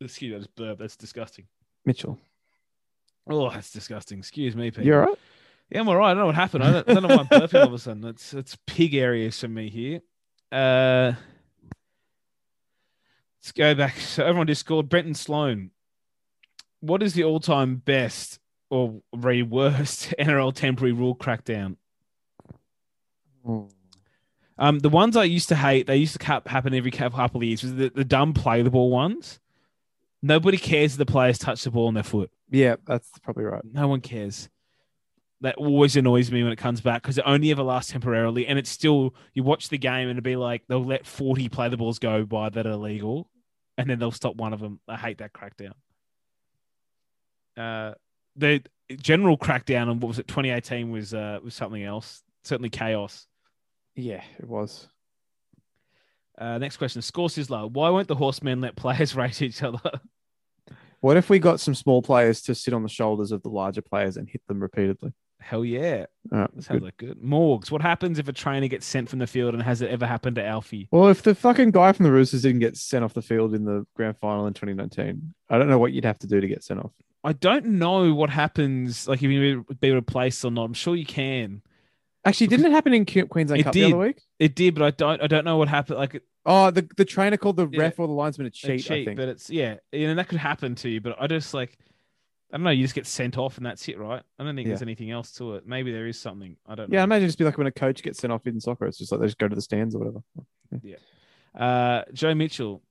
Excuse 0.00 0.42
me, 0.42 0.48
burp. 0.56 0.78
That's 0.78 0.96
disgusting. 0.96 1.46
Mitchell. 1.84 2.18
Oh, 3.28 3.50
that's 3.50 3.72
disgusting. 3.72 4.18
Excuse 4.18 4.54
me, 4.54 4.70
Pete. 4.70 4.84
You're 4.84 5.00
right. 5.00 5.18
Yeah, 5.70 5.80
I'm 5.80 5.88
all 5.88 5.96
right. 5.96 6.10
I 6.10 6.14
don't 6.14 6.20
know 6.20 6.26
what 6.26 6.34
happened. 6.34 6.64
I 6.64 6.72
don't, 6.72 6.86
don't 6.86 7.02
know 7.02 7.08
why 7.08 7.16
I'm 7.16 7.26
burping 7.26 7.60
all 7.60 7.66
of 7.66 7.74
a 7.74 7.78
sudden. 7.78 8.04
It's 8.04 8.32
it's 8.32 8.56
pig 8.66 8.94
areas 8.94 9.38
for 9.40 9.48
me 9.48 9.68
here. 9.68 10.00
Uh, 10.50 11.12
let's 13.38 13.52
go 13.52 13.74
back. 13.74 13.96
So 13.98 14.24
everyone 14.24 14.46
Discord. 14.46 14.88
Brenton 14.88 15.14
Sloan. 15.14 15.72
What 16.80 17.02
is 17.02 17.14
the 17.14 17.24
all-time 17.24 17.76
best 17.76 18.38
or 18.70 19.02
very 19.14 19.42
worst 19.42 20.14
NRL 20.18 20.54
temporary 20.54 20.92
rule 20.92 21.16
crackdown? 21.16 21.76
Um, 24.58 24.80
the 24.80 24.88
ones 24.88 25.16
I 25.16 25.24
used 25.24 25.48
to 25.50 25.56
hate, 25.56 25.86
they 25.86 25.96
used 25.96 26.14
to 26.14 26.18
cap- 26.18 26.48
happen 26.48 26.74
every 26.74 26.90
couple 26.90 27.40
of 27.40 27.44
years. 27.44 27.62
Was 27.62 27.76
the, 27.76 27.90
the 27.90 28.04
dumb 28.04 28.34
play 28.34 28.62
the 28.62 28.70
ball 28.70 28.90
ones. 28.90 29.38
Nobody 30.20 30.58
cares 30.58 30.92
if 30.92 30.98
the 30.98 31.06
players 31.06 31.38
touch 31.38 31.62
the 31.62 31.70
ball 31.70 31.86
on 31.86 31.94
their 31.94 32.02
foot. 32.02 32.30
Yeah, 32.50 32.76
that's 32.84 33.08
probably 33.22 33.44
right. 33.44 33.62
No 33.64 33.86
one 33.86 34.00
cares. 34.00 34.48
That 35.42 35.54
always 35.54 35.94
annoys 35.94 36.32
me 36.32 36.42
when 36.42 36.50
it 36.50 36.58
comes 36.58 36.80
back 36.80 37.02
because 37.02 37.18
it 37.18 37.24
only 37.24 37.52
ever 37.52 37.62
lasts 37.62 37.92
temporarily, 37.92 38.48
and 38.48 38.58
it's 38.58 38.70
still 38.70 39.14
you 39.34 39.44
watch 39.44 39.68
the 39.68 39.78
game 39.78 40.08
and 40.08 40.18
it'll 40.18 40.24
be 40.24 40.34
like 40.34 40.64
they'll 40.66 40.84
let 40.84 41.06
forty 41.06 41.48
play 41.48 41.68
the 41.68 41.76
balls 41.76 42.00
go 42.00 42.24
by 42.24 42.48
that 42.48 42.66
are 42.66 42.72
illegal, 42.72 43.30
and 43.76 43.88
then 43.88 44.00
they'll 44.00 44.10
stop 44.10 44.34
one 44.34 44.52
of 44.52 44.58
them. 44.58 44.80
I 44.88 44.96
hate 44.96 45.18
that 45.18 45.32
crackdown. 45.32 45.74
Uh, 47.56 47.94
the 48.34 48.64
general 48.96 49.38
crackdown 49.38 49.88
on 49.88 50.00
what 50.00 50.08
was 50.08 50.18
it 50.18 50.26
2018 50.26 50.90
was 50.90 51.14
uh 51.14 51.38
was 51.44 51.54
something 51.54 51.84
else. 51.84 52.24
Certainly 52.42 52.70
chaos. 52.70 53.27
Yeah, 53.98 54.22
it 54.38 54.46
was. 54.46 54.86
Uh, 56.38 56.58
next 56.58 56.76
question: 56.76 57.02
Score 57.02 57.28
low. 57.48 57.68
Why 57.68 57.90
won't 57.90 58.06
the 58.06 58.14
horsemen 58.14 58.60
let 58.60 58.76
players 58.76 59.16
race 59.16 59.42
each 59.42 59.62
other? 59.62 60.00
What 61.00 61.16
if 61.16 61.28
we 61.28 61.40
got 61.40 61.58
some 61.60 61.74
small 61.74 62.00
players 62.00 62.40
to 62.42 62.54
sit 62.54 62.74
on 62.74 62.84
the 62.84 62.88
shoulders 62.88 63.32
of 63.32 63.42
the 63.42 63.48
larger 63.48 63.82
players 63.82 64.16
and 64.16 64.28
hit 64.28 64.42
them 64.46 64.60
repeatedly? 64.60 65.12
Hell 65.40 65.64
yeah, 65.64 66.06
All 66.32 66.38
right, 66.40 66.54
that 66.54 66.62
sounds 66.62 66.78
good. 66.80 66.82
like 66.82 66.96
good. 66.96 67.22
Morgs. 67.22 67.70
What 67.70 67.82
happens 67.82 68.18
if 68.18 68.28
a 68.28 68.32
trainer 68.32 68.66
gets 68.68 68.86
sent 68.86 69.08
from 69.08 69.18
the 69.20 69.26
field 69.26 69.54
and 69.54 69.62
has 69.62 69.82
it 69.82 69.90
ever 69.90 70.06
happened 70.06 70.36
to 70.36 70.44
Alfie? 70.44 70.88
Well, 70.90 71.08
if 71.08 71.22
the 71.22 71.34
fucking 71.34 71.70
guy 71.70 71.92
from 71.92 72.04
the 72.04 72.12
Roosters 72.12 72.42
didn't 72.42 72.58
get 72.60 72.76
sent 72.76 73.04
off 73.04 73.14
the 73.14 73.22
field 73.22 73.54
in 73.54 73.64
the 73.64 73.86
grand 73.94 74.18
final 74.18 74.46
in 74.46 74.54
2019, 74.54 75.34
I 75.48 75.58
don't 75.58 75.68
know 75.68 75.78
what 75.78 75.92
you'd 75.92 76.04
have 76.04 76.18
to 76.20 76.26
do 76.26 76.40
to 76.40 76.48
get 76.48 76.64
sent 76.64 76.80
off. 76.80 76.92
I 77.24 77.32
don't 77.32 77.66
know 77.66 78.12
what 78.14 78.30
happens, 78.30 79.08
like 79.08 79.22
if 79.22 79.30
you 79.30 79.64
be 79.80 79.92
replaced 79.92 80.44
or 80.44 80.50
not. 80.50 80.64
I'm 80.64 80.74
sure 80.74 80.96
you 80.96 81.06
can. 81.06 81.62
Actually, 82.24 82.48
didn't 82.48 82.66
it 82.66 82.72
happen 82.72 82.92
in 82.92 83.04
Que- 83.04 83.26
Queensland 83.26 83.60
It 83.60 83.64
Cup 83.64 83.72
did. 83.72 83.80
the 83.90 83.94
other 83.94 84.06
week? 84.06 84.20
It 84.38 84.54
did, 84.54 84.74
but 84.74 84.84
I 84.84 84.90
don't. 84.90 85.22
I 85.22 85.26
don't 85.28 85.44
know 85.44 85.56
what 85.56 85.68
happened. 85.68 85.98
Like 85.98 86.22
Oh, 86.44 86.70
the, 86.70 86.88
the 86.96 87.04
trainer 87.04 87.36
called 87.36 87.56
the 87.56 87.68
Yeah. 87.70 87.80
ref 87.82 87.98
or 87.98 88.06
the 88.06 88.12
linesman 88.12 88.46
a 88.46 88.48
a 88.48 88.50
cheat, 88.50 88.90
I 88.90 89.04
think. 89.04 89.16
but 89.16 89.28
it's 89.28 89.50
yeah, 89.50 89.76
you 89.92 90.06
know 90.08 90.14
that 90.14 90.28
could 90.28 90.38
happen 90.38 90.74
to 90.76 90.88
you. 90.88 91.00
But 91.00 91.16
I 91.20 91.26
just 91.26 91.52
like, 91.54 91.76
I 92.52 92.56
don't 92.56 92.64
know. 92.64 92.70
You 92.70 92.84
just 92.84 92.94
get 92.94 93.06
sent 93.06 93.36
off 93.38 93.56
and 93.58 93.66
that's 93.66 93.86
it, 93.88 93.98
right? 93.98 94.22
I 94.38 94.44
don't 94.44 94.56
think 94.56 94.66
there's 94.66 94.82
anything 94.82 95.10
else 95.10 95.32
to 95.32 95.54
it. 95.56 95.66
Maybe 95.66 95.92
there 95.92 96.06
is 96.06 96.18
something. 96.18 96.56
I 96.66 96.74
don't. 96.74 96.90
Yeah, 96.90 96.98
I 96.98 97.00
know. 97.02 97.04
imagine 97.14 97.28
just 97.28 97.38
be 97.38 97.44
like 97.44 97.58
when 97.58 97.66
a 97.66 97.72
coach 97.72 98.02
gets 98.02 98.18
sent 98.18 98.32
off 98.32 98.46
in 98.46 98.60
soccer, 98.60 98.86
it's 98.86 98.98
just 98.98 99.12
like 99.12 99.20
they 99.20 99.26
just 99.26 99.38
go 99.38 99.48
to 99.48 99.54
the 99.54 99.62
stands 99.62 99.94
or 99.94 99.98
whatever. 99.98 100.20
Yeah. 100.82 100.96
Uh, 101.54 102.04
Joe 102.12 102.34
Mitchell. 102.34 102.82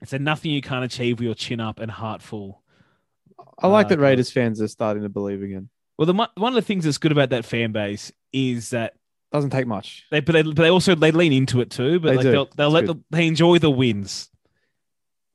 It 0.00 0.08
said 0.08 0.20
nothing 0.20 0.52
you 0.52 0.60
can't 0.62 0.84
achieve 0.84 1.18
with 1.18 1.24
your 1.26 1.34
chin 1.34 1.58
up 1.60 1.80
and 1.80 1.90
heart 1.90 2.22
full. 2.22 2.62
I 3.58 3.66
like 3.66 3.86
Uh, 3.86 3.88
that. 3.90 3.98
Raiders 3.98 4.30
fans 4.30 4.60
are 4.62 4.68
starting 4.68 5.02
to 5.02 5.08
believe 5.08 5.42
again. 5.42 5.70
Well, 5.96 6.06
the 6.06 6.12
one 6.14 6.28
of 6.52 6.54
the 6.54 6.62
things 6.62 6.84
that's 6.84 6.98
good 6.98 7.10
about 7.10 7.30
that 7.30 7.44
fan 7.44 7.72
base 7.72 8.12
is 8.32 8.70
that 8.70 8.94
Doesn't 9.32 9.50
take 9.50 9.66
much. 9.66 10.04
they, 10.10 10.20
but 10.20 10.32
they, 10.32 10.42
but 10.42 10.56
they 10.56 10.68
also 10.70 10.94
they 10.94 11.10
lean 11.12 11.32
into 11.32 11.60
it 11.60 11.70
too. 11.70 12.00
But 12.00 12.10
They 12.10 12.16
like 12.16 12.22
do. 12.24 12.30
they'll 12.30 12.48
they'll 12.56 12.70
let 12.70 12.86
the, 12.86 12.96
they 13.10 13.26
enjoy 13.26 13.58
the 13.58 13.70
wins. 13.70 14.30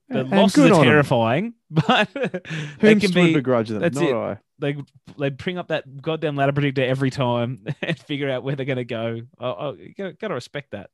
The 0.09 0.19
And 0.19 0.29
losses 0.31 0.69
are 0.71 0.83
terrifying, 0.83 1.53
but 1.71 2.09
they 2.79 2.95
can 2.95 3.11
be. 3.11 3.33
begrudge 3.33 3.69
them? 3.69 3.79
that's 3.79 3.97
Not 3.97 4.09
it. 4.09 4.13
I. 4.15 4.37
They 4.59 4.77
they 5.17 5.29
bring 5.29 5.57
up 5.57 5.69
that 5.69 6.01
goddamn 6.01 6.35
ladder 6.35 6.51
predictor 6.53 6.83
every 6.83 7.09
time 7.09 7.65
and 7.81 7.97
figure 7.99 8.29
out 8.29 8.43
where 8.43 8.55
they're 8.55 8.65
going 8.65 8.77
to 8.77 8.85
go. 8.85 9.21
Oh, 9.39 9.47
oh 9.47 9.73
you 9.77 9.93
gotta, 10.19 10.33
respect 10.33 10.71
that. 10.71 10.89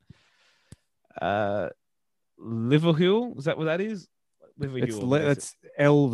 Uh, 1.21 1.69
Liverpool 2.37 3.35
is 3.37 3.45
that 3.45 3.57
what 3.57 3.65
that 3.65 3.81
is? 3.81 4.07
Liverpool. 4.57 5.13
It's 5.15 5.25
that's 5.25 5.55
El 5.77 6.09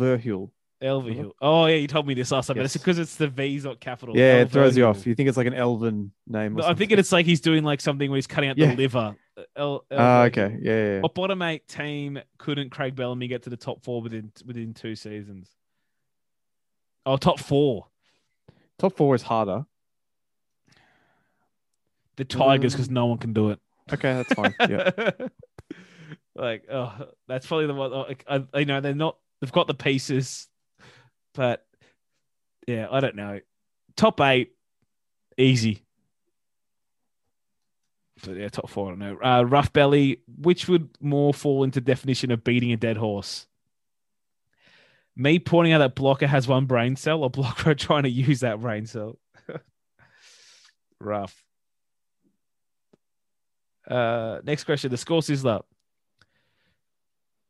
Verhul. 0.82 1.04
Elverhill. 1.04 1.30
Oh 1.40 1.66
yeah, 1.66 1.76
you 1.76 1.86
told 1.86 2.06
me 2.06 2.14
this 2.14 2.30
last 2.30 2.48
time, 2.48 2.56
but 2.56 2.64
it's 2.64 2.74
because 2.76 2.98
it's 2.98 3.16
the 3.16 3.28
V's 3.28 3.64
not 3.64 3.80
capital. 3.80 4.16
Yeah, 4.16 4.40
it 4.42 4.50
throws 4.50 4.76
you 4.76 4.84
off. 4.86 5.06
You 5.06 5.14
think 5.14 5.28
it's 5.28 5.38
like 5.38 5.46
an 5.46 5.54
Elven 5.54 6.12
name. 6.26 6.54
No, 6.54 6.64
I 6.66 6.74
think 6.74 6.92
it's 6.92 7.12
like 7.12 7.24
he's 7.26 7.40
doing 7.40 7.64
like 7.64 7.80
something 7.80 8.10
where 8.10 8.16
he's 8.18 8.26
cutting 8.26 8.50
out 8.50 8.58
Yeah. 8.58 8.70
the 8.74 8.76
liver. 8.76 9.16
El, 9.56 9.84
Ah, 9.90 9.94
Elverhill. 9.94 10.26
okay. 10.26 10.58
Yeah, 10.60 10.72
yeah, 10.72 10.94
yeah. 10.96 11.00
What 11.00 11.14
bottom 11.14 11.40
eight 11.42 11.66
team 11.66 12.18
couldn't 12.38 12.70
Craig 12.70 12.94
Bellamy 12.94 13.26
get 13.28 13.42
to 13.44 13.50
the 13.50 13.56
top 13.56 13.82
four 13.82 14.02
within 14.02 14.32
within 14.44 14.74
two 14.74 14.94
seasons? 14.96 15.50
Oh, 17.06 17.16
top 17.16 17.38
four. 17.40 17.86
Top 18.78 18.94
four 18.96 19.14
is 19.14 19.22
harder. 19.22 19.64
The 22.16 22.24
Tigers, 22.24 22.72
because 22.74 22.88
Um, 22.88 22.94
no 22.94 23.06
one 23.06 23.18
can 23.18 23.32
do 23.32 23.50
it. 23.50 23.60
Okay, 23.92 24.12
that's 24.14 24.32
fine. 24.32 24.54
Yeah. 24.68 24.90
like, 26.34 26.64
oh, 26.70 27.08
that's 27.28 27.46
probably 27.46 27.66
the 27.66 27.74
one. 27.74 27.90
Like, 27.92 28.24
I, 28.28 28.44
you 28.58 28.64
know, 28.66 28.80
they're 28.80 28.94
not. 28.94 29.16
They've 29.40 29.52
got 29.52 29.66
the 29.66 29.74
pieces, 29.74 30.48
but 31.36 31.64
yeah, 32.66 32.88
I 32.90 33.00
don't 33.00 33.14
know. 33.14 33.40
Top 33.96 34.20
eight, 34.20 34.52
easy. 35.38 35.84
But 38.24 38.36
yeah, 38.36 38.48
top 38.48 38.70
four. 38.70 38.86
I 38.86 38.90
don't 38.90 38.98
know. 38.98 39.18
Uh, 39.22 39.42
rough 39.42 39.72
belly. 39.72 40.22
Which 40.38 40.68
would 40.68 40.88
more 41.00 41.34
fall 41.34 41.62
into 41.62 41.80
definition 41.80 42.30
of 42.30 42.42
beating 42.42 42.72
a 42.72 42.76
dead 42.76 42.96
horse? 42.96 43.46
Me 45.14 45.38
pointing 45.38 45.72
out 45.72 45.78
that 45.78 45.94
blocker 45.94 46.26
has 46.26 46.48
one 46.48 46.66
brain 46.66 46.96
cell, 46.96 47.22
or 47.22 47.30
blocker 47.30 47.74
trying 47.76 48.02
to 48.04 48.10
use 48.10 48.40
that 48.40 48.60
brain 48.60 48.86
cell. 48.86 49.18
Rough. 51.00 51.42
Uh, 53.88 54.40
next 54.44 54.64
question. 54.64 54.90
The 54.90 54.96
score 54.96 55.20
sizzler. 55.20 55.62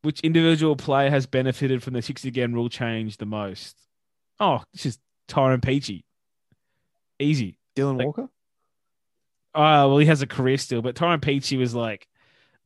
Which 0.07 0.21
individual 0.21 0.77
player 0.77 1.11
has 1.11 1.27
benefited 1.27 1.83
from 1.83 1.95
the 1.95 2.01
60 2.01 2.31
game 2.31 2.53
rule 2.53 2.69
change 2.69 3.17
the 3.17 3.27
most? 3.27 3.77
Oh, 4.39 4.63
this 4.73 4.87
is 4.87 4.99
Tyrone 5.27 5.61
Peachey. 5.61 6.05
Easy. 7.19 7.59
Dylan 7.75 7.97
Like- 7.99 8.07
Walker. 8.07 8.29
Uh, 9.53 9.89
well, 9.89 9.99
he 9.99 10.07
has 10.07 10.23
a 10.23 10.27
career 10.29 10.59
still, 10.59 10.81
but 10.81 10.95
Tyrone 10.95 11.19
Peachey 11.19 11.59
was 11.59 11.75
like 11.75 12.07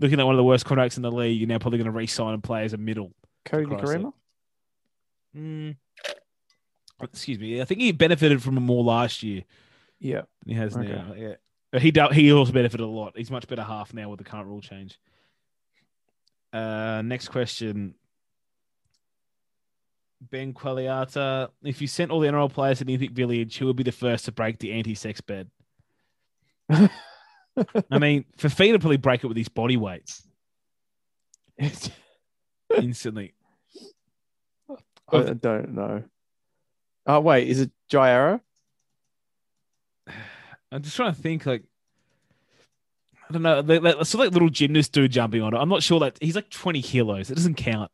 looking 0.00 0.20
at 0.20 0.26
one 0.26 0.34
of 0.34 0.36
the 0.36 0.44
worst 0.44 0.66
contracts 0.66 0.98
in 0.98 1.02
the 1.02 1.10
league. 1.10 1.38
You're 1.40 1.48
now 1.48 1.58
probably 1.58 1.78
going 1.78 1.86
to 1.86 1.96
re 1.96 2.06
sign 2.06 2.34
and 2.34 2.42
play 2.42 2.64
as 2.64 2.74
a 2.74 2.76
middle. 2.76 3.12
Kodi 3.46 3.64
Nikorima. 3.64 4.12
Mm. 5.34 5.76
Excuse 7.02 7.38
me. 7.38 7.62
I 7.62 7.64
think 7.64 7.80
he 7.80 7.92
benefited 7.92 8.42
from 8.42 8.58
it 8.58 8.60
more 8.60 8.84
last 8.84 9.22
year 9.22 9.44
Yeah. 9.98 10.22
he 10.44 10.52
has 10.52 10.76
Okay. 10.76 10.88
now. 10.88 11.14
Yeah. 11.16 11.78
He 11.80 11.90
do, 11.90 12.08
he 12.08 12.30
also 12.34 12.52
benefited 12.52 12.84
a 12.84 12.90
lot. 12.90 13.16
He's 13.16 13.30
much 13.30 13.48
better 13.48 13.62
half 13.62 13.94
now 13.94 14.10
with 14.10 14.18
the 14.18 14.24
current 14.24 14.46
rule 14.46 14.60
change. 14.60 14.98
Uh, 16.52 17.02
next 17.02 17.28
question. 17.28 17.94
Ben 20.20 20.52
Qualiata, 20.52 21.48
if 21.62 21.80
you 21.80 21.86
sent 21.86 22.10
all 22.10 22.20
the 22.20 22.28
NRL 22.28 22.52
players 22.52 22.78
to 22.78 22.84
the 22.84 22.92
Olympic 22.92 23.12
Village, 23.12 23.56
who 23.56 23.66
would 23.66 23.76
be 23.76 23.82
the 23.82 23.92
first 23.92 24.26
to 24.26 24.32
break 24.32 24.58
the 24.58 24.72
anti-sex 24.72 25.20
bed? 25.20 25.50
I 26.68 27.98
mean, 27.98 28.24
Fifita 28.36 28.78
probably 28.80 28.98
break 28.98 29.24
it 29.24 29.26
with 29.26 29.36
his 29.36 29.48
body 29.48 29.76
weight 29.76 30.12
instantly. 32.76 33.34
I 35.12 35.32
don't 35.32 35.74
know. 35.74 36.04
Oh 37.06 37.20
wait, 37.20 37.48
is 37.48 37.60
it 37.60 37.70
Jai 37.88 38.10
Arrow? 38.10 38.40
I'm 40.72 40.82
just 40.82 40.94
trying 40.94 41.12
to 41.12 41.20
think, 41.20 41.46
like, 41.46 41.64
I 43.30 43.32
don't 43.32 43.42
know. 43.42 43.62
They, 43.62 43.78
they, 43.78 44.02
so 44.02 44.18
like 44.18 44.32
little 44.32 44.48
gymnast 44.48 44.90
dude 44.92 45.12
jumping 45.12 45.40
on 45.40 45.54
it. 45.54 45.58
I'm 45.58 45.68
not 45.68 45.84
sure 45.84 46.00
that 46.00 46.18
he's 46.20 46.34
like 46.34 46.50
20 46.50 46.82
kilos. 46.82 47.30
It 47.30 47.36
doesn't 47.36 47.54
count. 47.54 47.90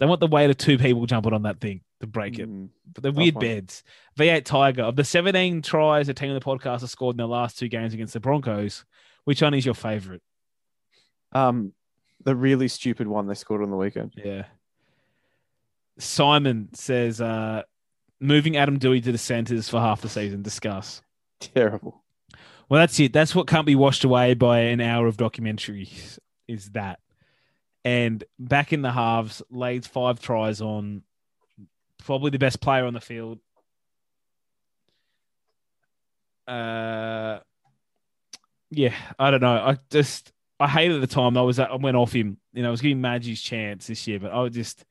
They 0.00 0.06
want 0.06 0.18
the 0.18 0.26
weight 0.26 0.50
of 0.50 0.58
two 0.58 0.78
people 0.78 1.06
jumping 1.06 1.32
on 1.32 1.42
that 1.44 1.60
thing 1.60 1.80
to 2.00 2.08
break 2.08 2.40
it. 2.40 2.48
Mm, 2.50 2.70
But 2.92 3.04
they're 3.04 3.12
weird 3.12 3.36
one. 3.36 3.44
beds. 3.44 3.84
V8 4.18 4.44
Tiger 4.44 4.82
of 4.82 4.96
the 4.96 5.04
17 5.04 5.62
tries 5.62 6.08
a 6.08 6.14
team 6.14 6.32
of 6.32 6.42
the 6.42 6.44
podcast 6.44 6.80
has 6.80 6.90
scored 6.90 7.14
in 7.14 7.18
their 7.18 7.26
last 7.28 7.56
two 7.56 7.68
games 7.68 7.94
against 7.94 8.14
the 8.14 8.18
Broncos. 8.20 8.84
Which 9.24 9.40
one 9.42 9.54
is 9.54 9.64
your 9.64 9.76
favorite? 9.76 10.22
Um, 11.30 11.72
the 12.24 12.34
really 12.34 12.66
stupid 12.66 13.06
one 13.06 13.28
they 13.28 13.34
scored 13.34 13.62
on 13.62 13.70
the 13.70 13.76
weekend. 13.76 14.14
Yeah. 14.16 14.46
Simon 15.98 16.70
says, 16.74 17.20
uh, 17.20 17.62
moving 18.20 18.56
Adam 18.56 18.78
Dewey 18.78 19.00
to 19.02 19.12
the 19.12 19.18
centers 19.18 19.68
for 19.68 19.78
half 19.78 20.00
the 20.00 20.08
season. 20.08 20.42
Discuss. 20.42 21.00
Terrible. 21.40 22.01
Well, 22.72 22.80
that's 22.80 22.98
it. 23.00 23.12
That's 23.12 23.34
what 23.34 23.46
can't 23.46 23.66
be 23.66 23.74
washed 23.74 24.02
away 24.02 24.32
by 24.32 24.60
an 24.60 24.80
hour 24.80 25.06
of 25.06 25.18
documentary. 25.18 25.90
Is 26.48 26.70
that? 26.70 27.00
And 27.84 28.24
back 28.38 28.72
in 28.72 28.80
the 28.80 28.90
halves, 28.90 29.42
laid 29.50 29.84
five 29.84 30.20
tries 30.20 30.62
on 30.62 31.02
probably 31.98 32.30
the 32.30 32.38
best 32.38 32.62
player 32.62 32.86
on 32.86 32.94
the 32.94 33.00
field. 33.02 33.40
Uh, 36.48 37.40
yeah, 38.70 38.94
I 39.18 39.30
don't 39.30 39.42
know. 39.42 39.52
I 39.52 39.76
just 39.90 40.32
I 40.58 40.66
hated 40.66 41.02
the 41.02 41.06
time. 41.06 41.36
I 41.36 41.42
was 41.42 41.58
I 41.58 41.76
went 41.76 41.98
off 41.98 42.14
him. 42.14 42.38
You 42.54 42.62
know, 42.62 42.68
I 42.68 42.70
was 42.70 42.80
giving 42.80 43.02
Maggie's 43.02 43.42
chance 43.42 43.86
this 43.86 44.06
year, 44.08 44.18
but 44.18 44.32
I 44.32 44.40
was 44.40 44.54
just 44.54 44.82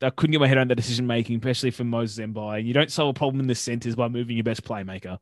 I 0.00 0.08
couldn't 0.08 0.32
get 0.32 0.40
my 0.40 0.48
head 0.48 0.56
around 0.56 0.70
the 0.70 0.74
decision 0.74 1.06
making, 1.06 1.36
especially 1.36 1.70
for 1.70 1.84
Moses 1.84 2.24
Mbye. 2.24 2.64
You 2.64 2.72
don't 2.72 2.90
solve 2.90 3.14
a 3.14 3.18
problem 3.18 3.40
in 3.40 3.46
the 3.46 3.54
centers 3.54 3.94
by 3.94 4.08
moving 4.08 4.38
your 4.38 4.44
best 4.44 4.64
playmaker. 4.64 5.18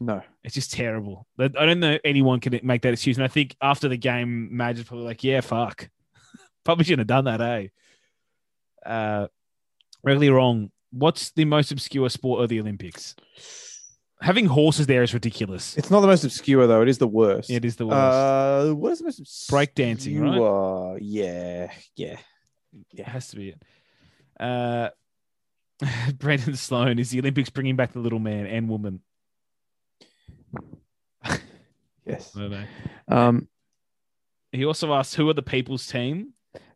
No. 0.00 0.22
It's 0.42 0.54
just 0.54 0.72
terrible. 0.72 1.26
I 1.38 1.48
don't 1.48 1.80
know 1.80 1.98
anyone 2.04 2.40
can 2.40 2.58
make 2.62 2.82
that 2.82 2.94
excuse. 2.94 3.18
And 3.18 3.24
I 3.24 3.28
think 3.28 3.54
after 3.60 3.88
the 3.88 3.98
game, 3.98 4.56
Madge 4.56 4.78
is 4.78 4.84
probably 4.84 5.04
like, 5.04 5.22
yeah, 5.22 5.42
fuck. 5.42 5.90
probably 6.64 6.84
shouldn't 6.84 7.00
have 7.00 7.24
done 7.24 7.24
that, 7.26 7.40
eh? 7.42 7.66
Uh, 8.84 9.26
really 10.02 10.30
wrong. 10.30 10.70
What's 10.90 11.32
the 11.32 11.44
most 11.44 11.70
obscure 11.70 12.08
sport 12.08 12.42
of 12.42 12.48
the 12.48 12.60
Olympics? 12.60 13.14
Having 14.22 14.46
horses 14.46 14.86
there 14.86 15.02
is 15.02 15.14
ridiculous. 15.14 15.76
It's 15.76 15.90
not 15.90 16.00
the 16.00 16.06
most 16.06 16.24
obscure 16.24 16.66
though. 16.66 16.82
It 16.82 16.88
is 16.88 16.98
the 16.98 17.06
worst. 17.06 17.50
It 17.50 17.64
is 17.64 17.76
the 17.76 17.86
worst. 17.86 17.96
Uh, 17.96 18.74
what 18.74 18.92
is 18.92 18.98
the 18.98 19.04
most 19.04 19.20
obscure? 19.20 19.60
Breakdancing, 19.60 20.20
right? 20.20 20.98
Yeah, 21.00 21.70
yeah. 21.96 22.16
it 22.92 23.06
has 23.06 23.28
to 23.28 23.36
be 23.36 23.50
it. 23.50 23.62
Uh, 24.38 24.90
Brandon 26.18 26.56
Sloan 26.56 26.98
is 26.98 27.10
the 27.10 27.20
Olympics 27.20 27.50
bringing 27.50 27.76
back 27.76 27.92
the 27.92 28.00
little 28.00 28.18
man 28.18 28.46
and 28.46 28.68
woman. 28.68 29.00
Yes. 32.06 32.34
I 32.36 32.40
don't 32.40 32.50
know. 32.50 32.64
Um, 33.08 33.48
He 34.52 34.64
also 34.64 34.92
asked, 34.94 35.14
"Who 35.14 35.28
are 35.28 35.34
the 35.34 35.42
people's 35.42 35.86
team?" 35.86 36.32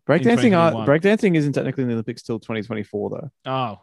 breakdancing. 0.06 0.56
Are, 0.56 0.86
breakdancing 0.86 1.34
isn't 1.34 1.54
technically 1.54 1.82
in 1.82 1.88
the 1.88 1.94
Olympics 1.94 2.22
till 2.22 2.38
2024 2.38 3.10
though. 3.10 3.30
Oh, 3.50 3.80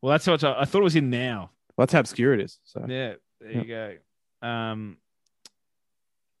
well, 0.00 0.10
that's 0.12 0.26
what 0.26 0.44
I, 0.44 0.60
I 0.60 0.64
thought 0.64 0.80
it 0.80 0.84
was 0.84 0.96
in 0.96 1.10
now. 1.10 1.50
That's 1.76 1.92
how 1.92 2.00
obscure 2.00 2.34
it 2.34 2.40
is. 2.40 2.58
So 2.64 2.84
Yeah, 2.86 3.14
there 3.40 3.52
you 3.52 3.64
go. 3.64 3.96
Um, 4.46 4.98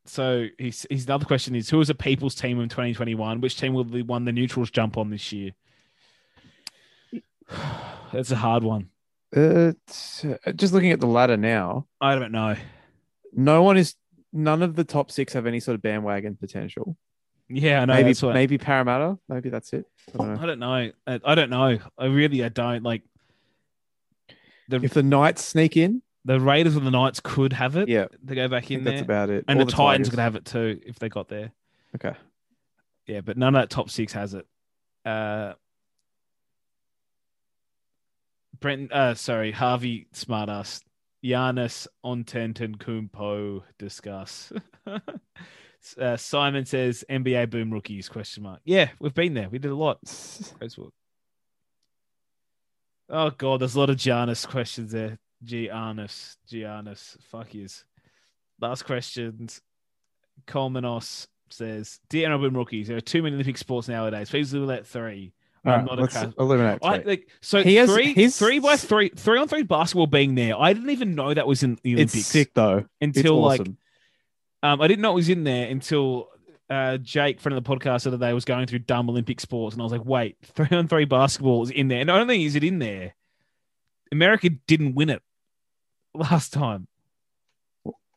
so 0.06 0.46
he's 0.58 0.86
he's 0.90 1.06
another 1.06 1.24
question 1.24 1.54
is 1.54 1.70
who 1.70 1.80
is 1.80 1.88
a 1.90 1.94
people's 1.94 2.34
team 2.34 2.60
in 2.60 2.68
2021? 2.68 3.40
Which 3.40 3.58
team 3.58 3.72
will 3.72 3.84
the 3.84 4.02
one 4.02 4.26
the 4.26 4.32
neutrals 4.32 4.70
jump 4.70 4.96
on 4.98 5.10
this 5.10 5.32
year? 5.32 5.52
That's 8.12 8.30
a 8.30 8.36
hard 8.36 8.62
one. 8.62 8.90
Uh, 9.36 9.40
it's- 9.70 10.24
uh, 10.24 10.52
just 10.52 10.72
looking 10.72 10.90
at 10.92 11.00
the 11.00 11.06
ladder 11.06 11.36
now, 11.36 11.86
I 12.00 12.14
don't 12.18 12.32
know. 12.32 12.56
no 13.32 13.62
one 13.62 13.76
is. 13.76 13.94
None 14.36 14.62
of 14.62 14.74
the 14.74 14.82
top 14.84 15.12
six 15.12 15.32
have 15.34 15.46
any 15.46 15.60
sort 15.60 15.76
of 15.76 15.82
bandwagon 15.82 16.34
potential. 16.36 16.96
Yeah, 17.48 17.82
I 17.82 17.84
know. 17.84 17.94
maybe 17.94 18.14
what, 18.14 18.34
maybe 18.34 18.58
Parramatta. 18.58 19.16
Maybe 19.28 19.48
that's 19.48 19.72
it. 19.72 19.84
I 20.12 20.16
don't 20.18 20.34
know. 20.34 20.40
I 20.42 20.46
don't 20.46 20.58
know. 20.58 20.72
I, 20.72 20.92
I 21.24 21.34
don't 21.36 21.50
know. 21.50 21.78
I 21.96 22.06
really 22.06 22.42
I 22.42 22.48
don't 22.48 22.82
like. 22.82 23.02
The 24.68 24.76
If 24.82 24.94
the 24.94 25.02
Knights 25.04 25.44
sneak 25.44 25.76
in, 25.76 26.02
the 26.24 26.40
Raiders 26.40 26.76
or 26.76 26.80
the 26.80 26.90
Knights 26.90 27.20
could 27.22 27.52
have 27.52 27.76
it. 27.76 27.88
yeah, 27.88 28.06
to 28.26 28.34
go 28.34 28.48
back 28.48 28.70
in 28.70 28.82
that's 28.82 29.02
about 29.02 29.30
it. 29.30 29.44
and 29.46 29.60
Or 29.60 29.64
the, 29.66 29.70
Titans 29.72 30.08
could 30.08 30.18
have 30.18 30.34
it 30.36 30.44
too 30.46 30.80
if 30.84 30.98
they 30.98 31.08
got 31.08 31.28
there. 31.28 31.52
Okay. 31.94 32.16
Yeah, 33.06 33.20
but 33.20 33.36
none 33.36 33.54
of 33.54 33.60
that 33.62 33.70
top 33.70 33.90
six 33.90 34.14
has 34.14 34.34
it. 34.34 34.46
Uh, 35.04 35.52
Brent, 38.64 38.90
uh, 38.94 39.12
sorry, 39.12 39.52
Harvey 39.52 40.06
Smartass, 40.14 40.80
Giannis 41.22 41.86
Antetokounmpo 42.02 43.62
discuss. 43.78 44.54
uh, 46.00 46.16
Simon 46.16 46.64
says 46.64 47.04
NBA 47.10 47.50
boom 47.50 47.70
rookies 47.70 48.08
question 48.08 48.44
mark. 48.44 48.62
Yeah, 48.64 48.88
we've 48.98 49.12
been 49.12 49.34
there. 49.34 49.50
We 49.50 49.58
did 49.58 49.70
a 49.70 49.74
lot. 49.74 49.98
Oh 53.10 53.28
god, 53.28 53.60
there's 53.60 53.74
a 53.74 53.80
lot 53.80 53.90
of 53.90 53.98
Giannis 53.98 54.48
questions 54.48 54.92
there. 54.92 55.18
Giannis, 55.44 56.36
Giannis, 56.50 57.20
fuck 57.20 57.52
yous. 57.52 57.84
Last 58.62 58.86
questions. 58.86 59.60
Colmenos 60.46 61.26
says, 61.50 62.00
"Dear 62.08 62.30
NRL 62.30 62.40
boom 62.40 62.56
rookies, 62.56 62.88
there 62.88 62.96
are 62.96 63.02
too 63.02 63.22
many 63.22 63.34
Olympic 63.34 63.58
sports 63.58 63.88
nowadays. 63.88 64.30
Please 64.30 64.54
let 64.54 64.86
three. 64.86 65.34
I'm 65.64 65.72
right, 65.72 65.84
not 65.86 65.98
a 66.02 66.08
crash- 66.08 66.34
eliminate. 66.38 66.78
I, 66.82 66.98
like 66.98 67.28
so 67.40 67.62
He 67.62 67.76
has- 67.76 67.90
three 67.92 68.12
he's- 68.14 68.38
three 68.38 68.58
by 68.58 68.76
three 68.76 69.08
three 69.10 69.38
on 69.38 69.48
three 69.48 69.62
basketball 69.62 70.06
being 70.06 70.34
there. 70.34 70.58
I 70.60 70.72
didn't 70.72 70.90
even 70.90 71.14
know 71.14 71.32
that 71.32 71.46
was 71.46 71.62
in 71.62 71.78
the 71.82 71.94
Olympics 71.94 72.14
it's 72.16 72.26
sick 72.26 72.52
though. 72.54 72.84
It's 73.00 73.16
until 73.16 73.40
like 73.40 73.60
um 74.62 74.80
I 74.80 74.86
didn't 74.88 75.00
know 75.02 75.12
it 75.12 75.14
was 75.14 75.28
in 75.28 75.44
there 75.44 75.68
until 75.68 76.28
uh 76.70 76.98
Jake, 76.98 77.40
friend 77.40 77.56
of 77.56 77.64
the 77.64 77.68
podcast, 77.76 78.02
the 78.04 78.10
other 78.10 78.18
day 78.18 78.32
was 78.32 78.44
going 78.44 78.66
through 78.66 78.80
dumb 78.80 79.08
Olympic 79.08 79.40
sports, 79.40 79.74
and 79.74 79.80
I 79.82 79.84
was 79.84 79.92
like, 79.92 80.04
wait, 80.04 80.36
three 80.42 80.68
on 80.76 80.86
three 80.88 81.04
basketball 81.06 81.62
is 81.62 81.70
in 81.70 81.88
there. 81.88 82.00
And 82.00 82.06
not 82.08 82.20
only 82.20 82.44
is 82.44 82.56
it 82.56 82.64
in 82.64 82.78
there, 82.78 83.14
America 84.12 84.50
didn't 84.66 84.94
win 84.94 85.10
it 85.10 85.22
last 86.14 86.52
time. 86.52 86.88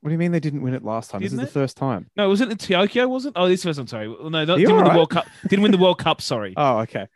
What 0.01 0.09
do 0.09 0.13
you 0.13 0.19
mean 0.19 0.31
they 0.31 0.39
didn't 0.39 0.61
win 0.61 0.73
it 0.75 0.85
last 0.85 1.09
time? 1.09 1.21
this 1.21 1.31
Didn't 1.31 1.41
is 1.43 1.49
it? 1.49 1.53
the 1.53 1.59
first 1.59 1.75
time. 1.75 2.09
No, 2.15 2.29
was 2.29 2.39
it 2.39 2.49
in 2.51 2.57
Tokyo? 2.57 3.07
Was 3.07 3.25
it? 3.25 3.33
Oh, 3.35 3.49
this 3.49 3.65
was. 3.65 3.77
I'm 3.79 3.87
sorry. 3.87 4.07
No, 4.07 4.29
not, 4.29 4.45
didn't 4.45 4.75
win 4.75 4.83
the? 4.85 4.91
World 4.91 5.09
Cup. 5.09 5.25
Didn't 5.49 5.63
win 5.63 5.71
the 5.71 5.77
World 5.79 5.97
Cup. 5.97 6.21
Sorry, 6.21 6.53
Oh, 6.57 6.79
okay. 6.79 7.07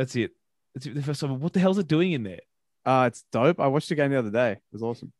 That's 0.00 0.16
it. 0.16 0.32
That's 0.74 0.86
the 0.86 1.02
first 1.02 1.20
time. 1.20 1.38
What 1.40 1.52
the 1.52 1.60
hell's 1.60 1.76
it 1.78 1.86
doing 1.88 2.12
in 2.12 2.22
there? 2.22 2.40
Uh, 2.86 3.04
it's 3.06 3.24
dope. 3.30 3.60
I 3.60 3.66
watched 3.66 3.90
the 3.90 3.94
game 3.94 4.10
the 4.10 4.18
other 4.18 4.30
day. 4.30 4.52
It 4.52 4.60
was 4.72 4.82
awesome. 4.82 5.12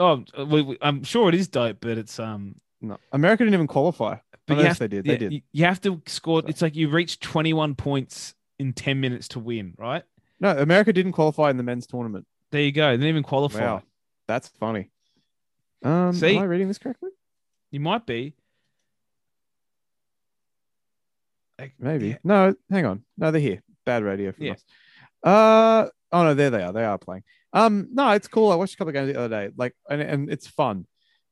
Oh, 0.00 0.24
we, 0.44 0.62
we- 0.62 0.78
I'm 0.82 1.04
sure 1.04 1.28
it 1.28 1.34
is 1.36 1.46
dope, 1.46 1.78
but 1.80 1.96
it's 1.98 2.18
um. 2.18 2.56
No, 2.80 2.98
America 3.12 3.44
didn't 3.44 3.54
even 3.54 3.68
qualify. 3.68 4.16
But 4.46 4.58
yes, 4.58 4.78
they 4.78 4.88
did. 4.88 5.06
yeah, 5.06 5.12
They 5.12 5.18
did. 5.18 5.32
You, 5.32 5.40
you 5.52 5.64
have 5.64 5.80
to 5.82 6.02
score. 6.06 6.42
So- 6.42 6.48
It's 6.48 6.60
like 6.60 6.74
you 6.74 6.88
reach 6.88 7.20
21 7.20 7.76
points 7.76 8.34
in 8.58 8.72
10 8.72 9.00
minutes 9.00 9.28
to 9.28 9.38
win, 9.38 9.74
right? 9.78 10.02
No, 10.40 10.50
America 10.58 10.92
didn't 10.92 11.12
qualify 11.12 11.48
in 11.50 11.56
the 11.56 11.62
men's 11.62 11.86
tournament. 11.86 12.26
There 12.50 12.60
you 12.60 12.72
go. 12.72 12.88
They 12.90 12.96
didn't 12.96 13.08
even 13.08 13.22
qualify. 13.22 13.60
Wow, 13.60 13.82
that's 14.26 14.48
funny. 14.48 14.90
Um, 15.84 16.12
See? 16.12 16.36
am 16.36 16.42
I 16.42 16.46
reading 16.46 16.68
this 16.68 16.78
correctly? 16.78 17.10
You 17.70 17.80
might 17.80 18.04
be. 18.04 18.34
Like, 21.58 21.72
Maybe. 21.78 22.08
yeah. 22.08 22.16
No, 22.24 22.54
hang 22.70 22.84
on. 22.84 23.04
No, 23.16 23.30
they're 23.30 23.40
here. 23.40 23.62
Bad 23.84 24.02
radio 24.02 24.32
from 24.32 24.44
Yeah. 24.46 24.52
us. 24.52 24.64
Uh 25.22 25.86
oh 26.12 26.22
no, 26.24 26.34
there 26.34 26.50
they 26.50 26.62
are. 26.62 26.72
They 26.72 26.84
are 26.84 26.98
playing. 26.98 27.22
Um, 27.52 27.88
no, 27.92 28.10
it's 28.10 28.28
cool. 28.28 28.50
I 28.50 28.56
watched 28.56 28.74
a 28.74 28.76
couple 28.76 28.88
of 28.90 28.94
games 28.94 29.12
the 29.12 29.18
other 29.18 29.28
day, 29.48 29.52
like, 29.56 29.74
and, 29.88 30.00
and 30.02 30.30
it's 30.30 30.46
fun. 30.46 30.86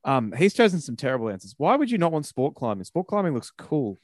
Um, 0.05 0.33
he's 0.33 0.55
chosen 0.55 0.81
some 0.81 0.97
terrible 0.97 1.29
answers. 1.29 1.55
Why 1.59 1.75
would 1.77 1.91
you 1.91 1.99
not 1.99 2.13
want 2.13 2.27
sport 2.27 2.55
climbing? 2.55 2.85
Sport 2.85 3.09
climbing 3.09 3.35
looks 3.35 3.51
cool. 3.59 3.99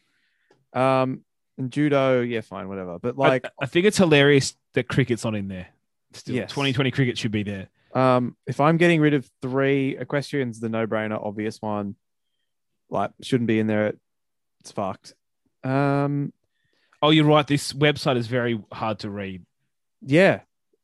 Um, 0.73 1.21
and 1.57 1.71
judo, 1.71 2.21
yeah, 2.21 2.41
fine, 2.41 2.69
whatever. 2.69 2.99
But 2.99 3.15
I- 3.19 3.29
like, 3.29 3.47
I, 3.61 3.67
think 3.67 3.87
it's 3.87 3.97
hilarious 3.99 4.57
that 4.75 4.89
cricket's 4.89 5.25
not 5.25 5.35
in 5.37 5.49
there. 5.49 5.69
Still, 6.13 6.35
Yes. 6.37 6.51
2020 6.51 6.91
cricket 6.91 7.19
should 7.19 7.31
be 7.33 7.43
there. 7.45 7.69
um, 7.95 8.37
if 8.47 8.61
I'm 8.61 8.77
getting 8.79 9.01
rid 9.01 9.15
of 9.15 9.29
three, 9.43 9.97
equestrian's 9.97 10.59
the 10.61 10.69
no-brainer, 10.69 11.25
obvious 11.25 11.61
one. 11.63 11.95
Like, 12.91 13.11
shouldn't 13.23 13.47
be 13.49 13.59
in 13.61 13.67
there. 13.69 13.95
It's 14.61 14.73
fucked. 14.73 15.15
Um, 15.65 16.33
Oh, 17.01 17.11
you're 17.11 17.25
right. 17.25 17.47
This 17.47 17.73
website 17.73 18.17
is 18.17 18.27
very 18.27 18.61
hard 18.73 19.01
to 19.01 19.11
read. 19.11 19.45
Yeah. 20.03 20.41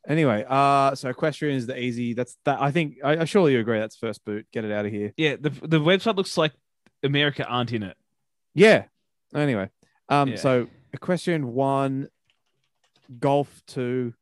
Anyway, 0.06 0.44
uh, 0.48 0.94
so 0.94 1.08
equestrian 1.08 1.56
is 1.56 1.66
the 1.66 1.78
easy. 1.78 2.12
That's 2.14 2.36
that. 2.44 2.60
I 2.60 2.70
think. 2.70 2.96
I, 3.02 3.18
I 3.18 3.24
surely 3.24 3.52
you 3.54 3.60
agree. 3.60 3.78
That's 3.78 3.96
first 3.96 4.24
boot. 4.24 4.46
Get 4.52 4.64
it 4.64 4.70
out 4.70 4.84
of 4.86 4.92
here. 4.92 5.12
Yeah, 5.16 5.36
the 5.40 5.48
the 5.50 5.80
website 5.80 6.16
looks 6.16 6.36
like 6.36 6.52
America 7.02 7.44
aren't 7.46 7.72
in 7.72 7.82
it. 7.82 7.96
Yeah. 8.54 8.84
Anyway, 9.34 9.70
um, 10.10 10.28
Yeah. 10.30 10.36
so 10.36 10.68
equestrian 10.92 11.54
one, 11.54 12.08
golf 13.18 13.62
two. 13.66 14.12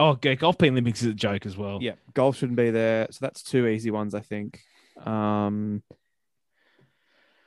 Oh, 0.00 0.10
okay, 0.10 0.34
golf 0.36 0.58
being 0.58 0.72
Olympics 0.72 1.00
is 1.02 1.08
a 1.08 1.14
joke 1.14 1.46
as 1.46 1.56
well. 1.56 1.78
Yeah, 1.80 1.94
golf 2.14 2.36
shouldn't 2.36 2.56
be 2.58 2.70
there. 2.70 3.06
So 3.10 3.18
that's 3.20 3.42
two 3.42 3.66
easy 3.68 3.90
ones, 3.90 4.14
I 4.14 4.20
think. 4.20 4.60
Um, 5.04 5.82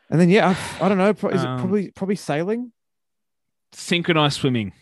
and 0.09 0.19
then 0.19 0.29
yeah, 0.29 0.55
I, 0.79 0.85
I 0.85 0.89
don't 0.89 0.97
know. 0.97 1.09
Is 1.29 1.43
Um, 1.43 1.55
it 1.57 1.59
probably 1.59 1.91
probably 1.91 2.15
sailing? 2.15 2.71
Synchronized 3.73 4.39
swimming. 4.39 4.73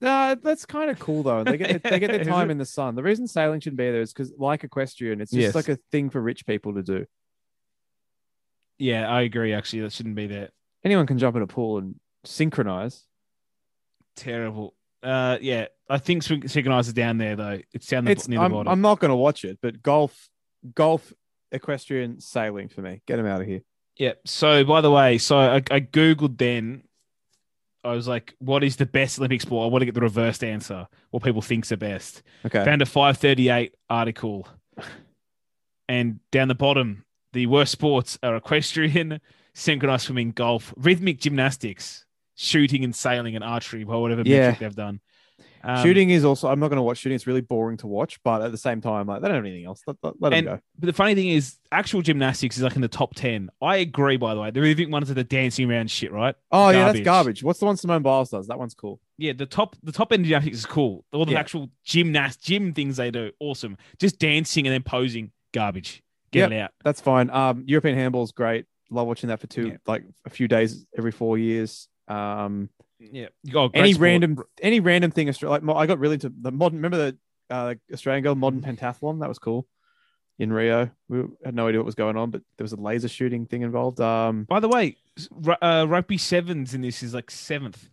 No, 0.00 0.34
that's 0.34 0.66
kind 0.66 0.90
of 0.90 0.98
cool 0.98 1.22
though. 1.22 1.44
They 1.44 1.56
get 1.56 1.82
they 1.84 2.00
get 2.00 2.10
their 2.10 2.24
time 2.36 2.50
in 2.50 2.58
the 2.58 2.64
sun. 2.66 2.96
The 2.96 3.02
reason 3.04 3.28
sailing 3.28 3.60
shouldn't 3.60 3.78
be 3.78 3.90
there 3.90 4.00
is 4.00 4.12
because, 4.12 4.32
like 4.36 4.64
equestrian, 4.64 5.20
it's 5.20 5.30
just 5.30 5.40
Yes. 5.40 5.54
like 5.54 5.68
a 5.68 5.76
thing 5.92 6.10
for 6.10 6.20
rich 6.20 6.44
people 6.44 6.74
to 6.74 6.82
do. 6.82 7.06
Yeah, 8.78 9.08
I 9.08 9.22
agree. 9.22 9.52
Actually, 9.52 9.82
that 9.82 9.92
shouldn't 9.92 10.16
be 10.16 10.26
there. 10.26 10.48
Anyone 10.84 11.06
can 11.06 11.18
jump 11.18 11.36
in 11.36 11.42
a 11.42 11.46
pool 11.46 11.78
and 11.78 11.94
synchronize. 12.24 13.04
Terrible. 14.16 14.74
Uh, 15.02 15.38
yeah, 15.40 15.66
I 15.88 15.98
think 15.98 16.22
syn- 16.24 16.48
synchronized 16.48 16.88
is 16.88 16.94
down 16.94 17.18
there 17.18 17.36
though. 17.36 17.60
It's 17.72 17.86
down 17.86 18.04
the, 18.04 18.10
It's 18.12 18.26
near 18.28 18.40
the 18.40 18.44
I'm, 18.44 18.52
bottom. 18.52 18.68
I'm 18.72 18.80
not 18.80 18.98
going 18.98 19.10
to 19.10 19.16
watch 19.16 19.44
it, 19.44 19.58
but 19.62 19.82
golf, 19.82 20.28
golf, 20.74 21.12
equestrian, 21.52 22.20
sailing 22.20 22.68
for 22.68 22.82
me. 22.82 23.02
Get 23.06 23.16
them 23.16 23.26
out 23.26 23.40
of 23.40 23.46
here. 23.46 23.60
Yeah. 23.96 24.12
So, 24.26 24.64
by 24.64 24.80
the 24.80 24.90
way, 24.90 25.18
so 25.18 25.38
I, 25.38 25.56
I 25.56 25.80
googled 25.80 26.38
then. 26.38 26.82
I 27.84 27.92
was 27.92 28.06
like, 28.06 28.34
"What 28.38 28.62
is 28.62 28.76
the 28.76 28.86
best 28.86 29.18
Olympic 29.18 29.40
sport?" 29.40 29.64
I 29.64 29.70
want 29.72 29.82
to 29.82 29.86
get 29.86 29.94
the 29.94 30.00
reversed 30.00 30.44
answer. 30.44 30.86
What 31.10 31.22
people 31.22 31.42
think's 31.42 31.68
the 31.70 31.76
best. 31.76 32.22
Okay. 32.46 32.64
Found 32.64 32.80
a 32.82 32.86
538 32.86 33.74
article, 33.90 34.46
and 35.88 36.20
down 36.30 36.48
the 36.48 36.54
bottom, 36.54 37.04
the 37.32 37.46
worst 37.46 37.72
sports 37.72 38.18
are 38.22 38.36
equestrian, 38.36 39.20
synchronized 39.54 40.06
swimming, 40.06 40.30
golf, 40.32 40.72
rhythmic 40.76 41.18
gymnastics, 41.20 42.06
shooting 42.36 42.84
and 42.84 42.94
sailing, 42.94 43.34
and 43.34 43.44
archery, 43.44 43.84
or 43.84 44.00
whatever 44.00 44.22
Yeah. 44.24 44.38
metric 44.50 44.58
they've 44.60 44.74
done. 44.76 45.00
Um, 45.64 45.82
shooting 45.82 46.10
is 46.10 46.24
also. 46.24 46.48
I'm 46.48 46.58
not 46.60 46.68
going 46.68 46.76
to 46.76 46.82
watch 46.82 46.98
shooting. 46.98 47.14
It's 47.16 47.26
really 47.26 47.40
boring 47.40 47.76
to 47.78 47.86
watch, 47.86 48.18
but 48.22 48.42
at 48.42 48.50
the 48.52 48.58
same 48.58 48.80
time, 48.80 49.06
like 49.06 49.22
they 49.22 49.28
don't 49.28 49.36
have 49.36 49.44
anything 49.44 49.64
else. 49.64 49.82
Let, 49.86 49.96
let, 50.02 50.14
let 50.20 50.30
them 50.30 50.44
go. 50.44 50.58
but 50.78 50.86
the 50.86 50.92
funny 50.92 51.14
thing 51.14 51.28
is, 51.28 51.56
actual 51.70 52.02
gymnastics 52.02 52.56
is 52.56 52.62
like 52.62 52.74
in 52.76 52.82
the 52.82 52.88
top 52.88 53.14
ten. 53.14 53.50
I 53.60 53.76
agree, 53.76 54.16
by 54.16 54.34
the 54.34 54.40
way. 54.40 54.50
The 54.50 54.60
really 54.60 54.86
ones 54.86 55.10
are 55.10 55.14
the 55.14 55.24
dancing 55.24 55.70
around 55.70 55.90
shit, 55.90 56.12
right? 56.12 56.34
Oh 56.50 56.70
yeah, 56.70 56.78
that's 56.86 57.00
garbage. 57.00 57.04
garbage. 57.04 57.42
What's 57.44 57.60
the 57.60 57.66
one 57.66 57.76
Simone 57.76 58.02
Biles 58.02 58.30
does? 58.30 58.48
That 58.48 58.58
one's 58.58 58.74
cool. 58.74 59.00
Yeah, 59.18 59.32
the 59.34 59.46
top 59.46 59.76
the 59.82 59.92
top 59.92 60.12
end 60.12 60.24
of 60.24 60.28
gymnastics 60.28 60.58
is 60.58 60.66
cool. 60.66 61.04
All 61.12 61.24
the 61.24 61.32
Yeah. 61.32 61.40
actual 61.40 61.70
gymnast 61.84 62.42
gym 62.42 62.72
things 62.72 62.96
they 62.96 63.10
do, 63.10 63.30
awesome. 63.40 63.76
Just 63.98 64.18
dancing 64.18 64.66
and 64.66 64.74
then 64.74 64.82
posing, 64.82 65.30
garbage. 65.52 66.02
Get 66.32 66.50
it 66.50 66.58
out. 66.58 66.70
That's 66.82 67.00
fine. 67.00 67.28
Um, 67.30 67.64
European 67.66 67.96
handball's 67.98 68.32
great. 68.32 68.64
Love 68.90 69.06
watching 69.06 69.28
that 69.28 69.38
for 69.40 69.46
two, 69.46 69.68
Yeah. 69.68 69.76
like 69.86 70.02
a 70.24 70.30
few 70.30 70.48
days 70.48 70.86
every 70.96 71.12
four 71.12 71.36
years. 71.38 71.88
Um, 72.08 72.68
Yeah. 73.10 73.28
Oh, 73.54 73.70
any 73.74 73.92
sport. 73.94 74.02
random, 74.02 74.38
any 74.60 74.80
random 74.80 75.10
thing. 75.10 75.32
Like 75.42 75.62
I 75.68 75.86
got 75.86 75.98
really 75.98 76.14
into 76.14 76.32
the 76.40 76.52
modern. 76.52 76.78
Remember 76.78 76.96
the 76.98 77.18
uh, 77.54 77.74
Australian 77.92 78.22
girl 78.22 78.34
modern 78.34 78.60
pentathlon? 78.62 79.20
That 79.20 79.28
was 79.28 79.38
cool. 79.38 79.66
In 80.38 80.52
Rio, 80.52 80.90
we 81.08 81.22
had 81.44 81.54
no 81.54 81.68
idea 81.68 81.78
what 81.80 81.86
was 81.86 81.94
going 81.94 82.16
on, 82.16 82.30
but 82.30 82.42
there 82.56 82.64
was 82.64 82.72
a 82.72 82.76
laser 82.80 83.08
shooting 83.08 83.46
thing 83.46 83.62
involved. 83.62 84.00
Um, 84.00 84.44
By 84.44 84.60
the 84.60 84.68
way, 84.68 84.96
uh, 85.60 85.86
rugby 85.88 86.18
sevens 86.18 86.74
in 86.74 86.80
this 86.80 87.02
is 87.02 87.14
like 87.14 87.30
seventh. 87.30 87.88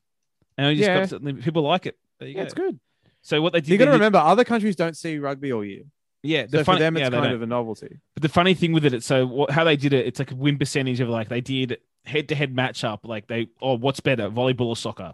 And 0.58 0.68
I 0.68 0.74
just 0.74 0.88
Yeah. 0.88 1.06
got 1.20 1.42
people 1.44 1.62
like 1.64 1.86
it. 1.86 1.98
There 2.20 2.28
you 2.28 2.36
yeah, 2.36 2.42
go. 2.42 2.46
it's 2.46 2.54
good. 2.54 2.80
So 3.22 3.42
what 3.42 3.54
they 3.54 3.60
did, 3.62 3.70
You 3.70 3.78
got 3.78 3.86
to 3.86 3.92
did- 3.92 3.96
remember, 3.98 4.20
other 4.20 4.44
countries 4.46 4.76
don't 4.76 4.96
see 4.96 5.20
rugby 5.20 5.52
all 5.52 5.64
year, 5.66 5.84
yeah, 6.24 6.46
the 6.46 6.60
so 6.60 6.64
fun- 6.64 6.76
for 6.78 6.80
them, 6.80 6.98
it's 6.98 7.04
yeah, 7.04 7.10
kind 7.10 7.34
of 7.34 7.42
a 7.42 7.46
novelty. 7.46 7.98
But 8.16 8.24
the 8.24 8.30
funny 8.30 8.54
thing 8.54 8.72
with 8.72 8.86
it, 8.86 8.94
it's 8.94 9.06
so 9.06 9.28
what, 9.28 9.52
how 9.52 9.64
they 9.66 9.76
did 9.76 9.94
it, 9.94 10.08
it's 10.08 10.18
like 10.20 10.32
a 10.32 10.36
win 10.36 10.58
percentage 10.58 11.02
of 11.02 11.10
like 11.10 11.28
they 11.30 11.42
did 11.42 11.78
head 12.06 12.30
to 12.30 12.36
head 12.36 12.56
matchup. 12.56 13.00
Like 13.04 13.28
they, 13.28 13.48
oh, 13.62 13.78
what's 13.78 14.00
better, 14.00 14.30
volleyball 14.30 14.68
or 14.68 14.76
soccer? 14.76 15.14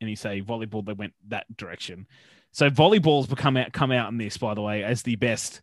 And 0.00 0.08
you 0.08 0.16
say 0.16 0.42
volleyball, 0.42 0.84
they 0.84 0.92
went 0.92 1.14
that 1.28 1.56
direction. 1.56 2.06
So 2.52 2.70
volleyball's 2.70 3.26
become 3.26 3.56
out, 3.56 3.72
come 3.72 3.92
out 3.92 4.10
in 4.10 4.18
this, 4.18 4.36
by 4.38 4.54
the 4.54 4.62
way, 4.62 4.84
as 4.84 5.02
the 5.02 5.16
best 5.16 5.60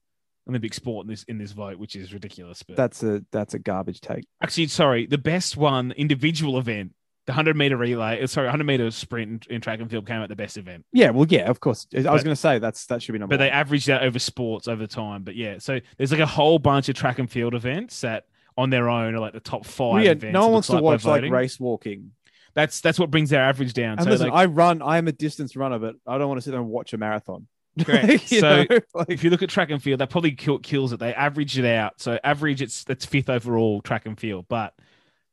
Olympic 0.48 0.74
sport 0.74 1.06
in 1.06 1.10
this 1.10 1.24
in 1.24 1.38
this 1.38 1.52
vote, 1.54 1.78
which 1.80 1.96
is 1.96 2.14
ridiculous. 2.14 2.62
But 2.62 2.78
That's 2.78 3.02
a 3.04 3.24
that's 3.32 3.54
a 3.54 3.60
garbage 3.60 4.02
take. 4.02 4.26
actually, 4.44 4.68
sorry, 4.68 5.06
the 5.08 5.18
best 5.18 5.58
one 5.58 5.92
individual 5.94 6.60
event, 6.60 6.94
the 7.26 7.34
hundred 7.34 7.58
meter 7.58 7.76
relay, 7.78 8.22
uh, 8.22 8.28
sorry, 8.28 8.50
hundred 8.50 8.66
meter 8.66 8.92
sprint 8.92 9.48
in, 9.48 9.56
in 9.56 9.62
track 9.62 9.80
and 9.80 9.90
field 9.90 10.06
came 10.06 10.18
out 10.18 10.30
the 10.30 10.36
best 10.36 10.58
event. 10.58 10.86
Yeah, 10.94 11.10
well, 11.10 11.26
yeah, 11.28 11.50
of 11.50 11.60
course. 11.62 11.88
I 11.96 12.12
was 12.12 12.24
going 12.24 12.36
to 12.36 12.40
say 12.40 12.60
that's 12.60 12.86
that 12.88 13.02
should 13.02 13.14
be 13.14 13.20
number. 13.20 13.34
but 13.34 13.40
they 13.40 13.50
one. 13.50 13.58
averaged 13.58 13.90
out 13.90 14.04
over 14.04 14.20
sports 14.20 14.68
over 14.68 14.86
time. 14.86 15.24
But 15.24 15.36
yeah, 15.36 15.58
so 15.58 15.80
there's 15.98 16.12
like 16.12 16.22
a 16.22 16.28
whole 16.28 16.60
bunch 16.60 16.90
of 16.90 16.96
track 16.96 17.18
and 17.18 17.32
field 17.32 17.56
events 17.56 18.02
that 18.02 18.26
on 18.58 18.70
their 18.70 18.90
own 18.90 19.16
are 19.16 19.20
like 19.20 19.34
the 19.34 19.40
top 19.40 19.66
five. 19.66 20.04
Yeah, 20.04 20.12
events. 20.12 20.34
no 20.34 20.42
one 20.44 20.54
wants 20.54 20.68
to 20.70 20.78
watch 20.78 21.06
like 21.06 21.30
race 21.30 21.60
walking. 21.60 22.12
That's 22.54 22.80
that's 22.82 22.98
what 22.98 23.12
brings 23.12 23.30
their 23.30 23.42
average 23.42 23.74
down. 23.74 23.98
And 23.98 24.04
so 24.04 24.10
listen, 24.10 24.30
like, 24.30 24.40
I 24.40 24.46
run. 24.46 24.82
I 24.82 24.98
am 24.98 25.08
a 25.08 25.12
distance 25.12 25.56
runner, 25.56 25.78
but 25.78 25.96
I 26.08 26.18
don't 26.18 26.30
want 26.30 26.38
to 26.38 26.42
sit 26.42 26.52
there 26.52 26.62
and 26.62 26.70
watch 26.70 26.94
a 26.94 26.98
marathon. 26.98 27.48
Correct. 27.86 28.30
So, 28.30 28.66
like, 28.94 29.10
if 29.10 29.24
you 29.24 29.30
look 29.30 29.44
at 29.44 29.50
track 29.50 29.70
and 29.70 29.84
field, 29.84 30.00
that 30.00 30.10
probably 30.10 30.32
kill, 30.32 30.60
kills 30.60 30.94
it. 30.94 31.00
They 31.00 31.14
average 31.14 31.58
it 31.58 31.66
out. 31.66 32.00
So 32.00 32.18
average, 32.24 32.62
it's 32.62 32.86
that's 32.86 33.06
fifth 33.06 33.30
overall 33.30 33.82
track 33.82 34.06
and 34.06 34.18
field. 34.18 34.46
But 34.48 34.74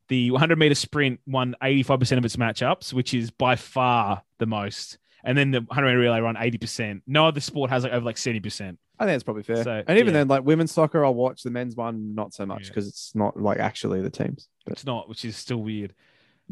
the 0.09 0.33
100 0.33 0.59
meter 0.59 0.75
sprint 0.75 1.21
won 1.27 1.55
85% 1.63 2.19
of 2.19 2.25
its 2.25 2.37
matchups, 2.37 2.93
which 2.93 3.15
is 3.15 3.31
by 3.31 3.57
far 3.57 4.23
the 4.39 4.47
most. 4.47 4.99
And 5.25 5.39
then 5.39 5.53
the 5.53 5.61
100 5.61 5.87
meter 5.87 5.99
relay 6.01 6.21
run 6.21 6.35
80%. 6.35 7.03
No 7.07 7.29
other 7.29 7.41
sport 7.41 7.71
has 7.71 7.85
like 7.85 7.93
over 7.93 8.05
like 8.05 8.17
70%. 8.17 8.77
I 9.03 9.07
think 9.07 9.17
it's 9.17 9.25
probably 9.25 9.43
fair. 9.43 9.65
So, 9.65 9.83
and 9.87 9.99
even 9.99 10.15
yeah. 10.15 10.21
then, 10.21 10.29
like 10.29 10.45
women's 10.45 10.73
soccer, 10.73 11.05
I'll 11.05 11.15
watch 11.15 11.43
the 11.43 11.51
men's 11.51 11.75
one 11.77 12.15
not 12.15 12.33
so 12.33 12.47
much 12.47 12.63
Yeah. 12.63 12.69
because 12.69 12.89
it's 12.89 13.15
not 13.15 13.37
like 13.41 13.59
actually 13.59 14.01
the 14.01 14.11
teams. 14.11 14.49
But 14.65 14.73
It's 14.75 14.87
not, 14.87 15.09
which 15.09 15.25
is 15.25 15.37
still 15.37 15.59
weird. 15.63 15.95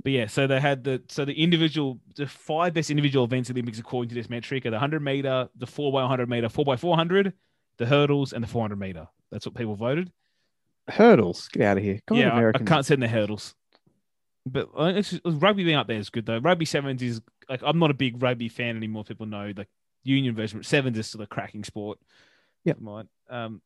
But 0.02 0.12
yeah, 0.12 0.26
so 0.26 0.46
they 0.46 0.60
had 0.60 0.84
the 0.84 1.02
so 1.08 1.24
the 1.24 1.34
individual 1.34 2.00
the 2.16 2.26
five 2.26 2.74
best 2.74 2.90
individual 2.90 3.24
events 3.24 3.50
in 3.50 3.54
the 3.54 3.60
Olympics 3.60 3.78
according 3.78 4.08
to 4.10 4.14
this 4.14 4.30
metric 4.30 4.64
are 4.66 4.70
the 4.70 4.76
100 4.76 5.00
meter, 5.02 5.48
the 5.56 5.66
4 5.66 5.92
by 5.92 6.00
100 6.02 6.28
meter, 6.28 6.48
4 6.48 6.64
by 6.64 6.76
400, 6.76 7.32
the 7.76 7.86
hurdles, 7.86 8.32
and 8.32 8.42
the 8.42 8.48
400 8.48 8.76
meter. 8.78 9.08
That's 9.30 9.46
what 9.46 9.54
people 9.54 9.74
voted. 9.74 10.10
hurdles, 10.88 11.48
get 11.48 11.62
out 11.62 11.76
of 11.76 11.82
here. 11.84 12.00
God, 12.06 12.18
yeah, 12.18 12.34
I- 12.34 12.48
I, 12.48 12.52
can't 12.64 12.84
stand 12.84 13.02
the 13.02 13.08
hurdles. 13.08 13.54
But 14.46 14.70
uh, 14.76 14.92
it's 14.96 15.10
just- 15.10 15.22
rugby 15.24 15.64
being 15.64 15.76
up 15.76 15.86
there 15.86 15.98
is 15.98 16.10
good 16.10 16.26
though. 16.26 16.38
Rugby 16.38 16.64
sevens 16.64 17.02
is 17.02 17.20
like 17.48 17.62
I'm 17.64 17.78
not 17.78 17.90
a 17.90 17.94
big 17.94 18.22
rugby 18.22 18.48
fan 18.48 18.76
anymore. 18.76 19.04
People 19.04 19.26
know 19.26 19.52
like 19.56 19.68
union 20.02 20.34
version, 20.34 20.60
but 20.60 20.66
sevens 20.66 20.96
is 20.98 21.08
still 21.08 21.20
a 21.22 21.26
cracking 21.26 21.64
sport. 21.64 21.98
Yeah. 22.64 22.74
mine. 22.78 23.08
Um, 23.28 23.62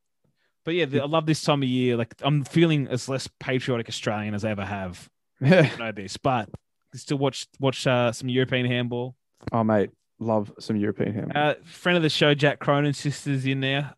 but 0.64 0.74
yeah, 0.74 0.86
the, 0.86 1.02
I 1.02 1.06
love 1.06 1.26
this 1.26 1.42
time 1.42 1.62
of 1.62 1.68
year. 1.68 1.96
Like 1.96 2.14
I'm 2.22 2.44
feeling 2.44 2.88
as 2.88 3.08
less 3.08 3.28
patriotic 3.38 3.88
Australian 3.88 4.34
as 4.34 4.44
I 4.44 4.50
ever 4.50 4.64
have. 4.64 5.08
I 5.40 5.70
know 5.78 5.92
this, 5.92 6.16
but 6.16 6.48
still 6.94 7.18
watch 7.18 7.46
watch 7.60 7.86
uh, 7.86 8.12
some 8.12 8.28
European 8.28 8.66
handball. 8.66 9.16
oh, 9.52 9.64
mate, 9.64 9.90
love 10.18 10.52
some 10.58 10.76
European 10.76 11.14
handball. 11.14 11.42
Uh, 11.42 11.54
friend 11.64 11.96
of 11.96 12.02
the 12.02 12.08
show, 12.08 12.34
Jack 12.34 12.60
Cronin, 12.60 12.92
sisters 12.94 13.44
in 13.46 13.60
there. 13.60 13.94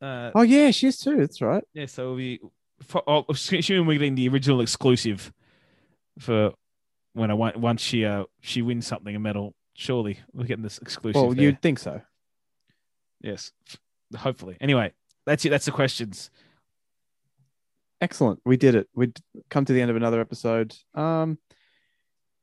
Uh, 0.00 0.30
oh 0.34 0.42
yeah, 0.42 0.70
she 0.70 0.88
is 0.88 0.98
too. 0.98 1.16
That's 1.16 1.40
right. 1.40 1.64
Yeah, 1.72 1.86
so 1.86 2.14
we, 2.14 2.40
for, 2.82 3.02
oh, 3.06 3.24
assuming 3.28 3.86
we're 3.86 3.98
getting 3.98 4.14
the 4.14 4.28
original 4.28 4.60
exclusive 4.60 5.32
for 6.18 6.52
when 7.14 7.30
I 7.30 7.34
want 7.34 7.56
once 7.56 7.80
she 7.80 8.04
uh 8.04 8.24
she 8.40 8.62
wins 8.62 8.86
something 8.86 9.14
a 9.16 9.18
medal. 9.18 9.54
Surely 9.74 10.20
we're 10.32 10.44
getting 10.44 10.62
this 10.62 10.78
exclusive. 10.78 11.20
Well, 11.20 11.32
there. 11.32 11.44
you'd 11.44 11.62
think 11.62 11.78
so. 11.78 12.00
yes, 13.20 13.52
hopefully. 14.14 14.56
Anyway, 14.60 14.92
that's 15.24 15.44
it. 15.44 15.48
That's 15.50 15.64
the 15.66 15.72
questions. 15.72 16.30
Excellent. 18.00 18.40
We 18.44 18.56
did 18.56 18.74
it. 18.74 18.88
We'd 18.94 19.18
come 19.48 19.64
to 19.64 19.72
the 19.72 19.80
end 19.80 19.90
of 19.90 19.96
another 19.96 20.20
episode. 20.20 20.74
Um, 20.94 21.38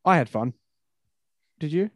I 0.03 0.18
had 0.18 0.30
fun. 0.30 0.53
Did 1.60 1.72
you? 1.72 1.91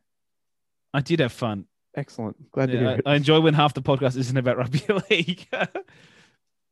I 0.93 1.01
did 1.01 1.19
have 1.19 1.31
fun. 1.31 1.65
Excellent. 1.95 2.51
Glad 2.51 2.67
to 2.67 2.73
Yeah, 2.73 2.79
hear 2.79 2.89
I, 2.89 2.93
it. 2.93 3.01
I 3.07 3.15
enjoy 3.15 3.39
when 3.41 3.55
half 3.55 3.73
the 3.73 3.81
podcast 3.81 4.15
isn't 4.17 4.37
about 4.37 4.57
rugby 4.57 4.83
league. 5.09 5.47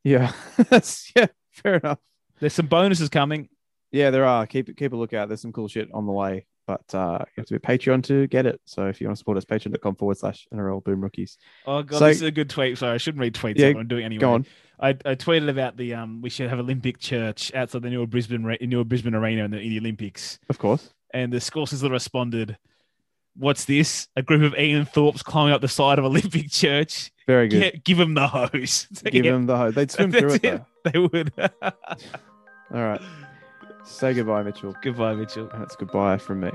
yeah, 0.03 0.31
that's 0.69 1.11
yeah. 1.15 1.25
Fair 1.51 1.75
enough. 1.77 1.99
There's 2.39 2.53
some 2.53 2.67
bonuses 2.67 3.09
coming. 3.09 3.49
Yeah, 3.91 4.11
there 4.11 4.25
are. 4.25 4.45
Keep 4.45 4.77
keep 4.77 4.93
a 4.93 4.95
lookout. 4.95 5.27
There's 5.29 5.41
some 5.41 5.53
cool 5.53 5.67
shit 5.67 5.89
on 5.93 6.05
the 6.05 6.11
way. 6.11 6.45
But 6.67 6.95
uh, 6.95 7.19
you 7.27 7.41
have 7.41 7.45
to 7.47 7.53
be 7.53 7.57
a 7.57 7.59
Patreon 7.77 8.03
to 8.05 8.25
get 8.27 8.45
it. 8.47 8.59
So 8.65 8.87
if 8.87 8.99
you 8.99 9.07
want 9.07 9.17
to 9.17 9.19
support 9.19 9.37
us, 9.37 9.45
patreon.com 9.45 9.95
forward 9.95 10.17
slash 10.17 10.47
NRL 10.53 10.83
Boom 10.83 11.01
Rookies. 11.01 11.37
Oh 11.67 11.83
god, 11.83 11.99
So- 11.99 12.07
this 12.07 12.17
is 12.17 12.23
a 12.23 12.31
good 12.31 12.49
tweet. 12.49 12.77
Sorry, 12.77 12.93
I 12.93 12.97
shouldn't 12.97 13.21
read 13.21 13.35
tweets. 13.35 13.57
Yeah, 13.57 13.67
I'm 13.77 13.87
doing 13.87 14.01
it 14.03 14.05
anyway. 14.05 14.21
Go 14.21 14.33
on. 14.33 14.45
I, 14.79 14.89
I 14.89 15.15
tweeted 15.15 15.47
about 15.49 15.77
the 15.77 15.93
um 15.93 16.21
we 16.21 16.29
should 16.29 16.49
have 16.49 16.59
Olympic 16.59 16.99
church 16.99 17.53
outside 17.53 17.81
the 17.83 17.89
new 17.89 18.05
Brisbane 18.07 18.57
new 18.61 18.83
Brisbane 18.83 19.15
arena 19.15 19.45
in 19.45 19.51
the, 19.51 19.59
in 19.59 19.69
the 19.69 19.77
Olympics. 19.79 20.39
Of 20.49 20.57
course. 20.57 20.89
and 21.13 21.31
the 21.31 21.39
score 21.39 21.65
sizzler 21.65 21.91
responded, 21.91 22.57
"What's 23.37 23.63
this? 23.65 24.07
A 24.17 24.21
group 24.21 24.41
of 24.41 24.59
Ian 24.59 24.85
Thorpes 24.85 25.23
climbing 25.23 25.53
up 25.53 25.61
the 25.61 25.67
side 25.69 25.97
of 25.99 26.03
Olympic 26.05 26.51
Church? 26.51 27.11
Very 27.27 27.47
good. 27.47 27.59
Get, 27.61 27.83
give 27.85 27.97
them 27.99 28.15
the 28.15 28.27
hose. 28.27 28.87
Give 29.05 29.23
Yeah, 29.23 29.31
them 29.31 29.45
the 29.45 29.55
hose. 29.57 29.75
They'd 29.75 29.91
swim 29.91 30.11
through 30.11 30.39
that's 30.39 30.43
it. 30.43 30.91
They 30.91 30.99
would. 30.99 31.31
All 31.61 31.71
right. 32.71 33.01
Say 33.85 34.13
goodbye, 34.15 34.41
Mitchell. 34.43 34.75
Goodbye, 34.81 35.13
Mitchell. 35.13 35.49
And 35.53 35.61
it's 35.63 35.75
goodbye 35.75 36.17
from 36.17 36.41
me. 36.41 36.51